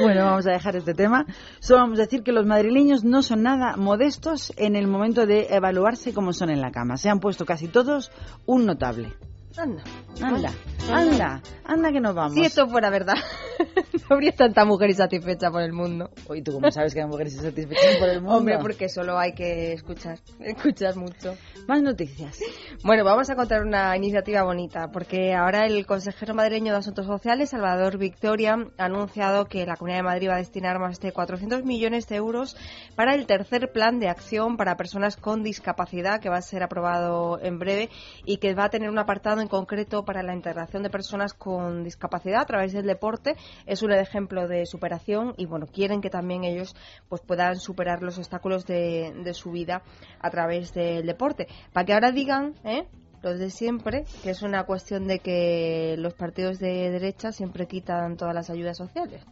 Bueno, 0.00 0.24
vamos 0.24 0.46
a 0.46 0.52
dejar 0.52 0.76
este 0.76 0.94
tema. 0.94 1.26
Solo 1.58 1.80
vamos 1.80 1.98
a 1.98 2.02
decir 2.02 2.22
que 2.22 2.30
los 2.30 2.46
madrileños 2.46 3.02
no 3.02 3.22
son 3.22 3.42
nada 3.42 3.76
modestos 3.76 4.52
en 4.56 4.76
el 4.76 4.86
momento 4.86 5.26
de 5.26 5.48
evaluarse 5.50 6.14
como 6.14 6.32
son 6.32 6.50
en 6.50 6.60
la 6.60 6.70
cama. 6.70 6.96
Se 6.96 7.08
han 7.08 7.18
puesto 7.18 7.44
casi 7.44 7.66
todos 7.66 8.12
un 8.46 8.64
notable. 8.64 9.14
Anda, 9.58 9.82
Anda, 10.20 10.52
Anda. 10.92 11.40
anda, 11.64 11.92
que 11.92 12.00
nos 12.00 12.14
vamos. 12.14 12.34
Si 12.34 12.44
esto 12.44 12.68
fuera 12.68 12.90
verdad, 12.90 13.16
no 14.10 14.16
habría 14.16 14.32
tanta 14.32 14.64
mujer 14.64 14.90
insatisfecha 14.90 15.50
por 15.50 15.62
el 15.62 15.72
mundo. 15.72 16.10
Oye, 16.28 16.42
¿tú 16.42 16.52
cómo 16.52 16.70
sabes 16.70 16.94
que 16.94 17.00
hay 17.00 17.06
mujeres 17.06 17.34
insatisfechas 17.34 17.96
por 17.98 18.08
el 18.08 18.20
mundo? 18.20 18.36
Hombre, 18.36 18.58
porque 18.60 18.88
solo 18.88 19.18
hay 19.18 19.32
que 19.32 19.72
escuchar, 19.72 20.18
escuchar 20.40 20.96
mucho. 20.96 21.36
Más 21.66 21.82
noticias. 21.82 22.38
Bueno, 22.84 23.04
vamos 23.04 23.28
a 23.30 23.36
contar 23.36 23.62
una 23.62 23.96
iniciativa 23.96 24.42
bonita, 24.42 24.90
porque 24.92 25.34
ahora 25.34 25.66
el 25.66 25.84
consejero 25.86 26.34
madrileño 26.34 26.72
de 26.72 26.78
Asuntos 26.78 27.06
Sociales, 27.06 27.50
Salvador 27.50 27.98
Victoria, 27.98 28.56
ha 28.78 28.84
anunciado 28.84 29.46
que 29.46 29.66
la 29.66 29.76
Comunidad 29.76 29.98
de 29.98 30.04
Madrid 30.04 30.28
va 30.28 30.34
a 30.34 30.38
destinar 30.38 30.78
más 30.78 31.00
de 31.00 31.12
400 31.12 31.64
millones 31.64 32.06
de 32.08 32.16
euros 32.16 32.56
para 32.94 33.14
el 33.14 33.26
tercer 33.26 33.72
plan 33.72 33.98
de 33.98 34.08
acción 34.08 34.56
para 34.56 34.76
personas 34.76 35.16
con 35.16 35.42
discapacidad, 35.42 36.20
que 36.20 36.28
va 36.28 36.36
a 36.36 36.42
ser 36.42 36.62
aprobado 36.62 37.38
en 37.42 37.58
breve 37.58 37.90
y 38.24 38.38
que 38.38 38.54
va 38.54 38.64
a 38.64 38.70
tener 38.70 38.90
un 38.90 38.98
apartado 38.98 39.40
en 39.40 39.48
concreto 39.48 40.04
para 40.04 40.22
la 40.22 40.34
integración 40.34 40.82
de 40.82 40.90
personas 40.90 41.34
con 41.34 41.82
discapacidad 41.82 42.42
a 42.42 42.46
través 42.46 42.72
del 42.72 42.86
deporte. 42.86 43.36
Es 43.66 43.82
un 43.86 43.92
ejemplo 43.92 44.48
de 44.48 44.66
superación 44.66 45.34
y, 45.36 45.46
bueno, 45.46 45.66
quieren 45.66 46.00
que 46.00 46.10
también 46.10 46.44
ellos 46.44 46.74
pues 47.08 47.22
puedan 47.22 47.56
superar 47.56 48.02
los 48.02 48.18
obstáculos 48.18 48.66
de, 48.66 49.12
de 49.24 49.34
su 49.34 49.50
vida 49.50 49.82
a 50.20 50.30
través 50.30 50.72
del 50.74 51.06
deporte. 51.06 51.46
Para 51.72 51.86
que 51.86 51.92
ahora 51.92 52.12
digan, 52.12 52.54
¿eh? 52.64 52.86
los 53.22 53.38
de 53.38 53.50
siempre, 53.50 54.04
que 54.22 54.30
es 54.30 54.42
una 54.42 54.64
cuestión 54.64 55.06
de 55.06 55.18
que 55.18 55.96
los 55.98 56.14
partidos 56.14 56.58
de 56.58 56.90
derecha 56.90 57.32
siempre 57.32 57.66
quitan 57.66 58.16
todas 58.16 58.34
las 58.34 58.50
ayudas 58.50 58.76
sociales. 58.76 59.22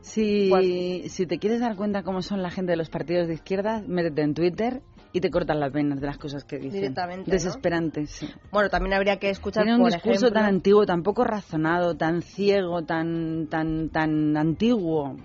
Si, 0.00 0.52
si 1.08 1.26
te 1.26 1.38
quieres 1.38 1.60
dar 1.60 1.74
cuenta 1.74 2.04
cómo 2.04 2.22
son 2.22 2.40
la 2.40 2.50
gente 2.50 2.72
de 2.72 2.76
los 2.76 2.90
partidos 2.90 3.26
de 3.26 3.34
izquierda, 3.34 3.82
métete 3.84 4.22
en 4.22 4.34
Twitter 4.34 4.82
y 5.16 5.20
te 5.20 5.30
cortan 5.30 5.58
las 5.60 5.72
venas 5.72 5.98
de 5.98 6.06
las 6.06 6.18
cosas 6.18 6.44
que 6.44 6.56
dicen. 6.58 6.72
Directamente, 6.72 7.30
¿no? 7.30 7.32
Desesperantes, 7.32 8.10
sí. 8.10 8.28
Bueno, 8.52 8.68
también 8.68 8.92
habría 8.92 9.16
que 9.18 9.30
escuchar, 9.30 9.62
Tiene 9.64 9.76
un 9.78 9.84
por 9.84 9.92
discurso 9.92 10.26
ejemplo, 10.26 10.40
tan 10.40 10.44
antiguo, 10.44 10.84
tan 10.84 11.02
poco 11.02 11.24
razonado, 11.24 11.96
tan 11.96 12.20
ciego, 12.20 12.82
tan, 12.82 13.46
tan, 13.46 13.88
tan 13.88 14.36
antiguo. 14.36 15.16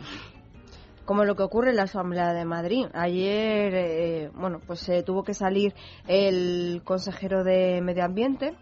como 1.03 1.25
lo 1.25 1.35
que 1.35 1.43
ocurre 1.43 1.71
en 1.71 1.75
la 1.75 1.83
Asamblea 1.83 2.31
de 2.31 2.45
Madrid. 2.45 2.85
Ayer, 2.93 3.73
eh, 3.75 4.31
bueno, 4.33 4.59
pues 4.65 4.87
eh, 4.87 5.03
tuvo 5.03 5.25
que 5.25 5.33
salir 5.33 5.73
el 6.07 6.81
consejero 6.85 7.43
de 7.43 7.81
Medio 7.81 8.05
Ambiente, 8.05 8.53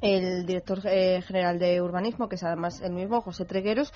el 0.00 0.46
director 0.46 0.80
eh, 0.84 1.22
general 1.22 1.58
de 1.58 1.80
urbanismo, 1.80 2.28
que 2.28 2.36
es 2.36 2.44
además 2.44 2.80
el 2.82 2.92
mismo, 2.92 3.20
José 3.20 3.44
Tregueros. 3.44 3.92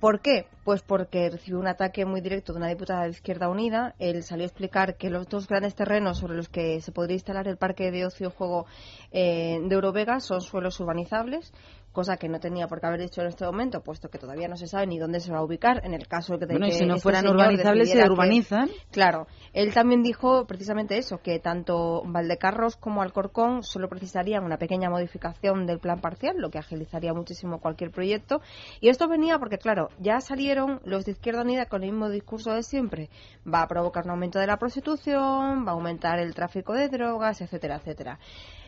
¿Por 0.00 0.20
qué? 0.20 0.46
Pues 0.64 0.82
porque 0.82 1.30
recibió 1.30 1.58
un 1.60 1.66
ataque 1.66 2.04
muy 2.04 2.20
directo 2.20 2.52
de 2.52 2.58
una 2.58 2.68
diputada 2.68 3.04
de 3.04 3.10
Izquierda 3.10 3.48
Unida. 3.48 3.94
Él 3.98 4.22
salió 4.22 4.44
a 4.44 4.46
explicar 4.46 4.96
que 4.96 5.10
los 5.10 5.28
dos 5.28 5.46
grandes 5.46 5.74
terrenos 5.74 6.18
sobre 6.18 6.36
los 6.36 6.48
que 6.48 6.80
se 6.80 6.92
podría 6.92 7.14
instalar 7.14 7.46
el 7.48 7.56
parque 7.56 7.90
de 7.90 8.06
ocio 8.06 8.28
y 8.28 8.32
juego 8.32 8.66
eh, 9.12 9.58
de 9.62 9.74
Eurovega 9.74 10.20
son 10.20 10.40
suelos 10.40 10.80
urbanizables, 10.80 11.52
cosa 11.92 12.16
que 12.16 12.28
no 12.28 12.40
tenía 12.40 12.66
por 12.66 12.80
qué 12.80 12.86
haber 12.86 13.00
dicho 13.00 13.20
en 13.20 13.28
este 13.28 13.44
momento, 13.44 13.82
puesto 13.82 14.08
que 14.08 14.18
todavía 14.18 14.48
no 14.48 14.56
se 14.56 14.66
sabe 14.66 14.86
ni 14.86 14.98
dónde 14.98 15.20
se 15.20 15.30
va 15.32 15.38
a 15.38 15.44
ubicar 15.44 15.82
en 15.84 15.94
el 15.94 16.08
caso 16.08 16.38
de 16.38 16.46
Bueno, 16.46 16.66
y 16.66 16.70
que 16.70 16.76
si 16.76 16.86
no 16.86 16.94
este 16.94 17.02
fueran 17.02 17.28
urbanizables, 17.28 17.90
se 17.90 17.98
que- 17.98 18.04
urbanizan. 18.10 18.70
Claro, 18.90 19.26
él 19.52 19.72
también 19.72 20.02
dijo 20.02 20.46
precisamente 20.46 20.96
eso, 20.98 21.18
que 21.18 21.38
tanto 21.38 22.02
Valdecarros 22.04 22.76
como 22.76 23.02
Alcorcón 23.02 23.62
solo 23.62 23.88
precisarían 23.88 24.44
una 24.44 24.56
pequeña 24.56 24.90
modificación 24.90 25.66
del 25.66 25.78
plan 25.78 26.00
parcial, 26.00 26.36
lo 26.38 26.50
que 26.50 26.58
agilizaría 26.58 27.12
muchísimo 27.14 27.60
cualquier 27.60 27.90
proyecto. 27.90 28.40
Y 28.80 28.88
esto 28.88 29.08
venía 29.08 29.38
porque, 29.38 29.58
claro, 29.58 29.88
ya 29.98 30.20
salieron 30.20 30.80
los 30.84 31.04
de 31.04 31.12
Izquierda 31.12 31.42
Unida 31.42 31.66
con 31.66 31.82
el 31.84 31.90
mismo 31.92 32.08
discurso 32.08 32.52
de 32.54 32.62
siempre. 32.62 33.10
Va 33.46 33.62
a 33.62 33.68
provocar 33.68 34.04
un 34.04 34.10
aumento 34.12 34.38
de 34.38 34.46
la 34.46 34.56
prostitución, 34.56 35.66
va 35.66 35.70
a 35.72 35.74
aumentar 35.74 36.18
el 36.18 36.34
tráfico 36.34 36.72
de 36.72 36.88
drogas, 36.88 37.40
etcétera, 37.40 37.76
etcétera. 37.76 38.18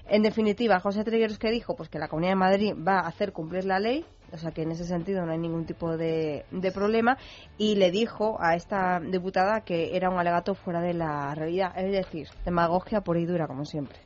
En 0.07 0.22
definitiva, 0.22 0.80
José 0.80 1.02
Trigueros 1.02 1.38
que 1.38 1.50
dijo 1.50 1.74
pues 1.76 1.88
que 1.88 1.98
la 1.98 2.09
Comunidad 2.09 2.32
de 2.32 2.36
Madrid 2.36 2.74
va 2.76 3.00
a 3.00 3.09
hacer 3.09 3.32
cumplir 3.32 3.64
la 3.64 3.78
ley, 3.78 4.05
o 4.32 4.38
sea 4.38 4.50
que 4.50 4.62
en 4.62 4.72
ese 4.72 4.84
sentido 4.84 5.24
no 5.24 5.32
hay 5.32 5.38
ningún 5.38 5.64
tipo 5.64 5.96
de, 5.96 6.44
de, 6.50 6.72
problema, 6.72 7.16
y 7.57 7.76
le 7.76 7.90
dijo 7.90 8.36
a 8.40 8.55
esta 8.55 9.00
diputada 9.00 9.62
que 9.62 9.96
era 9.96 10.11
un 10.11 10.18
alegato 10.18 10.55
fuera 10.55 10.80
de 10.80 10.92
la 10.92 11.34
realidad, 11.34 11.72
es 11.76 11.90
decir, 11.90 12.28
demagogia 12.44 13.00
por 13.00 13.16
y 13.16 13.24
dura, 13.24 13.46
como 13.46 13.64
siempre. 13.64 13.96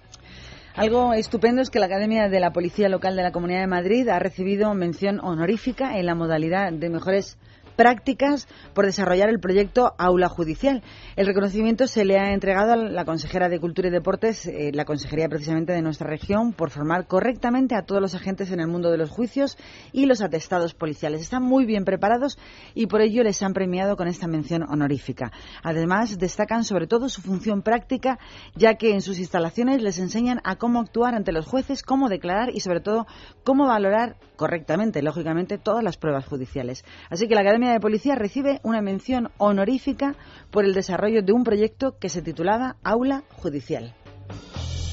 Algo 0.78 1.12
estupendo 1.12 1.61
es 1.61 1.70
que 1.70 1.80
la 1.80 1.86
Academia 1.86 2.28
de 2.28 2.38
la 2.38 2.53
Policía 2.53 2.88
Local 2.88 3.16
de 3.16 3.22
la 3.24 3.32
Comunidad 3.32 3.61
de 3.61 3.66
Madrid 3.66 4.09
ha 4.09 4.20
recibido 4.20 4.72
mención 4.74 5.18
honorífica 5.18 5.99
en 5.99 6.07
la 6.07 6.14
modalidad 6.14 6.72
de 6.72 6.88
mejores 6.88 7.36
prácticas 7.79 8.49
por 8.74 8.87
desarrollar 8.87 9.29
el 9.29 9.39
proyecto 9.39 9.95
Aula 9.99 10.29
Judicial. 10.29 10.83
El 11.14 11.29
reconocimiento 11.29 11.87
se 11.87 12.05
le 12.05 12.18
ha 12.18 12.33
entregado 12.33 12.72
a 12.72 12.76
la 12.76 13.05
consejera 13.05 13.49
de 13.49 13.61
Cultura 13.61 13.87
y 13.87 13.93
Deportes, 13.93 14.47
eh, 14.47 14.72
la 14.74 14.85
consejería 14.85 15.29
precisamente 15.29 15.72
de 15.72 15.81
nuestra 15.81 16.09
región, 16.09 16.53
por 16.53 16.70
formar 16.70 17.07
correctamente 17.07 17.76
a 17.76 17.83
todos 17.83 18.03
los 18.03 18.16
agentes 18.16 18.51
en 18.51 18.59
el 18.59 18.66
mundo 18.66 18.91
de 18.91 18.99
los 18.99 19.11
juicios 19.11 19.57
y 19.93 20.07
los 20.07 20.22
atestados 20.22 20.74
policiales. 20.74 21.20
Están 21.20 21.45
muy 21.45 21.66
bien 21.66 21.85
preparados 21.85 22.37
y 22.74 22.89
por 22.89 23.01
ello 23.01 23.22
les 23.22 23.41
han 23.45 23.53
premiado 23.53 23.97
con 23.97 24.09
esta 24.09 24.26
mención 24.26 24.64
honorífica. 24.64 25.31
Además, 25.62 26.18
destacan 26.18 26.64
sobre 26.64 26.89
todo 26.89 27.09
su 27.09 27.22
función 27.22 27.62
práctica, 27.62 28.18
ya 28.57 28.74
que 28.74 28.93
en 28.93 29.03
sus 29.03 29.20
instalaciones 29.20 29.83
les 29.83 30.01
enseñan 30.01 30.41
a 30.43 30.57
cómo 30.57 30.81
actuar 30.81 31.14
ante 31.14 31.31
los 31.31 31.47
jueces, 31.47 31.85
cómo 31.85 32.09
declarar 32.09 32.51
y 32.53 32.59
sobre 32.59 32.81
todo 32.81 33.07
cómo 33.45 33.68
valorar 33.68 34.16
correctamente, 34.35 35.03
lógicamente, 35.03 35.59
todas 35.59 35.85
las 35.85 35.97
pruebas 35.97 36.26
judiciales. 36.26 36.85
Así 37.11 37.29
que 37.29 37.35
la 37.35 37.43
Academia 37.43 37.67
de 37.72 37.80
Policía 37.80 38.14
recibe 38.14 38.60
una 38.62 38.82
mención 38.82 39.30
honorífica 39.38 40.14
por 40.50 40.64
el 40.64 40.74
desarrollo 40.74 41.22
de 41.22 41.32
un 41.32 41.44
proyecto 41.44 41.98
que 41.98 42.08
se 42.08 42.22
titulaba 42.22 42.76
Aula 42.82 43.22
Judicial. 43.36 43.94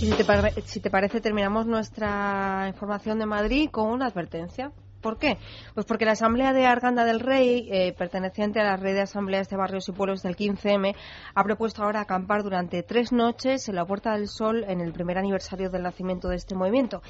Y 0.02 0.12
si 0.66 0.82
te, 0.82 0.90
parece, 0.90 1.22
terminamos 1.22 1.68
nuestra 1.68 2.66
información 2.68 3.18
de 3.18 3.26
Madrid 3.26 3.70
con 3.72 3.90
una 3.90 4.08
advertencia. 4.08 4.72
¿Por 5.00 5.18
qué? 5.18 5.38
Pues 5.74 5.86
porque 5.86 6.04
la 6.04 6.12
Asamblea 6.12 6.52
de 6.52 6.66
Arganda 6.66 7.06
del 7.06 7.20
Rey, 7.22 7.70
eh, 7.72 7.94
perteneciente 7.94 8.60
a 8.60 8.64
la 8.64 8.76
red 8.76 8.94
de 8.94 9.02
asambleas 9.02 9.48
de 9.50 9.56
barrios 9.56 9.88
y 9.88 9.94
pueblos 9.94 10.22
del 10.22 10.36
15M, 10.36 10.96
ha 11.34 11.44
propuesto 11.44 11.84
ahora 11.84 12.02
acampar 12.02 12.44
durante 12.44 12.84
tres 12.84 13.14
noches 13.14 13.70
en 13.70 13.76
la 13.76 13.86
Puerta 13.86 14.18
del 14.18 14.28
Sol 14.28 14.66
en 14.68 14.82
el 14.82 14.92
primer 14.92 15.18
aniversario 15.18 15.70
del 15.70 15.84
nacimiento 15.84 16.28
de 16.28 16.36
este 16.36 16.56
movimiento. 16.56 17.02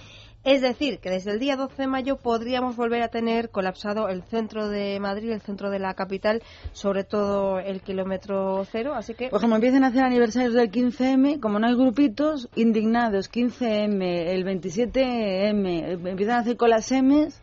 Es 0.45 0.61
decir, 0.61 0.99
que 0.99 1.09
desde 1.09 1.31
el 1.31 1.39
día 1.39 1.55
12 1.55 1.75
de 1.75 1.87
mayo 1.87 2.17
podríamos 2.17 2.75
volver 2.75 3.01
a 3.01 3.07
tener 3.07 3.49
colapsado 3.49 4.09
el 4.09 4.21
centro 4.21 4.69
de 4.69 4.99
Madrid, 4.99 5.31
el 5.31 5.41
centro 5.41 5.71
de 5.71 5.79
la 5.79 5.95
capital, 5.95 6.43
sobre 6.71 7.03
todo 7.03 7.57
el 7.57 7.81
kilómetro 7.81 8.63
cero. 8.71 8.93
Así 8.93 9.15
que. 9.15 9.29
Pues 9.29 9.41
como 9.41 9.55
empiecen 9.55 9.83
a 9.83 9.87
hacer 9.87 10.03
aniversarios 10.03 10.53
del 10.53 10.69
15M, 10.69 11.39
como 11.39 11.57
no 11.57 11.65
hay 11.65 11.73
grupitos, 11.73 12.47
indignados, 12.55 13.31
15M, 13.31 14.03
el 14.03 14.45
27M, 14.45 16.07
empiezan 16.09 16.35
a 16.35 16.39
hacer 16.41 16.57
colas 16.57 16.91
M's. 16.91 17.41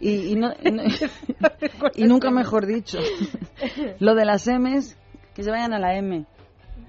Y, 0.00 0.32
y, 0.32 0.34
no, 0.34 0.52
y 1.94 2.04
nunca 2.04 2.32
mejor 2.32 2.66
dicho. 2.66 2.98
Lo 4.00 4.16
de 4.16 4.24
las 4.24 4.48
M's, 4.48 4.96
que 5.34 5.44
se 5.44 5.52
vayan 5.52 5.72
a 5.72 5.78
la 5.78 5.94
M. 5.94 6.26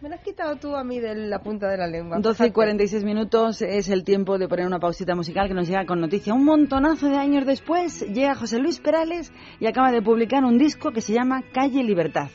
Me 0.01 0.09
lo 0.09 0.15
has 0.15 0.21
quitado 0.21 0.55
tú 0.55 0.75
a 0.75 0.83
mí 0.83 0.99
de 0.99 1.13
la 1.13 1.43
punta 1.43 1.69
de 1.69 1.77
la 1.77 1.85
lengua. 1.85 2.17
12 2.19 2.47
y 2.47 2.51
46 2.51 3.03
minutos 3.03 3.61
es 3.61 3.87
el 3.87 4.03
tiempo 4.03 4.39
de 4.39 4.47
poner 4.47 4.65
una 4.65 4.79
pausita 4.79 5.13
musical 5.13 5.47
que 5.47 5.53
nos 5.53 5.67
llega 5.67 5.85
con 5.85 6.01
noticia. 6.01 6.33
Un 6.33 6.43
montonazo 6.43 7.07
de 7.07 7.17
años 7.17 7.45
después 7.45 8.01
llega 8.11 8.33
José 8.33 8.57
Luis 8.57 8.79
Perales 8.79 9.31
y 9.59 9.67
acaba 9.67 9.91
de 9.91 10.01
publicar 10.01 10.43
un 10.43 10.57
disco 10.57 10.91
que 10.91 11.01
se 11.01 11.13
llama 11.13 11.43
Calle 11.53 11.83
Libertad. 11.83 12.29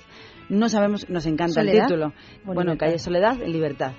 No 0.48 0.68
sabemos, 0.68 1.10
nos 1.10 1.26
encanta 1.26 1.60
el 1.60 1.72
título. 1.72 2.12
Bueno, 2.44 2.78
Calle 2.78 3.00
Soledad, 3.00 3.36
Libertad. 3.44 3.94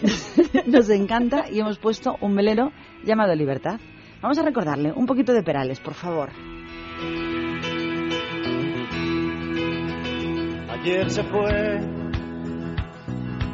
nos 0.66 0.88
encanta 0.88 1.50
y 1.50 1.60
hemos 1.60 1.78
puesto 1.78 2.16
un 2.22 2.34
velero 2.34 2.72
llamado 3.04 3.34
Libertad. 3.34 3.78
Vamos 4.22 4.38
a 4.38 4.42
recordarle 4.42 4.90
un 4.90 5.04
poquito 5.04 5.34
de 5.34 5.42
Perales, 5.42 5.80
por 5.80 5.92
favor. 5.92 6.30
Ayer 10.70 11.10
se 11.10 11.22
fue 11.24 12.01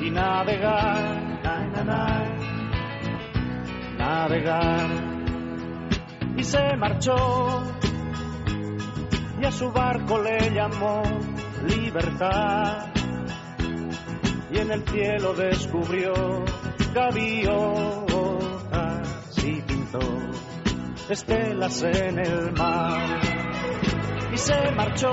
y 0.00 0.10
navegar, 0.10 1.40
navegar. 3.98 4.88
Y 6.36 6.44
se 6.44 6.76
marchó 6.76 7.62
y 9.40 9.44
a 9.44 9.52
su 9.52 9.70
barco 9.72 10.22
le 10.22 10.50
llamó 10.54 11.02
libertad. 11.66 12.86
Y 14.50 14.58
en 14.58 14.70
el 14.72 14.82
cielo 14.88 15.34
descubrió 15.34 16.12
gaviotas 16.94 18.24
y 19.44 19.60
pintó 19.62 20.00
estelas 21.08 21.82
en 21.82 22.18
el 22.18 22.52
mar. 22.52 23.20
Y 24.32 24.36
se 24.38 24.70
marchó 24.72 25.10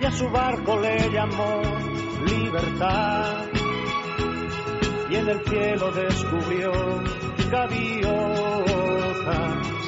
y 0.00 0.04
a 0.04 0.10
su 0.10 0.28
barco 0.30 0.80
le 0.80 1.10
llamó 1.10 1.83
libertad. 2.24 3.46
Y 5.10 5.14
en 5.16 5.28
el 5.28 5.44
cielo 5.44 5.92
descubrió 5.92 6.72
gaviotas 7.50 8.14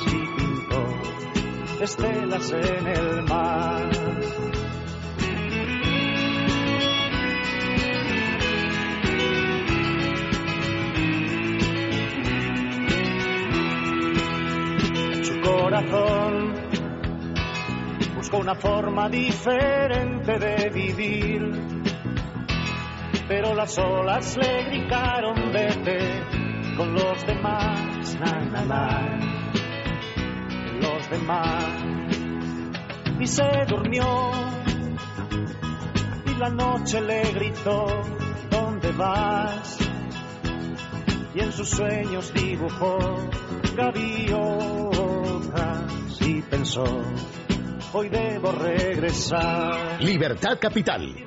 y 0.06 0.18
pintó 0.36 0.84
estelas 1.80 2.52
en 2.52 2.86
el 2.86 3.22
mar. 3.24 3.90
su 15.22 15.40
corazón 15.40 16.54
buscó 18.16 18.38
una 18.38 18.54
forma 18.54 19.08
diferente 19.08 20.38
de 20.38 20.70
vivir 20.70 21.75
pero 23.28 23.54
las 23.54 23.76
olas 23.78 24.36
le 24.36 24.64
gritaron 24.64 25.52
vete 25.52 26.22
con 26.76 26.94
los 26.94 27.26
demás, 27.26 28.16
na, 28.20 28.32
na, 28.44 28.64
na, 28.64 29.18
los 30.80 31.10
demás. 31.10 31.84
Y 33.18 33.26
se 33.26 33.64
durmió 33.66 34.30
y 36.26 36.34
la 36.38 36.50
noche 36.50 37.00
le 37.00 37.32
gritó, 37.32 37.86
¿dónde 38.50 38.92
vas? 38.92 39.78
Y 41.34 41.40
en 41.40 41.52
sus 41.52 41.68
sueños 41.70 42.32
dibujó 42.32 42.98
gaviotas 43.74 44.36
y 46.20 46.42
pensó, 46.42 46.84
hoy 47.92 48.08
debo 48.08 48.52
regresar. 48.52 50.00
Libertad 50.00 50.58
Capital 50.60 51.26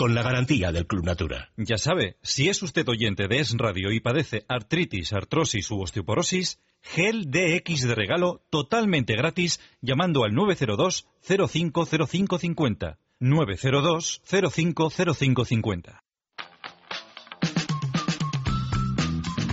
con 0.00 0.14
la 0.14 0.22
garantía 0.22 0.72
del 0.72 0.86
Club 0.86 1.04
Natura. 1.04 1.50
Ya 1.58 1.76
sabe, 1.76 2.16
si 2.22 2.48
es 2.48 2.62
usted 2.62 2.88
oyente 2.88 3.28
de 3.28 3.40
Es 3.40 3.52
Radio 3.52 3.92
y 3.92 4.00
padece 4.00 4.46
artritis, 4.48 5.12
artrosis 5.12 5.70
u 5.70 5.82
osteoporosis, 5.82 6.58
gel 6.80 7.30
DX 7.30 7.86
de 7.86 7.94
regalo 7.94 8.40
totalmente 8.48 9.14
gratis 9.14 9.60
llamando 9.82 10.24
al 10.24 10.32
902 10.32 11.06
050550. 11.20 12.96
902 13.18 14.22
050550. 14.24 16.02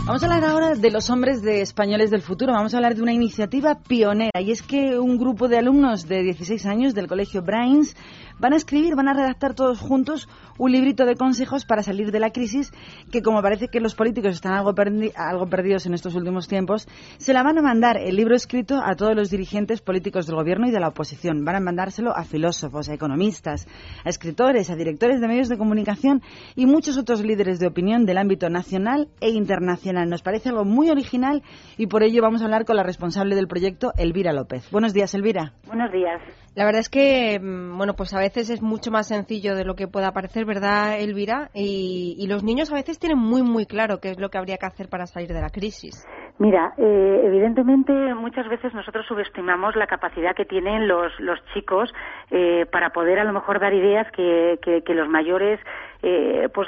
Vamos 0.07 0.23
a 0.23 0.25
hablar 0.27 0.45
ahora 0.45 0.75
de 0.75 0.89
los 0.89 1.09
hombres 1.09 1.41
de 1.41 1.59
españoles 1.59 2.09
del 2.09 2.21
futuro. 2.21 2.53
Vamos 2.53 2.73
a 2.73 2.77
hablar 2.77 2.95
de 2.95 3.01
una 3.01 3.11
iniciativa 3.11 3.83
pionera 3.83 4.39
y 4.39 4.51
es 4.51 4.61
que 4.61 4.97
un 4.97 5.17
grupo 5.17 5.49
de 5.49 5.57
alumnos 5.57 6.07
de 6.07 6.23
16 6.23 6.65
años 6.65 6.93
del 6.93 7.07
colegio 7.07 7.41
Brains 7.41 7.93
van 8.39 8.53
a 8.53 8.55
escribir, 8.55 8.95
van 8.95 9.07
a 9.07 9.13
redactar 9.13 9.53
todos 9.53 9.79
juntos 9.79 10.27
un 10.57 10.71
librito 10.71 11.05
de 11.05 11.15
consejos 11.15 11.65
para 11.65 11.83
salir 11.83 12.11
de 12.11 12.19
la 12.19 12.31
crisis 12.31 12.71
que 13.11 13.21
como 13.21 13.41
parece 13.41 13.67
que 13.67 13.79
los 13.79 13.95
políticos 13.95 14.35
están 14.35 14.53
algo, 14.53 14.73
algo 15.15 15.47
perdidos 15.47 15.85
en 15.85 15.93
estos 15.93 16.15
últimos 16.15 16.47
tiempos, 16.47 16.87
se 17.17 17.33
la 17.33 17.43
van 17.43 17.57
a 17.57 17.61
mandar 17.61 17.97
el 17.97 18.15
libro 18.15 18.35
escrito 18.35 18.81
a 18.83 18.95
todos 18.95 19.15
los 19.15 19.29
dirigentes 19.29 19.81
políticos 19.81 20.27
del 20.27 20.35
gobierno 20.35 20.67
y 20.67 20.71
de 20.71 20.79
la 20.79 20.89
oposición. 20.89 21.45
Van 21.45 21.55
a 21.55 21.59
mandárselo 21.59 22.15
a 22.15 22.23
filósofos, 22.23 22.89
a 22.89 22.93
economistas, 22.93 23.67
a 24.03 24.09
escritores, 24.09 24.69
a 24.69 24.75
directores 24.75 25.21
de 25.21 25.27
medios 25.27 25.49
de 25.49 25.57
comunicación 25.57 26.21
y 26.55 26.65
muchos 26.65 26.97
otros 26.97 27.21
líderes 27.21 27.59
de 27.59 27.67
opinión 27.67 28.05
del 28.05 28.17
ámbito 28.17 28.49
nacional 28.49 29.09
e 29.21 29.29
internacional. 29.29 30.09
Nos 30.09 30.21
parece 30.21 30.49
algo 30.49 30.65
muy 30.65 30.89
original 30.89 31.43
y 31.77 31.87
por 31.87 32.03
ello 32.03 32.21
vamos 32.21 32.41
a 32.41 32.45
hablar 32.45 32.65
con 32.65 32.75
la 32.75 32.83
responsable 32.83 33.35
del 33.35 33.47
proyecto, 33.47 33.91
Elvira 33.97 34.33
López. 34.33 34.69
Buenos 34.71 34.93
días, 34.93 35.13
Elvira. 35.13 35.53
Buenos 35.67 35.91
días. 35.91 36.46
La 36.57 36.65
verdad 36.65 36.79
es 36.79 36.89
que, 36.89 37.39
mm, 37.39 37.77
bueno, 37.77 37.93
pues 37.93 38.15
a 38.15 38.19
veces 38.19 38.49
es 38.49 38.63
mucho 38.63 38.89
más 38.89 39.09
sencillo 39.09 39.53
de 39.53 39.63
lo 39.63 39.75
que 39.75 39.87
pueda 39.87 40.11
parecer, 40.11 40.43
¿verdad, 40.43 40.99
Elvira? 40.99 41.51
Y, 41.53 42.25
los 42.27 42.43
niños 42.43 42.71
a 42.71 42.75
veces 42.75 42.97
tienen 42.97 43.19
muy, 43.19 43.43
muy 43.43 43.67
claro 43.67 43.99
qué 44.01 44.09
es 44.09 44.19
lo 44.19 44.29
que 44.29 44.39
habría 44.39 44.57
que 44.57 44.65
hacer 44.65 44.89
para 44.89 45.05
salir 45.05 45.29
de 45.29 45.39
la 45.39 45.51
crisis. 45.51 46.03
Mira, 46.39 46.73
eh, 46.77 47.21
evidentemente 47.25 47.93
muchas 48.15 48.47
veces 48.49 48.73
nosotros 48.73 49.05
subestimamos 49.07 49.75
la 49.75 49.85
capacidad 49.85 50.35
que 50.35 50.45
tienen 50.45 50.87
los, 50.87 51.11
los 51.19 51.39
chicos 51.53 51.93
eh, 52.31 52.65
para 52.71 52.89
poder 52.89 53.19
a 53.19 53.23
lo 53.23 53.33
mejor 53.33 53.59
dar 53.59 53.73
ideas 53.73 54.07
que, 54.11 54.59
que 54.63 54.93
los 54.95 55.07
mayores 55.07 55.59
eh, 56.03 56.49
pues 56.53 56.67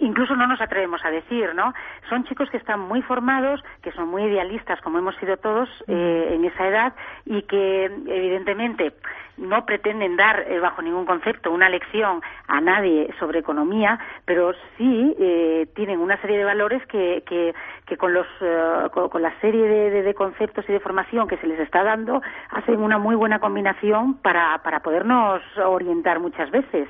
incluso 0.00 0.36
no 0.36 0.46
nos 0.46 0.60
atrevemos 0.60 1.04
a 1.04 1.10
decir, 1.10 1.54
¿no? 1.54 1.72
Son 2.08 2.24
chicos 2.24 2.50
que 2.50 2.56
están 2.56 2.80
muy 2.80 3.02
formados, 3.02 3.60
que 3.82 3.92
son 3.92 4.08
muy 4.08 4.24
idealistas, 4.24 4.80
como 4.80 4.98
hemos 4.98 5.16
sido 5.16 5.36
todos 5.36 5.68
eh, 5.86 6.30
en 6.32 6.44
esa 6.44 6.66
edad, 6.66 6.94
y 7.24 7.42
que 7.42 7.84
evidentemente 7.84 8.92
no 9.40 9.64
pretenden 9.64 10.16
dar 10.16 10.44
eh, 10.48 10.60
bajo 10.60 10.82
ningún 10.82 11.06
concepto 11.06 11.50
una 11.50 11.68
lección 11.68 12.20
a 12.46 12.60
nadie 12.60 13.12
sobre 13.18 13.40
economía, 13.40 13.98
pero 14.24 14.52
sí 14.76 15.16
eh, 15.18 15.66
tienen 15.74 15.98
una 16.00 16.20
serie 16.20 16.38
de 16.38 16.44
valores 16.44 16.84
que, 16.86 17.22
que, 17.26 17.54
que 17.86 17.96
con, 17.96 18.12
los, 18.12 18.26
eh, 18.40 18.88
con, 18.92 19.22
la 19.22 19.38
serie 19.40 19.66
de, 19.66 20.02
de, 20.02 20.14
conceptos 20.14 20.64
y 20.68 20.72
de 20.72 20.80
formación 20.80 21.26
que 21.26 21.38
se 21.38 21.46
les 21.46 21.58
está 21.60 21.82
dando 21.82 22.20
hacen 22.50 22.80
una 22.80 22.98
muy 22.98 23.16
buena 23.16 23.38
combinación 23.38 24.14
para, 24.14 24.58
para 24.62 24.80
podernos 24.80 25.42
orientar 25.58 26.20
muchas 26.20 26.50
veces. 26.50 26.88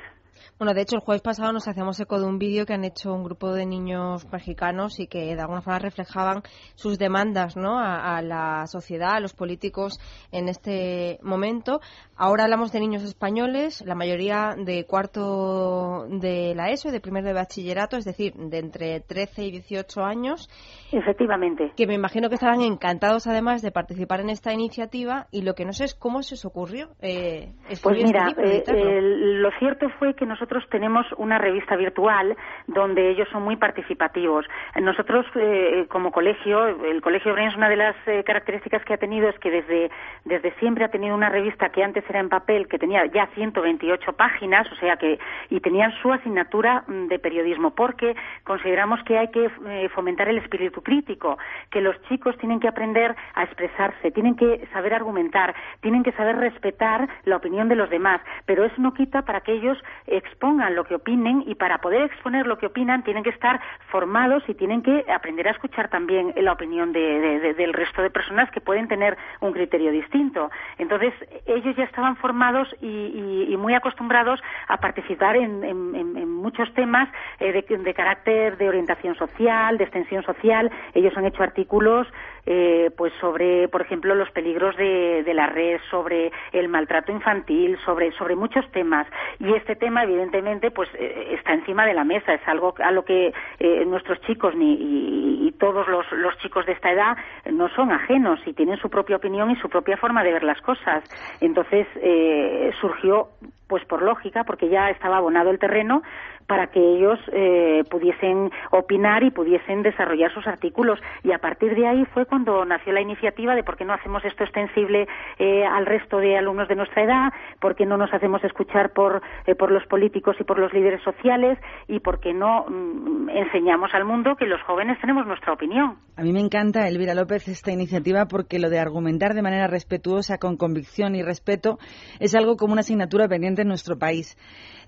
Bueno, 0.57 0.73
de 0.73 0.81
hecho, 0.81 0.95
el 0.95 1.01
jueves 1.01 1.21
pasado 1.21 1.51
nos 1.51 1.67
hacíamos 1.67 1.99
eco 1.99 2.19
de 2.19 2.25
un 2.25 2.37
vídeo 2.37 2.65
que 2.65 2.73
han 2.73 2.83
hecho 2.83 3.13
un 3.13 3.23
grupo 3.23 3.53
de 3.53 3.65
niños 3.65 4.27
mexicanos 4.31 4.99
y 4.99 5.07
que 5.07 5.35
de 5.35 5.41
alguna 5.41 5.61
forma 5.61 5.79
reflejaban 5.79 6.43
sus 6.75 6.97
demandas 6.97 7.57
¿no? 7.57 7.79
a, 7.79 8.21
la 8.21 8.67
sociedad, 8.67 9.15
a 9.15 9.19
los 9.19 9.33
políticos 9.33 9.99
en 10.31 10.49
este 10.49 11.19
momento. 11.23 11.81
Ahora 12.15 12.43
hablamos 12.43 12.71
de 12.71 12.79
niños 12.79 13.03
españoles, 13.03 13.83
la 13.85 13.95
mayoría 13.95 14.55
de 14.57 14.85
cuarto 14.85 16.05
de 16.09 16.53
la 16.55 16.69
ESO, 16.69 16.91
de 16.91 16.99
primer 16.99 17.23
de 17.23 17.33
bachillerato, 17.33 17.97
es 17.97 18.05
decir, 18.05 18.33
de 18.33 18.59
entre 18.59 18.99
13 18.99 19.45
y 19.45 19.51
18 19.51 20.01
años. 20.03 20.49
Efectivamente. 20.91 21.71
Que 21.75 21.87
me 21.87 21.95
imagino 21.95 22.29
que 22.29 22.35
estarán 22.35 22.61
encantados 22.61 23.27
además 23.27 23.61
de 23.61 23.71
participar 23.71 24.21
en 24.21 24.29
esta 24.29 24.53
iniciativa 24.53 25.27
y 25.31 25.41
lo 25.41 25.55
que 25.55 25.65
no 25.65 25.73
sé 25.73 25.85
es 25.85 25.95
cómo 25.95 26.21
se 26.21 26.35
os 26.35 26.45
ocurrió. 26.45 26.89
Eh, 27.01 27.53
pues 27.81 28.03
mira, 28.03 28.27
eh, 28.37 28.63
lo 29.01 29.49
cierto 29.59 29.87
fue 29.97 30.13
que 30.15 30.25
nosotros 30.31 30.63
tenemos 30.69 31.05
una 31.17 31.37
revista 31.37 31.75
virtual 31.75 32.37
donde 32.67 33.09
ellos 33.09 33.27
son 33.31 33.43
muy 33.43 33.57
participativos. 33.57 34.45
Nosotros, 34.79 35.25
eh, 35.35 35.85
como 35.89 36.11
colegio, 36.11 36.67
el 36.85 37.01
Colegio 37.01 37.33
Brains, 37.33 37.55
una 37.55 37.67
de 37.67 37.75
las 37.75 37.95
eh, 38.07 38.23
características 38.23 38.83
que 38.85 38.93
ha 38.93 38.97
tenido 38.97 39.27
es 39.27 39.37
que 39.39 39.51
desde, 39.51 39.91
desde 40.23 40.51
siempre 40.59 40.85
ha 40.85 40.89
tenido 40.89 41.15
una 41.15 41.29
revista 41.29 41.69
que 41.69 41.83
antes 41.83 42.09
era 42.09 42.21
en 42.21 42.29
papel, 42.29 42.69
que 42.69 42.79
tenía 42.79 43.05
ya 43.07 43.27
128 43.35 44.13
páginas, 44.13 44.71
o 44.71 44.75
sea 44.75 44.95
que, 44.95 45.19
y 45.49 45.59
tenían 45.59 45.91
su 46.01 46.13
asignatura 46.13 46.85
mm, 46.87 47.07
de 47.07 47.19
periodismo, 47.19 47.71
porque 47.71 48.15
consideramos 48.45 49.03
que 49.03 49.17
hay 49.17 49.27
que 49.31 49.51
eh, 49.67 49.89
fomentar 49.89 50.29
el 50.29 50.37
espíritu 50.37 50.81
crítico, 50.81 51.37
que 51.69 51.81
los 51.81 52.01
chicos 52.03 52.37
tienen 52.37 52.61
que 52.61 52.69
aprender 52.69 53.15
a 53.33 53.43
expresarse, 53.43 54.11
tienen 54.11 54.37
que 54.37 54.65
saber 54.71 54.93
argumentar, 54.93 55.53
tienen 55.81 56.03
que 56.03 56.13
saber 56.13 56.37
respetar 56.37 57.09
la 57.25 57.35
opinión 57.35 57.67
de 57.67 57.75
los 57.75 57.89
demás, 57.89 58.21
pero 58.45 58.63
eso 58.63 58.75
no 58.77 58.93
quita 58.93 59.23
para 59.23 59.41
que 59.41 59.51
ellos 59.51 59.77
expongan 60.21 60.75
lo 60.75 60.83
que 60.85 60.95
opinen 60.95 61.43
y 61.45 61.55
para 61.55 61.79
poder 61.79 62.03
exponer 62.03 62.47
lo 62.47 62.57
que 62.57 62.67
opinan 62.67 63.03
tienen 63.03 63.23
que 63.23 63.29
estar 63.31 63.59
formados 63.89 64.43
y 64.47 64.53
tienen 64.53 64.81
que 64.81 65.05
aprender 65.11 65.47
a 65.47 65.51
escuchar 65.51 65.89
también 65.89 66.33
la 66.37 66.53
opinión 66.53 66.93
del 66.93 67.73
resto 67.73 68.01
de 68.01 68.09
personas 68.09 68.49
que 68.51 68.61
pueden 68.61 68.87
tener 68.87 69.17
un 69.39 69.51
criterio 69.51 69.91
distinto. 69.91 70.49
Entonces, 70.77 71.13
ellos 71.45 71.75
ya 71.75 71.83
estaban 71.83 72.15
formados 72.17 72.67
y, 72.81 73.55
muy 73.61 73.75
acostumbrados 73.75 74.41
a 74.67 74.77
participar 74.77 75.35
en, 75.35 76.31
muchos 76.31 76.73
temas 76.73 77.07
eh, 77.39 77.51
de, 77.53 77.93
carácter 77.93 78.57
de 78.57 78.67
orientación 78.67 79.15
social, 79.15 79.77
de 79.77 79.83
extensión 79.83 80.23
social. 80.23 80.71
Ellos 80.95 81.15
han 81.15 81.25
hecho 81.25 81.43
artículos 81.43 82.07
eh, 82.45 82.91
pues 82.95 83.13
sobre, 83.19 83.67
por 83.67 83.81
ejemplo, 83.81 84.15
los 84.15 84.31
peligros 84.31 84.75
de, 84.77 85.31
la 85.33 85.47
red, 85.47 85.79
sobre 85.89 86.31
el 86.51 86.67
maltrato 86.67 87.11
infantil, 87.11 87.77
sobre, 87.85 88.11
sobre 88.13 88.35
muchos 88.35 88.69
temas. 88.71 89.07
Y 89.39 89.53
este 89.53 89.75
tema, 89.75 90.03
evidentemente, 90.03 90.71
pues 90.71 90.89
eh, 90.95 91.35
está 91.37 91.53
encima 91.53 91.85
de 91.85 91.93
la 91.93 92.03
mesa 92.03 92.33
es 92.33 92.47
algo 92.47 92.73
a 92.83 92.91
lo 92.91 93.05
que 93.05 93.33
eh, 93.59 93.85
nuestros 93.85 94.19
chicos 94.21 94.55
ni 94.55 94.73
y, 94.73 95.51
todos 95.59 95.87
los, 95.87 96.11
los, 96.13 96.35
chicos 96.39 96.65
de 96.65 96.71
esta 96.71 96.91
edad 96.91 97.17
no 97.51 97.69
son 97.69 97.91
ajenos 97.91 98.39
y 98.47 98.53
tienen 98.53 98.77
su 98.77 98.89
propia 98.89 99.17
opinión 99.17 99.51
y 99.51 99.55
su 99.57 99.69
propia 99.69 99.95
forma 99.95 100.23
de 100.23 100.31
ver 100.31 100.43
las 100.43 100.59
cosas 100.61 101.03
entonces 101.39 101.85
eh, 101.97 102.71
surgió 102.79 103.29
pues 103.71 103.85
por 103.85 104.01
lógica, 104.01 104.43
porque 104.43 104.67
ya 104.67 104.89
estaba 104.89 105.15
abonado 105.15 105.49
el 105.49 105.57
terreno 105.57 106.03
para 106.47 106.67
que 106.67 106.79
ellos 106.79 107.19
eh, 107.31 107.83
pudiesen 107.89 108.51
opinar 108.71 109.23
y 109.23 109.31
pudiesen 109.31 109.83
desarrollar 109.83 110.33
sus 110.33 110.47
artículos. 110.47 110.99
Y 111.23 111.31
a 111.31 111.39
partir 111.39 111.75
de 111.75 111.87
ahí 111.87 112.05
fue 112.13 112.25
cuando 112.25 112.63
nació 112.65 112.93
la 112.93 113.01
iniciativa 113.01 113.55
de 113.55 113.63
por 113.63 113.77
qué 113.77 113.85
no 113.85 113.93
hacemos 113.93 114.23
esto 114.25 114.43
extensible 114.43 115.07
eh, 115.39 115.65
al 115.65 115.85
resto 115.85 116.17
de 116.17 116.37
alumnos 116.37 116.67
de 116.67 116.75
nuestra 116.75 117.03
edad, 117.03 117.33
por 117.59 117.75
qué 117.75 117.85
no 117.85 117.97
nos 117.97 118.13
hacemos 118.13 118.43
escuchar 118.43 118.91
por, 118.93 119.21
eh, 119.45 119.55
por 119.55 119.71
los 119.71 119.85
políticos 119.87 120.35
y 120.39 120.43
por 120.43 120.59
los 120.59 120.73
líderes 120.73 121.01
sociales 121.03 121.57
y 121.87 121.99
por 121.99 122.19
qué 122.19 122.33
no 122.33 122.65
mm, 122.67 123.29
enseñamos 123.29 123.93
al 123.93 124.05
mundo 124.05 124.35
que 124.35 124.45
los 124.45 124.61
jóvenes 124.63 124.99
tenemos 124.99 125.25
nuestra 125.25 125.53
opinión. 125.53 125.97
A 126.17 126.23
mí 126.23 126.33
me 126.33 126.39
encanta, 126.39 126.87
Elvira 126.87 127.15
López, 127.15 127.47
esta 127.47 127.71
iniciativa 127.71 128.25
porque 128.25 128.59
lo 128.59 128.69
de 128.69 128.79
argumentar 128.79 129.33
de 129.33 129.41
manera 129.41 129.67
respetuosa, 129.67 130.37
con 130.37 130.57
convicción 130.57 131.15
y 131.15 131.23
respeto, 131.23 131.77
es 132.19 132.35
algo 132.35 132.57
como 132.57 132.73
una 132.73 132.81
asignatura 132.81 133.27
pendiente 133.27 133.61
en 133.61 133.67
nuestro 133.67 133.97
país. 133.97 134.37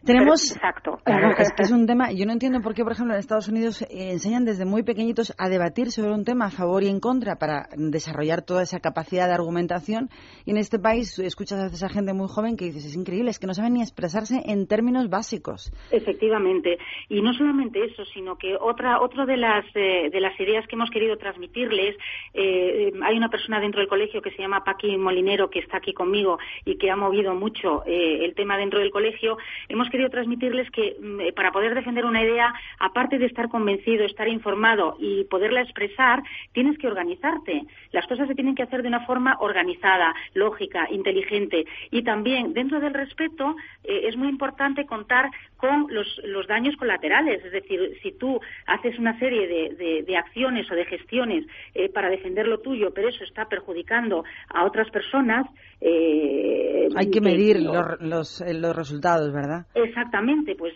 Tenemos. 0.06 0.52
exacto. 0.52 1.00
es 1.58 1.72
un 1.72 1.86
tema. 1.88 2.12
Yo 2.12 2.26
no 2.26 2.34
entiendo 2.34 2.62
por 2.62 2.74
qué, 2.74 2.84
por 2.84 2.94
ejemplo, 2.94 3.14
en 3.14 3.20
Estados 3.20 3.48
Unidos 3.48 3.82
eh, 3.84 4.12
enseñan 4.12 4.46
desde 4.46 4.66
muy 4.66 4.84
pequeñitos 4.84 5.34
a 5.38 5.50
debatir 5.50 5.92
sobre 5.92 6.14
un 6.14 6.26
tema 6.26 6.46
a 6.46 6.50
favor 6.50 6.84
y 6.84 6.88
en 6.88 7.00
contra 7.00 7.36
para 7.36 7.68
desarrollar 7.76 8.44
toda 8.44 8.64
esa 8.64 8.80
capacidad 8.80 9.28
de 9.28 9.34
argumentación. 9.34 10.10
Y 10.46 10.52
en 10.52 10.58
este 10.58 10.80
país 10.80 11.18
escuchas 11.20 11.60
a 11.60 11.64
veces 11.66 11.84
a 11.84 11.90
gente 11.90 12.14
muy 12.14 12.28
joven 12.28 12.56
que 12.56 12.66
dices, 12.66 12.86
es 12.86 12.96
increíble, 12.96 13.32
es 13.32 13.40
que 13.40 13.48
no 13.48 13.54
saben 13.54 13.74
ni 13.74 13.82
expresarse 13.82 14.42
en 14.46 14.68
términos 14.68 15.10
básicos. 15.10 15.72
Efectivamente. 15.92 16.78
Y 17.10 17.22
no 17.22 17.34
solamente 17.34 17.84
eso, 17.84 18.06
sino 18.06 18.38
que 18.38 18.56
otra, 18.60 19.02
otra 19.02 19.26
de, 19.26 19.38
las, 19.38 19.66
eh, 19.76 20.10
de 20.12 20.22
las 20.22 20.40
ideas 20.40 20.66
que 20.68 20.76
hemos 20.76 20.90
querido 20.90 21.18
transmitirles, 21.18 21.98
eh, 22.34 22.92
hay 23.04 23.18
una 23.18 23.30
persona 23.30 23.60
dentro 23.60 23.80
del 23.80 23.90
colegio 23.90 24.22
que 24.22 24.32
se 24.32 24.42
llama 24.42 24.64
Paqui 24.64 24.98
Molinero, 24.98 25.50
que 25.50 25.60
está 25.60 25.78
aquí 25.78 25.94
conmigo 25.94 26.38
y 26.66 26.78
que 26.78 26.90
ha 26.90 26.96
movido 26.96 27.34
mucho 27.36 27.84
el 27.86 28.34
tema 28.36 28.58
dentro 28.58 28.80
del 28.80 28.92
colegio. 28.92 29.38
Hemos 29.70 29.90
querido 29.90 30.10
transmitirles 30.10 30.70
que 30.72 30.96
mm, 31.00 31.22
eh, 31.22 31.33
para 31.36 31.52
poder 31.52 31.76
defender 31.76 32.06
una 32.06 32.24
idea, 32.24 32.54
aparte 32.80 33.18
de 33.18 33.26
estar 33.26 33.50
convencido, 33.50 34.06
estar 34.06 34.28
informado 34.28 34.96
y 35.00 35.24
poderla 35.26 35.62
expresar, 35.62 36.24
tienes 36.54 36.78
que 36.78 36.88
organizarte. 36.88 37.64
Las 37.92 38.08
cosas 38.08 38.28
se 38.28 38.36
tienen 38.36 38.56
que 38.56 38.64
hacer 38.64 38.82
de 38.82 38.88
una 38.88 39.06
forma 39.06 39.38
organizada, 39.40 40.14
lógica, 40.34 40.88
inteligente. 40.90 41.66
Y 41.92 42.04
también, 42.04 42.54
dentro 42.54 42.80
del 42.80 42.94
respeto, 42.94 43.56
eh, 43.84 44.08
es 44.08 44.18
muy 44.18 44.30
importante 44.30 44.86
contar 44.86 45.30
con 45.58 45.88
los, 45.90 46.08
daños 46.48 46.76
colaterales. 46.76 47.44
Es 47.46 47.52
decir, 47.52 47.98
si 48.02 48.12
tú 48.12 48.40
haces 48.66 49.00
una 49.00 49.18
serie 49.20 49.48
de, 49.48 50.18
acciones 50.18 50.70
o 50.72 50.76
de 50.76 50.86
gestiones 50.86 51.46
eh, 51.74 51.90
para 51.90 52.10
defender 52.10 52.48
lo 52.48 52.60
tuyo, 52.60 52.94
pero 52.94 53.10
eso 53.10 53.24
está 53.24 53.46
perjudicando 53.46 54.24
a 54.50 54.64
otras 54.66 54.90
personas. 54.92 55.48
Hay 55.82 57.10
que 57.10 57.22
medir 57.22 57.62
los, 57.62 58.42
eh, 58.42 58.54
los 58.54 58.76
resultados, 58.76 59.34
¿verdad? 59.34 59.66
Exactamente, 59.74 60.56
pues 60.56 60.74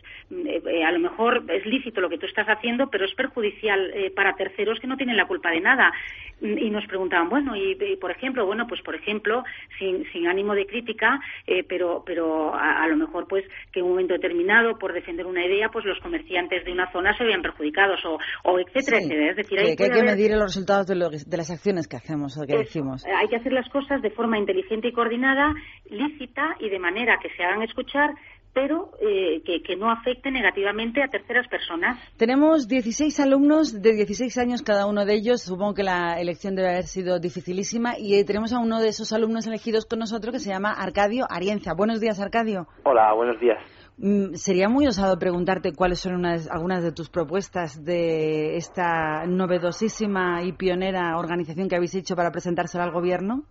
eh, 0.47 0.83
a 0.83 0.91
lo 0.91 0.99
mejor 0.99 1.43
es 1.49 1.65
lícito 1.65 2.01
lo 2.01 2.09
que 2.09 2.17
tú 2.17 2.25
estás 2.25 2.47
haciendo, 2.47 2.89
pero 2.89 3.05
es 3.05 3.13
perjudicial 3.15 3.93
para 4.15 4.35
terceros 4.35 4.79
que 4.79 4.87
no 4.87 4.97
tienen 4.97 5.17
la 5.17 5.27
culpa 5.27 5.51
de 5.51 5.61
nada. 5.61 5.91
Y 6.39 6.69
nos 6.69 6.85
preguntaban, 6.85 7.29
bueno, 7.29 7.55
y, 7.55 7.75
por 7.99 8.11
ejemplo, 8.11 8.45
bueno, 8.45 8.67
pues 8.67 8.81
por 8.81 8.93
ejemplo, 8.93 9.43
sin, 9.79 10.05
sin 10.11 10.27
ánimo 10.27 10.53
de 10.53 10.67
crítica, 10.67 11.19
pero, 11.67 12.03
pero 12.05 12.53
a, 12.53 12.87
lo 12.87 12.95
mejor 12.95 13.27
pues 13.27 13.43
que 13.71 13.79
en 13.79 13.85
un 13.85 13.91
momento 13.91 14.13
determinado, 14.13 14.77
por 14.77 14.93
defender 14.93 15.25
una 15.25 15.43
idea, 15.43 15.69
pues 15.69 15.85
los 15.85 15.99
comerciantes 15.99 16.63
de 16.63 16.71
una 16.71 16.91
zona 16.91 17.17
se 17.17 17.23
vean 17.23 17.41
perjudicados 17.41 17.99
o, 18.05 18.17
o 18.43 18.59
etcétera, 18.59 18.99
etcétera. 18.99 19.29
Es 19.31 19.35
decir, 19.35 19.59
hay 19.59 19.75
que, 19.75 19.83
hay 19.83 19.89
que 19.89 20.03
medir 20.03 20.31
los 20.31 20.53
resultados 20.53 20.87
de, 20.87 20.95
de, 20.95 21.37
las 21.37 21.49
acciones 21.51 21.87
que 21.87 21.97
hacemos 21.97 22.37
o 22.37 22.45
que 22.45 22.57
decimos. 22.57 23.05
Hay 23.05 23.27
que 23.27 23.37
hacer 23.37 23.53
las 23.53 23.67
cosas 23.69 24.01
de 24.01 24.09
forma 24.11 24.37
inteligente 24.37 24.87
y 24.89 24.91
coordinada, 24.91 25.53
lícita 25.89 26.55
y 26.59 26.69
de 26.69 26.79
manera 26.79 27.17
que 27.21 27.29
se 27.29 27.43
hagan 27.43 27.61
escuchar 27.63 28.11
pero 28.53 28.91
eh, 28.99 29.41
que, 29.43 29.75
no 29.75 29.91
afecte 29.91 30.31
negativamente 30.31 31.03
a 31.03 31.07
terceras 31.07 31.47
personas. 31.47 31.99
Tenemos 32.17 32.67
16 32.67 33.19
alumnos 33.19 33.81
de 33.81 33.93
16 33.93 34.37
años 34.39 34.61
cada 34.63 34.87
uno 34.87 35.05
de 35.05 35.13
ellos. 35.13 35.43
Supongo 35.43 35.75
que 35.75 35.83
la 35.83 36.19
elección 36.19 36.55
debe 36.55 36.69
haber 36.69 36.85
sido 36.85 37.19
dificilísima. 37.19 37.93
Y 37.97 38.23
tenemos 38.25 38.53
a 38.53 38.59
uno 38.59 38.79
de 38.79 38.89
esos 38.89 39.13
alumnos 39.13 39.45
elegidos 39.45 39.85
con 39.85 39.99
nosotros 39.99 40.33
que 40.33 40.39
se 40.39 40.49
llama 40.49 40.71
Arcadio 40.71 41.25
Arienza. 41.29 41.73
Buenos 41.75 42.01
días, 42.01 42.19
Arcadio. 42.19 42.67
Hola, 42.83 43.13
buenos 43.13 43.39
días. 43.39 43.59
Mm, 43.99 44.33
sería 44.33 44.69
muy 44.69 44.85
osado 44.87 45.17
preguntarte 45.17 45.73
cuáles 45.73 45.99
son 45.99 46.23
algunas 46.25 46.83
de 46.83 46.91
tus 46.91 47.09
propuestas 47.09 47.83
de 47.83 48.55
esta 48.55 49.25
novedosísima 49.25 50.43
y 50.43 50.53
pionera 50.53 51.17
organización 51.17 51.67
que 51.67 51.75
habéis 51.75 51.95
hecho 51.95 52.15
para 52.15 52.31
presentársela 52.31 52.83
al 52.83 52.91
gobierno. 52.91 53.43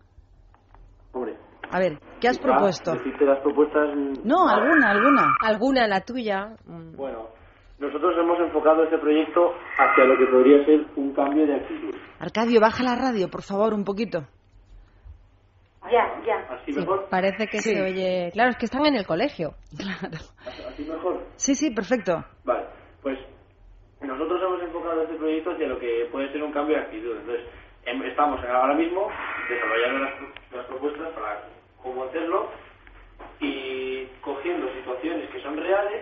A 1.71 1.79
ver, 1.79 1.99
¿qué 2.21 2.29
has 2.29 2.39
propuesto? 2.39 2.95
las 2.95 3.41
propuestas? 3.41 3.97
No, 4.25 4.49
alguna, 4.49 4.91
alguna. 4.91 5.35
Alguna, 5.43 5.87
la 5.89 6.01
tuya. 6.01 6.57
Bueno, 6.67 7.29
nosotros 7.79 8.15
hemos 8.19 8.39
enfocado 8.41 8.85
este 8.85 8.99
proyecto 8.99 9.53
hacia 9.79 10.05
lo 10.05 10.17
que 10.17 10.27
podría 10.27 10.65
ser 10.65 10.87
un 10.97 11.13
cambio 11.13 11.47
de 11.47 11.57
actitud. 11.57 11.95
Arcadio, 12.21 12.61
baja 12.61 12.83
la 12.83 12.95
radio, 12.95 13.29
por 13.29 13.43
favor, 13.43 13.75
un 13.75 13.85
poquito. 13.85 14.21
Ya, 15.91 16.21
ya. 16.27 16.55
¿Así 16.55 16.73
mejor? 16.73 17.09
Parece 17.11 17.47
que 17.47 17.61
se 17.61 17.81
oye. 17.81 18.31
Claro, 18.33 18.51
es 18.51 18.57
que 18.57 18.65
están 18.65 18.87
en 18.87 18.97
el 18.97 19.07
colegio. 19.07 19.55
Claro. 19.77 20.19
¿Así 20.47 20.85
mejor? 20.85 21.23
Sí, 21.37 21.55
sí, 21.55 21.71
perfecto. 21.71 22.25
Vale, 22.45 22.67
pues 23.03 23.19
nosotros 24.01 24.41
hemos 24.43 24.63
enfocado 24.63 25.03
este 25.03 25.17
proyecto 25.17 25.51
hacia 25.51 25.69
lo 25.69 25.79
que 25.79 26.09
puede 26.11 26.33
ser 26.33 26.43
un 26.43 26.53
cambio 26.53 26.77
de 26.77 26.83
actitud. 26.83 27.17
Entonces, 27.19 27.47
em, 27.85 28.03
estamos 28.03 28.41
ahora 28.45 28.75
mismo 28.75 29.09
desarrollando 29.49 29.99
las, 30.01 30.15
las 30.53 30.67
propuestas 30.67 31.13
para 31.13 31.56
cómo 31.87 32.03
hacerlo 32.03 32.49
y 33.39 34.07
cogiendo 34.21 34.69
situaciones 34.75 35.31
que 35.31 35.41
son 35.41 35.57
reales 35.57 35.96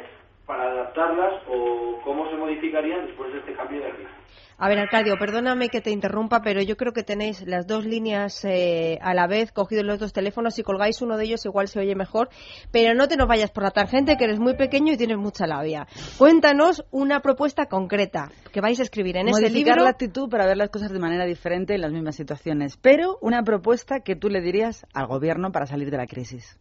adaptarlas 1.04 1.42
o 1.48 2.00
cómo 2.04 2.28
se 2.30 2.36
modificarían 2.36 3.06
después 3.06 3.32
de 3.32 3.38
este 3.40 3.54
cambio 3.54 3.80
de. 3.80 4.24
A 4.56 4.68
ver, 4.68 4.78
Arcadio, 4.78 5.16
perdóname 5.18 5.68
que 5.68 5.80
te 5.80 5.90
interrumpa, 5.90 6.40
pero 6.40 6.62
yo 6.62 6.76
creo 6.76 6.92
que 6.92 7.02
tenéis 7.02 7.44
las 7.44 7.66
dos 7.66 7.84
líneas 7.84 8.44
eh, 8.44 8.98
a 9.02 9.12
la 9.12 9.26
vez, 9.26 9.50
cogidos 9.50 9.84
los 9.84 9.98
dos 9.98 10.12
teléfonos, 10.12 10.56
y 10.60 10.62
colgáis 10.62 11.02
uno 11.02 11.16
de 11.16 11.24
ellos 11.24 11.44
igual 11.44 11.66
se 11.66 11.80
oye 11.80 11.96
mejor, 11.96 12.28
pero 12.70 12.94
no 12.94 13.08
te 13.08 13.16
nos 13.16 13.26
vayas 13.26 13.50
por 13.50 13.64
la 13.64 13.72
tangente, 13.72 14.16
que 14.16 14.24
eres 14.24 14.38
muy 14.38 14.54
pequeño 14.54 14.92
y 14.92 14.96
tienes 14.96 15.18
mucha 15.18 15.48
labia. 15.48 15.88
Cuéntanos 16.18 16.84
una 16.92 17.20
propuesta 17.20 17.66
concreta 17.66 18.30
que 18.52 18.60
vais 18.60 18.78
a 18.78 18.84
escribir 18.84 19.16
en 19.16 19.28
ese 19.28 19.50
libro. 19.50 19.82
la 19.82 19.90
actitud 19.90 20.28
para 20.30 20.46
ver 20.46 20.56
las 20.56 20.70
cosas 20.70 20.92
de 20.92 21.00
manera 21.00 21.24
diferente 21.24 21.74
en 21.74 21.80
las 21.80 21.90
mismas 21.90 22.14
situaciones, 22.14 22.76
pero 22.76 23.18
una 23.20 23.42
propuesta 23.42 24.00
que 24.00 24.14
tú 24.14 24.28
le 24.28 24.40
dirías 24.40 24.86
al 24.94 25.08
gobierno 25.08 25.50
para 25.50 25.66
salir 25.66 25.90
de 25.90 25.96
la 25.96 26.06
crisis. 26.06 26.60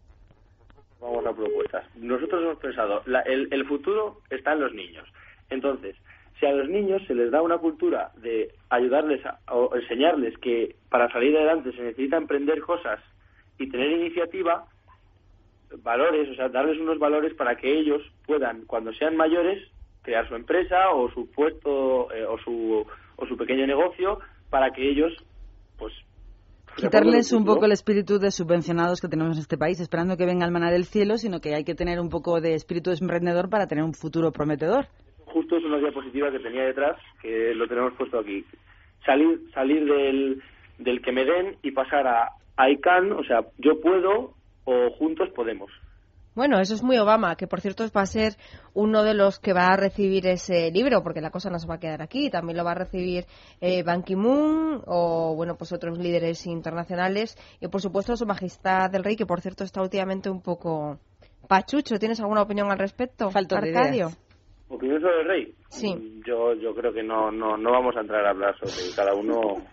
Vamos 1.04 1.26
a 1.26 1.34
propuestas. 1.34 1.86
Nosotros 1.97 2.41
hemos 2.41 2.58
pensado, 2.60 3.04
el, 3.26 3.49
el 3.51 3.66
futuro 3.66 4.22
está 4.30 4.54
en 4.54 4.62
los 4.62 4.74
niños. 4.74 5.06
Entonces, 5.49 5.97
si 6.39 6.45
a 6.45 6.54
los 6.54 6.70
niños 6.70 7.01
se 7.06 7.14
les 7.14 7.30
da 7.30 7.41
una 7.41 7.58
cultura 7.58 8.12
de 8.16 8.54
ayudarles 8.70 9.22
o 9.49 9.76
enseñarles 9.76 10.38
que 10.38 10.78
para 10.89 11.12
salir 11.12 11.36
adelante 11.36 11.74
se 11.74 11.82
necesita 11.82 12.16
emprender 12.16 12.62
cosas 12.62 13.01
y 13.60 13.70
tener 13.70 13.91
iniciativa, 13.91 14.66
valores, 15.82 16.30
o 16.30 16.36
sea, 16.36 16.47
darles 16.47 16.80
unos 16.80 16.99
valores 16.99 17.34
para 17.34 17.58
que 17.58 17.78
ellos 17.78 18.01
puedan, 18.26 18.64
cuando 18.66 18.93
sean 18.93 19.18
mayores, 19.18 19.62
crear 20.04 20.26
su 20.30 20.36
empresa 20.36 20.91
o 20.91 21.12
su 21.12 21.30
puesto 21.32 22.14
eh, 22.14 22.26
o, 22.26 22.38
su, 22.38 22.88
o 23.18 23.26
su 23.26 23.36
pequeño 23.36 23.68
negocio 23.68 24.20
para 24.49 24.72
que 24.72 24.89
ellos, 24.89 25.14
pues... 25.78 25.93
Quitarles 26.76 27.32
un 27.32 27.46
poco 27.46 27.66
el 27.66 27.72
espíritu 27.72 28.20
de 28.20 28.32
subvencionados 28.32 29.00
que 29.00 29.08
tenemos 29.08 29.38
en 29.38 29.42
este 29.42 29.58
país, 29.58 29.80
esperando 29.80 30.18
que 30.18 30.26
venga 30.26 30.46
el 30.46 30.52
maná 30.52 30.72
del 30.72 30.86
cielo, 30.86 31.18
sino 31.18 31.40
que 31.40 31.56
hay 31.56 31.64
que 31.64 31.76
tener 31.76 32.00
un 32.00 32.10
poco 32.10 32.42
de 32.42 32.56
espíritu 32.56 32.92
emprendedor 32.92 33.50
para 33.50 33.68
tener 33.68 33.84
un 33.84 33.94
futuro 33.94 34.32
prometedor 34.32 34.88
justo 35.34 35.58
es 35.58 35.66
una 35.66 35.80
diapositiva 35.80 36.32
que 36.32 36.40
tenía 36.40 36.64
detrás, 36.64 36.98
que 37.22 37.54
lo 37.56 37.68
tenemos 37.68 37.94
puesto 37.94 38.20
aquí. 38.20 38.46
Salir, 39.04 39.42
salir 39.54 39.84
del, 39.84 40.42
del 40.78 41.02
que 41.02 41.12
me 41.12 41.26
den 41.26 41.58
y 41.64 41.72
pasar 41.72 42.08
a 42.08 42.30
I 42.70 42.78
can, 42.78 43.12
o 43.12 43.24
sea, 43.24 43.42
yo 43.58 43.82
puedo 43.82 44.36
o 44.66 44.90
juntos 44.92 45.30
podemos. 45.32 45.72
Bueno, 46.36 46.60
eso 46.60 46.74
es 46.74 46.82
muy 46.82 46.98
Obama, 46.98 47.36
que 47.36 47.46
por 47.46 47.62
cierto 47.62 47.86
va 47.96 48.02
a 48.02 48.06
ser 48.08 48.38
uno 48.74 49.04
de 49.04 49.14
los 49.14 49.40
que 49.40 49.54
va 49.54 49.68
a 49.68 49.78
recibir 49.78 50.26
ese 50.26 50.72
libro, 50.72 51.04
porque 51.04 51.22
la 51.22 51.30
cosa 51.30 51.50
no 51.50 51.60
se 51.60 51.68
va 51.68 51.76
a 51.76 51.80
quedar 51.80 52.02
aquí. 52.02 52.30
También 52.30 52.58
lo 52.58 52.64
va 52.64 52.72
a 52.72 52.76
recibir 52.76 53.26
eh, 53.62 53.84
Ban 53.84 54.02
Ki-moon 54.02 54.82
o, 54.88 55.36
bueno, 55.36 55.56
pues 55.56 55.72
otros 55.72 56.00
líderes 56.00 56.46
internacionales. 56.48 57.38
Y 57.60 57.68
por 57.68 57.82
supuesto 57.82 58.16
su 58.18 58.26
majestad 58.26 58.90
del 58.90 59.04
rey, 59.04 59.16
que 59.16 59.26
por 59.26 59.42
cierto 59.42 59.64
está 59.64 59.82
últimamente 59.82 60.30
un 60.30 60.42
poco 60.42 61.00
pachucho. 61.48 62.00
¿Tienes 62.00 62.20
alguna 62.20 62.42
opinión 62.42 62.72
al 62.72 62.80
respecto, 62.80 63.30
Arcadio? 63.56 64.12
¿Opinión 64.74 65.00
sobre 65.02 65.22
el 65.22 65.28
rey? 65.28 65.54
Sí. 65.70 66.22
Yo, 66.26 66.56
yo 66.56 66.74
creo 66.74 66.92
que 66.92 67.04
no, 67.04 67.32
no, 67.32 67.58
no 67.58 67.72
vamos 67.72 67.96
a 67.96 68.02
entrar 68.02 68.26
a 68.26 68.32
hablar 68.32 68.56
sobre 68.58 68.96
cada 68.96 69.14
uno. 69.14 69.64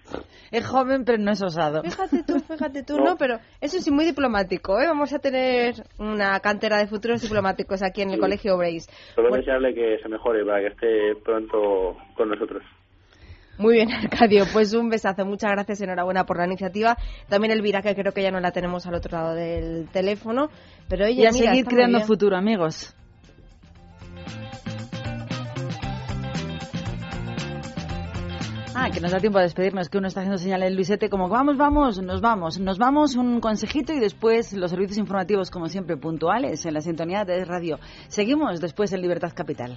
Es 0.50 0.66
joven, 0.66 1.06
pero 1.06 1.16
no 1.16 1.32
es 1.32 1.42
osado. 1.42 1.82
Fíjate 1.82 2.22
tú, 2.22 2.38
fíjate 2.40 2.82
tú, 2.82 2.98
no, 3.04 3.16
pero 3.16 3.38
eso 3.62 3.78
sí, 3.78 3.90
muy 3.90 4.04
diplomático, 4.04 4.78
¿eh? 4.78 4.86
Vamos 4.86 5.14
a 5.14 5.18
tener 5.18 5.74
una 5.98 6.38
cantera 6.40 6.78
de 6.78 6.86
futuros 6.86 7.22
diplomáticos 7.22 7.82
aquí 7.82 8.02
en 8.02 8.10
el 8.10 8.20
Colegio 8.20 8.58
Brace. 8.58 8.90
Solo 9.14 9.34
desearle 9.34 9.72
que 9.72 9.98
se 10.02 10.08
mejore 10.10 10.44
para 10.44 10.60
que 10.60 10.66
esté 10.66 11.22
pronto 11.24 11.96
con 12.14 12.28
nosotros. 12.28 12.62
Muy 13.56 13.76
bien, 13.76 13.90
Arcadio. 13.92 14.44
Pues 14.52 14.74
un 14.74 14.90
besazo. 14.90 15.24
Muchas 15.24 15.52
gracias. 15.52 15.80
Enhorabuena 15.80 16.24
por 16.24 16.36
la 16.36 16.46
iniciativa. 16.46 16.96
También 17.28 17.52
Elvira, 17.52 17.80
que 17.80 17.94
creo 17.94 18.12
que 18.12 18.22
ya 18.22 18.30
no 18.30 18.40
la 18.40 18.52
tenemos 18.52 18.86
al 18.86 18.94
otro 18.94 19.16
lado 19.16 19.34
del 19.34 19.88
teléfono. 19.90 20.48
Pero 20.88 21.06
ella, 21.06 21.22
y 21.22 21.26
a 21.26 21.32
seguir 21.32 21.64
creando 21.64 22.00
futuro, 22.00 22.36
amigos. 22.36 22.94
Ah, 28.82 28.90
que 28.90 28.98
nos 28.98 29.12
da 29.12 29.20
tiempo 29.20 29.38
a 29.38 29.42
despedirnos, 29.42 29.90
que 29.90 29.98
uno 29.98 30.08
está 30.08 30.20
haciendo 30.20 30.38
señales 30.38 30.74
Luisete 30.74 31.10
como 31.10 31.28
vamos, 31.28 31.58
vamos, 31.58 32.00
nos 32.02 32.22
vamos, 32.22 32.58
nos 32.58 32.78
vamos, 32.78 33.14
un 33.14 33.38
consejito 33.38 33.92
y 33.92 34.00
después 34.00 34.54
los 34.54 34.70
servicios 34.70 34.96
informativos 34.96 35.50
como 35.50 35.68
siempre 35.68 35.98
puntuales 35.98 36.64
en 36.64 36.72
la 36.72 36.80
sintonía 36.80 37.26
de 37.26 37.44
radio. 37.44 37.78
Seguimos 38.08 38.58
después 38.58 38.90
en 38.94 39.02
Libertad 39.02 39.32
Capital. 39.34 39.76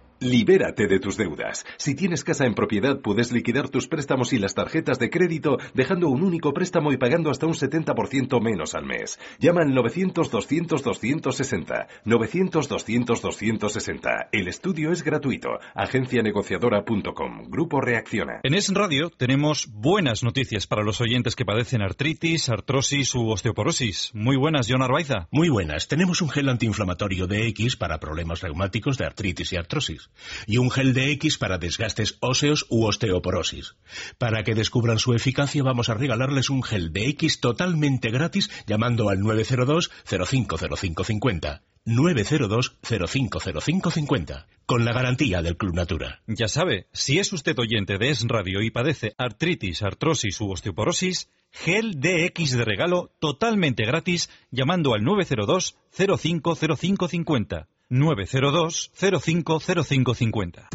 Libérate 0.23 0.85
de 0.85 0.99
tus 0.99 1.17
deudas. 1.17 1.65
Si 1.77 1.95
tienes 1.95 2.23
casa 2.23 2.45
en 2.45 2.53
propiedad, 2.53 3.01
puedes 3.01 3.31
liquidar 3.31 3.69
tus 3.69 3.87
préstamos 3.87 4.33
y 4.33 4.37
las 4.37 4.53
tarjetas 4.53 4.99
de 4.99 5.09
crédito 5.09 5.57
dejando 5.73 6.09
un 6.09 6.21
único 6.21 6.53
préstamo 6.53 6.91
y 6.91 6.97
pagando 6.97 7.31
hasta 7.31 7.47
un 7.47 7.53
70% 7.53 8.39
menos 8.39 8.75
al 8.75 8.85
mes. 8.85 9.19
Llama 9.39 9.63
al 9.63 9.73
900-200-260. 9.73 11.87
900-200-260. 12.05 14.27
El 14.31 14.47
estudio 14.47 14.91
es 14.91 15.01
gratuito. 15.01 15.57
Agencianegociadora.com. 15.73 17.49
Grupo 17.49 17.81
Reacciona. 17.81 18.41
En 18.43 18.53
Es 18.53 18.71
Radio 18.71 19.09
tenemos 19.09 19.69
buenas 19.71 20.21
noticias 20.21 20.67
para 20.67 20.83
los 20.83 21.01
oyentes 21.01 21.35
que 21.35 21.45
padecen 21.45 21.81
artritis, 21.81 22.47
artrosis 22.49 23.15
u 23.15 23.31
osteoporosis. 23.31 24.11
Muy 24.13 24.37
buenas, 24.37 24.67
John 24.69 24.83
Arbaiza. 24.83 25.27
Muy 25.31 25.49
buenas. 25.49 25.87
Tenemos 25.87 26.21
un 26.21 26.29
gel 26.29 26.47
antiinflamatorio 26.47 27.25
de 27.25 27.47
X 27.47 27.75
para 27.75 27.99
problemas 27.99 28.41
reumáticos 28.41 28.99
de 28.99 29.07
artritis 29.07 29.53
y 29.53 29.55
artrosis 29.55 30.10
y 30.47 30.57
un 30.57 30.71
gel 30.71 30.93
de 30.93 31.11
X 31.11 31.37
para 31.37 31.57
desgastes 31.57 32.17
óseos 32.19 32.65
u 32.69 32.85
osteoporosis. 32.85 33.75
Para 34.17 34.43
que 34.43 34.55
descubran 34.55 34.99
su 34.99 35.13
eficacia 35.13 35.63
vamos 35.63 35.89
a 35.89 35.93
regalarles 35.93 36.49
un 36.49 36.63
gel 36.63 36.93
de 36.93 37.07
X 37.09 37.39
totalmente 37.39 38.11
gratis 38.11 38.49
llamando 38.67 39.09
al 39.09 39.19
902 39.19 39.91
050550. 40.05 41.63
902 41.83 42.77
050550 42.81 44.47
con 44.71 44.85
la 44.85 44.93
garantía 44.93 45.41
del 45.41 45.57
Club 45.57 45.75
Natura. 45.75 46.21
Ya 46.27 46.47
sabe, 46.47 46.87
si 46.93 47.19
es 47.19 47.33
usted 47.33 47.59
oyente 47.59 47.97
de 47.97 48.09
Es 48.09 48.23
Radio 48.25 48.61
y 48.61 48.71
padece 48.71 49.13
artritis, 49.17 49.81
artrosis 49.81 50.39
u 50.39 50.51
osteoporosis, 50.51 51.29
gel 51.51 51.99
DX 51.99 52.51
de 52.51 52.63
regalo 52.63 53.11
totalmente 53.19 53.83
gratis 53.83 54.29
llamando 54.49 54.93
al 54.93 55.03
902 55.03 55.75
050550. 55.91 57.67
902 57.91 58.89
050550. 58.95 60.69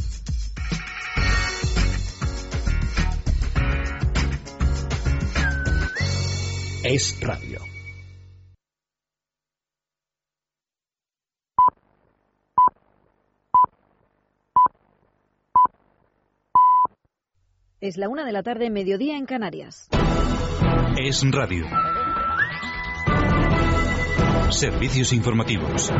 Es 6.84 7.18
Radio. 7.22 7.60
Es 17.80 17.96
la 17.96 18.10
una 18.10 18.26
de 18.26 18.32
la 18.32 18.42
tarde, 18.42 18.68
mediodía 18.68 19.16
en 19.16 19.24
Canarias. 19.24 19.88
Es 20.98 21.24
Radio. 21.32 21.64
Servicios 24.50 25.14
informativos. 25.14 25.90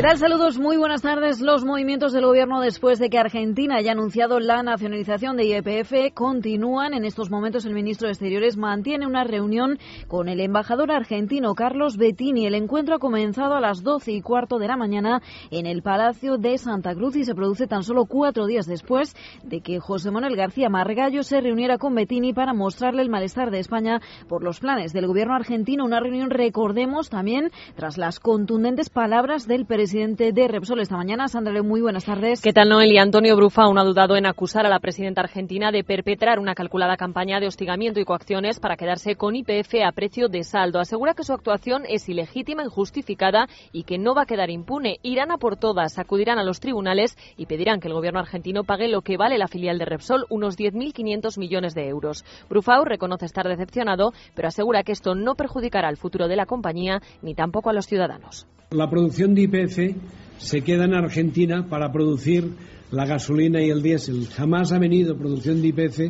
¿Qué? 0.00 0.16
Saludos, 0.16 0.60
muy 0.60 0.76
buenas 0.76 1.02
tardes. 1.02 1.40
Los 1.40 1.64
movimientos 1.64 2.12
del 2.12 2.24
gobierno 2.24 2.60
después 2.60 3.00
de 3.00 3.10
que 3.10 3.18
Argentina 3.18 3.78
haya 3.78 3.92
anunciado 3.92 4.38
la 4.38 4.62
nacionalización 4.62 5.36
de 5.36 5.46
IPF 5.46 6.14
continúan. 6.14 6.94
En 6.94 7.04
estos 7.04 7.30
momentos 7.30 7.64
el 7.64 7.74
ministro 7.74 8.06
de 8.06 8.12
Exteriores 8.12 8.56
mantiene 8.56 9.08
una 9.08 9.24
reunión 9.24 9.76
con 10.06 10.28
el 10.28 10.40
embajador 10.40 10.92
argentino 10.92 11.56
Carlos 11.56 11.96
Bettini. 11.96 12.46
El 12.46 12.54
encuentro 12.54 12.94
ha 12.94 13.00
comenzado 13.00 13.54
a 13.54 13.60
las 13.60 13.82
doce 13.82 14.12
y 14.12 14.22
cuarto 14.22 14.60
de 14.60 14.68
la 14.68 14.76
mañana 14.76 15.20
en 15.50 15.66
el 15.66 15.82
Palacio 15.82 16.38
de 16.38 16.58
Santa 16.58 16.94
Cruz 16.94 17.16
y 17.16 17.24
se 17.24 17.34
produce 17.34 17.66
tan 17.66 17.82
solo 17.82 18.06
cuatro 18.06 18.46
días 18.46 18.66
después 18.66 19.16
de 19.42 19.62
que 19.62 19.80
José 19.80 20.12
Manuel 20.12 20.36
García 20.36 20.68
Margallo 20.68 21.24
se 21.24 21.40
reuniera 21.40 21.76
con 21.76 21.96
Bettini 21.96 22.32
para 22.32 22.54
mostrarle 22.54 23.02
el 23.02 23.10
malestar 23.10 23.50
de 23.50 23.58
España 23.58 24.00
por 24.28 24.44
los 24.44 24.60
planes 24.60 24.92
del 24.92 25.08
gobierno 25.08 25.34
argentino. 25.34 25.84
Una 25.84 25.98
reunión, 25.98 26.30
recordemos, 26.30 27.10
también 27.10 27.50
tras 27.74 27.98
las 27.98 28.20
contundentes 28.20 28.90
palabras 28.90 29.48
del 29.48 29.66
presidente 29.66 29.87
de 29.90 30.48
Repsol 30.48 30.80
esta 30.80 30.96
mañana. 30.98 31.28
Sandra, 31.28 31.62
muy 31.62 31.80
buenas 31.80 32.04
tardes. 32.04 32.42
¿Qué 32.42 32.52
tal, 32.52 32.68
Noel? 32.68 32.92
Y 32.92 32.98
Antonio 32.98 33.34
Brufa 33.36 33.62
aún 33.62 33.78
ha 33.78 33.84
dudado 33.84 34.16
en 34.16 34.26
acusar 34.26 34.66
a 34.66 34.68
la 34.68 34.80
presidenta 34.80 35.22
argentina 35.22 35.72
de 35.72 35.82
perpetrar 35.82 36.38
una 36.38 36.54
calculada 36.54 36.98
campaña 36.98 37.40
de 37.40 37.46
hostigamiento 37.46 37.98
y 37.98 38.04
coacciones 38.04 38.60
para 38.60 38.76
quedarse 38.76 39.16
con 39.16 39.34
IPF 39.34 39.76
a 39.86 39.92
precio 39.92 40.28
de 40.28 40.44
saldo. 40.44 40.78
Asegura 40.78 41.14
que 41.14 41.24
su 41.24 41.32
actuación 41.32 41.84
es 41.88 42.06
ilegítima, 42.06 42.64
injustificada 42.64 43.48
y 43.72 43.84
que 43.84 43.96
no 43.96 44.14
va 44.14 44.22
a 44.22 44.26
quedar 44.26 44.50
impune. 44.50 44.98
Irán 45.02 45.30
a 45.30 45.38
por 45.38 45.56
todas, 45.56 45.98
acudirán 45.98 46.38
a 46.38 46.44
los 46.44 46.60
tribunales 46.60 47.16
y 47.38 47.46
pedirán 47.46 47.80
que 47.80 47.88
el 47.88 47.94
gobierno 47.94 48.20
argentino 48.20 48.64
pague 48.64 48.88
lo 48.88 49.00
que 49.00 49.16
vale 49.16 49.38
la 49.38 49.48
filial 49.48 49.78
de 49.78 49.86
Repsol, 49.86 50.26
unos 50.28 50.58
10.500 50.58 51.38
millones 51.38 51.74
de 51.74 51.88
euros. 51.88 52.26
Brufau 52.50 52.84
reconoce 52.84 53.24
estar 53.24 53.48
decepcionado, 53.48 54.12
pero 54.34 54.48
asegura 54.48 54.82
que 54.82 54.92
esto 54.92 55.14
no 55.14 55.34
perjudicará 55.34 55.88
el 55.88 55.96
futuro 55.96 56.28
de 56.28 56.36
la 56.36 56.44
compañía 56.44 57.00
ni 57.22 57.34
tampoco 57.34 57.70
a 57.70 57.72
los 57.72 57.86
ciudadanos. 57.86 58.46
La 58.70 58.90
producción 58.90 59.34
de 59.34 59.44
IPF 59.44 59.96
se 60.36 60.60
queda 60.60 60.84
en 60.84 60.92
Argentina 60.92 61.66
para 61.70 61.90
producir 61.90 62.52
la 62.90 63.06
gasolina 63.06 63.62
y 63.62 63.70
el 63.70 63.80
diésel. 63.80 64.26
Jamás 64.26 64.72
ha 64.72 64.78
venido 64.78 65.16
producción 65.16 65.62
de 65.62 65.68
IPF 65.68 66.00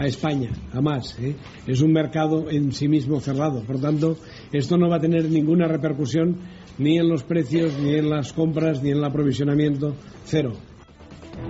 a 0.00 0.06
España, 0.06 0.48
jamás. 0.72 1.14
¿eh? 1.20 1.36
Es 1.66 1.82
un 1.82 1.92
mercado 1.92 2.48
en 2.50 2.72
sí 2.72 2.88
mismo 2.88 3.20
cerrado. 3.20 3.62
Por 3.64 3.82
tanto, 3.82 4.16
esto 4.50 4.78
no 4.78 4.88
va 4.88 4.96
a 4.96 5.00
tener 5.00 5.28
ninguna 5.28 5.68
repercusión 5.68 6.38
ni 6.78 6.96
en 6.96 7.06
los 7.06 7.22
precios, 7.22 7.78
ni 7.78 7.96
en 7.96 8.08
las 8.08 8.32
compras, 8.32 8.82
ni 8.82 8.92
en 8.92 8.96
el 8.96 9.04
aprovisionamiento. 9.04 9.94
Cero. 10.24 10.54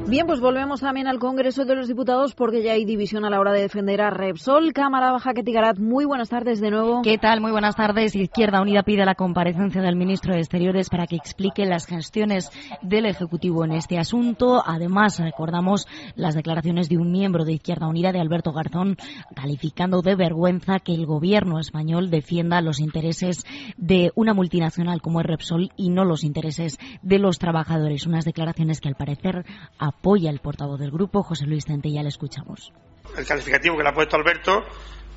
Bien, 0.09 0.25
pues 0.25 0.39
volvemos 0.39 0.81
también 0.81 1.09
al 1.09 1.19
Congreso 1.19 1.65
de 1.65 1.75
los 1.75 1.89
Diputados 1.89 2.35
porque 2.35 2.63
ya 2.63 2.75
hay 2.75 2.85
división 2.85 3.25
a 3.25 3.31
la 3.31 3.41
hora 3.41 3.53
de 3.53 3.63
defender 3.63 4.01
a 4.01 4.11
Repsol. 4.11 4.73
Cámara 4.73 5.11
Baja 5.11 5.35
que 5.35 5.43
Tigarat, 5.43 5.79
muy 5.79 6.05
buenas 6.05 6.29
tardes 6.29 6.61
de 6.61 6.71
nuevo. 6.71 7.03
¿Qué 7.03 7.19
tal? 7.19 7.41
Muy 7.41 7.51
buenas 7.51 7.75
tardes. 7.75 8.15
Izquierda 8.15 8.61
Unida 8.63 8.85
pide 8.85 9.05
la 9.05 9.17
comparecencia 9.17 9.83
del 9.83 9.97
ministro 9.97 10.33
de 10.33 10.39
Exteriores 10.39 10.91
para 10.91 11.09
que 11.09 11.17
explique 11.17 11.67
las 11.67 11.87
gestiones 11.87 12.51
del 12.83 13.07
Ejecutivo 13.07 13.65
en 13.65 13.73
este 13.73 13.99
asunto. 13.99 14.63
Además, 14.65 15.19
recordamos 15.19 15.89
las 16.15 16.37
declaraciones 16.37 16.89
de 16.89 16.99
un 16.99 17.11
miembro 17.11 17.45
de 17.45 17.55
Izquierda 17.55 17.89
Unida, 17.89 18.13
de 18.13 18.21
Alberto 18.21 18.53
Garzón, 18.53 18.97
calificando 19.35 20.03
de 20.03 20.15
vergüenza 20.15 20.79
que 20.79 20.95
el 20.95 21.07
gobierno 21.07 21.59
español 21.59 22.11
defienda 22.11 22.61
los 22.61 22.79
intereses 22.79 23.45
de 23.77 24.13
una 24.15 24.35
multinacional 24.35 25.03
como 25.03 25.21
es 25.21 25.27
Repsol 25.27 25.73
y 25.77 25.91
no 25.91 26.05
los 26.05 26.23
intereses 26.23 26.79
de 27.03 27.19
los 27.19 27.41
trabajadores. 27.41 28.07
Unas 28.07 28.25
declaraciones 28.25 28.81
que 28.81 28.89
al 28.89 28.95
parecer 28.95 29.45
apoya 29.79 30.31
el 30.31 30.41
portavoz 30.41 30.79
del 30.79 30.91
grupo, 30.91 31.23
José 31.23 31.47
Luis 31.47 31.65
Centella, 31.65 32.03
le 32.03 32.09
escuchamos. 32.09 32.73
El 33.17 33.27
calificativo 33.27 33.77
que 33.77 33.83
le 33.83 33.89
ha 33.89 33.95
puesto 33.95 34.17
Alberto, 34.17 34.65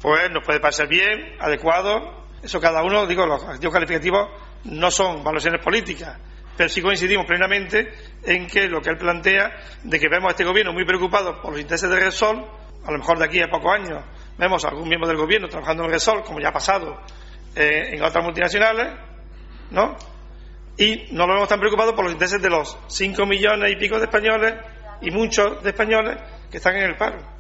pues 0.02 0.32
nos 0.32 0.44
puede 0.44 0.60
parecer 0.60 0.88
bien, 0.88 1.36
adecuado. 1.40 2.26
Eso 2.42 2.60
cada 2.60 2.84
uno, 2.84 3.06
digo, 3.06 3.26
los 3.26 3.44
calificativos 3.44 4.30
no 4.66 4.92
son 4.92 5.24
valoraciones 5.24 5.64
políticas, 5.64 6.18
pero 6.56 6.70
sí 6.70 6.82
coincidimos 6.82 7.26
plenamente 7.26 7.92
en 8.24 8.48
que 8.48 8.68
lo 8.68 8.82
que 8.82 8.90
él 8.90 8.98
plantea, 8.98 9.52
de 9.84 10.00
que 10.00 10.08
vemos 10.10 10.30
a 10.30 10.32
este 10.32 10.46
gobierno 10.46 10.74
muy 10.74 10.86
preocupado 10.86 11.42
por 11.42 11.52
los 11.52 11.62
intereses 11.62 11.90
de 11.90 12.00
Resol, 12.00 12.46
a 12.86 12.92
lo 12.92 12.98
mejor 12.98 13.18
de 13.18 13.26
aquí 13.26 13.42
a 13.42 13.48
pocos 13.48 13.74
años 13.74 14.04
vemos 14.38 14.64
a 14.64 14.70
algún 14.70 14.88
miembro 14.88 15.08
del 15.08 15.18
gobierno 15.18 15.48
trabajando 15.48 15.84
en 15.84 15.92
Resol, 15.92 16.24
como 16.24 16.40
ya 16.40 16.50
ha 16.50 16.54
pasado 16.54 16.98
eh, 17.56 17.92
en 17.94 18.04
otras 18.04 18.24
multinacionales, 18.24 18.88
¿no? 19.72 19.96
Y 20.78 21.08
no 21.12 21.28
lo 21.28 21.34
vemos 21.34 21.50
tan 21.50 21.60
preocupado 21.60 21.96
por 21.96 22.06
los 22.06 22.14
intereses 22.14 22.42
de 22.42 22.50
los 22.50 22.78
5 22.88 23.26
millones 23.26 23.72
y 23.72 23.76
pico 23.76 23.98
de 23.98 24.06
españoles 24.06 24.54
y 25.02 25.12
muchos 25.12 25.62
de 25.64 25.70
españoles 25.70 26.18
que 26.50 26.58
están 26.58 26.76
en 26.76 26.84
el 26.84 26.96
paro. 26.96 27.39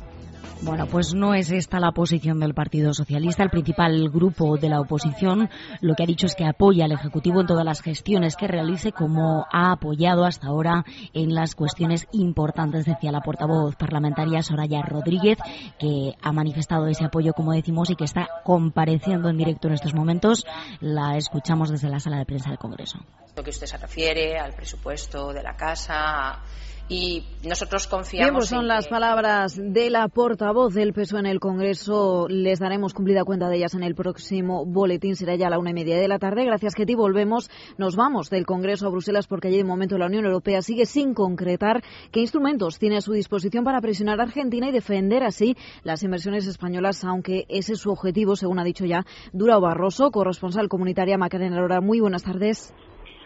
Bueno, 0.62 0.88
pues 0.88 1.14
no 1.14 1.34
es 1.34 1.51
esta 1.51 1.80
la 1.80 1.93
posición 1.93 2.41
del 2.41 2.53
Partido 2.53 2.93
Socialista. 2.93 3.43
El 3.43 3.49
principal 3.49 4.10
grupo 4.10 4.57
de 4.57 4.68
la 4.68 4.82
oposición 4.82 5.49
lo 5.80 5.95
que 5.95 6.03
ha 6.03 6.05
dicho 6.05 6.26
es 6.26 6.36
que 6.36 6.45
apoya 6.45 6.84
al 6.84 6.91
Ejecutivo 6.91 7.39
en 7.39 7.47
todas 7.47 7.64
las 7.64 7.82
gestiones 7.82 8.36
que 8.36 8.47
realice, 8.47 8.91
como 8.91 9.45
ha 9.53 9.72
apoyado 9.72 10.26
hasta 10.26 10.47
ahora 10.47 10.84
en 11.14 11.34
las 11.34 11.55
cuestiones 11.55 12.07
importantes, 12.12 12.86
decía 12.86 13.14
la 13.14 13.22
portavoz 13.22 13.78
parlamentaria 13.78 14.43
Soraya 14.43 14.82
Rodríguez, 14.82 15.38
que 15.80 16.16
ha 16.22 16.32
manifestado 16.34 16.88
ese 16.88 17.05
apoyo, 17.05 17.32
como 17.32 17.53
decimos, 17.53 17.89
y 17.89 17.95
que 17.95 18.03
está 18.03 18.28
compareciendo 18.43 19.30
en 19.30 19.38
directo 19.38 19.70
en 19.70 19.76
estos 19.76 19.93
momentos. 19.93 20.45
La 20.82 21.16
escuchamos 21.16 21.70
desde 21.70 21.89
la 21.89 22.01
sala 22.01 22.18
de 22.18 22.26
prensa 22.26 22.49
del 22.49 22.60
Congreso. 22.60 22.99
Lo 23.34 23.43
que 23.43 23.51
usted 23.51 23.66
se 23.66 23.78
refiere 23.78 24.38
al 24.38 24.53
presupuesto 24.53 25.32
de 25.32 25.41
la 25.41 25.55
casa 25.55 26.43
y 26.90 27.24
nosotros 27.48 27.86
confiamos 27.86 28.26
Bien, 28.26 28.34
pues 28.34 28.50
son 28.50 28.68
las 28.68 28.88
palabras 28.88 29.56
de 29.56 29.92
la 29.92 30.08
portavoz 30.08 30.74
del 30.74 30.92
PSOE 30.92 31.20
en 31.20 31.26
el 31.28 31.40
Congreso. 31.40 32.28
Les 32.28 32.58
daremos 32.58 32.96
cumplida 32.96 33.24
cuenta 33.24 33.48
de 33.48 33.58
ellas 33.58 33.76
en 33.76 33.84
el 33.84 33.94
próximo 33.94 34.66
boletín. 34.66 35.16
Será 35.16 35.36
ya 35.36 35.48
a 35.48 35.50
la 35.52 35.60
una 35.60 35.70
y 35.70 35.74
media 35.76 35.98
de 35.98 36.08
la 36.08 36.18
tarde. 36.18 36.46
Gracias, 36.46 36.74
Ketty. 36.74 36.96
Volvemos. 36.96 37.52
Nos 37.78 37.96
vamos 37.96 38.32
del 38.32 38.48
Congreso 38.48 38.88
a 38.88 38.90
Bruselas 38.90 39.28
porque 39.28 39.50
allí 39.50 39.58
de 39.58 39.64
momento 39.64 40.00
la 40.00 40.08
Unión 40.08 40.26
Europea 40.26 40.64
sigue 40.64 40.88
sin 40.88 41.14
concretar 41.14 41.84
qué 42.12 42.22
instrumentos 42.22 42.80
tiene 42.80 42.98
a 42.98 43.02
su 43.02 43.14
disposición 43.14 43.64
para 43.64 43.82
presionar 43.82 44.20
a 44.20 44.24
Argentina 44.24 44.68
y 44.68 44.72
defender 44.72 45.24
así 45.24 45.56
las 45.84 46.02
inversiones 46.02 46.48
españolas, 46.48 47.04
aunque 47.04 47.46
ese 47.50 47.74
es 47.74 47.80
su 47.80 47.92
objetivo, 47.92 48.36
según 48.36 48.58
ha 48.58 48.64
dicho 48.64 48.86
ya 48.86 49.06
Dura 49.32 49.60
Barroso, 49.60 50.10
corresponsal 50.10 50.68
comunitaria 50.68 51.20
Macarena 51.20 51.62
Lora. 51.62 51.82
Muy 51.82 52.00
buenas 52.00 52.24
tardes. 52.24 52.74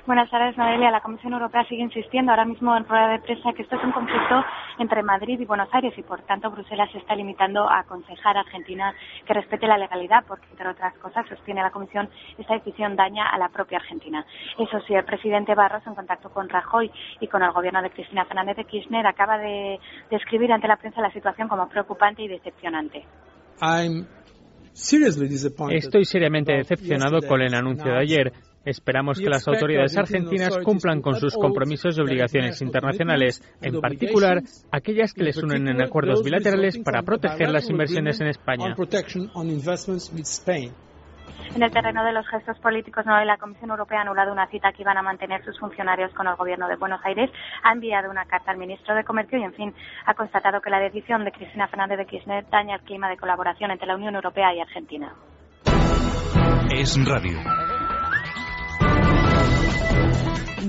Buenas 0.05 0.29
tardes, 0.29 0.57
Noelia. 0.57 0.91
La 0.91 0.99
Comisión 0.99 1.31
Europea 1.31 1.63
sigue 1.69 1.81
insistiendo 1.81 2.31
ahora 2.31 2.43
mismo 2.43 2.75
en 2.75 2.85
rueda 2.85 3.07
de 3.07 3.19
prensa 3.19 3.53
que 3.55 3.61
esto 3.61 3.77
es 3.77 3.83
un 3.85 3.93
conflicto 3.93 4.43
entre 4.77 5.01
Madrid 5.01 5.39
y 5.39 5.45
Buenos 5.45 5.69
Aires 5.71 5.93
y, 5.95 6.01
por 6.01 6.21
tanto, 6.23 6.51
Bruselas 6.51 6.91
se 6.91 6.97
está 6.97 7.15
limitando 7.15 7.69
a 7.69 7.79
aconsejar 7.79 8.35
a 8.35 8.41
Argentina 8.41 8.93
que 9.25 9.33
respete 9.33 9.65
la 9.65 9.77
legalidad 9.77 10.25
porque, 10.27 10.45
entre 10.51 10.67
otras 10.67 10.93
cosas, 10.97 11.25
sostiene 11.29 11.61
la 11.61 11.71
Comisión, 11.71 12.09
esta 12.37 12.53
decisión 12.53 12.97
daña 12.97 13.29
a 13.29 13.37
la 13.37 13.47
propia 13.47 13.77
Argentina. 13.77 14.25
Eso 14.59 14.77
sí, 14.85 14.93
el 14.93 15.05
presidente 15.05 15.55
Barros, 15.55 15.87
en 15.87 15.95
contacto 15.95 16.29
con 16.31 16.49
Rajoy 16.49 16.91
y 17.21 17.27
con 17.27 17.41
el 17.41 17.53
gobierno 17.53 17.81
de 17.81 17.91
Cristina 17.91 18.25
Fernández 18.25 18.57
de 18.57 18.65
Kirchner, 18.65 19.07
acaba 19.07 19.37
de 19.37 19.79
describir 20.11 20.51
ante 20.51 20.67
la 20.67 20.75
prensa 20.75 20.99
la 20.99 21.13
situación 21.13 21.47
como 21.47 21.69
preocupante 21.69 22.23
y 22.23 22.27
decepcionante. 22.27 23.05
Estoy 25.69 26.03
seriamente 26.03 26.51
decepcionado 26.51 27.19
con 27.25 27.41
el 27.41 27.53
anuncio 27.53 27.93
de 27.93 27.99
ayer 27.99 28.33
Esperamos 28.65 29.19
que 29.19 29.29
las 29.29 29.47
autoridades 29.47 29.97
argentinas 29.97 30.57
cumplan 30.59 31.01
con 31.01 31.15
sus 31.15 31.35
compromisos 31.35 31.97
y 31.97 32.01
obligaciones 32.01 32.61
internacionales, 32.61 33.41
en 33.61 33.81
particular 33.81 34.41
aquellas 34.71 35.13
que 35.13 35.23
les 35.23 35.37
unen 35.37 35.67
en 35.67 35.81
acuerdos 35.81 36.23
bilaterales 36.23 36.79
para 36.79 37.01
proteger 37.03 37.49
las 37.49 37.69
inversiones 37.69 38.21
en 38.21 38.27
España. 38.27 38.75
En 41.55 41.61
el 41.61 41.71
terreno 41.71 42.03
de 42.03 42.13
los 42.13 42.27
gestos 42.27 42.57
políticos, 42.59 43.05
no, 43.05 43.23
la 43.23 43.37
Comisión 43.37 43.69
Europea 43.69 43.99
ha 43.99 44.01
anulado 44.01 44.31
una 44.31 44.47
cita 44.47 44.71
que 44.71 44.81
iban 44.81 44.97
a 44.97 45.03
mantener 45.03 45.43
sus 45.45 45.59
funcionarios 45.59 46.11
con 46.13 46.27
el 46.27 46.35
Gobierno 46.35 46.67
de 46.67 46.77
Buenos 46.77 47.01
Aires, 47.03 47.29
ha 47.63 47.73
enviado 47.73 48.09
una 48.09 48.25
carta 48.25 48.51
al 48.51 48.57
ministro 48.57 48.95
de 48.95 49.03
Comercio 49.03 49.37
y, 49.37 49.43
en 49.43 49.53
fin, 49.53 49.73
ha 50.05 50.13
constatado 50.15 50.61
que 50.61 50.69
la 50.69 50.79
decisión 50.79 51.23
de 51.23 51.31
Cristina 51.31 51.67
Fernández 51.67 51.99
de 51.99 52.05
Kirchner 52.05 52.49
daña 52.49 52.75
el 52.75 52.81
clima 52.81 53.09
de 53.09 53.17
colaboración 53.17 53.71
entre 53.71 53.87
la 53.87 53.95
Unión 53.95 54.15
Europea 54.15 54.53
y 54.55 54.61
Argentina. 54.61 55.13
Es 56.71 56.97
radio. 57.05 57.37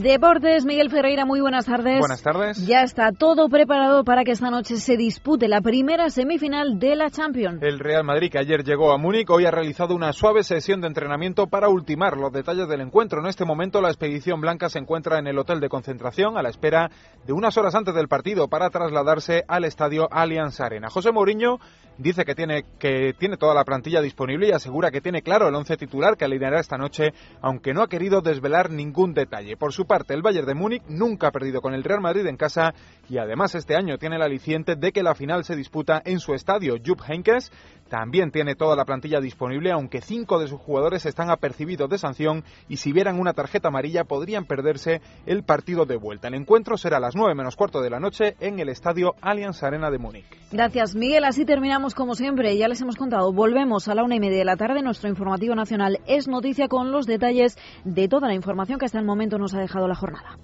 Deportes, 0.03 0.65
Miguel 0.65 0.91
Ferreira, 0.91 1.25
muy 1.25 1.41
buenas 1.41 1.67
tardes. 1.67 2.01
Buenas 2.01 2.21
tardes. 2.21 2.67
Ya 2.67 2.83
está 2.83 3.13
todo 3.13 3.49
preparado 3.49 4.03
para 4.03 4.25
que 4.25 4.33
esta 4.33 4.51
noche 4.51 4.77
se 4.79 4.97
dispute 4.97 5.47
la 5.47 5.61
primera 5.61 6.11
semifinal 6.11 6.81
de 6.81 6.97
la 6.97 7.11
Champions. 7.11 7.63
El 7.63 7.79
Real 7.79 8.03
Madrid, 8.03 8.29
que 8.29 8.39
ayer 8.39 8.65
llegó 8.65 8.93
a 8.93 8.99
Múnich, 8.99 9.31
hoy 9.31 9.47
ha 9.47 9.53
realizado 9.53 9.95
una 9.95 10.13
suave 10.13 10.43
sesión 10.43 10.81
de 10.81 10.89
entrenamiento 10.89 11.47
para 11.47 11.69
ultimar 11.69 12.17
los 12.17 12.33
detalles 12.33 12.67
del 12.69 12.81
encuentro. 12.81 13.21
En 13.21 13.27
este 13.27 13.45
momento, 13.45 13.81
la 13.81 13.89
expedición 13.89 14.41
blanca 14.41 14.69
se 14.69 14.81
encuentra 14.81 15.21
en 15.21 15.29
el 15.29 15.39
hotel 15.39 15.61
de 15.61 15.69
concentración 15.69 16.37
a 16.37 16.43
la 16.43 16.49
espera 16.49 16.91
de 17.25 17.33
unas 17.33 17.57
horas 17.57 17.77
antes 17.77 17.95
del 17.95 18.09
partido 18.09 18.49
para 18.49 18.71
trasladarse 18.71 19.45
al 19.47 19.65
estadio 19.65 20.09
Allianz 20.11 20.61
Arena. 20.61 20.91
José 20.91 21.13
Mourinho 21.13 21.61
dice 21.99 22.25
que 22.25 22.35
tiene, 22.35 22.65
que 22.79 23.15
tiene 23.19 23.37
toda 23.37 23.55
la 23.55 23.65
plantilla 23.65 24.01
disponible 24.01 24.49
y 24.49 24.53
asegura 24.53 24.91
que 24.91 25.01
tiene 25.01 25.23
claro 25.23 25.49
el 25.49 25.55
once 25.55 25.77
titular 25.77 26.17
que 26.17 26.25
alineará 26.25 26.61
esta 26.61 26.77
noche, 26.77 27.13
aunque 27.41 27.73
no 27.73 27.83
ha 27.83 27.89
querido 27.89 28.21
desvelar 28.21 28.71
ningún 28.71 29.15
detalle. 29.15 29.57
Por 29.57 29.73
su 29.73 29.84
parte, 29.85 30.15
el 30.15 30.23
Bayern 30.23 30.47
de 30.47 30.55
Múnich 30.55 30.83
nunca 30.89 31.29
ha 31.29 31.33
perdido 31.33 31.61
con 31.61 31.75
el 31.75 31.85
Real 31.85 32.01
Madrid 32.01 32.27
en 32.27 32.37
casa 32.37 32.75
y 33.09 33.19
además 33.19 33.55
este 33.55 33.77
año 33.77 33.99
tiene 33.99 34.17
el 34.17 34.23
aliciente 34.23 34.77
de 34.77 34.93
que 34.93 35.03
la 35.03 35.15
final 35.15 35.45
se 35.45 35.57
disputa 35.57 36.03
en 36.05 36.21
su 36.21 36.35
estadio. 36.35 36.75
Jupp 36.85 37.01
Heynckes 37.09 37.53
también 37.89 38.31
tiene 38.31 38.55
toda 38.55 38.77
la 38.77 38.85
plantilla 38.85 39.21
disponible, 39.21 39.71
aunque 39.71 40.01
cinco 40.01 40.39
de 40.39 40.49
sus 40.49 40.61
jugadores 40.61 41.07
están 41.07 41.31
apercibidos 41.31 41.89
de 41.89 41.99
sanción 41.99 42.45
y 42.69 42.79
si 42.79 42.93
vieran 42.93 43.21
una 43.21 43.35
tarjeta 43.35 43.69
amarilla 43.69 44.05
podrían 44.05 44.47
perderse 44.47 45.01
el 45.27 45.43
partido 45.45 45.85
de 45.85 45.97
vuelta. 45.97 46.29
El 46.29 46.35
encuentro 46.35 46.77
será 46.77 46.97
a 46.97 47.01
las 47.01 47.15
nueve 47.15 47.35
menos 47.35 47.57
cuarto 47.57 47.83
de 47.83 47.91
la 47.91 48.01
noche 48.01 48.37
en 48.41 48.59
el 48.59 48.69
estadio 48.69 49.15
Allianz 49.21 49.63
Arena 49.63 49.91
de 49.91 49.99
Múnich. 49.99 50.25
Gracias, 50.51 50.95
Miguel. 50.95 51.25
Así 51.25 51.45
terminamos 51.45 51.95
como 51.95 52.15
siempre. 52.15 52.57
Ya 52.57 52.69
les 52.69 52.81
hemos 52.81 52.97
contado. 52.97 53.33
Volvemos 53.33 53.89
a 53.89 53.95
la 53.95 54.05
una 54.05 54.15
y 54.15 54.21
media 54.21 54.39
de 54.39 54.45
la 54.45 54.57
tarde. 54.57 54.83
Nuestro 54.83 55.09
informativo 55.09 55.55
nacional 55.55 55.99
es 56.07 56.29
noticia 56.29 56.69
con 56.69 56.93
los 56.93 57.07
detalles 57.07 57.59
de 57.85 58.09
toda 58.09 58.29
la 58.29 58.35
información 58.35 58.79
que 58.79 58.87
hasta 58.87 58.99
el 58.99 59.05
momento 59.05 59.37
nos 59.37 59.55
ha 59.55 59.61
dejado 59.61 59.74
la 59.81 59.95
jornada. 59.95 60.39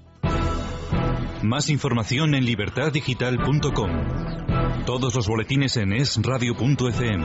Más 1.42 1.70
información 1.70 2.34
en 2.34 2.44
libertaddigital.com. 2.44 3.90
Todos 4.84 5.14
los 5.14 5.26
boletines 5.26 5.76
en 5.76 5.92
esradio.fm. 5.92 7.24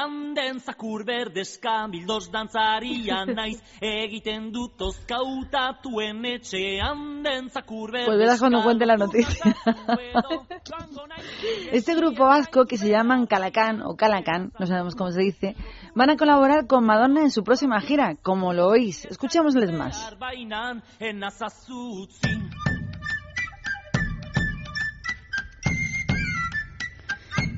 den 0.35 0.59
zakur 0.59 1.03
berdezka. 1.05 1.87
Bildos 1.91 2.31
dantzaria 2.31 3.25
naiz 3.37 3.61
egiten 3.81 4.51
dut 4.53 4.81
ozkautatuen 4.81 6.25
etxean 6.25 7.23
den 7.23 7.49
zakur. 7.49 7.91
Pues 7.91 8.17
verás 8.17 8.39
cuando 8.39 8.63
cuente 8.63 8.85
la 8.85 8.97
noticia. 8.97 9.55
este 11.71 11.95
grupo 11.95 12.25
vasco 12.25 12.65
que 12.65 12.77
se 12.77 12.89
llaman 12.89 13.27
Calacán 13.27 13.81
o 13.81 13.95
Calacán, 13.95 14.51
no 14.59 14.65
sabemos 14.65 14.95
cómo 14.95 15.11
se 15.11 15.21
dice, 15.21 15.55
van 15.95 16.09
a 16.09 16.17
colaborar 16.17 16.67
con 16.67 16.85
Madonna 16.85 17.21
en 17.21 17.31
su 17.31 17.43
próxima 17.43 17.79
gira, 17.81 18.15
como 18.21 18.53
lo 18.53 18.67
oís. 18.67 19.05
Escuchémosles 19.05 19.71
más. 19.71 20.15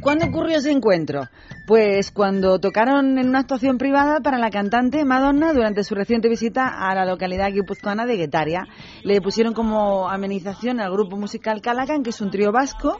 ¿Cuándo 0.03 0.25
ocurrió 0.25 0.57
ese 0.57 0.71
encuentro? 0.71 1.29
Pues 1.65 2.11
cuando 2.11 2.59
tocaron 2.59 3.17
en 3.17 3.29
una 3.29 3.39
actuación 3.39 3.77
privada 3.77 4.19
para 4.19 4.37
la 4.37 4.49
cantante 4.49 5.05
Madonna 5.05 5.53
durante 5.53 5.85
su 5.85 5.95
reciente 5.95 6.27
visita 6.27 6.67
a 6.67 6.93
la 6.93 7.05
localidad 7.05 7.53
guipuzcoana 7.53 8.05
de 8.05 8.17
Guetaria. 8.17 8.67
Le 9.03 9.21
pusieron 9.21 9.53
como 9.53 10.09
amenización 10.09 10.81
al 10.81 10.91
grupo 10.91 11.15
musical 11.15 11.61
Calacan, 11.61 12.03
que 12.03 12.09
es 12.09 12.19
un 12.19 12.31
trío 12.31 12.51
vasco, 12.51 12.99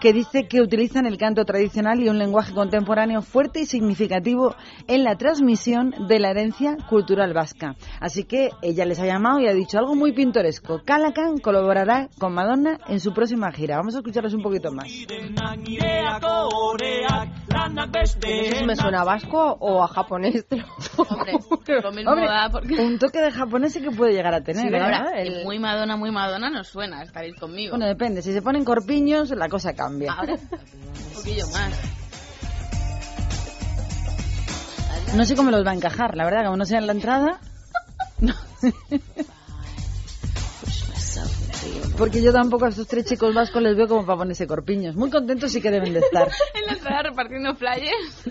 que 0.00 0.12
dice 0.12 0.46
que 0.48 0.60
utilizan 0.60 1.06
el 1.06 1.18
canto 1.18 1.44
tradicional 1.44 2.00
y 2.00 2.08
un 2.08 2.18
lenguaje 2.18 2.52
contemporáneo 2.52 3.22
fuerte 3.22 3.60
y 3.60 3.66
significativo 3.66 4.54
en 4.86 5.04
la 5.04 5.16
transmisión 5.16 5.94
de 6.08 6.18
la 6.18 6.30
herencia 6.30 6.76
cultural 6.88 7.32
vasca. 7.32 7.76
Así 8.00 8.24
que 8.24 8.50
ella 8.62 8.84
les 8.84 9.00
ha 9.00 9.06
llamado 9.06 9.40
y 9.40 9.46
ha 9.46 9.52
dicho 9.52 9.78
algo 9.78 9.94
muy 9.94 10.12
pintoresco. 10.12 10.82
Calacan 10.84 11.38
colaborará 11.38 12.08
con 12.18 12.34
Madonna 12.34 12.78
en 12.88 13.00
su 13.00 13.12
próxima 13.12 13.50
gira. 13.52 13.76
Vamos 13.76 13.94
a 13.94 13.98
escucharles 13.98 14.34
un 14.34 14.42
poquito 14.42 14.72
más. 14.72 14.86
¿Me 18.66 18.76
suena 18.76 19.00
a 19.00 19.04
vasco 19.04 19.56
o 19.60 19.82
a 19.82 19.88
japonés? 19.88 20.46
Hombre, 20.96 21.32
lo 21.82 21.92
mismo 21.92 22.12
Hombre, 22.12 22.26
da 22.26 22.50
porque... 22.50 22.74
un 22.74 22.98
toque 22.98 23.20
de 23.20 23.30
japonés 23.30 23.72
sí 23.72 23.80
que 23.80 23.90
puede 23.90 24.12
llegar 24.12 24.34
a 24.34 24.42
tener. 24.42 24.68
Sí, 24.68 24.74
¿eh? 24.74 24.80
ahora, 24.80 25.10
el 25.16 25.44
muy 25.44 25.58
Madonna, 25.58 25.96
muy 25.96 26.10
Madonna 26.10 26.50
nos 26.50 26.68
suena, 26.68 27.02
estaréis 27.02 27.36
conmigo. 27.36 27.70
Bueno, 27.70 27.86
depende. 27.86 28.22
Si 28.22 28.32
se 28.32 28.42
ponen 28.42 28.64
corpiños, 28.64 29.30
la 29.30 29.48
cosa 29.48 29.74
cambia. 29.86 30.12
Ahora, 30.12 30.34
un 30.34 31.14
poquillo 31.14 31.46
más. 31.48 31.72
No 35.14 35.24
sé 35.24 35.36
cómo 35.36 35.50
los 35.50 35.64
va 35.64 35.70
a 35.70 35.74
encajar, 35.74 36.16
la 36.16 36.24
verdad, 36.24 36.44
como 36.44 36.56
no 36.56 36.66
sea 36.66 36.78
en 36.78 36.86
la 36.86 36.92
entrada. 36.92 37.40
no. 38.18 38.34
Porque 41.96 42.20
yo 42.20 42.30
tampoco 42.30 42.66
a 42.66 42.68
estos 42.68 42.86
tres 42.86 43.06
chicos 43.06 43.32
vascos 43.34 43.62
les 43.62 43.74
veo 43.74 43.88
como 43.88 44.04
para 44.04 44.18
ponerse 44.18 44.46
corpiños. 44.46 44.96
Muy 44.96 45.08
contentos 45.08 45.50
sí 45.50 45.62
que 45.62 45.70
deben 45.70 45.94
de 45.94 46.00
estar. 46.00 46.28
en 46.54 46.66
la 46.66 46.72
entrada 46.74 47.04
repartiendo 47.04 47.54
flyers. 47.54 48.22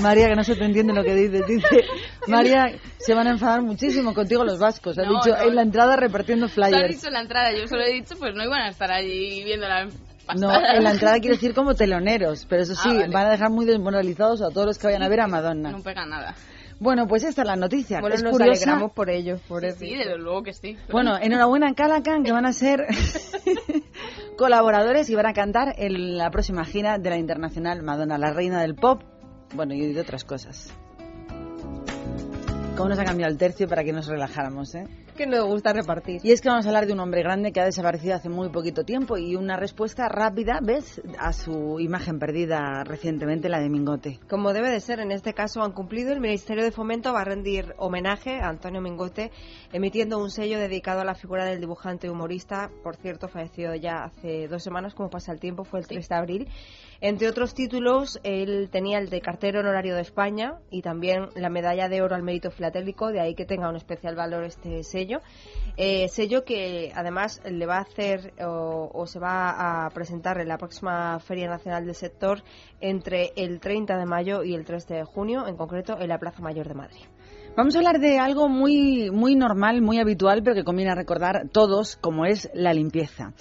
María, 0.00 0.28
que 0.28 0.36
no 0.36 0.44
se 0.44 0.54
te 0.56 0.64
entiende 0.64 0.92
lo 0.92 1.02
que 1.04 1.14
dices. 1.14 1.46
Dice, 1.46 1.84
María, 2.28 2.72
se 2.98 3.14
van 3.14 3.26
a 3.26 3.30
enfadar 3.30 3.62
muchísimo 3.62 4.14
contigo 4.14 4.44
los 4.44 4.58
vascos. 4.58 4.98
Ha 4.98 5.02
No, 5.02 5.14
dicho 5.22 5.36
no. 5.36 5.42
en 5.48 5.54
la 5.54 5.62
entrada 5.62 5.96
repartiendo 5.96 6.48
flyers. 6.48 6.88
dicho 6.96 7.06
en 7.08 7.12
la 7.14 7.20
entrada, 7.20 7.52
yo 7.52 7.66
solo 7.66 7.82
he 7.82 7.92
dicho, 7.92 8.14
pues 8.18 8.34
no 8.34 8.44
iban 8.44 8.60
a 8.62 8.68
estar 8.68 8.90
allí 8.90 9.42
viendo 9.44 9.66
la 9.68 9.86
No, 10.36 10.50
en 10.54 10.82
la 10.84 10.90
entrada 10.90 11.18
quiere 11.20 11.36
decir 11.36 11.54
como 11.54 11.74
teloneros, 11.74 12.46
pero 12.48 12.62
eso 12.62 12.74
sí, 12.74 12.88
Ah, 12.90 12.94
vale. 12.94 13.08
van 13.12 13.26
a 13.26 13.30
dejar 13.30 13.50
muy 13.50 13.64
desmoralizados 13.66 14.42
a 14.42 14.50
todos 14.50 14.66
los 14.66 14.78
que 14.78 14.86
vayan 14.88 15.02
a 15.02 15.08
ver 15.08 15.20
a 15.20 15.26
Madonna. 15.28 15.70
No 15.70 15.82
pega 15.82 16.04
nada. 16.06 16.34
Bueno, 16.78 17.06
pues 17.08 17.24
esta 17.24 17.40
es 17.40 17.46
la 17.48 17.56
noticia. 17.56 18.00
Bueno, 18.00 18.16
es 18.16 18.22
nos 18.22 18.32
curiosa. 18.32 18.52
alegramos 18.64 18.92
por 18.92 19.08
ellos, 19.08 19.40
por. 19.48 19.62
Sí, 19.72 19.94
desde 19.96 20.18
luego 20.18 20.42
que 20.42 20.52
sí. 20.52 20.76
Bueno, 20.92 21.16
enhorabuena 21.18 21.68
a 21.70 21.74
Calacan, 21.74 22.22
que 22.22 22.32
van 22.32 22.44
a 22.44 22.52
ser 22.52 22.84
colaboradores 24.36 25.08
y 25.08 25.14
van 25.14 25.24
a 25.26 25.32
cantar 25.32 25.74
en 25.78 26.18
la 26.18 26.30
próxima 26.30 26.64
gira 26.64 26.98
de 26.98 27.08
la 27.10 27.16
internacional 27.16 27.82
Madonna, 27.82 28.18
la 28.18 28.32
reina 28.32 28.60
del 28.60 28.74
pop, 28.74 29.02
bueno, 29.54 29.74
y 29.74 29.92
de 29.92 30.00
otras 30.00 30.24
cosas. 30.24 30.72
cómo 32.76 32.90
nos 32.90 32.98
ha 32.98 33.04
cambiado 33.04 33.32
el 33.32 33.38
tercio 33.38 33.68
para 33.68 33.84
que 33.84 33.92
nos 33.92 34.06
relajáramos, 34.06 34.74
¿eh? 34.74 34.84
Que 35.16 35.26
nos 35.26 35.46
gusta 35.46 35.72
repartir. 35.72 36.20
Y 36.22 36.32
es 36.32 36.42
que 36.42 36.50
vamos 36.50 36.66
a 36.66 36.68
hablar 36.68 36.86
de 36.86 36.92
un 36.92 37.00
hombre 37.00 37.22
grande 37.22 37.50
que 37.50 37.58
ha 37.58 37.64
desaparecido 37.64 38.14
hace 38.14 38.28
muy 38.28 38.50
poquito 38.50 38.84
tiempo 38.84 39.16
y 39.16 39.34
una 39.34 39.56
respuesta 39.56 40.10
rápida, 40.10 40.60
¿ves?, 40.62 41.00
a 41.18 41.32
su 41.32 41.80
imagen 41.80 42.18
perdida 42.18 42.84
recientemente, 42.84 43.48
la 43.48 43.58
de 43.58 43.70
Mingote. 43.70 44.18
Como 44.28 44.52
debe 44.52 44.70
de 44.70 44.78
ser, 44.78 45.00
en 45.00 45.12
este 45.12 45.32
caso 45.32 45.62
han 45.62 45.72
cumplido. 45.72 46.12
El 46.12 46.20
Ministerio 46.20 46.62
de 46.62 46.70
Fomento 46.70 47.14
va 47.14 47.22
a 47.22 47.24
rendir 47.24 47.74
homenaje 47.78 48.40
a 48.40 48.48
Antonio 48.48 48.82
Mingote 48.82 49.30
emitiendo 49.72 50.18
un 50.18 50.28
sello 50.30 50.58
dedicado 50.58 51.00
a 51.00 51.04
la 51.04 51.14
figura 51.14 51.46
del 51.46 51.60
dibujante 51.60 52.10
humorista, 52.10 52.70
por 52.82 52.96
cierto, 52.96 53.28
fallecido 53.28 53.74
ya 53.74 54.04
hace 54.04 54.48
dos 54.48 54.62
semanas, 54.62 54.94
como 54.94 55.08
pasa 55.08 55.32
el 55.32 55.40
tiempo, 55.40 55.64
fue 55.64 55.80
el 55.80 55.86
3 55.86 56.08
de 56.08 56.14
abril. 56.14 56.48
Entre 57.00 57.28
otros 57.28 57.54
títulos, 57.54 58.18
él 58.22 58.68
tenía 58.70 58.98
el 58.98 59.10
de 59.10 59.20
cartero 59.20 59.60
honorario 59.60 59.94
de 59.94 60.00
España 60.00 60.58
y 60.70 60.82
también 60.82 61.28
la 61.34 61.50
medalla 61.50 61.88
de 61.88 62.02
oro 62.02 62.14
al 62.14 62.22
mérito 62.22 62.50
filatélico, 62.50 63.08
de 63.08 63.20
ahí 63.20 63.34
que 63.34 63.44
tenga 63.44 63.68
un 63.68 63.76
especial 63.76 64.14
valor 64.14 64.44
este 64.44 64.82
sello. 64.82 65.05
Eh, 65.76 66.08
sello 66.08 66.44
que 66.44 66.90
además 66.94 67.42
le 67.44 67.66
va 67.66 67.76
a 67.76 67.82
hacer 67.82 68.32
o, 68.42 68.90
o, 68.92 69.06
se 69.06 69.18
va 69.18 69.84
a 69.84 69.90
presentar 69.90 70.40
en 70.40 70.48
la 70.48 70.56
próxima 70.56 71.18
Feria 71.20 71.48
Nacional 71.48 71.84
del 71.84 71.94
Sector 71.94 72.42
entre 72.80 73.32
el 73.36 73.60
30 73.60 73.98
de 73.98 74.06
mayo 74.06 74.42
y 74.42 74.54
el 74.54 74.64
3 74.64 74.86
de 74.86 75.04
junio, 75.04 75.46
en 75.46 75.56
concreto 75.56 76.00
en 76.00 76.08
la 76.08 76.18
Plaza 76.18 76.40
Mayor 76.40 76.68
de 76.68 76.74
Madrid. 76.74 77.04
Vamos 77.56 77.74
a 77.74 77.78
hablar 77.78 78.00
de 78.00 78.18
algo 78.18 78.50
muy, 78.50 79.10
muy 79.10 79.34
normal, 79.34 79.80
muy 79.80 79.98
habitual, 79.98 80.42
pero 80.42 80.54
que 80.54 80.62
conviene 80.62 80.94
recordar 80.94 81.48
todos, 81.50 81.96
como 81.96 82.26
es 82.26 82.50
la 82.52 82.74
limpieza. 82.74 83.32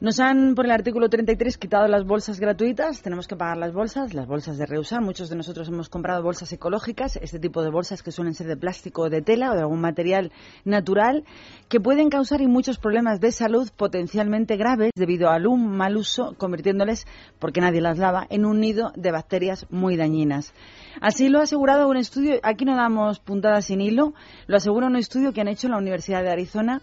Nos 0.00 0.20
han, 0.20 0.54
por 0.54 0.64
el 0.64 0.70
artículo 0.70 1.08
33, 1.08 1.58
quitado 1.58 1.88
las 1.88 2.04
bolsas 2.04 2.38
gratuitas. 2.38 3.02
Tenemos 3.02 3.26
que 3.26 3.34
pagar 3.34 3.56
las 3.56 3.72
bolsas, 3.72 4.14
las 4.14 4.28
bolsas 4.28 4.56
de 4.56 4.64
reusar. 4.64 5.00
Muchos 5.00 5.28
de 5.28 5.34
nosotros 5.34 5.66
hemos 5.66 5.88
comprado 5.88 6.22
bolsas 6.22 6.52
ecológicas, 6.52 7.16
este 7.16 7.40
tipo 7.40 7.64
de 7.64 7.70
bolsas 7.70 8.04
que 8.04 8.12
suelen 8.12 8.34
ser 8.34 8.46
de 8.46 8.56
plástico 8.56 9.02
o 9.02 9.10
de 9.10 9.22
tela 9.22 9.50
o 9.50 9.54
de 9.54 9.62
algún 9.62 9.80
material 9.80 10.30
natural, 10.64 11.24
que 11.68 11.80
pueden 11.80 12.10
causar 12.10 12.40
y 12.40 12.46
muchos 12.46 12.78
problemas 12.78 13.18
de 13.18 13.32
salud 13.32 13.68
potencialmente 13.76 14.56
graves 14.56 14.92
debido 14.94 15.30
al 15.30 15.48
un 15.48 15.76
mal 15.76 15.96
uso, 15.96 16.36
convirtiéndoles, 16.38 17.04
porque 17.40 17.60
nadie 17.60 17.80
las 17.80 17.98
lava, 17.98 18.24
en 18.30 18.44
un 18.44 18.60
nido 18.60 18.92
de 18.94 19.10
bacterias 19.10 19.66
muy 19.68 19.96
dañinas. 19.96 20.54
Así 21.00 21.28
lo 21.28 21.40
ha 21.40 21.42
asegurado 21.42 21.88
un 21.88 21.96
estudio, 21.96 22.38
aquí 22.44 22.64
no 22.64 22.76
damos 22.76 23.18
puntadas 23.18 23.64
sin 23.64 23.80
hilo, 23.80 24.14
lo 24.46 24.58
asegura 24.58 24.86
un 24.86 24.94
estudio 24.94 25.32
que 25.32 25.40
han 25.40 25.48
hecho 25.48 25.68
la 25.68 25.76
Universidad 25.76 26.22
de 26.22 26.30
Arizona 26.30 26.82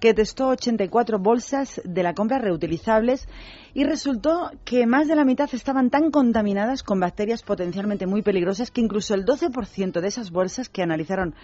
que 0.00 0.14
testó 0.14 0.48
84 0.48 1.18
bolsas 1.18 1.80
de 1.84 2.02
la 2.02 2.14
compra 2.14 2.38
reutilizables 2.38 3.28
y 3.74 3.84
resultó 3.84 4.50
que 4.64 4.86
más 4.86 5.08
de 5.08 5.16
la 5.16 5.24
mitad 5.24 5.48
estaban 5.52 5.90
tan 5.90 6.10
contaminadas 6.10 6.82
con 6.82 7.00
bacterias 7.00 7.42
potencialmente 7.42 8.06
muy 8.06 8.22
peligrosas 8.22 8.70
que 8.70 8.80
incluso 8.80 9.14
el 9.14 9.24
12% 9.24 10.00
de 10.00 10.08
esas 10.08 10.30
bolsas 10.30 10.68
que 10.68 10.82
analizaron 10.82 11.34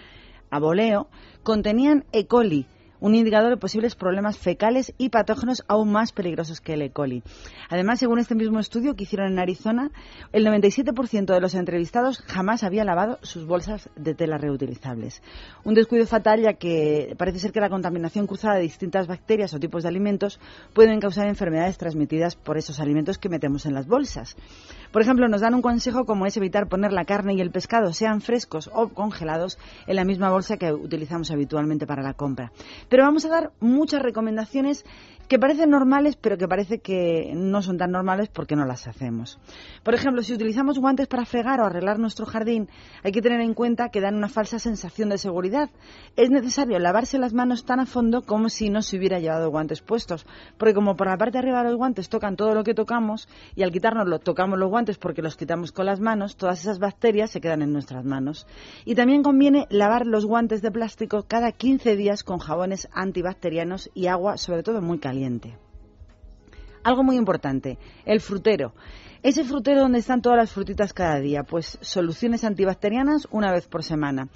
a 0.49 0.59
voleo 0.59 1.07
contenían 1.41 2.05
E. 2.11 2.27
coli, 2.27 2.67
un 3.03 3.15
indicador 3.15 3.49
de 3.49 3.57
posibles 3.57 3.95
problemas 3.95 4.37
fecales 4.37 4.93
y 4.97 5.09
patógenos 5.09 5.65
aún 5.67 5.91
más 5.91 6.13
peligrosos 6.13 6.61
que 6.61 6.75
el 6.75 6.83
E. 6.83 6.91
coli. 6.91 7.21
Además, 7.69 7.99
según 7.99 8.17
este 8.17 8.33
mismo 8.33 8.61
estudio 8.61 8.95
que 8.95 9.03
hicieron 9.03 9.29
en 9.29 9.39
Arizona, 9.39 9.91
el 10.31 10.45
97% 10.45 11.25
de 11.25 11.41
los 11.41 11.53
entrevistados 11.53 12.19
jamás 12.19 12.63
había 12.63 12.85
lavado 12.85 13.19
sus 13.21 13.45
bolsas 13.45 13.89
de 13.97 14.15
tela 14.15 14.37
reutilizables. 14.37 15.21
Un 15.65 15.73
descuido 15.73 16.07
fatal 16.07 16.43
ya 16.43 16.53
que 16.53 17.13
parece 17.17 17.39
ser 17.39 17.51
que 17.51 17.59
la 17.59 17.69
contaminación 17.69 18.25
cruzada 18.25 18.55
de 18.55 18.61
distintas 18.61 19.05
bacterias 19.05 19.53
o 19.53 19.59
tipos 19.59 19.83
de 19.83 19.89
alimentos 19.89 20.39
pueden 20.73 21.01
causar 21.01 21.27
enfermedades 21.27 21.77
transmitidas 21.77 22.37
por 22.37 22.57
esos 22.57 22.79
alimentos 22.79 23.17
que 23.17 23.27
metemos 23.27 23.65
en 23.65 23.73
las 23.73 23.85
bolsas. 23.85 24.37
Por 24.93 25.01
ejemplo, 25.01 25.27
nos 25.27 25.41
dan 25.41 25.55
un 25.55 25.61
consejo 25.61 26.05
como 26.05 26.25
es 26.25 26.37
evitar 26.37 26.69
poner 26.69 26.93
la 26.93 27.03
carne 27.03 27.33
y 27.33 27.41
el 27.41 27.51
pescado, 27.51 27.91
sean 27.91 28.21
frescos 28.21 28.69
o 28.71 28.89
congelados, 28.89 29.57
en 29.87 29.97
la 29.97 30.05
misma 30.05 30.29
bolsa 30.29 30.55
que 30.55 30.71
utilizamos 30.71 31.31
habitualmente 31.31 31.85
para 31.85 32.01
la 32.01 32.13
compra. 32.13 32.51
Pero 32.93 33.05
vamos 33.05 33.25
a 33.25 33.29
dar 33.29 33.53
muchas 33.59 34.03
recomendaciones 34.03 34.85
que 35.33 35.39
parecen 35.39 35.71
normales, 35.71 36.15
pero 36.15 36.37
que 36.37 36.47
parece 36.47 36.77
que 36.77 37.33
no 37.33 37.63
son 37.63 37.79
tan 37.79 37.89
normales 37.89 38.29
porque 38.29 38.55
no 38.55 38.65
las 38.65 38.85
hacemos. 38.85 39.39
Por 39.81 39.95
ejemplo, 39.95 40.21
si 40.21 40.31
utilizamos 40.31 40.77
guantes 40.77 41.07
para 41.07 41.25
fregar 41.25 41.59
o 41.59 41.65
arreglar 41.65 41.97
nuestro 41.97 42.27
jardín, 42.27 42.69
hay 43.03 43.11
que 43.11 43.19
tener 43.19 43.41
en 43.41 43.55
cuenta 43.55 43.89
que 43.89 43.99
dan 43.99 44.13
una 44.13 44.29
falsa 44.29 44.59
sensación 44.59 45.09
de 45.09 45.17
seguridad. 45.17 45.71
Es 46.15 46.29
necesario 46.29 46.77
lavarse 46.77 47.17
las 47.17 47.33
manos 47.33 47.65
tan 47.65 47.79
a 47.79 47.87
fondo 47.87 48.21
como 48.21 48.47
si 48.49 48.69
no 48.69 48.83
se 48.83 48.95
hubiera 48.95 49.17
llevado 49.17 49.49
guantes 49.49 49.81
puestos, 49.81 50.27
porque 50.59 50.75
como 50.75 50.95
por 50.95 51.07
la 51.07 51.17
parte 51.17 51.31
de 51.31 51.39
arriba 51.39 51.63
de 51.63 51.69
los 51.69 51.77
guantes 51.77 52.09
tocan 52.09 52.35
todo 52.35 52.53
lo 52.53 52.63
que 52.63 52.75
tocamos 52.75 53.27
y 53.55 53.63
al 53.63 53.71
quitárnoslo 53.71 54.19
tocamos 54.19 54.59
los 54.59 54.69
guantes 54.69 54.99
porque 54.99 55.23
los 55.23 55.35
quitamos 55.35 55.71
con 55.71 55.87
las 55.87 55.99
manos, 55.99 56.37
todas 56.37 56.61
esas 56.61 56.77
bacterias 56.77 57.31
se 57.31 57.41
quedan 57.41 57.63
en 57.63 57.73
nuestras 57.73 58.05
manos. 58.05 58.45
Y 58.85 58.93
también 58.93 59.23
conviene 59.23 59.65
lavar 59.71 60.05
los 60.05 60.27
guantes 60.27 60.61
de 60.61 60.69
plástico 60.69 61.25
cada 61.27 61.51
15 61.51 61.95
días 61.95 62.23
con 62.23 62.37
jabones 62.37 62.87
antibacterianos 62.93 63.89
y 63.95 64.05
agua, 64.05 64.37
sobre 64.37 64.61
todo 64.61 64.79
muy 64.79 64.99
caliente. 64.99 65.22
Algo 66.83 67.03
muy 67.03 67.15
importante, 67.15 67.77
el 68.05 68.19
frutero. 68.19 68.73
Ese 69.23 69.45
frutero 69.45 69.79
donde 69.79 69.99
están 69.99 70.21
todas 70.21 70.37
las 70.37 70.51
frutitas 70.51 70.91
cada 70.91 71.17
día, 71.21 71.43
pues 71.43 71.77
soluciones 71.79 72.43
antibacterianas 72.43 73.25
una 73.31 73.53
vez 73.53 73.67
por 73.67 73.81
semana. 73.81 74.27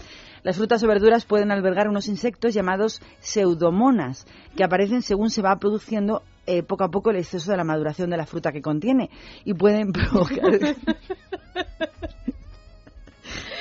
Las 0.44 0.56
frutas 0.56 0.82
o 0.82 0.88
verduras 0.88 1.26
pueden 1.26 1.52
albergar 1.52 1.90
unos 1.90 2.08
insectos 2.08 2.54
llamados 2.54 3.02
pseudomonas, 3.20 4.26
que 4.56 4.64
aparecen 4.64 5.02
según 5.02 5.30
se 5.30 5.42
va 5.42 5.58
produciendo 5.58 6.24
eh, 6.46 6.64
poco 6.64 6.86
a 6.86 6.90
poco 6.90 7.10
el 7.10 7.18
exceso 7.18 7.52
de 7.52 7.58
la 7.58 7.66
maduración 7.66 8.10
de 8.10 8.16
la 8.16 8.26
fruta 8.26 8.54
que 8.54 8.62
contiene 8.62 9.10
y 9.44 9.54
pueden 9.54 9.92
provocar 9.92 10.38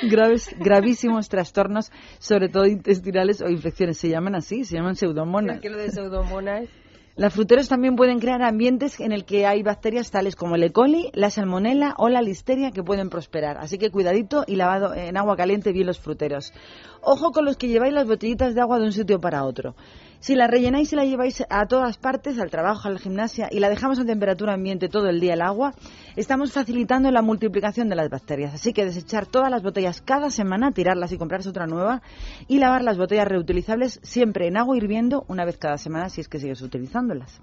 graves, 0.09 0.55
gravísimos 0.61 1.29
trastornos, 1.29 1.91
sobre 2.21 2.49
todo 2.49 2.67
intestinales 2.67 3.43
o 3.43 3.49
infecciones. 3.49 3.99
Se 3.99 4.09
llaman 4.09 4.37
así, 4.37 4.63
se 4.63 4.77
llaman 4.77 4.95
pseudomonas. 4.95 5.61
¿Qué 5.61 5.71
lo 5.71 5.79
de 5.79 5.91
pseudomonas? 5.91 6.69
Las 7.17 7.33
fruteros 7.33 7.71
también 7.71 7.97
pueden 7.97 8.21
crear 8.21 8.43
ambientes 8.43 9.01
en 9.01 9.11
el 9.11 9.25
que 9.25 9.47
hay 9.47 9.63
bacterias 9.63 10.11
tales 10.11 10.37
como 10.37 10.57
el 10.57 10.65
E. 10.65 10.71
coli, 10.71 11.11
la 11.15 11.31
salmonela 11.31 11.95
o 11.97 12.11
la 12.11 12.21
listeria 12.21 12.73
que 12.73 12.83
pueden 12.83 13.09
prosperar. 13.09 13.57
Así 13.57 13.79
que 13.79 13.91
cuidadito 13.91 14.45
y 14.47 14.57
lavado 14.57 14.93
en 14.93 15.17
agua 15.17 15.35
caliente 15.35 15.73
bien 15.73 15.87
los 15.87 15.99
fruteros. 15.99 16.53
Ojo 17.01 17.33
con 17.33 17.47
los 17.47 17.57
que 17.57 17.69
lleváis 17.69 17.95
las 17.95 18.07
botellitas 18.07 18.55
de 18.55 18.61
agua 18.61 18.79
de 18.79 18.85
un 18.85 18.93
sitio 18.93 19.19
para 19.19 19.45
otro. 19.45 19.75
Si 20.21 20.35
la 20.35 20.47
rellenáis 20.47 20.93
y 20.93 20.97
la 20.97 21.05
lleváis 21.05 21.45
a 21.49 21.67
todas 21.67 21.99
partes, 21.99 22.39
al 22.39 22.51
trabajo, 22.51 22.89
a 22.89 22.91
la 22.91 22.99
gimnasia, 22.99 23.49
y 23.51 23.61
la 23.61 23.69
dejamos 23.69 23.99
a 23.99 24.05
temperatura 24.05 24.55
ambiente 24.55 24.89
todo 24.89 25.09
el 25.09 25.21
día 25.21 25.35
el 25.35 25.43
agua, 25.43 25.75
estamos 26.17 26.53
facilitando 26.53 27.11
la 27.11 27.23
multiplicación 27.23 27.89
de 27.89 27.97
las 27.97 28.09
bacterias. 28.09 28.55
Así 28.55 28.73
que 28.73 28.85
desechar 28.85 29.27
todas 29.27 29.51
las 29.51 29.63
botellas 29.63 30.01
cada 30.01 30.31
semana, 30.31 30.73
tirarlas 30.73 31.13
y 31.13 31.19
comprarse 31.19 31.49
otra 31.49 31.67
nueva, 31.67 32.03
y 32.49 32.59
lavar 32.59 32.83
las 32.83 32.99
botellas 32.99 33.29
reutilizables 33.29 34.01
siempre 34.03 34.47
en 34.47 34.57
agua 34.57 34.77
hirviendo 34.77 35.25
una 35.29 35.45
vez 35.45 35.59
cada 35.59 35.79
semana 35.79 36.09
si 36.09 36.21
es 36.21 36.29
que 36.29 36.39
sigues 36.39 36.63
utilizándolas. 36.63 37.41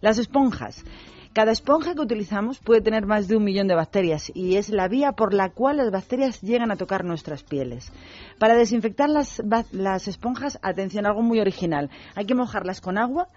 Las 0.00 0.18
esponjas. 0.18 0.84
Cada 1.32 1.50
esponja 1.50 1.94
que 1.94 2.02
utilizamos 2.02 2.58
puede 2.58 2.82
tener 2.82 3.06
más 3.06 3.26
de 3.26 3.36
un 3.36 3.44
millón 3.44 3.66
de 3.66 3.74
bacterias 3.74 4.30
y 4.34 4.56
es 4.56 4.68
la 4.68 4.86
vía 4.86 5.12
por 5.12 5.32
la 5.32 5.48
cual 5.48 5.78
las 5.78 5.90
bacterias 5.90 6.42
llegan 6.42 6.70
a 6.70 6.76
tocar 6.76 7.06
nuestras 7.06 7.42
pieles. 7.42 7.90
Para 8.38 8.54
desinfectar 8.54 9.08
las, 9.08 10.08
esponjas, 10.08 10.58
atención, 10.60 11.06
algo 11.06 11.22
muy 11.22 11.40
original. 11.40 11.88
Hay 12.14 12.26
que 12.26 12.34
mojarlas 12.34 12.82
con 12.82 12.98
agua 12.98 13.28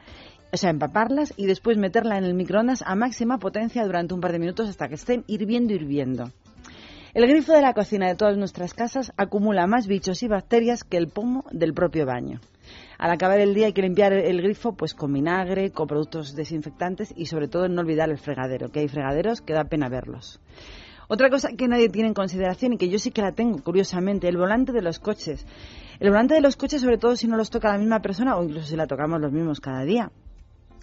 o 0.52 0.58
sea, 0.58 0.70
empaparlas 0.70 1.34
y 1.38 1.48
después 1.48 1.78
meterla 1.78 2.18
en 2.18 2.24
el 2.24 2.34
microondas 2.34 2.82
a 2.86 2.96
máxima 2.96 3.40
potencia 3.40 3.86
durante 3.86 4.14
un 4.14 4.22
par 4.22 4.32
de 4.32 4.40
minutos 4.40 4.70
hasta 4.70 4.88
que 4.88 4.96
estén 4.96 5.24
hirviendo, 5.28 5.74
hirviendo. 5.74 6.32
El 7.14 7.28
grifo 7.28 7.54
de 7.54 7.62
la 7.62 7.74
cocina 7.74 8.08
de 8.08 8.16
todas 8.16 8.38
nuestras 8.38 8.74
casas 8.74 9.14
acumula 9.16 9.68
más 9.68 9.88
bichos 9.88 10.22
y 10.22 10.28
bacterias 10.28 10.84
que 10.84 10.98
el 10.98 11.08
pomo 11.08 11.46
del 11.52 11.74
propio 11.74 12.06
baño. 12.06 12.40
Al 12.98 13.12
acabar 13.12 13.40
el 13.40 13.54
día 13.54 13.68
hay 13.68 13.74
que 13.74 13.82
limpiar 13.82 14.14
el 14.14 14.42
grifo 14.42 14.74
pues 14.74 14.94
con 14.94 15.12
vinagre, 15.12 15.72
con 15.72 15.88
productos 15.88 16.36
desinfectantes 16.36 17.14
y 17.16 17.26
sobre 17.26 17.48
todo 17.48 17.68
no 17.68 17.82
olvidar 17.82 18.10
el 18.10 18.18
fregadero, 18.18 18.70
que 18.70 18.80
hay 18.80 18.88
fregaderos 18.88 19.42
que 19.42 19.54
da 19.54 19.66
pena 19.66 19.90
verlos. 19.90 20.40
Otra 21.08 21.30
cosa 21.30 21.50
que 21.56 21.68
nadie 21.68 21.90
tiene 21.90 22.08
en 22.08 22.14
consideración 22.14 22.74
y 22.74 22.78
que 22.78 22.90
yo 22.90 22.98
sí 22.98 23.12
que 23.12 23.22
la 23.22 23.32
tengo, 23.32 23.62
curiosamente, 23.64 24.28
el 24.28 24.38
volante 24.38 24.72
de 24.72 24.82
los 24.82 25.00
coches. 25.00 25.46
El 26.00 26.10
volante 26.10 26.34
de 26.34 26.42
los 26.42 26.56
coches, 26.56 26.82
sobre 26.82 26.98
todo 26.98 27.16
si 27.16 27.28
no 27.28 27.38
los 27.38 27.52
toca 27.52 27.72
la 27.72 27.78
misma 27.78 28.02
persona 28.02 28.36
o 28.36 28.44
incluso 28.44 28.68
si 28.68 28.76
la 28.76 28.88
tocamos 28.88 29.22
los 29.22 29.32
mismos 29.32 29.60
cada 29.60 29.84
día, 29.84 30.12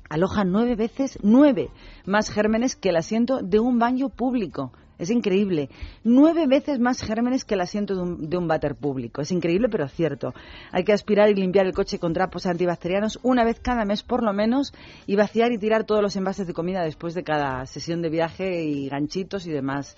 aloja 0.08 0.44
nueve 0.44 0.76
veces, 0.76 1.18
nueve 1.22 1.70
más 2.06 2.30
gérmenes 2.30 2.76
que 2.76 2.90
el 2.90 2.96
asiento 2.96 3.40
de 3.42 3.58
un 3.58 3.78
baño 3.78 4.10
público. 4.10 4.72
Es 5.02 5.10
increíble. 5.10 5.68
Nueve 6.04 6.46
veces 6.46 6.78
más 6.78 7.02
gérmenes 7.02 7.44
que 7.44 7.54
el 7.54 7.60
asiento 7.60 7.96
de 7.96 8.02
un, 8.02 8.30
de 8.30 8.36
un 8.36 8.46
váter 8.46 8.76
público. 8.76 9.20
Es 9.20 9.32
increíble, 9.32 9.68
pero 9.68 9.88
cierto. 9.88 10.32
Hay 10.70 10.84
que 10.84 10.92
aspirar 10.92 11.28
y 11.28 11.34
limpiar 11.34 11.66
el 11.66 11.72
coche 11.72 11.98
con 11.98 12.12
trapos 12.12 12.46
antibacterianos 12.46 13.18
una 13.24 13.42
vez 13.42 13.58
cada 13.58 13.84
mes 13.84 14.04
por 14.04 14.22
lo 14.22 14.32
menos 14.32 14.72
y 15.08 15.16
vaciar 15.16 15.50
y 15.50 15.58
tirar 15.58 15.82
todos 15.82 16.02
los 16.02 16.14
envases 16.14 16.46
de 16.46 16.54
comida 16.54 16.84
después 16.84 17.14
de 17.14 17.24
cada 17.24 17.66
sesión 17.66 18.00
de 18.00 18.10
viaje 18.10 18.62
y 18.62 18.88
ganchitos 18.88 19.44
y 19.48 19.50
demás 19.50 19.96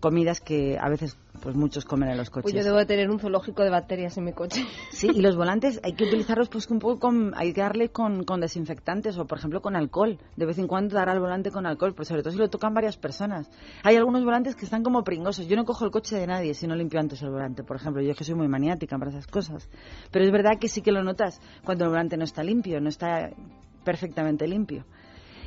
comidas 0.00 0.40
que 0.40 0.78
a 0.78 0.88
veces 0.88 1.16
pues 1.40 1.56
muchos 1.56 1.84
comen 1.84 2.08
en 2.08 2.16
los 2.16 2.30
coches. 2.30 2.44
Pues 2.44 2.54
yo 2.54 2.64
debo 2.64 2.78
de 2.78 2.86
tener 2.86 3.10
un 3.10 3.18
zoológico 3.18 3.62
de 3.62 3.70
bacterias 3.70 4.16
en 4.16 4.24
mi 4.24 4.32
coche. 4.32 4.64
Sí, 4.90 5.08
y 5.12 5.20
los 5.20 5.36
volantes 5.36 5.80
hay 5.82 5.94
que 5.94 6.04
utilizarlos 6.04 6.48
pues 6.48 6.68
un 6.70 6.78
poco 6.78 7.00
con, 7.00 7.32
hay 7.36 7.52
que 7.52 7.60
darle 7.60 7.90
con, 7.90 8.24
con 8.24 8.40
desinfectantes 8.40 9.18
o 9.18 9.26
por 9.26 9.38
ejemplo 9.38 9.60
con 9.60 9.76
alcohol. 9.76 10.18
De 10.36 10.46
vez 10.46 10.58
en 10.58 10.66
cuando 10.66 10.94
dar 10.94 11.08
al 11.08 11.20
volante 11.20 11.50
con 11.50 11.66
alcohol, 11.66 11.94
pues 11.94 12.08
sobre 12.08 12.22
todo 12.22 12.32
si 12.32 12.38
lo 12.38 12.48
tocan 12.48 12.74
varias 12.74 12.96
personas. 12.96 13.50
Hay 13.82 13.96
algunos 13.96 14.24
volantes 14.24 14.56
que 14.56 14.64
están 14.64 14.82
como 14.82 15.04
pringosos. 15.04 15.46
Yo 15.46 15.56
no 15.56 15.64
cojo 15.64 15.84
el 15.84 15.90
coche 15.90 16.16
de 16.16 16.26
nadie 16.26 16.54
si 16.54 16.66
no 16.66 16.74
limpio 16.74 17.00
antes 17.00 17.20
el 17.22 17.30
volante, 17.30 17.62
por 17.62 17.76
ejemplo. 17.76 18.02
Yo 18.02 18.12
es 18.12 18.16
que 18.16 18.24
soy 18.24 18.34
muy 18.34 18.48
maniática 18.48 18.98
para 18.98 19.10
esas 19.10 19.26
cosas. 19.26 19.68
Pero 20.10 20.24
es 20.24 20.30
verdad 20.30 20.58
que 20.60 20.68
sí 20.68 20.82
que 20.82 20.92
lo 20.92 21.02
notas 21.02 21.40
cuando 21.64 21.84
el 21.84 21.90
volante 21.90 22.16
no 22.16 22.24
está 22.24 22.42
limpio, 22.42 22.80
no 22.80 22.88
está 22.88 23.30
perfectamente 23.84 24.46
limpio. 24.46 24.84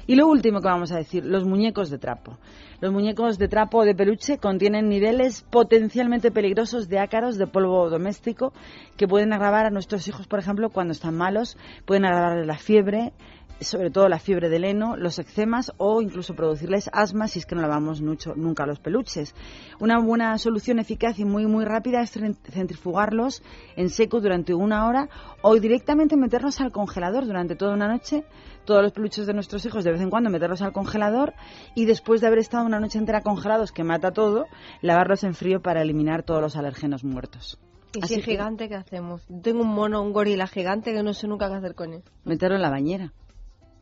Y 0.07 0.15
lo 0.15 0.27
último 0.27 0.61
que 0.61 0.69
vamos 0.69 0.93
a 0.93 0.97
decir, 0.97 1.25
los 1.25 1.43
muñecos 1.43 1.89
de 1.89 1.97
trapo. 1.97 2.37
Los 2.79 2.93
muñecos 2.93 3.37
de 3.37 3.49
trapo 3.49 3.83
de 3.83 3.93
peluche 3.93 4.37
contienen 4.37 4.87
niveles 4.87 5.43
potencialmente 5.49 6.31
peligrosos 6.31 6.87
de 6.87 6.99
ácaros 6.99 7.37
de 7.37 7.45
polvo 7.45 7.89
doméstico 7.89 8.53
que 8.95 9.07
pueden 9.07 9.33
agravar 9.33 9.65
a 9.65 9.69
nuestros 9.69 10.07
hijos, 10.07 10.25
por 10.27 10.39
ejemplo, 10.39 10.69
cuando 10.69 10.93
están 10.93 11.15
malos, 11.15 11.57
pueden 11.85 12.05
agravar 12.05 12.45
la 12.45 12.57
fiebre, 12.57 13.11
sobre 13.59 13.89
todo 13.89 14.07
la 14.07 14.19
fiebre 14.19 14.49
del 14.49 14.63
heno, 14.63 14.95
los 14.95 15.19
eczemas 15.19 15.71
o 15.77 16.01
incluso 16.01 16.35
producirles 16.35 16.89
asma 16.93 17.27
si 17.27 17.39
es 17.39 17.45
que 17.45 17.55
no 17.55 17.61
lavamos 17.61 18.01
mucho, 18.01 18.33
nunca 18.35 18.65
los 18.65 18.79
peluches. 18.79 19.33
Una 19.79 19.99
buena 19.99 20.37
solución 20.37 20.79
eficaz 20.79 21.19
y 21.19 21.25
muy 21.25 21.45
muy 21.47 21.65
rápida 21.65 22.01
es 22.01 22.11
centrifugarlos 22.11 23.41
en 23.75 23.89
seco 23.89 24.21
durante 24.21 24.53
una 24.53 24.87
hora 24.87 25.09
o 25.41 25.55
directamente 25.55 26.17
meterlos 26.17 26.61
al 26.61 26.71
congelador 26.71 27.25
durante 27.25 27.55
toda 27.55 27.73
una 27.73 27.87
noche 27.87 28.23
todos 28.65 28.83
los 28.83 28.91
peluches 28.91 29.25
de 29.25 29.33
nuestros 29.33 29.65
hijos 29.65 29.83
de 29.83 29.91
vez 29.91 30.01
en 30.01 30.09
cuando 30.09 30.29
meterlos 30.29 30.61
al 30.61 30.73
congelador 30.73 31.33
y 31.73 31.85
después 31.85 32.21
de 32.21 32.27
haber 32.27 32.39
estado 32.39 32.65
una 32.65 32.79
noche 32.79 32.99
entera 32.99 33.21
congelados 33.21 33.71
que 33.71 33.83
mata 33.83 34.11
todo, 34.11 34.45
lavarlos 34.81 35.23
en 35.23 35.33
frío 35.33 35.61
para 35.61 35.81
eliminar 35.81 36.23
todos 36.23 36.41
los 36.41 36.55
alérgenos 36.57 37.03
muertos. 37.03 37.57
¿Y 37.95 38.01
si 38.05 38.15
es 38.15 38.25
gigante 38.25 38.67
qué 38.67 38.75
hacemos? 38.75 39.25
Tengo 39.41 39.61
un 39.61 39.73
mono, 39.73 40.03
un 40.03 40.11
gorila 40.11 40.45
gigante 40.45 40.93
que 40.93 41.01
no 41.01 41.13
sé 41.13 41.27
nunca 41.27 41.47
qué 41.47 41.55
hacer 41.55 41.73
con 41.73 41.93
él. 41.93 42.03
Meterlo 42.25 42.57
en 42.57 42.61
la 42.61 42.69
bañera. 42.69 43.13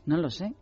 No 0.06 0.18
lo 0.18 0.30
sé. 0.30 0.54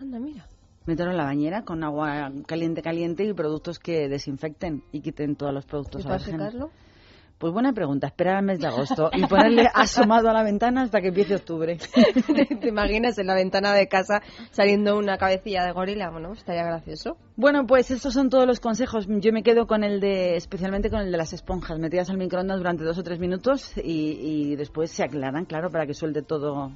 Anda, 0.00 0.18
mira. 0.18 0.46
Meterlo 0.86 1.12
en 1.12 1.18
la 1.18 1.24
bañera 1.24 1.62
con 1.62 1.84
agua 1.84 2.32
caliente, 2.46 2.82
caliente 2.82 3.24
y 3.24 3.32
productos 3.32 3.78
que 3.78 4.08
desinfecten 4.08 4.82
y 4.90 5.00
quiten 5.00 5.36
todos 5.36 5.54
los 5.54 5.64
productos 5.64 6.02
¿Y 6.02 6.04
para 6.04 6.18
secarlo? 6.18 6.70
Pues 7.38 7.52
buena 7.52 7.72
pregunta, 7.72 8.06
esperar 8.06 8.36
al 8.36 8.44
mes 8.44 8.60
de 8.60 8.68
agosto 8.68 9.10
y 9.12 9.26
ponerle 9.26 9.68
asomado 9.74 10.30
a 10.30 10.32
la 10.32 10.44
ventana 10.44 10.82
hasta 10.82 11.00
que 11.00 11.08
empiece 11.08 11.34
octubre. 11.34 11.76
¿Te 12.60 12.68
imaginas 12.68 13.18
en 13.18 13.26
la 13.26 13.34
ventana 13.34 13.74
de 13.74 13.88
casa 13.88 14.22
saliendo 14.52 14.96
una 14.96 15.18
cabecilla 15.18 15.64
de 15.64 15.72
gorila? 15.72 16.10
Bueno, 16.10 16.34
estaría 16.34 16.62
gracioso. 16.62 17.16
Bueno, 17.34 17.66
pues 17.66 17.90
estos 17.90 18.14
son 18.14 18.30
todos 18.30 18.46
los 18.46 18.60
consejos. 18.60 19.08
Yo 19.08 19.32
me 19.32 19.42
quedo 19.42 19.66
con 19.66 19.82
el 19.82 19.98
de, 19.98 20.36
especialmente 20.36 20.88
con 20.88 21.00
el 21.00 21.10
de 21.10 21.18
las 21.18 21.32
esponjas, 21.32 21.80
metidas 21.80 22.10
al 22.10 22.16
microondas 22.16 22.58
durante 22.58 22.84
dos 22.84 22.98
o 22.98 23.02
tres 23.02 23.18
minutos 23.18 23.76
y, 23.76 24.52
y 24.52 24.54
después 24.54 24.92
se 24.92 25.02
aclaran, 25.02 25.44
claro, 25.44 25.68
para 25.68 25.84
que 25.84 25.94
suelte 25.94 26.22
todo 26.22 26.70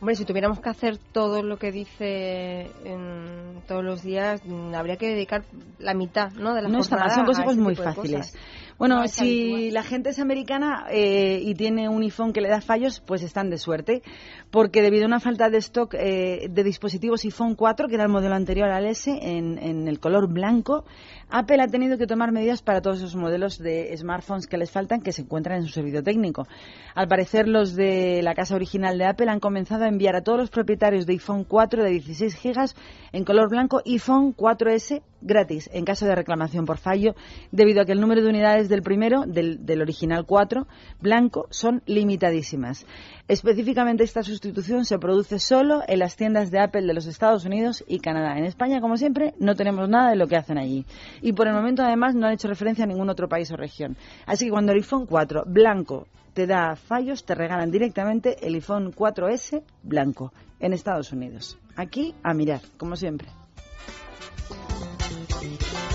Hombre, 0.00 0.14
si 0.14 0.26
tuviéramos 0.26 0.60
que 0.60 0.68
hacer 0.68 0.98
todo 0.98 1.42
lo 1.42 1.58
que 1.58 1.72
dice 1.72 2.70
en 2.84 3.62
todos 3.66 3.82
los 3.82 4.02
días, 4.02 4.42
habría 4.74 4.96
que 4.96 5.08
dedicar 5.08 5.44
la 5.78 5.94
mitad, 5.94 6.32
¿no? 6.32 6.54
De 6.54 6.62
la 6.62 6.68
no 6.68 6.82
jornada 6.82 7.14
son 7.14 7.24
consejos 7.24 7.48
a 7.48 7.52
este 7.52 7.62
muy 7.62 7.76
fáciles. 7.76 8.32
cosas. 8.32 8.34
Bueno, 8.78 9.00
No 9.00 9.08
si 9.08 9.52
habitual. 9.52 9.74
la 9.74 9.82
gente 9.82 10.10
es 10.10 10.18
americana 10.18 10.84
eh, 10.90 11.40
y 11.42 11.54
tiene 11.54 11.88
un 11.88 12.02
iPhone 12.02 12.32
que 12.34 12.42
le 12.42 12.48
da 12.48 12.60
fallos, 12.60 13.00
pues 13.00 13.22
están 13.22 13.48
de 13.48 13.56
suerte, 13.56 14.02
porque 14.50 14.82
debido 14.82 15.04
a 15.04 15.06
una 15.06 15.20
falta 15.20 15.48
de 15.48 15.58
stock 15.58 15.94
eh, 15.94 16.48
de 16.50 16.62
dispositivos 16.62 17.24
iPhone 17.24 17.54
4, 17.54 17.88
que 17.88 17.94
era 17.94 18.04
el 18.04 18.10
modelo 18.10 18.34
anterior 18.34 18.68
al 18.70 18.84
S, 18.86 19.10
en, 19.10 19.58
en 19.58 19.88
el 19.88 19.98
color 19.98 20.28
blanco, 20.30 20.84
Apple 21.30 21.62
ha 21.62 21.68
tenido 21.68 21.96
que 21.96 22.06
tomar 22.06 22.32
medidas 22.32 22.62
para 22.62 22.82
todos 22.82 22.98
esos 22.98 23.16
modelos 23.16 23.58
de 23.58 23.96
smartphones 23.96 24.46
que 24.46 24.58
les 24.58 24.70
faltan, 24.70 25.00
que 25.00 25.12
se 25.12 25.22
encuentran 25.22 25.58
en 25.58 25.66
su 25.66 25.72
servicio 25.72 26.02
técnico. 26.02 26.46
Al 26.94 27.08
parecer, 27.08 27.48
los 27.48 27.74
de 27.74 28.20
la 28.22 28.34
casa 28.34 28.54
original 28.54 28.98
de 28.98 29.06
Apple 29.06 29.30
han 29.30 29.40
comenzado 29.40 29.84
a 29.84 29.88
enviar 29.88 30.16
a 30.16 30.22
todos 30.22 30.38
los 30.38 30.50
propietarios 30.50 31.06
de 31.06 31.14
iPhone 31.14 31.44
4 31.44 31.82
de 31.82 31.90
16 31.90 32.34
gigas 32.34 32.76
en 33.12 33.24
color 33.24 33.48
blanco 33.48 33.80
iPhone 33.86 34.34
4S 34.36 35.02
gratis 35.22 35.68
en 35.72 35.84
caso 35.84 36.06
de 36.06 36.14
reclamación 36.14 36.66
por 36.66 36.78
fallo, 36.78 37.14
debido 37.50 37.80
a 37.80 37.84
que 37.86 37.92
el 37.92 38.00
número 38.00 38.22
de 38.22 38.28
unidades 38.28 38.65
del 38.68 38.82
primero, 38.82 39.24
del, 39.26 39.64
del 39.64 39.82
original 39.82 40.26
4, 40.26 40.66
blanco, 41.00 41.46
son 41.50 41.82
limitadísimas. 41.86 42.86
Específicamente 43.28 44.04
esta 44.04 44.22
sustitución 44.22 44.84
se 44.84 44.98
produce 44.98 45.38
solo 45.38 45.82
en 45.86 45.98
las 45.98 46.16
tiendas 46.16 46.50
de 46.50 46.60
Apple 46.60 46.86
de 46.86 46.94
los 46.94 47.06
Estados 47.06 47.44
Unidos 47.44 47.84
y 47.88 47.98
Canadá. 47.98 48.38
En 48.38 48.44
España, 48.44 48.80
como 48.80 48.96
siempre, 48.96 49.34
no 49.38 49.54
tenemos 49.54 49.88
nada 49.88 50.10
de 50.10 50.16
lo 50.16 50.28
que 50.28 50.36
hacen 50.36 50.58
allí. 50.58 50.86
Y 51.22 51.32
por 51.32 51.48
el 51.48 51.54
momento, 51.54 51.82
además, 51.82 52.14
no 52.14 52.26
han 52.26 52.34
hecho 52.34 52.48
referencia 52.48 52.84
a 52.84 52.88
ningún 52.88 53.10
otro 53.10 53.28
país 53.28 53.50
o 53.50 53.56
región. 53.56 53.96
Así 54.26 54.46
que 54.46 54.50
cuando 54.50 54.72
el 54.72 54.78
iPhone 54.78 55.06
4 55.06 55.44
blanco 55.46 56.06
te 56.34 56.46
da 56.46 56.76
fallos, 56.76 57.24
te 57.24 57.34
regalan 57.34 57.70
directamente 57.70 58.46
el 58.46 58.54
iPhone 58.54 58.92
4S 58.92 59.62
blanco 59.82 60.32
en 60.60 60.74
Estados 60.74 61.10
Unidos. 61.10 61.58
Aquí 61.76 62.14
a 62.22 62.34
mirar, 62.34 62.60
como 62.76 62.94
siempre. 62.94 63.28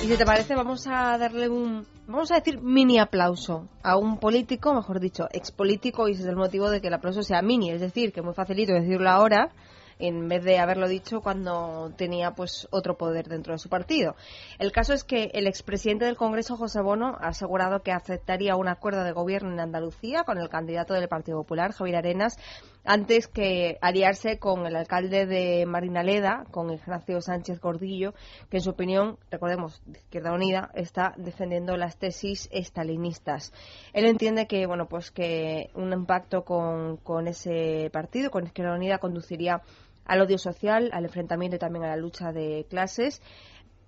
Y 0.04 0.08
si 0.08 0.18
te 0.18 0.26
parece, 0.26 0.56
vamos 0.56 0.88
a 0.88 1.16
darle 1.20 1.48
un, 1.48 1.86
vamos 2.08 2.32
a 2.32 2.36
decir, 2.36 2.60
mini 2.60 2.98
aplauso 2.98 3.68
a 3.84 3.98
un 3.98 4.18
político, 4.18 4.74
mejor 4.74 5.00
dicho, 5.00 5.28
expolítico, 5.32 6.08
y 6.08 6.14
ese 6.14 6.24
es 6.24 6.28
el 6.28 6.36
motivo 6.36 6.72
de 6.72 6.82
que 6.82 6.88
el 6.88 6.96
aplauso 6.96 7.22
sea 7.22 7.44
mini, 7.44 7.70
es 7.70 7.82
decir, 7.82 8.12
que 8.12 8.22
es 8.22 8.26
muy 8.26 8.34
facilito 8.34 8.74
decirlo 8.74 9.12
ahora, 9.12 9.52
en 10.00 10.28
vez 10.28 10.44
de 10.44 10.58
haberlo 10.58 10.88
dicho 10.88 11.22
cuando 11.22 11.94
tenía 11.96 12.32
pues 12.32 12.68
otro 12.72 12.98
poder 12.98 13.28
dentro 13.28 13.54
de 13.54 13.60
su 13.60 13.70
partido. 13.70 14.16
El 14.58 14.72
caso 14.72 14.94
es 14.94 15.04
que 15.04 15.30
el 15.34 15.46
expresidente 15.46 16.06
del 16.06 16.18
Congreso, 16.18 16.58
José 16.58 16.82
Bono, 16.82 17.18
ha 17.22 17.28
asegurado 17.28 17.84
que 17.84 17.92
aceptaría 17.92 18.56
un 18.56 18.68
acuerdo 18.68 19.04
de 19.04 19.12
gobierno 19.12 19.52
en 19.52 19.60
Andalucía 19.60 20.24
con 20.24 20.40
el 20.40 20.50
candidato 20.50 20.96
del 20.96 21.08
Partido 21.08 21.38
Popular, 21.38 21.74
Javier 21.74 21.98
Arenas, 21.98 22.38
antes 22.84 23.28
que 23.28 23.78
aliarse 23.82 24.40
con 24.40 24.66
el 24.66 24.76
alcalde 24.76 25.26
de 25.26 25.66
Marinaleda, 25.66 26.46
con 26.52 26.72
Ignacio 26.72 27.22
Sánchez 27.22 27.60
Gordillo, 27.60 28.14
que 28.50 28.58
en 28.58 28.64
su 28.64 28.72
opinión, 28.72 29.18
recordemos, 29.30 29.82
de 29.86 30.00
Izquierda 30.00 30.34
Unida, 30.34 30.72
está 30.74 31.14
defendiendo 31.18 31.78
las 31.78 31.98
tesis 31.98 32.50
estalinistas. 32.52 33.54
Él 33.94 34.06
entiende 34.06 34.48
que, 34.48 34.66
bueno, 34.66 34.88
pues 34.88 35.12
que 35.12 35.70
un 35.76 36.06
pacto 36.06 36.44
con, 36.44 36.98
con 36.98 37.28
ese 37.28 37.90
partido, 37.92 38.32
con 38.32 38.46
Izquierda 38.46 38.76
Unida, 38.76 38.98
conduciría 38.98 39.62
al 40.06 40.22
odio 40.22 40.38
social, 40.38 40.90
al 40.94 41.06
enfrentamiento 41.06 41.56
y 41.56 41.60
también 41.60 41.86
a 41.86 41.90
la 41.90 41.96
lucha 41.96 42.32
de 42.32 42.66
clases. 42.70 43.22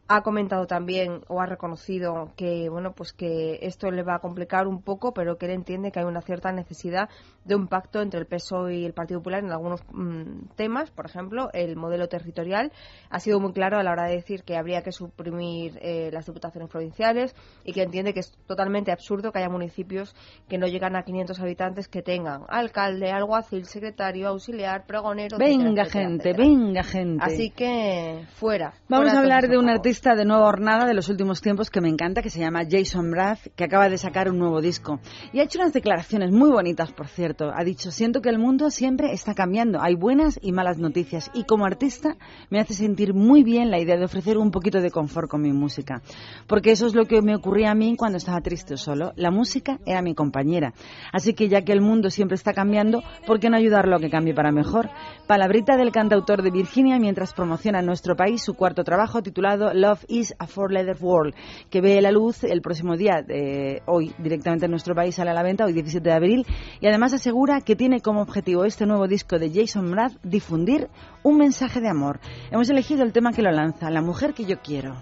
Ha 0.08 0.22
comentado 0.22 0.68
también 0.68 1.22
o 1.30 1.42
ha 1.42 1.46
reconocido 1.46 2.34
que 2.36 2.68
bueno 2.70 2.92
pues 2.94 3.14
que 3.14 3.60
esto 3.62 3.90
le 3.90 4.04
va 4.04 4.16
a 4.16 4.20
complicar 4.20 4.68
un 4.68 4.82
poco, 4.82 5.14
pero 5.14 5.38
que 5.38 5.46
él 5.46 5.54
entiende 5.54 5.92
que 5.92 6.00
hay 6.00 6.06
una 6.06 6.22
cierta 6.22 6.52
necesidad 6.52 7.10
de 7.46 7.56
un 7.56 7.68
pacto 7.68 8.02
entre 8.02 8.20
el 8.20 8.26
PSOE 8.26 8.78
y 8.78 8.86
el 8.86 8.94
Partido 8.94 9.20
Popular 9.20 9.44
en 9.44 9.52
algunos 9.52 9.82
mm, 9.92 10.56
temas, 10.56 10.92
por 10.92 11.06
ejemplo, 11.06 11.50
el 11.54 11.76
modelo 11.76 12.08
territorial. 12.08 12.72
Ha 13.10 13.20
sido 13.20 13.40
muy 13.40 13.54
claro 13.54 13.78
a 13.78 13.84
la 13.84 13.92
hora 13.92 14.06
de 14.06 14.16
decir 14.16 14.44
que 14.44 14.56
habría 14.56 14.82
que 14.82 14.92
suprimir 14.92 15.78
eh, 15.82 16.10
las 16.12 16.26
diputaciones 16.26 16.70
provinciales 16.70 17.36
y 17.64 17.74
que 17.74 17.84
entiende 17.84 18.14
que 18.14 18.22
es 18.22 18.32
totalmente 18.48 18.92
absurdo 18.92 19.32
que 19.32 19.40
haya 19.40 19.50
municipios 19.50 20.16
que 20.48 20.58
no 20.58 20.68
llegan 20.68 20.96
a 20.96 21.04
500 21.04 21.40
habitantes 21.40 21.88
que 21.88 22.02
tengan 22.02 22.44
alcalde, 22.48 23.12
alguacil, 23.12 23.66
secretario, 23.66 24.30
auxiliar, 24.30 24.86
pregonero. 24.86 25.38
Venga 25.38 25.84
etcétera, 25.84 25.90
gente, 25.90 26.30
etcétera. 26.30 26.50
venga 26.50 26.84
gente. 26.84 27.24
Así 27.24 27.50
que 27.50 28.26
fuera. 28.36 28.74
Vamos 28.88 29.06
fuera 29.06 29.20
a 29.20 29.22
hablar 29.22 29.48
de 29.48 29.58
un 29.58 29.70
artista 29.70 30.16
de 30.16 30.26
nueva 30.26 30.48
hornada 30.48 30.86
de 30.86 30.94
los 30.94 31.10
últimos 31.10 31.42
tiempos 31.42 31.70
que 31.70 31.82
me 31.82 31.90
encanta, 31.90 32.22
que 32.22 32.30
se 32.30 32.40
llama 32.40 32.62
Jason 32.70 33.10
Mraz, 33.10 33.50
que 33.56 33.64
acaba 33.64 33.90
de 33.90 33.98
sacar 33.98 34.30
un 34.30 34.38
nuevo 34.38 34.62
disco. 34.62 35.00
Y 35.32 35.40
ha 35.40 35.44
hecho 35.44 35.60
unas 35.60 35.74
declaraciones 35.74 36.32
muy 36.32 36.50
bonitas, 36.50 36.92
por 36.92 37.08
cierto. 37.08 37.33
Ha 37.42 37.64
dicho, 37.64 37.92
siento 37.92 38.22
que 38.22 38.30
el 38.30 38.38
mundo 38.38 38.70
siempre 38.70 39.14
está 39.14 39.34
cambiando. 39.34 39.82
Hay 39.82 39.96
buenas 39.96 40.40
y 40.42 40.52
malas 40.52 40.78
noticias. 40.78 41.32
Y 41.34 41.46
como 41.46 41.66
artista 41.66 42.16
me 42.50 42.60
hace 42.60 42.74
sentir 42.74 43.14
muy 43.14 43.44
bien 43.44 43.72
la 43.72 43.80
idea 43.80 43.98
de 43.98 44.06
ofrecer 44.06 44.38
un 44.38 44.52
poquito 44.52 44.82
de 44.82 44.92
confort 44.92 45.30
con 45.30 45.42
mi 45.42 45.52
música. 45.52 46.02
Porque 46.48 46.72
eso 46.72 46.86
es 46.86 46.96
lo 46.96 47.06
que 47.06 47.22
me 47.22 47.36
ocurría 47.36 47.72
a 47.72 47.76
mí 47.76 47.96
cuando 47.96 48.18
estaba 48.18 48.42
triste 48.42 48.76
o 48.76 48.78
solo. 48.78 49.14
La 49.16 49.32
música 49.32 49.80
era 49.86 50.02
mi 50.02 50.14
compañera. 50.14 50.74
Así 51.12 51.34
que 51.34 51.50
ya 51.50 51.64
que 51.64 51.74
el 51.74 51.82
mundo 51.82 52.10
siempre 52.10 52.36
está 52.36 52.54
cambiando, 52.54 53.02
¿por 53.26 53.40
qué 53.40 53.50
no 53.50 53.58
ayudarlo 53.58 53.96
a 53.96 54.00
que 54.00 54.10
cambie 54.10 54.34
para 54.34 54.52
mejor? 54.52 54.90
Palabrita 55.28 55.78
del 55.78 55.92
cantautor 55.92 56.44
de 56.44 56.52
Virginia 56.52 57.00
mientras 57.00 57.34
promociona 57.34 57.80
en 57.80 57.86
nuestro 57.86 58.16
país 58.16 58.44
su 58.44 58.54
cuarto 58.54 58.84
trabajo 58.84 59.24
titulado 59.24 59.74
Love 59.74 60.06
is 60.08 60.36
a 60.38 60.48
Four-Letter 60.48 60.98
World, 61.00 61.34
que 61.70 61.82
ve 61.82 62.02
la 62.02 62.12
luz 62.12 62.44
el 62.44 62.62
próximo 62.62 62.98
día, 62.98 63.24
eh, 63.28 63.82
hoy 63.86 64.14
directamente 64.18 64.66
en 64.66 64.72
nuestro 64.72 64.96
país 64.96 65.16
sale 65.16 65.32
a 65.32 65.34
la 65.34 65.44
venta, 65.44 65.66
hoy 65.66 65.74
17 65.74 66.08
de 66.08 66.16
abril, 66.16 66.46
y 66.82 66.88
además 66.88 67.14
asegura 67.24 67.62
que 67.62 67.78
tiene 67.78 68.02
como 68.02 68.22
objetivo 68.22 68.66
este 68.66 68.86
nuevo 68.86 69.08
disco 69.08 69.40
de 69.40 69.50
Jason 69.50 69.90
Mraz 69.90 70.12
difundir 70.24 70.90
un 71.24 71.38
mensaje 71.38 71.80
de 71.80 71.88
amor. 71.88 72.20
Hemos 72.52 72.70
elegido 72.70 73.04
el 73.04 73.14
tema 73.14 73.32
que 73.32 73.42
lo 73.42 73.50
lanza, 73.50 73.90
La 73.90 74.02
mujer 74.02 74.34
que 74.34 74.44
yo 74.44 74.58
quiero. 74.62 74.94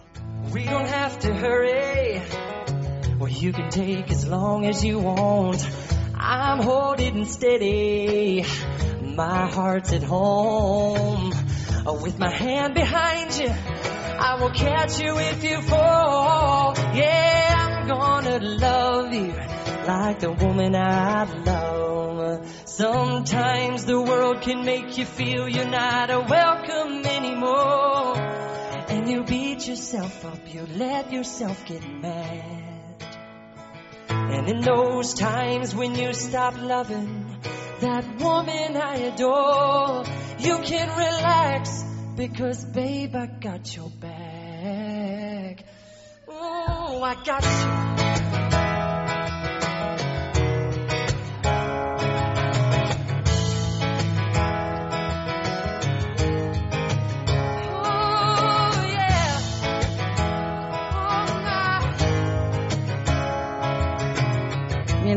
I'm 6.24 6.60
holding 6.60 7.26
steady. 7.26 8.44
My 9.16 9.50
heart's 9.50 9.92
at 9.92 10.04
home. 10.04 11.34
With 12.04 12.20
my 12.20 12.30
hand 12.30 12.76
behind 12.76 13.32
you, 13.40 13.50
I 13.50 14.38
will 14.40 14.52
catch 14.52 15.02
you 15.02 15.18
if 15.18 15.44
you 15.44 15.60
fall. 15.64 16.76
Yeah. 16.94 17.52
gonna 17.88 18.40
love 18.40 19.14
you 19.14 19.61
like 19.88 20.20
the 20.20 20.32
woman 20.32 20.76
I 20.76 21.24
love. 21.24 22.48
Sometimes 22.66 23.86
the 23.86 24.02
world 24.02 24.42
can 24.42 24.66
make 24.66 24.98
you 24.98 25.06
feel 25.06 25.48
you're 25.48 25.66
not 25.66 26.10
a 26.10 26.20
welcome 26.20 27.06
anymore. 27.06 28.18
And 28.18 29.10
you 29.10 29.24
beat 29.24 29.68
yourself 29.68 30.26
up, 30.26 30.54
you 30.54 30.66
let 30.66 31.12
yourself 31.12 31.66
get 31.66 31.84
mad. 31.88 32.72
And 34.10 34.50
in 34.50 34.62
those 34.62 35.14
times 35.14 35.76
when 35.76 35.96
you 35.96 36.14
stop 36.14 36.60
loving 36.60 37.38
that 37.80 38.20
woman 38.20 38.78
I 38.78 38.96
adore, 38.96 40.04
you 40.40 40.58
can 40.60 40.90
relax 40.90 41.84
because, 42.16 42.64
babe, 42.66 43.16
I 43.16 43.26
got 43.26 43.76
your 43.76 43.90
back. 43.90 45.64
Oh, 46.28 47.02
I 47.04 47.16
got 47.24 47.44
you. 47.44 48.31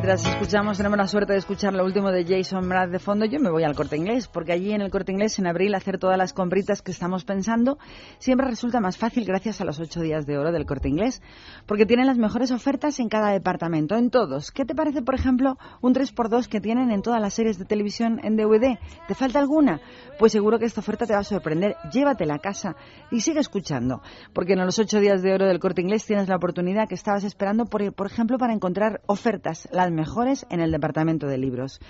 Mientras 0.06 0.26
escuchamos, 0.26 0.76
tenemos 0.76 0.98
la 0.98 1.06
suerte 1.06 1.32
de 1.32 1.38
escuchar 1.38 1.72
lo 1.72 1.82
último 1.82 2.12
de 2.12 2.26
Jason 2.26 2.68
Mraz 2.68 2.90
de 2.90 2.98
fondo, 2.98 3.24
yo 3.24 3.40
me 3.40 3.48
voy 3.48 3.64
al 3.64 3.74
corte 3.74 3.96
inglés, 3.96 4.28
porque 4.28 4.52
allí 4.52 4.70
en 4.70 4.82
el 4.82 4.90
corte 4.90 5.12
inglés, 5.12 5.38
en 5.38 5.46
abril, 5.46 5.74
hacer 5.74 5.96
todas 5.96 6.18
las 6.18 6.34
compritas 6.34 6.82
que 6.82 6.90
estamos 6.90 7.24
pensando 7.24 7.78
siempre 8.18 8.46
resulta 8.46 8.80
más 8.80 8.98
fácil 8.98 9.24
gracias 9.24 9.62
a 9.62 9.64
los 9.64 9.80
ocho 9.80 10.02
días 10.02 10.26
de 10.26 10.36
oro 10.36 10.52
del 10.52 10.66
corte 10.66 10.90
inglés, 10.90 11.22
porque 11.64 11.86
tienen 11.86 12.06
las 12.06 12.18
mejores 12.18 12.50
ofertas 12.50 13.00
en 13.00 13.08
cada 13.08 13.30
departamento, 13.30 13.96
en 13.96 14.10
todos. 14.10 14.50
¿Qué 14.50 14.66
te 14.66 14.74
parece, 14.74 15.00
por 15.00 15.14
ejemplo, 15.14 15.56
un 15.80 15.94
3x2 15.94 16.48
que 16.48 16.60
tienen 16.60 16.90
en 16.90 17.00
todas 17.00 17.22
las 17.22 17.32
series 17.32 17.58
de 17.58 17.64
televisión 17.64 18.20
en 18.22 18.36
DVD? 18.36 18.78
¿Te 19.08 19.14
falta 19.14 19.38
alguna? 19.38 19.80
Pues 20.18 20.32
seguro 20.32 20.58
que 20.58 20.66
esta 20.66 20.80
oferta 20.80 21.06
te 21.06 21.14
va 21.14 21.20
a 21.20 21.24
sorprender. 21.24 21.76
Llévatela 21.90 22.34
a 22.34 22.40
casa 22.40 22.76
y 23.10 23.20
sigue 23.22 23.40
escuchando, 23.40 24.02
porque 24.34 24.52
en 24.52 24.66
los 24.66 24.78
ocho 24.78 25.00
días 25.00 25.22
de 25.22 25.32
oro 25.32 25.46
del 25.46 25.60
corte 25.60 25.80
inglés 25.80 26.04
tienes 26.04 26.28
la 26.28 26.36
oportunidad 26.36 26.90
que 26.90 26.94
estabas 26.94 27.24
esperando, 27.24 27.64
por, 27.64 27.90
por 27.94 28.06
ejemplo, 28.06 28.36
para 28.36 28.52
encontrar 28.52 29.00
ofertas, 29.06 29.66
las 29.72 29.93
mejores 29.94 30.46
en 30.50 30.60
el 30.60 30.70
departamento 30.70 31.26
de 31.26 31.38
libros. 31.38 31.80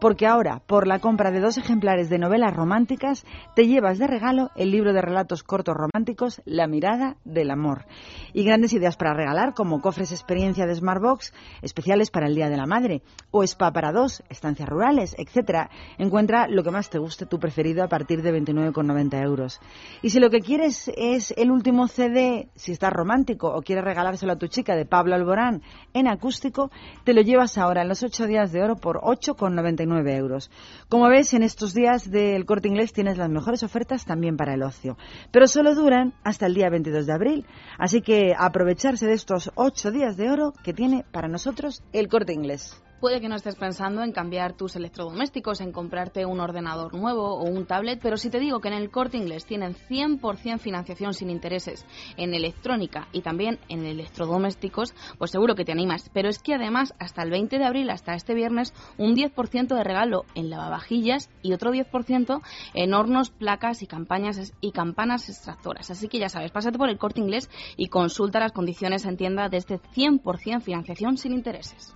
Porque 0.00 0.26
ahora, 0.26 0.62
por 0.66 0.86
la 0.86 0.98
compra 0.98 1.30
de 1.30 1.40
dos 1.40 1.58
ejemplares 1.58 2.08
de 2.08 2.18
novelas 2.18 2.54
románticas, 2.54 3.24
te 3.54 3.66
llevas 3.66 3.98
de 3.98 4.06
regalo 4.06 4.50
el 4.56 4.70
libro 4.70 4.92
de 4.92 5.02
relatos 5.02 5.42
cortos 5.42 5.76
románticos 5.76 6.40
La 6.44 6.66
mirada 6.66 7.16
del 7.24 7.50
amor. 7.50 7.84
Y 8.32 8.44
grandes 8.44 8.72
ideas 8.72 8.96
para 8.96 9.14
regalar, 9.14 9.54
como 9.54 9.80
cofres 9.80 10.12
experiencia 10.12 10.66
de 10.66 10.74
Smartbox, 10.74 11.32
especiales 11.62 12.10
para 12.10 12.26
el 12.26 12.34
Día 12.34 12.48
de 12.48 12.56
la 12.56 12.66
Madre, 12.66 13.02
o 13.30 13.42
spa 13.42 13.72
para 13.72 13.92
dos, 13.92 14.22
estancias 14.28 14.68
rurales, 14.68 15.14
etcétera. 15.18 15.70
Encuentra 15.98 16.48
lo 16.48 16.62
que 16.62 16.70
más 16.70 16.90
te 16.90 16.98
guste, 16.98 17.26
tu 17.26 17.38
preferido, 17.38 17.84
a 17.84 17.88
partir 17.88 18.22
de 18.22 18.32
29,90 18.32 19.22
euros. 19.22 19.60
Y 20.02 20.10
si 20.10 20.20
lo 20.20 20.30
que 20.30 20.40
quieres 20.40 20.90
es 20.96 21.32
el 21.36 21.50
último 21.50 21.88
CD, 21.88 22.48
si 22.54 22.72
estás 22.72 22.92
romántico 22.92 23.48
o 23.48 23.62
quieres 23.62 23.84
regalárselo 23.84 24.32
a 24.32 24.38
tu 24.38 24.46
chica 24.46 24.76
de 24.76 24.86
Pablo 24.86 25.14
Alborán 25.14 25.62
en 25.92 26.08
acústico, 26.08 26.70
te 27.04 27.14
lo 27.14 27.22
llevas 27.22 27.39
ahora 27.40 27.82
en 27.82 27.88
los 27.88 28.02
8 28.02 28.26
días 28.26 28.52
de 28.52 28.62
oro 28.62 28.76
por 28.76 29.00
8,99 29.00 30.14
euros. 30.16 30.50
Como 30.88 31.08
ves, 31.08 31.32
en 31.32 31.42
estos 31.42 31.72
días 31.72 32.10
del 32.10 32.44
corte 32.44 32.68
inglés 32.68 32.92
tienes 32.92 33.16
las 33.16 33.30
mejores 33.30 33.62
ofertas 33.62 34.04
también 34.04 34.36
para 34.36 34.54
el 34.54 34.62
ocio. 34.62 34.98
Pero 35.30 35.46
solo 35.46 35.74
duran 35.74 36.12
hasta 36.22 36.46
el 36.46 36.54
día 36.54 36.68
22 36.68 37.06
de 37.06 37.12
abril. 37.12 37.46
Así 37.78 38.02
que 38.02 38.34
aprovecharse 38.38 39.06
de 39.06 39.14
estos 39.14 39.50
8 39.54 39.90
días 39.90 40.16
de 40.16 40.30
oro 40.30 40.52
que 40.62 40.74
tiene 40.74 41.04
para 41.10 41.28
nosotros 41.28 41.82
el 41.92 42.08
corte 42.08 42.34
inglés. 42.34 42.80
Puede 43.00 43.22
que 43.22 43.30
no 43.30 43.36
estés 43.36 43.56
pensando 43.56 44.02
en 44.02 44.12
cambiar 44.12 44.52
tus 44.52 44.76
electrodomésticos, 44.76 45.62
en 45.62 45.72
comprarte 45.72 46.26
un 46.26 46.38
ordenador 46.38 46.94
nuevo 46.94 47.34
o 47.34 47.44
un 47.44 47.64
tablet, 47.64 47.98
pero 48.02 48.18
si 48.18 48.28
te 48.28 48.38
digo 48.38 48.60
que 48.60 48.68
en 48.68 48.74
el 48.74 48.90
corte 48.90 49.16
inglés 49.16 49.46
tienen 49.46 49.74
100% 49.74 50.58
financiación 50.58 51.14
sin 51.14 51.30
intereses 51.30 51.86
en 52.18 52.34
electrónica 52.34 53.08
y 53.12 53.22
también 53.22 53.58
en 53.70 53.86
electrodomésticos, 53.86 54.92
pues 55.16 55.30
seguro 55.30 55.54
que 55.54 55.64
te 55.64 55.72
animas. 55.72 56.10
Pero 56.12 56.28
es 56.28 56.40
que 56.40 56.52
además, 56.52 56.92
hasta 56.98 57.22
el 57.22 57.30
20 57.30 57.58
de 57.58 57.64
abril, 57.64 57.88
hasta 57.88 58.12
este 58.12 58.34
viernes, 58.34 58.74
un 58.98 59.16
10% 59.16 59.74
de 59.74 59.82
regalo 59.82 60.26
en 60.34 60.50
lavavajillas 60.50 61.30
y 61.40 61.54
otro 61.54 61.72
10% 61.72 62.42
en 62.74 62.92
hornos, 62.92 63.30
placas 63.30 63.82
y, 63.82 63.86
campañas, 63.86 64.52
y 64.60 64.72
campanas 64.72 65.30
extractoras. 65.30 65.90
Así 65.90 66.08
que 66.08 66.18
ya 66.18 66.28
sabes, 66.28 66.50
pásate 66.50 66.76
por 66.76 66.90
el 66.90 66.98
corte 66.98 67.22
inglés 67.22 67.48
y 67.78 67.88
consulta 67.88 68.40
las 68.40 68.52
condiciones 68.52 69.06
en 69.06 69.16
tienda 69.16 69.48
de 69.48 69.56
este 69.56 69.80
100% 69.80 70.60
financiación 70.60 71.16
sin 71.16 71.32
intereses. 71.32 71.94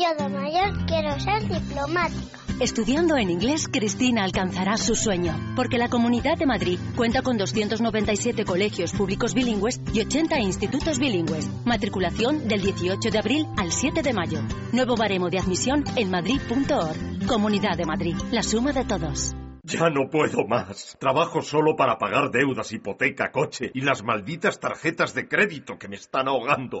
Yo 0.00 0.14
de 0.14 0.30
mayor 0.30 0.86
quiero 0.86 1.20
ser 1.20 1.46
diplomática. 1.46 2.38
Estudiando 2.58 3.18
en 3.18 3.28
inglés, 3.28 3.68
Cristina 3.70 4.24
alcanzará 4.24 4.78
su 4.78 4.94
sueño, 4.94 5.34
porque 5.54 5.76
la 5.76 5.90
Comunidad 5.90 6.38
de 6.38 6.46
Madrid 6.46 6.78
cuenta 6.96 7.20
con 7.20 7.36
297 7.36 8.46
colegios 8.46 8.92
públicos 8.92 9.34
bilingües 9.34 9.78
y 9.92 10.00
80 10.00 10.40
institutos 10.40 10.98
bilingües. 10.98 11.50
Matriculación 11.66 12.48
del 12.48 12.62
18 12.62 13.10
de 13.10 13.18
abril 13.18 13.46
al 13.58 13.72
7 13.72 14.02
de 14.02 14.14
mayo. 14.14 14.40
Nuevo 14.72 14.96
baremo 14.96 15.28
de 15.28 15.38
admisión 15.38 15.84
en 15.96 16.10
madrid.org. 16.10 17.26
Comunidad 17.26 17.76
de 17.76 17.84
Madrid, 17.84 18.16
la 18.30 18.42
suma 18.42 18.72
de 18.72 18.86
todos. 18.86 19.34
Ya 19.64 19.90
no 19.90 20.08
puedo 20.08 20.46
más. 20.46 20.96
Trabajo 20.98 21.42
solo 21.42 21.76
para 21.76 21.98
pagar 21.98 22.30
deudas, 22.30 22.72
hipoteca, 22.72 23.32
coche 23.32 23.70
y 23.74 23.82
las 23.82 24.02
malditas 24.02 24.60
tarjetas 24.60 25.12
de 25.12 25.28
crédito 25.28 25.78
que 25.78 25.88
me 25.88 25.96
están 25.96 26.26
ahogando. 26.26 26.80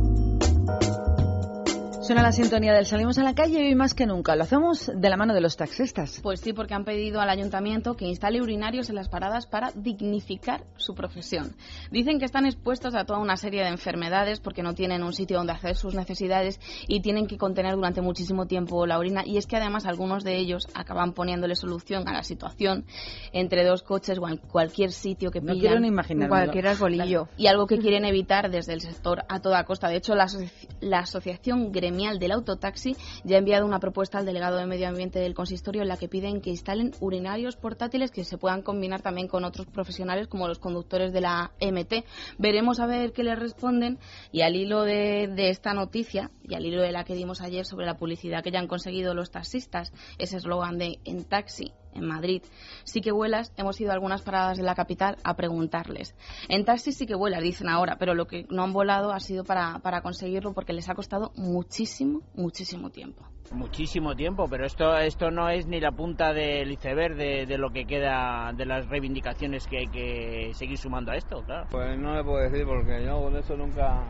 Suena 2.01 2.23
la 2.23 2.31
sintonía 2.31 2.73
del 2.73 2.87
Salimos 2.87 3.19
a 3.19 3.23
la 3.23 3.35
calle 3.35 3.61
y 3.63 3.67
hoy 3.67 3.75
más 3.75 3.93
que 3.93 4.07
nunca 4.07 4.35
lo 4.35 4.41
hacemos 4.43 4.91
de 4.93 5.07
la 5.09 5.17
mano 5.17 5.35
de 5.35 5.39
los 5.41 5.55
taxistas. 5.55 6.19
Pues 6.23 6.39
sí, 6.39 6.51
porque 6.51 6.73
han 6.73 6.83
pedido 6.83 7.21
al 7.21 7.29
ayuntamiento 7.29 7.95
que 7.95 8.05
instale 8.05 8.41
urinarios 8.41 8.89
en 8.89 8.95
las 8.95 9.07
paradas 9.07 9.45
para 9.45 9.71
dignificar 9.75 10.63
su 10.77 10.95
profesión. 10.95 11.55
Dicen 11.91 12.17
que 12.17 12.25
están 12.25 12.47
expuestos 12.47 12.95
a 12.95 13.05
toda 13.05 13.19
una 13.19 13.37
serie 13.37 13.61
de 13.61 13.69
enfermedades 13.69 14.39
porque 14.39 14.63
no 14.63 14.73
tienen 14.73 15.03
un 15.03 15.13
sitio 15.13 15.37
donde 15.37 15.53
hacer 15.53 15.75
sus 15.75 15.93
necesidades 15.93 16.59
y 16.87 17.01
tienen 17.01 17.27
que 17.27 17.37
contener 17.37 17.75
durante 17.75 18.01
muchísimo 18.01 18.47
tiempo 18.47 18.87
la 18.87 18.97
orina. 18.97 19.21
Y 19.23 19.37
es 19.37 19.45
que 19.45 19.57
además 19.57 19.85
algunos 19.85 20.23
de 20.23 20.37
ellos 20.37 20.67
acaban 20.73 21.13
poniéndole 21.13 21.55
solución 21.55 22.07
a 22.09 22.13
la 22.13 22.23
situación 22.23 22.83
entre 23.31 23.63
dos 23.63 23.83
coches 23.83 24.17
o 24.17 24.27
en 24.27 24.37
cualquier 24.37 24.91
sitio 24.91 25.29
que 25.29 25.39
No 25.39 25.53
pillan. 25.53 25.59
quiero 25.59 25.79
ni 25.79 25.87
imaginármelo. 25.89 26.29
Cualquier 26.45 26.67
arbolillo. 26.67 27.27
Y 27.37 27.45
algo 27.45 27.67
que 27.67 27.77
quieren 27.77 28.05
evitar 28.05 28.49
desde 28.49 28.73
el 28.73 28.81
sector 28.81 29.23
a 29.29 29.39
toda 29.39 29.63
costa. 29.65 29.87
De 29.87 29.97
hecho, 29.97 30.15
la, 30.15 30.25
asoci- 30.25 30.67
la 30.79 30.99
Asociación 30.99 31.71
Gremial 31.71 31.90
del 31.91 32.31
Autotaxi 32.31 32.95
ya 33.25 33.35
ha 33.35 33.39
enviado 33.39 33.65
una 33.65 33.79
propuesta 33.79 34.17
al 34.17 34.25
delegado 34.25 34.57
de 34.57 34.65
Medio 34.65 34.87
Ambiente 34.87 35.19
del 35.19 35.33
consistorio 35.33 35.81
en 35.81 35.89
la 35.89 35.97
que 35.97 36.07
piden 36.07 36.39
que 36.39 36.49
instalen 36.49 36.93
urinarios 37.01 37.57
portátiles 37.57 38.11
que 38.11 38.23
se 38.23 38.37
puedan 38.37 38.61
combinar 38.61 39.01
también 39.01 39.27
con 39.27 39.43
otros 39.43 39.67
profesionales 39.67 40.29
como 40.29 40.47
los 40.47 40.57
conductores 40.57 41.11
de 41.11 41.19
la 41.19 41.51
MT. 41.59 42.05
Veremos 42.37 42.79
a 42.79 42.85
ver 42.85 43.11
qué 43.11 43.23
les 43.23 43.37
responden 43.37 43.99
y 44.31 44.41
al 44.41 44.55
hilo 44.55 44.83
de, 44.83 45.27
de 45.27 45.49
esta 45.49 45.73
noticia 45.73 46.31
y 46.43 46.55
al 46.55 46.65
hilo 46.65 46.81
de 46.81 46.93
la 46.93 47.03
que 47.03 47.13
dimos 47.13 47.41
ayer 47.41 47.65
sobre 47.65 47.85
la 47.85 47.97
publicidad 47.97 48.41
que 48.41 48.51
ya 48.51 48.59
han 48.59 48.67
conseguido 48.67 49.13
los 49.13 49.29
taxistas, 49.29 49.91
ese 50.17 50.37
eslogan 50.37 50.77
de 50.77 50.99
en 51.03 51.25
taxi 51.25 51.73
en 51.93 52.05
Madrid. 52.07 52.43
Sí 52.83 53.01
que 53.01 53.11
vuelas, 53.11 53.53
hemos 53.57 53.79
ido 53.81 53.91
a 53.91 53.93
algunas 53.93 54.21
paradas 54.21 54.57
de 54.57 54.63
la 54.63 54.75
capital 54.75 55.17
a 55.23 55.35
preguntarles. 55.35 56.15
En 56.49 56.65
taxi 56.65 56.91
sí 56.91 57.05
que 57.05 57.15
vuelas, 57.15 57.41
dicen 57.41 57.69
ahora, 57.69 57.97
pero 57.97 58.13
lo 58.13 58.27
que 58.27 58.45
no 58.49 58.63
han 58.63 58.73
volado 58.73 59.11
ha 59.11 59.19
sido 59.19 59.43
para, 59.43 59.79
para 59.79 60.01
conseguirlo 60.01 60.53
porque 60.53 60.73
les 60.73 60.89
ha 60.89 60.95
costado 60.95 61.31
muchísimo, 61.35 62.21
muchísimo 62.35 62.89
tiempo. 62.89 63.25
Muchísimo 63.51 64.15
tiempo, 64.15 64.47
pero 64.49 64.65
esto 64.65 64.97
esto 64.97 65.29
no 65.29 65.49
es 65.49 65.67
ni 65.67 65.81
la 65.81 65.91
punta 65.91 66.31
del 66.31 66.71
iceberg 66.71 67.15
de, 67.17 67.45
de 67.45 67.57
lo 67.57 67.71
que 67.71 67.85
queda 67.85 68.53
de 68.55 68.65
las 68.65 68.87
reivindicaciones 68.87 69.67
que 69.67 69.79
hay 69.79 69.87
que 69.87 70.51
seguir 70.53 70.77
sumando 70.77 71.11
a 71.11 71.17
esto, 71.17 71.43
claro. 71.43 71.67
Pues 71.69 71.99
no 71.99 72.15
le 72.15 72.23
puedo 72.23 72.37
decir 72.37 72.65
porque 72.65 73.03
yo 73.03 73.21
con 73.21 73.35
eso 73.35 73.57
nunca 73.57 74.05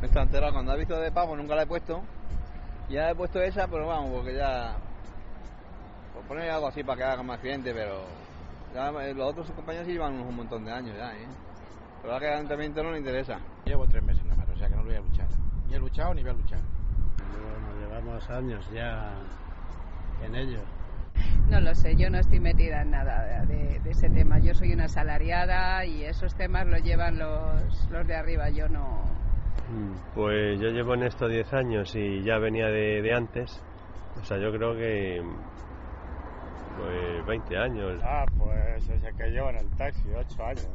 me 0.00 0.06
está 0.06 0.22
enterado. 0.22 0.52
Cuando 0.52 0.72
he 0.72 0.78
visto 0.78 0.98
de 1.00 1.10
pavo 1.10 1.36
nunca 1.36 1.56
la 1.56 1.62
he 1.62 1.66
puesto. 1.66 2.02
Ya 2.88 3.10
he 3.10 3.14
puesto 3.14 3.40
esa, 3.40 3.66
pero 3.66 3.88
vamos, 3.88 4.10
porque 4.12 4.36
ya. 4.36 4.76
Poner 6.28 6.50
algo 6.50 6.68
así 6.68 6.82
para 6.82 6.96
que 6.96 7.04
haga 7.04 7.22
más 7.22 7.36
accidente, 7.36 7.72
pero. 7.72 8.04
ya, 8.74 8.88
eh, 9.04 9.14
los 9.14 9.30
otros 9.30 9.50
compañeros 9.52 9.86
llevan 9.88 10.14
un 10.20 10.36
montón 10.36 10.64
de 10.64 10.72
años 10.72 10.96
ya, 10.96 11.14
¿eh? 11.14 11.26
Pero 12.02 12.14
ahora 12.14 12.20
que 12.20 12.32
al 12.32 12.38
ayuntamiento 12.38 12.82
no 12.82 12.92
le 12.92 12.98
interesa. 12.98 13.38
Llevo 13.64 13.86
tres 13.86 14.02
meses 14.02 14.24
nada 14.24 14.36
más, 14.38 14.48
o 14.50 14.56
sea 14.58 14.68
que 14.68 14.74
no 14.74 14.82
lo 14.82 14.88
voy 14.88 14.96
a 14.96 15.00
luchar. 15.00 15.28
Ni 15.68 15.74
he 15.74 15.78
luchado 15.78 16.14
ni 16.14 16.22
voy 16.22 16.30
a 16.30 16.34
luchar. 16.34 16.60
Bueno, 17.18 17.80
llevamos 17.80 18.30
años 18.30 18.70
ya 18.72 19.12
en 20.24 20.34
ello. 20.34 20.60
No 21.48 21.60
lo 21.60 21.74
sé, 21.74 21.94
yo 21.96 22.10
no 22.10 22.18
estoy 22.18 22.40
metida 22.40 22.82
en 22.82 22.90
nada 22.90 23.44
de, 23.46 23.78
de, 23.80 23.90
ese 23.90 24.10
tema. 24.10 24.38
Yo 24.40 24.52
soy 24.52 24.72
una 24.72 24.84
asalariada 24.84 25.84
y 25.86 26.04
esos 26.04 26.34
temas 26.34 26.66
los 26.66 26.82
llevan 26.82 27.18
los, 27.18 27.88
los 27.90 28.06
de 28.06 28.16
arriba, 28.16 28.50
yo 28.50 28.68
no. 28.68 29.04
Pues 30.14 30.60
yo 30.60 30.68
llevo 30.68 30.94
en 30.94 31.04
esto 31.04 31.28
10 31.28 31.52
años 31.54 31.94
y 31.94 32.22
ya 32.22 32.38
venía 32.38 32.66
de, 32.66 33.00
de 33.02 33.14
antes. 33.14 33.62
O 34.20 34.24
sea, 34.24 34.38
yo 34.38 34.50
creo 34.52 34.74
que 34.74 35.22
pues 36.76 37.26
20 37.26 37.56
años. 37.56 38.00
Ah, 38.02 38.26
pues 38.38 38.88
desde 38.88 39.12
que 39.16 39.30
llevo 39.30 39.50
en 39.50 39.56
el 39.56 39.70
taxi, 39.76 40.08
8 40.14 40.44
años. 40.44 40.68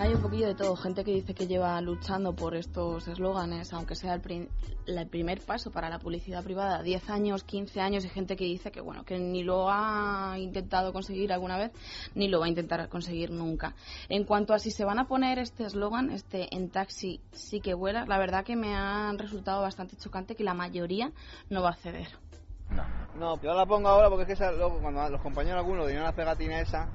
Hay 0.00 0.14
un 0.14 0.22
poquillo 0.22 0.46
de 0.46 0.54
todo, 0.54 0.76
gente 0.76 1.02
que 1.02 1.10
dice 1.10 1.34
que 1.34 1.48
lleva 1.48 1.80
luchando 1.80 2.32
por 2.36 2.54
estos 2.54 3.08
eslóganes, 3.08 3.72
aunque 3.72 3.96
sea 3.96 4.14
el, 4.14 4.20
prim 4.20 4.46
el, 4.86 5.08
primer 5.08 5.40
paso 5.40 5.72
para 5.72 5.88
la 5.88 5.98
publicidad 5.98 6.44
privada, 6.44 6.84
10 6.84 7.10
años, 7.10 7.42
15 7.42 7.80
años, 7.80 8.04
y 8.04 8.08
gente 8.08 8.36
que 8.36 8.44
dice 8.44 8.70
que 8.70 8.80
bueno, 8.80 9.04
que 9.04 9.18
ni 9.18 9.42
lo 9.42 9.68
ha 9.68 10.36
intentado 10.38 10.92
conseguir 10.92 11.32
alguna 11.32 11.58
vez, 11.58 11.72
ni 12.14 12.28
lo 12.28 12.38
va 12.38 12.46
a 12.46 12.48
intentar 12.48 12.88
conseguir 12.88 13.32
nunca. 13.32 13.74
En 14.08 14.22
cuanto 14.22 14.54
a 14.54 14.60
si 14.60 14.70
se 14.70 14.84
van 14.84 15.00
a 15.00 15.08
poner 15.08 15.40
este 15.40 15.64
eslogan, 15.64 16.10
este 16.10 16.54
en 16.54 16.70
taxi 16.70 17.20
sí 17.32 17.60
que 17.60 17.74
vuela, 17.74 18.06
la 18.06 18.18
verdad 18.18 18.44
que 18.44 18.54
me 18.54 18.76
ha 18.76 19.12
resultado 19.18 19.62
bastante 19.62 19.96
chocante 19.96 20.36
que 20.36 20.44
la 20.44 20.54
mayoría 20.54 21.10
no 21.50 21.60
va 21.60 21.70
a 21.70 21.74
ceder. 21.74 22.27
No, 22.70 22.84
no 23.18 23.40
yo 23.40 23.54
la 23.54 23.66
pongo 23.66 23.88
ahora 23.88 24.08
porque 24.08 24.22
es 24.22 24.26
que 24.26 24.32
esa, 24.34 24.52
luego, 24.52 24.78
cuando 24.78 25.08
los 25.08 25.20
compañeros 25.20 25.58
algunos 25.58 25.86
tienen 25.86 26.04
la 26.04 26.12
pegatina 26.12 26.60
esa, 26.60 26.88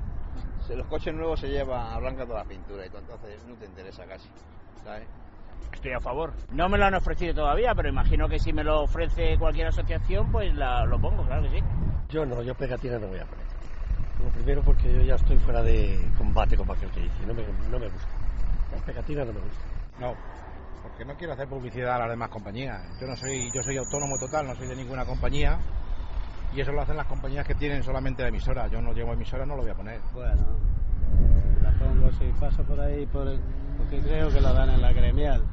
se, 0.68 0.76
los 0.76 0.88
coches 0.88 1.14
nuevos 1.14 1.40
se 1.40 1.50
lleva 1.50 1.94
a 1.94 2.00
blanca 2.00 2.26
toda 2.26 2.40
la 2.40 2.46
pintura 2.46 2.86
y 2.86 2.90
todo, 2.90 3.02
entonces 3.02 3.40
no 3.48 3.56
te 3.56 3.66
interesa 3.66 4.06
casi, 4.06 4.30
¿sabes? 4.84 5.08
Estoy 5.74 5.94
a 5.94 6.00
favor. 6.00 6.34
No 6.52 6.70
me 6.70 6.78
lo 6.78 6.86
han 6.86 6.94
ofrecido 6.94 7.34
todavía, 7.34 7.74
pero 7.76 7.90
imagino 7.90 8.30
que 8.30 8.40
si 8.40 8.54
me 8.54 8.64
lo 8.64 8.82
ofrece 8.82 9.38
cualquier 9.38 9.68
asociación, 9.68 10.32
pues 10.32 10.54
la, 10.56 10.86
lo 10.86 11.00
pongo, 11.00 11.26
claro 11.26 11.44
que 11.44 11.60
sí. 11.60 11.66
Yo 12.10 12.26
no, 12.26 12.42
yo 12.44 12.54
pegatina 12.56 13.00
no 13.00 13.08
voy 13.08 13.20
a 13.20 13.26
poner. 13.26 13.46
Lo 14.24 14.30
primero 14.30 14.62
porque 14.62 14.94
yo 14.94 15.02
ya 15.02 15.16
estoy 15.16 15.38
fuera 15.40 15.62
de 15.64 16.00
combate 16.18 16.56
como 16.56 16.74
aquel 16.74 16.90
que 16.92 17.02
dice, 17.02 17.26
no 17.26 17.34
me, 17.34 17.44
no 17.70 17.80
me 17.80 17.90
gusta. 17.90 18.08
Las 18.72 18.82
pegatinas 18.84 19.28
no 19.28 19.34
me 19.34 19.40
gustan. 19.40 19.68
No, 20.00 20.16
porque 20.84 21.06
no 21.06 21.16
quiero 21.16 21.34
hacer 21.34 21.48
publicidad 21.48 21.96
a 21.96 22.00
las 22.00 22.10
demás 22.10 22.30
compañías. 22.30 22.82
Yo 23.00 23.08
no 23.08 23.16
soy, 23.16 23.50
yo 23.56 23.64
soy 23.64 23.78
autónomo 23.78 24.18
total, 24.20 24.46
no 24.46 24.56
soy 24.56 24.68
de 24.68 24.76
ninguna 24.76 25.06
compañía 25.06 25.58
y 26.54 26.62
eso 26.62 26.72
lo 26.72 26.82
hacen 26.82 26.98
las 26.98 27.08
compañías 27.08 27.48
que 27.48 27.56
tienen 27.56 27.82
solamente 27.82 28.22
la 28.22 28.30
emisora. 28.30 28.68
Yo 28.68 28.82
no 28.82 28.94
llevo 28.94 29.14
emisora, 29.14 29.46
no 29.46 29.56
lo 29.56 29.64
voy 29.64 29.72
a 29.72 29.76
poner. 29.76 30.00
Bueno, 30.14 30.46
la 31.62 31.72
pongo 31.72 32.12
si 32.12 32.26
paso 32.40 32.64
por 32.64 32.80
ahí, 32.80 33.06
por 33.08 33.28
el, 33.28 33.40
porque 33.78 34.00
creo 34.02 34.30
que 34.30 34.42
lo 34.42 34.54
dan 34.54 34.70
en 34.70 34.82
la 34.82 34.92
gremial. 34.92 35.44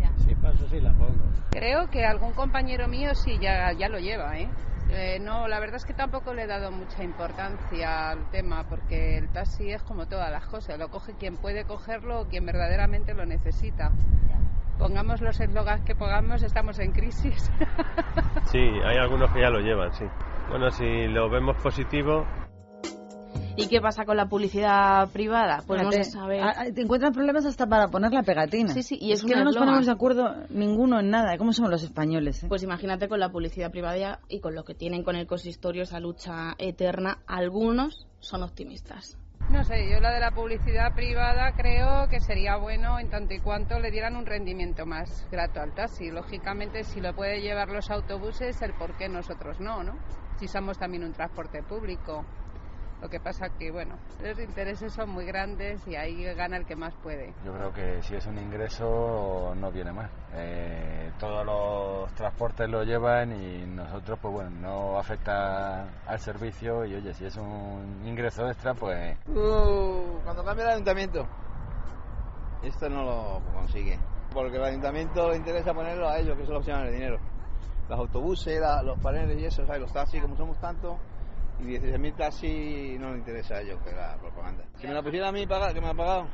Ya. 0.00 0.10
Si 0.24 0.34
paso, 0.34 0.68
sí 0.68 0.80
la 0.80 0.92
pongo. 0.92 1.24
Creo 1.50 1.88
que 1.90 2.04
algún 2.04 2.32
compañero 2.32 2.88
mío 2.88 3.14
sí 3.14 3.38
ya, 3.40 3.72
ya 3.72 3.88
lo 3.88 3.98
lleva, 3.98 4.38
¿eh? 4.38 4.48
Eh, 4.90 5.18
no, 5.20 5.48
la 5.48 5.60
verdad 5.60 5.76
es 5.76 5.84
que 5.84 5.92
tampoco 5.92 6.32
le 6.32 6.44
he 6.44 6.46
dado 6.46 6.70
mucha 6.70 7.04
importancia 7.04 8.10
al 8.10 8.30
tema 8.30 8.64
porque 8.66 9.18
el 9.18 9.28
taxi 9.28 9.70
es 9.70 9.82
como 9.82 10.06
todas 10.06 10.30
las 10.30 10.46
cosas, 10.46 10.78
lo 10.78 10.88
coge 10.88 11.12
quien 11.14 11.36
puede 11.36 11.64
cogerlo 11.64 12.22
o 12.22 12.24
quien 12.26 12.46
verdaderamente 12.46 13.12
lo 13.12 13.26
necesita. 13.26 13.92
Pongamos 14.78 15.20
los 15.20 15.40
eslogans 15.40 15.84
que 15.84 15.94
pongamos, 15.96 16.42
estamos 16.42 16.78
en 16.78 16.92
crisis. 16.92 17.50
sí, 18.52 18.58
hay 18.58 18.96
algunos 18.96 19.30
que 19.32 19.40
ya 19.40 19.50
lo 19.50 19.58
llevan, 19.58 19.92
sí. 19.92 20.04
Bueno, 20.48 20.70
si 20.70 21.08
lo 21.08 21.28
vemos 21.28 21.56
positivo. 21.60 22.24
¿Y 23.56 23.66
qué 23.66 23.80
pasa 23.80 24.04
con 24.04 24.16
la 24.16 24.28
publicidad 24.28 25.10
privada? 25.10 25.64
Pues 25.66 25.82
no 25.82 25.90
se 25.90 26.04
sabe. 26.04 26.40
Te 26.72 26.80
encuentran 26.80 27.12
problemas 27.12 27.44
hasta 27.44 27.66
para 27.66 27.88
poner 27.88 28.12
la 28.12 28.22
pegatina. 28.22 28.72
Sí, 28.72 28.84
sí, 28.84 28.96
y 29.00 29.10
es, 29.10 29.18
es 29.18 29.26
que 29.26 29.34
no 29.34 29.44
nos 29.44 29.56
ponemos 29.56 29.84
de 29.84 29.90
acuerdo 29.90 30.32
ninguno 30.48 31.00
en 31.00 31.10
nada. 31.10 31.36
¿Cómo 31.38 31.52
somos 31.52 31.72
los 31.72 31.82
españoles? 31.82 32.44
Eh? 32.44 32.46
Pues 32.48 32.62
imagínate 32.62 33.08
con 33.08 33.18
la 33.18 33.30
publicidad 33.30 33.72
privada 33.72 34.20
y 34.28 34.38
con 34.38 34.54
lo 34.54 34.62
que 34.62 34.74
tienen 34.74 35.02
con 35.02 35.16
el 35.16 35.26
consistorio, 35.26 35.82
esa 35.82 35.98
lucha 35.98 36.54
eterna. 36.58 37.18
Algunos 37.26 38.06
son 38.20 38.44
optimistas. 38.44 39.18
No 39.50 39.64
sé, 39.64 39.88
yo 39.90 39.98
la 39.98 40.12
de 40.12 40.20
la 40.20 40.30
publicidad 40.30 40.92
privada 40.94 41.52
creo 41.52 42.06
que 42.08 42.20
sería 42.20 42.56
bueno 42.56 42.98
en 42.98 43.08
tanto 43.08 43.32
y 43.32 43.40
cuanto 43.40 43.78
le 43.80 43.90
dieran 43.90 44.14
un 44.14 44.26
rendimiento 44.26 44.84
más 44.84 45.26
grato 45.30 45.60
al 45.60 45.72
taxi. 45.72 46.10
Lógicamente, 46.10 46.84
si 46.84 47.00
lo 47.00 47.14
puede 47.14 47.40
llevar 47.40 47.70
los 47.70 47.90
autobuses, 47.90 48.60
el 48.60 48.74
por 48.74 48.94
qué 48.98 49.08
nosotros 49.08 49.58
no, 49.58 49.82
¿no? 49.82 49.94
Si 50.38 50.46
somos 50.48 50.76
también 50.76 51.02
un 51.02 51.14
transporte 51.14 51.62
público. 51.62 52.26
Lo 53.00 53.08
que 53.08 53.20
pasa 53.20 53.48
que, 53.50 53.70
bueno, 53.70 53.94
los 54.20 54.38
intereses 54.40 54.92
son 54.92 55.10
muy 55.10 55.24
grandes 55.24 55.86
y 55.86 55.94
ahí 55.94 56.24
gana 56.34 56.56
el 56.56 56.66
que 56.66 56.74
más 56.74 56.92
puede. 56.96 57.32
Yo 57.44 57.52
creo 57.52 57.72
que 57.72 58.02
si 58.02 58.16
es 58.16 58.26
un 58.26 58.38
ingreso 58.38 59.54
no 59.56 59.70
viene 59.70 59.92
mal. 59.92 60.10
Eh, 60.34 61.12
todos 61.20 61.46
los 61.46 62.12
transportes 62.14 62.68
lo 62.68 62.82
llevan 62.82 63.32
y 63.40 63.66
nosotros, 63.66 64.18
pues 64.20 64.34
bueno, 64.34 64.50
no 64.50 64.98
afecta 64.98 65.86
al 66.06 66.18
servicio 66.18 66.84
y 66.84 66.96
oye, 66.96 67.14
si 67.14 67.26
es 67.26 67.36
un 67.36 68.02
ingreso 68.04 68.48
extra, 68.48 68.74
pues... 68.74 69.16
Uh, 69.28 70.18
cuando 70.24 70.44
cambia 70.44 70.64
el 70.64 70.70
ayuntamiento, 70.70 71.24
esto 72.64 72.88
no 72.88 73.04
lo 73.04 73.42
consigue. 73.54 73.96
Porque 74.32 74.56
el 74.56 74.64
ayuntamiento 74.64 75.30
le 75.30 75.36
interesa 75.36 75.72
ponerlo 75.72 76.08
a 76.08 76.18
ellos, 76.18 76.36
que 76.36 76.44
son 76.44 76.54
los 76.54 76.64
que 76.64 76.72
llevan 76.72 76.88
el 76.88 76.92
dinero. 76.92 77.18
Los 77.88 77.98
autobuses, 78.00 78.60
la, 78.60 78.82
los 78.82 78.98
paneles 78.98 79.38
y 79.38 79.44
eso, 79.44 79.64
¿sabes? 79.64 79.82
los 79.82 79.92
taxis, 79.92 80.20
como 80.20 80.36
somos 80.36 80.58
tantos 80.58 80.96
y 81.60 81.64
16.000 81.64 82.16
taxis 82.16 83.00
no 83.00 83.12
le 83.12 83.18
interesa 83.18 83.56
a 83.56 83.60
ellos 83.60 83.80
que 83.82 83.92
la 83.92 84.16
propaganda. 84.16 84.64
Si 84.76 84.86
me 84.86 84.94
la 84.94 85.02
pusiera 85.02 85.28
a 85.28 85.32
mí 85.32 85.46
pagar, 85.46 85.74
que 85.74 85.80
me 85.80 85.88
ha 85.88 85.94
pagado, 85.94 86.26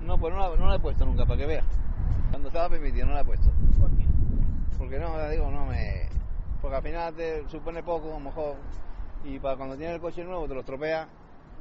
no, 0.00 0.18
pues 0.18 0.34
no 0.34 0.40
la, 0.40 0.56
no 0.56 0.68
la 0.68 0.76
he 0.76 0.80
puesto 0.80 1.04
nunca, 1.04 1.24
para 1.24 1.38
que 1.38 1.46
vea. 1.46 1.64
Cuando 2.30 2.48
estaba 2.48 2.68
permitido 2.68 3.06
no 3.06 3.14
la 3.14 3.20
he 3.20 3.24
puesto. 3.24 3.50
¿Por 3.78 3.90
qué? 3.96 4.04
Porque 4.78 4.98
no, 4.98 5.16
ya 5.16 5.28
digo, 5.28 5.50
no 5.50 5.66
me... 5.66 6.08
Porque 6.60 6.76
al 6.76 6.82
final 6.82 7.14
te 7.14 7.48
supone 7.48 7.82
poco, 7.82 8.08
a 8.10 8.18
lo 8.18 8.20
mejor, 8.20 8.56
y 9.24 9.38
para 9.38 9.56
cuando 9.56 9.76
tienes 9.76 9.96
el 9.96 10.00
coche 10.00 10.24
nuevo 10.24 10.46
te 10.46 10.54
lo 10.54 10.60
estropea, 10.60 11.08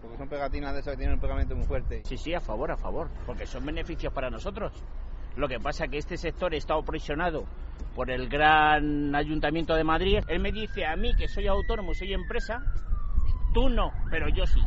porque 0.02 0.18
son 0.18 0.28
pegatinas 0.28 0.74
de 0.74 0.80
esas 0.80 0.94
que 0.94 0.98
tienen 0.98 1.16
un 1.16 1.22
pegamento 1.22 1.56
muy 1.56 1.66
fuerte. 1.66 2.02
Sí, 2.06 2.18
sí, 2.18 2.34
a 2.34 2.40
favor, 2.40 2.72
a 2.72 2.78
favor, 2.78 3.10
porque 3.26 3.46
son 3.46 3.66
beneficios 3.66 4.14
para 4.14 4.30
nosotros. 4.30 4.72
Lo 5.36 5.48
que 5.48 5.60
pasa 5.60 5.86
es 5.86 5.92
que 5.92 5.98
este 5.98 6.18
sector 6.18 6.54
está 6.54 6.76
opresionado 6.76 7.46
por 7.96 8.10
el 8.12 8.30
gran 8.30 9.16
ayuntamiento 9.16 9.76
de 9.76 9.84
Madrid. 9.84 10.20
Él 10.28 10.40
me 10.40 10.52
dice 10.52 10.86
a 10.86 10.96
mí 10.96 11.14
que 11.16 11.28
soy 11.28 11.48
autónomo, 11.48 11.94
soy 11.94 12.14
empresa, 12.14 12.60
tú 13.54 13.70
no, 13.70 13.92
pero 14.10 14.28
yo 14.30 14.46
sí. 14.46 14.62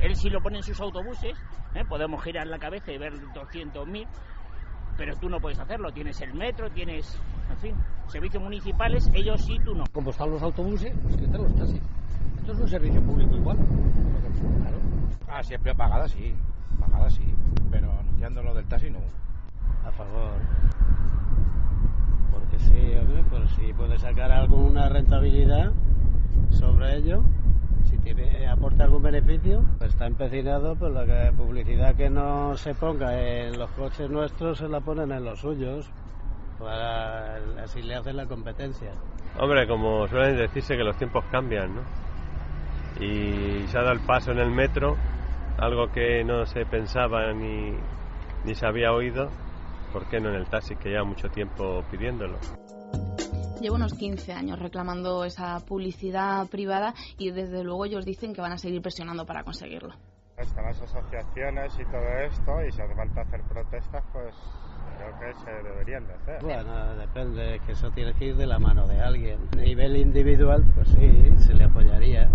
Él 0.00 0.14
sí 0.16 0.30
lo 0.30 0.40
pone 0.40 0.58
en 0.58 0.62
sus 0.62 0.80
autobuses, 0.80 1.36
¿eh? 1.74 1.84
podemos 1.88 2.22
girar 2.22 2.46
la 2.46 2.58
cabeza 2.58 2.92
y 2.92 2.98
ver 2.98 3.14
200.000, 3.14 4.06
pero 4.96 5.16
tú 5.16 5.28
no 5.28 5.40
puedes 5.40 5.58
hacerlo. 5.58 5.90
Tienes 5.92 6.20
el 6.20 6.34
metro, 6.34 6.70
tienes, 6.70 7.20
en 7.50 7.58
fin, 7.58 7.74
servicios 8.06 8.42
municipales, 8.42 9.10
ellos 9.12 9.44
sí, 9.44 9.58
tú 9.64 9.74
no. 9.74 9.84
Como 9.92 10.10
están 10.10 10.30
los 10.30 10.42
autobuses, 10.42 10.92
pues 11.02 11.16
que 11.16 11.24
están 11.24 11.42
los 11.42 11.54
taxis. 11.56 11.82
Esto 12.38 12.52
es 12.52 12.58
un 12.60 12.68
servicio 12.68 13.02
público 13.02 13.36
igual. 13.36 13.58
Claro. 14.62 14.78
Ah, 15.26 15.42
siempre 15.42 15.74
pagada 15.74 16.08
sí, 16.08 16.34
pagada 16.78 17.10
sí, 17.10 17.34
pero 17.70 17.92
anunciando 17.92 18.42
lo 18.42 18.54
del 18.54 18.66
taxi 18.66 18.90
no. 18.90 19.00
Favor. 19.92 20.32
Porque 22.32 22.58
sí, 22.58 22.94
hombre, 23.00 23.24
pues 23.30 23.50
si 23.52 23.72
puede 23.72 23.98
sacar 23.98 24.30
alguna 24.30 24.88
rentabilidad 24.88 25.72
sobre 26.50 26.96
ello, 26.96 27.22
si 27.84 27.96
aporta 28.44 28.84
algún 28.84 29.02
beneficio, 29.02 29.64
pues 29.78 29.92
está 29.92 30.06
empecinado, 30.06 30.74
pues 30.76 30.92
la 30.92 31.32
publicidad 31.32 31.94
que 31.94 32.08
no 32.10 32.56
se 32.56 32.74
ponga 32.74 33.20
en 33.20 33.58
los 33.58 33.70
coches 33.70 34.08
nuestros 34.10 34.58
se 34.58 34.68
la 34.68 34.80
ponen 34.80 35.12
en 35.12 35.24
los 35.24 35.40
suyos, 35.40 35.90
para 36.58 37.36
así 37.62 37.82
le 37.82 37.94
hacen 37.94 38.16
la 38.16 38.26
competencia. 38.26 38.92
Hombre, 39.38 39.66
como 39.66 40.06
suelen 40.08 40.36
decirse 40.36 40.76
que 40.76 40.84
los 40.84 40.96
tiempos 40.96 41.24
cambian, 41.30 41.74
¿no? 41.74 41.82
Y 43.04 43.66
se 43.68 43.78
ha 43.78 43.82
dado 43.82 43.94
el 43.94 44.00
paso 44.00 44.32
en 44.32 44.38
el 44.38 44.50
metro, 44.50 44.96
algo 45.58 45.88
que 45.92 46.24
no 46.24 46.46
se 46.46 46.64
pensaba 46.66 47.32
ni, 47.32 47.74
ni 48.44 48.54
se 48.54 48.66
había 48.66 48.92
oído, 48.92 49.28
¿por 49.92 50.08
qué 50.08 50.20
no 50.20 50.28
en 50.28 50.36
el 50.36 50.48
taxi 50.48 50.76
que 50.76 50.90
lleva 50.90 51.04
mucho 51.04 51.28
tiempo 51.28 51.82
pidiéndolo? 51.90 52.38
Llevo 53.60 53.74
unos 53.74 53.94
15 53.94 54.32
años 54.32 54.58
reclamando 54.58 55.24
esa 55.24 55.58
publicidad 55.66 56.46
privada 56.46 56.94
y 57.18 57.30
desde 57.30 57.64
luego 57.64 57.86
ellos 57.86 58.04
dicen 58.04 58.32
que 58.32 58.40
van 58.40 58.52
a 58.52 58.58
seguir 58.58 58.80
presionando 58.80 59.26
para 59.26 59.42
conseguirlo. 59.42 59.94
Están 60.36 60.64
las 60.66 60.80
asociaciones 60.80 61.72
y 61.74 61.84
todo 61.84 62.08
esto 62.24 62.64
y 62.64 62.70
si 62.70 62.80
hace 62.80 62.94
falta 62.94 63.22
hacer 63.22 63.42
protestas 63.48 64.04
pues 64.12 64.34
creo 64.96 65.18
que 65.18 65.38
se 65.44 65.50
deberían 65.68 66.06
de 66.06 66.14
hacer. 66.14 66.42
Bueno, 66.42 66.94
depende, 66.94 67.60
que 67.66 67.72
eso 67.72 67.90
tiene 67.90 68.14
que 68.14 68.26
ir 68.26 68.36
de 68.36 68.46
la 68.46 68.60
mano 68.60 68.86
de 68.86 69.00
alguien. 69.00 69.40
A 69.52 69.56
nivel 69.56 69.96
individual 69.96 70.64
pues 70.76 70.88
sí, 70.90 71.32
se 71.38 71.54
le 71.54 71.64
apoyaría. 71.64 72.30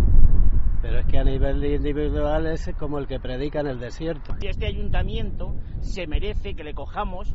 Pero 0.84 1.00
es 1.00 1.06
que 1.06 1.18
a 1.18 1.24
nivel 1.24 1.64
individual 1.64 2.46
es 2.46 2.70
como 2.78 3.00
el 3.00 3.08
que 3.08 3.18
predica 3.18 3.62
en 3.62 3.68
el 3.68 3.80
desierto. 3.80 4.36
Este 4.42 4.68
ayuntamiento 4.68 5.56
se 5.80 6.06
merece 6.08 6.56
que 6.56 6.64
le 6.66 6.74
cojamos 6.74 7.34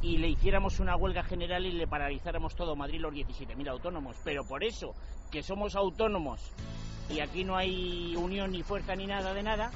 y 0.00 0.16
le 0.16 0.28
hiciéramos 0.28 0.80
una 0.80 0.96
huelga 0.96 1.22
general 1.22 1.66
y 1.66 1.72
le 1.72 1.86
paralizáramos 1.86 2.56
todo 2.56 2.74
Madrid 2.74 2.98
los 2.98 3.12
17.000 3.12 3.68
autónomos. 3.68 4.16
Pero 4.24 4.44
por 4.44 4.64
eso, 4.64 4.94
que 5.30 5.42
somos 5.42 5.76
autónomos 5.76 6.40
y 7.10 7.20
aquí 7.20 7.44
no 7.44 7.54
hay 7.54 8.16
unión 8.16 8.50
ni 8.50 8.62
fuerza 8.62 8.96
ni 8.96 9.06
nada 9.06 9.34
de 9.34 9.42
nada, 9.42 9.70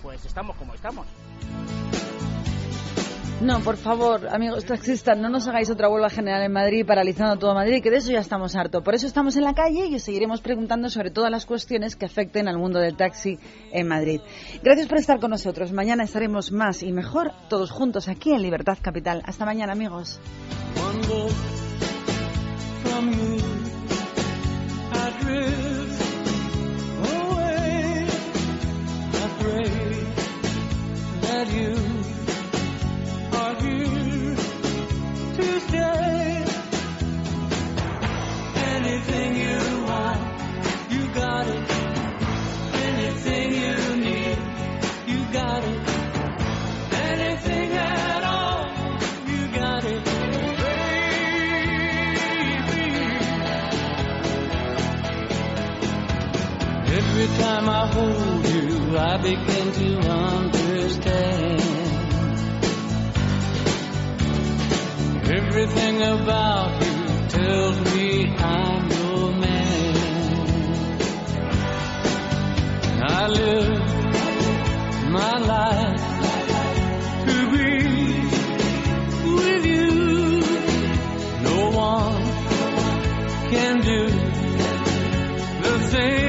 pues 0.00 0.24
estamos 0.24 0.56
como 0.56 0.72
estamos. 0.72 1.06
No, 3.40 3.60
por 3.60 3.78
favor, 3.78 4.28
amigos 4.28 4.66
taxistas, 4.66 5.16
no 5.16 5.30
nos 5.30 5.48
hagáis 5.48 5.70
otra 5.70 5.88
huelga 5.88 6.10
general 6.10 6.42
en 6.42 6.52
Madrid 6.52 6.84
paralizando 6.84 7.38
todo 7.38 7.54
Madrid, 7.54 7.82
que 7.82 7.90
de 7.90 7.96
eso 7.96 8.12
ya 8.12 8.18
estamos 8.18 8.54
harto. 8.54 8.82
Por 8.82 8.94
eso 8.94 9.06
estamos 9.06 9.34
en 9.36 9.44
la 9.44 9.54
calle 9.54 9.86
y 9.86 9.94
os 9.94 10.02
seguiremos 10.02 10.42
preguntando 10.42 10.90
sobre 10.90 11.10
todas 11.10 11.30
las 11.30 11.46
cuestiones 11.46 11.96
que 11.96 12.04
afecten 12.04 12.48
al 12.48 12.58
mundo 12.58 12.80
del 12.80 12.98
taxi 12.98 13.38
en 13.72 13.88
Madrid. 13.88 14.20
Gracias 14.62 14.88
por 14.88 14.98
estar 14.98 15.20
con 15.20 15.30
nosotros. 15.30 15.72
Mañana 15.72 16.04
estaremos 16.04 16.52
más 16.52 16.82
y 16.82 16.92
mejor 16.92 17.32
todos 17.48 17.70
juntos 17.70 18.08
aquí 18.08 18.30
en 18.30 18.42
Libertad 18.42 18.76
Capital. 18.82 19.22
Hasta 19.24 19.46
mañana, 19.46 19.72
amigos. 19.72 20.20
To 33.58 34.36
stay. 35.60 36.44
Anything 38.54 39.36
you 39.36 39.84
want, 39.84 40.20
you 40.92 41.06
got 41.12 41.46
it. 41.48 41.70
Anything 42.74 43.54
you 43.54 43.96
need, 43.96 44.38
you 45.06 45.32
got 45.32 45.64
it. 45.64 45.88
Anything 46.92 47.72
at 47.72 48.24
all, 48.24 48.66
you 49.26 49.48
got 49.48 49.84
it. 49.84 50.06
Every 56.92 57.26
time 57.38 57.68
I 57.68 57.86
hold 57.86 58.48
you, 58.48 58.96
I 58.96 59.16
begin 59.18 59.72
to 59.72 59.98
understand. 60.08 61.79
Everything 65.32 66.02
about 66.02 66.82
you 66.82 67.28
tells 67.28 67.78
me 67.94 68.34
I'm 68.36 68.90
your 68.90 69.32
man. 69.36 69.94
I 73.00 73.28
live 73.28 73.80
my 75.08 75.38
life 75.38 76.02
to 77.26 77.34
be 77.52 77.68
with 79.36 79.66
you. 79.66 80.40
No 81.44 81.70
one 81.78 82.22
can 83.50 83.80
do 83.82 84.02
the 85.62 85.78
thing. 85.90 86.19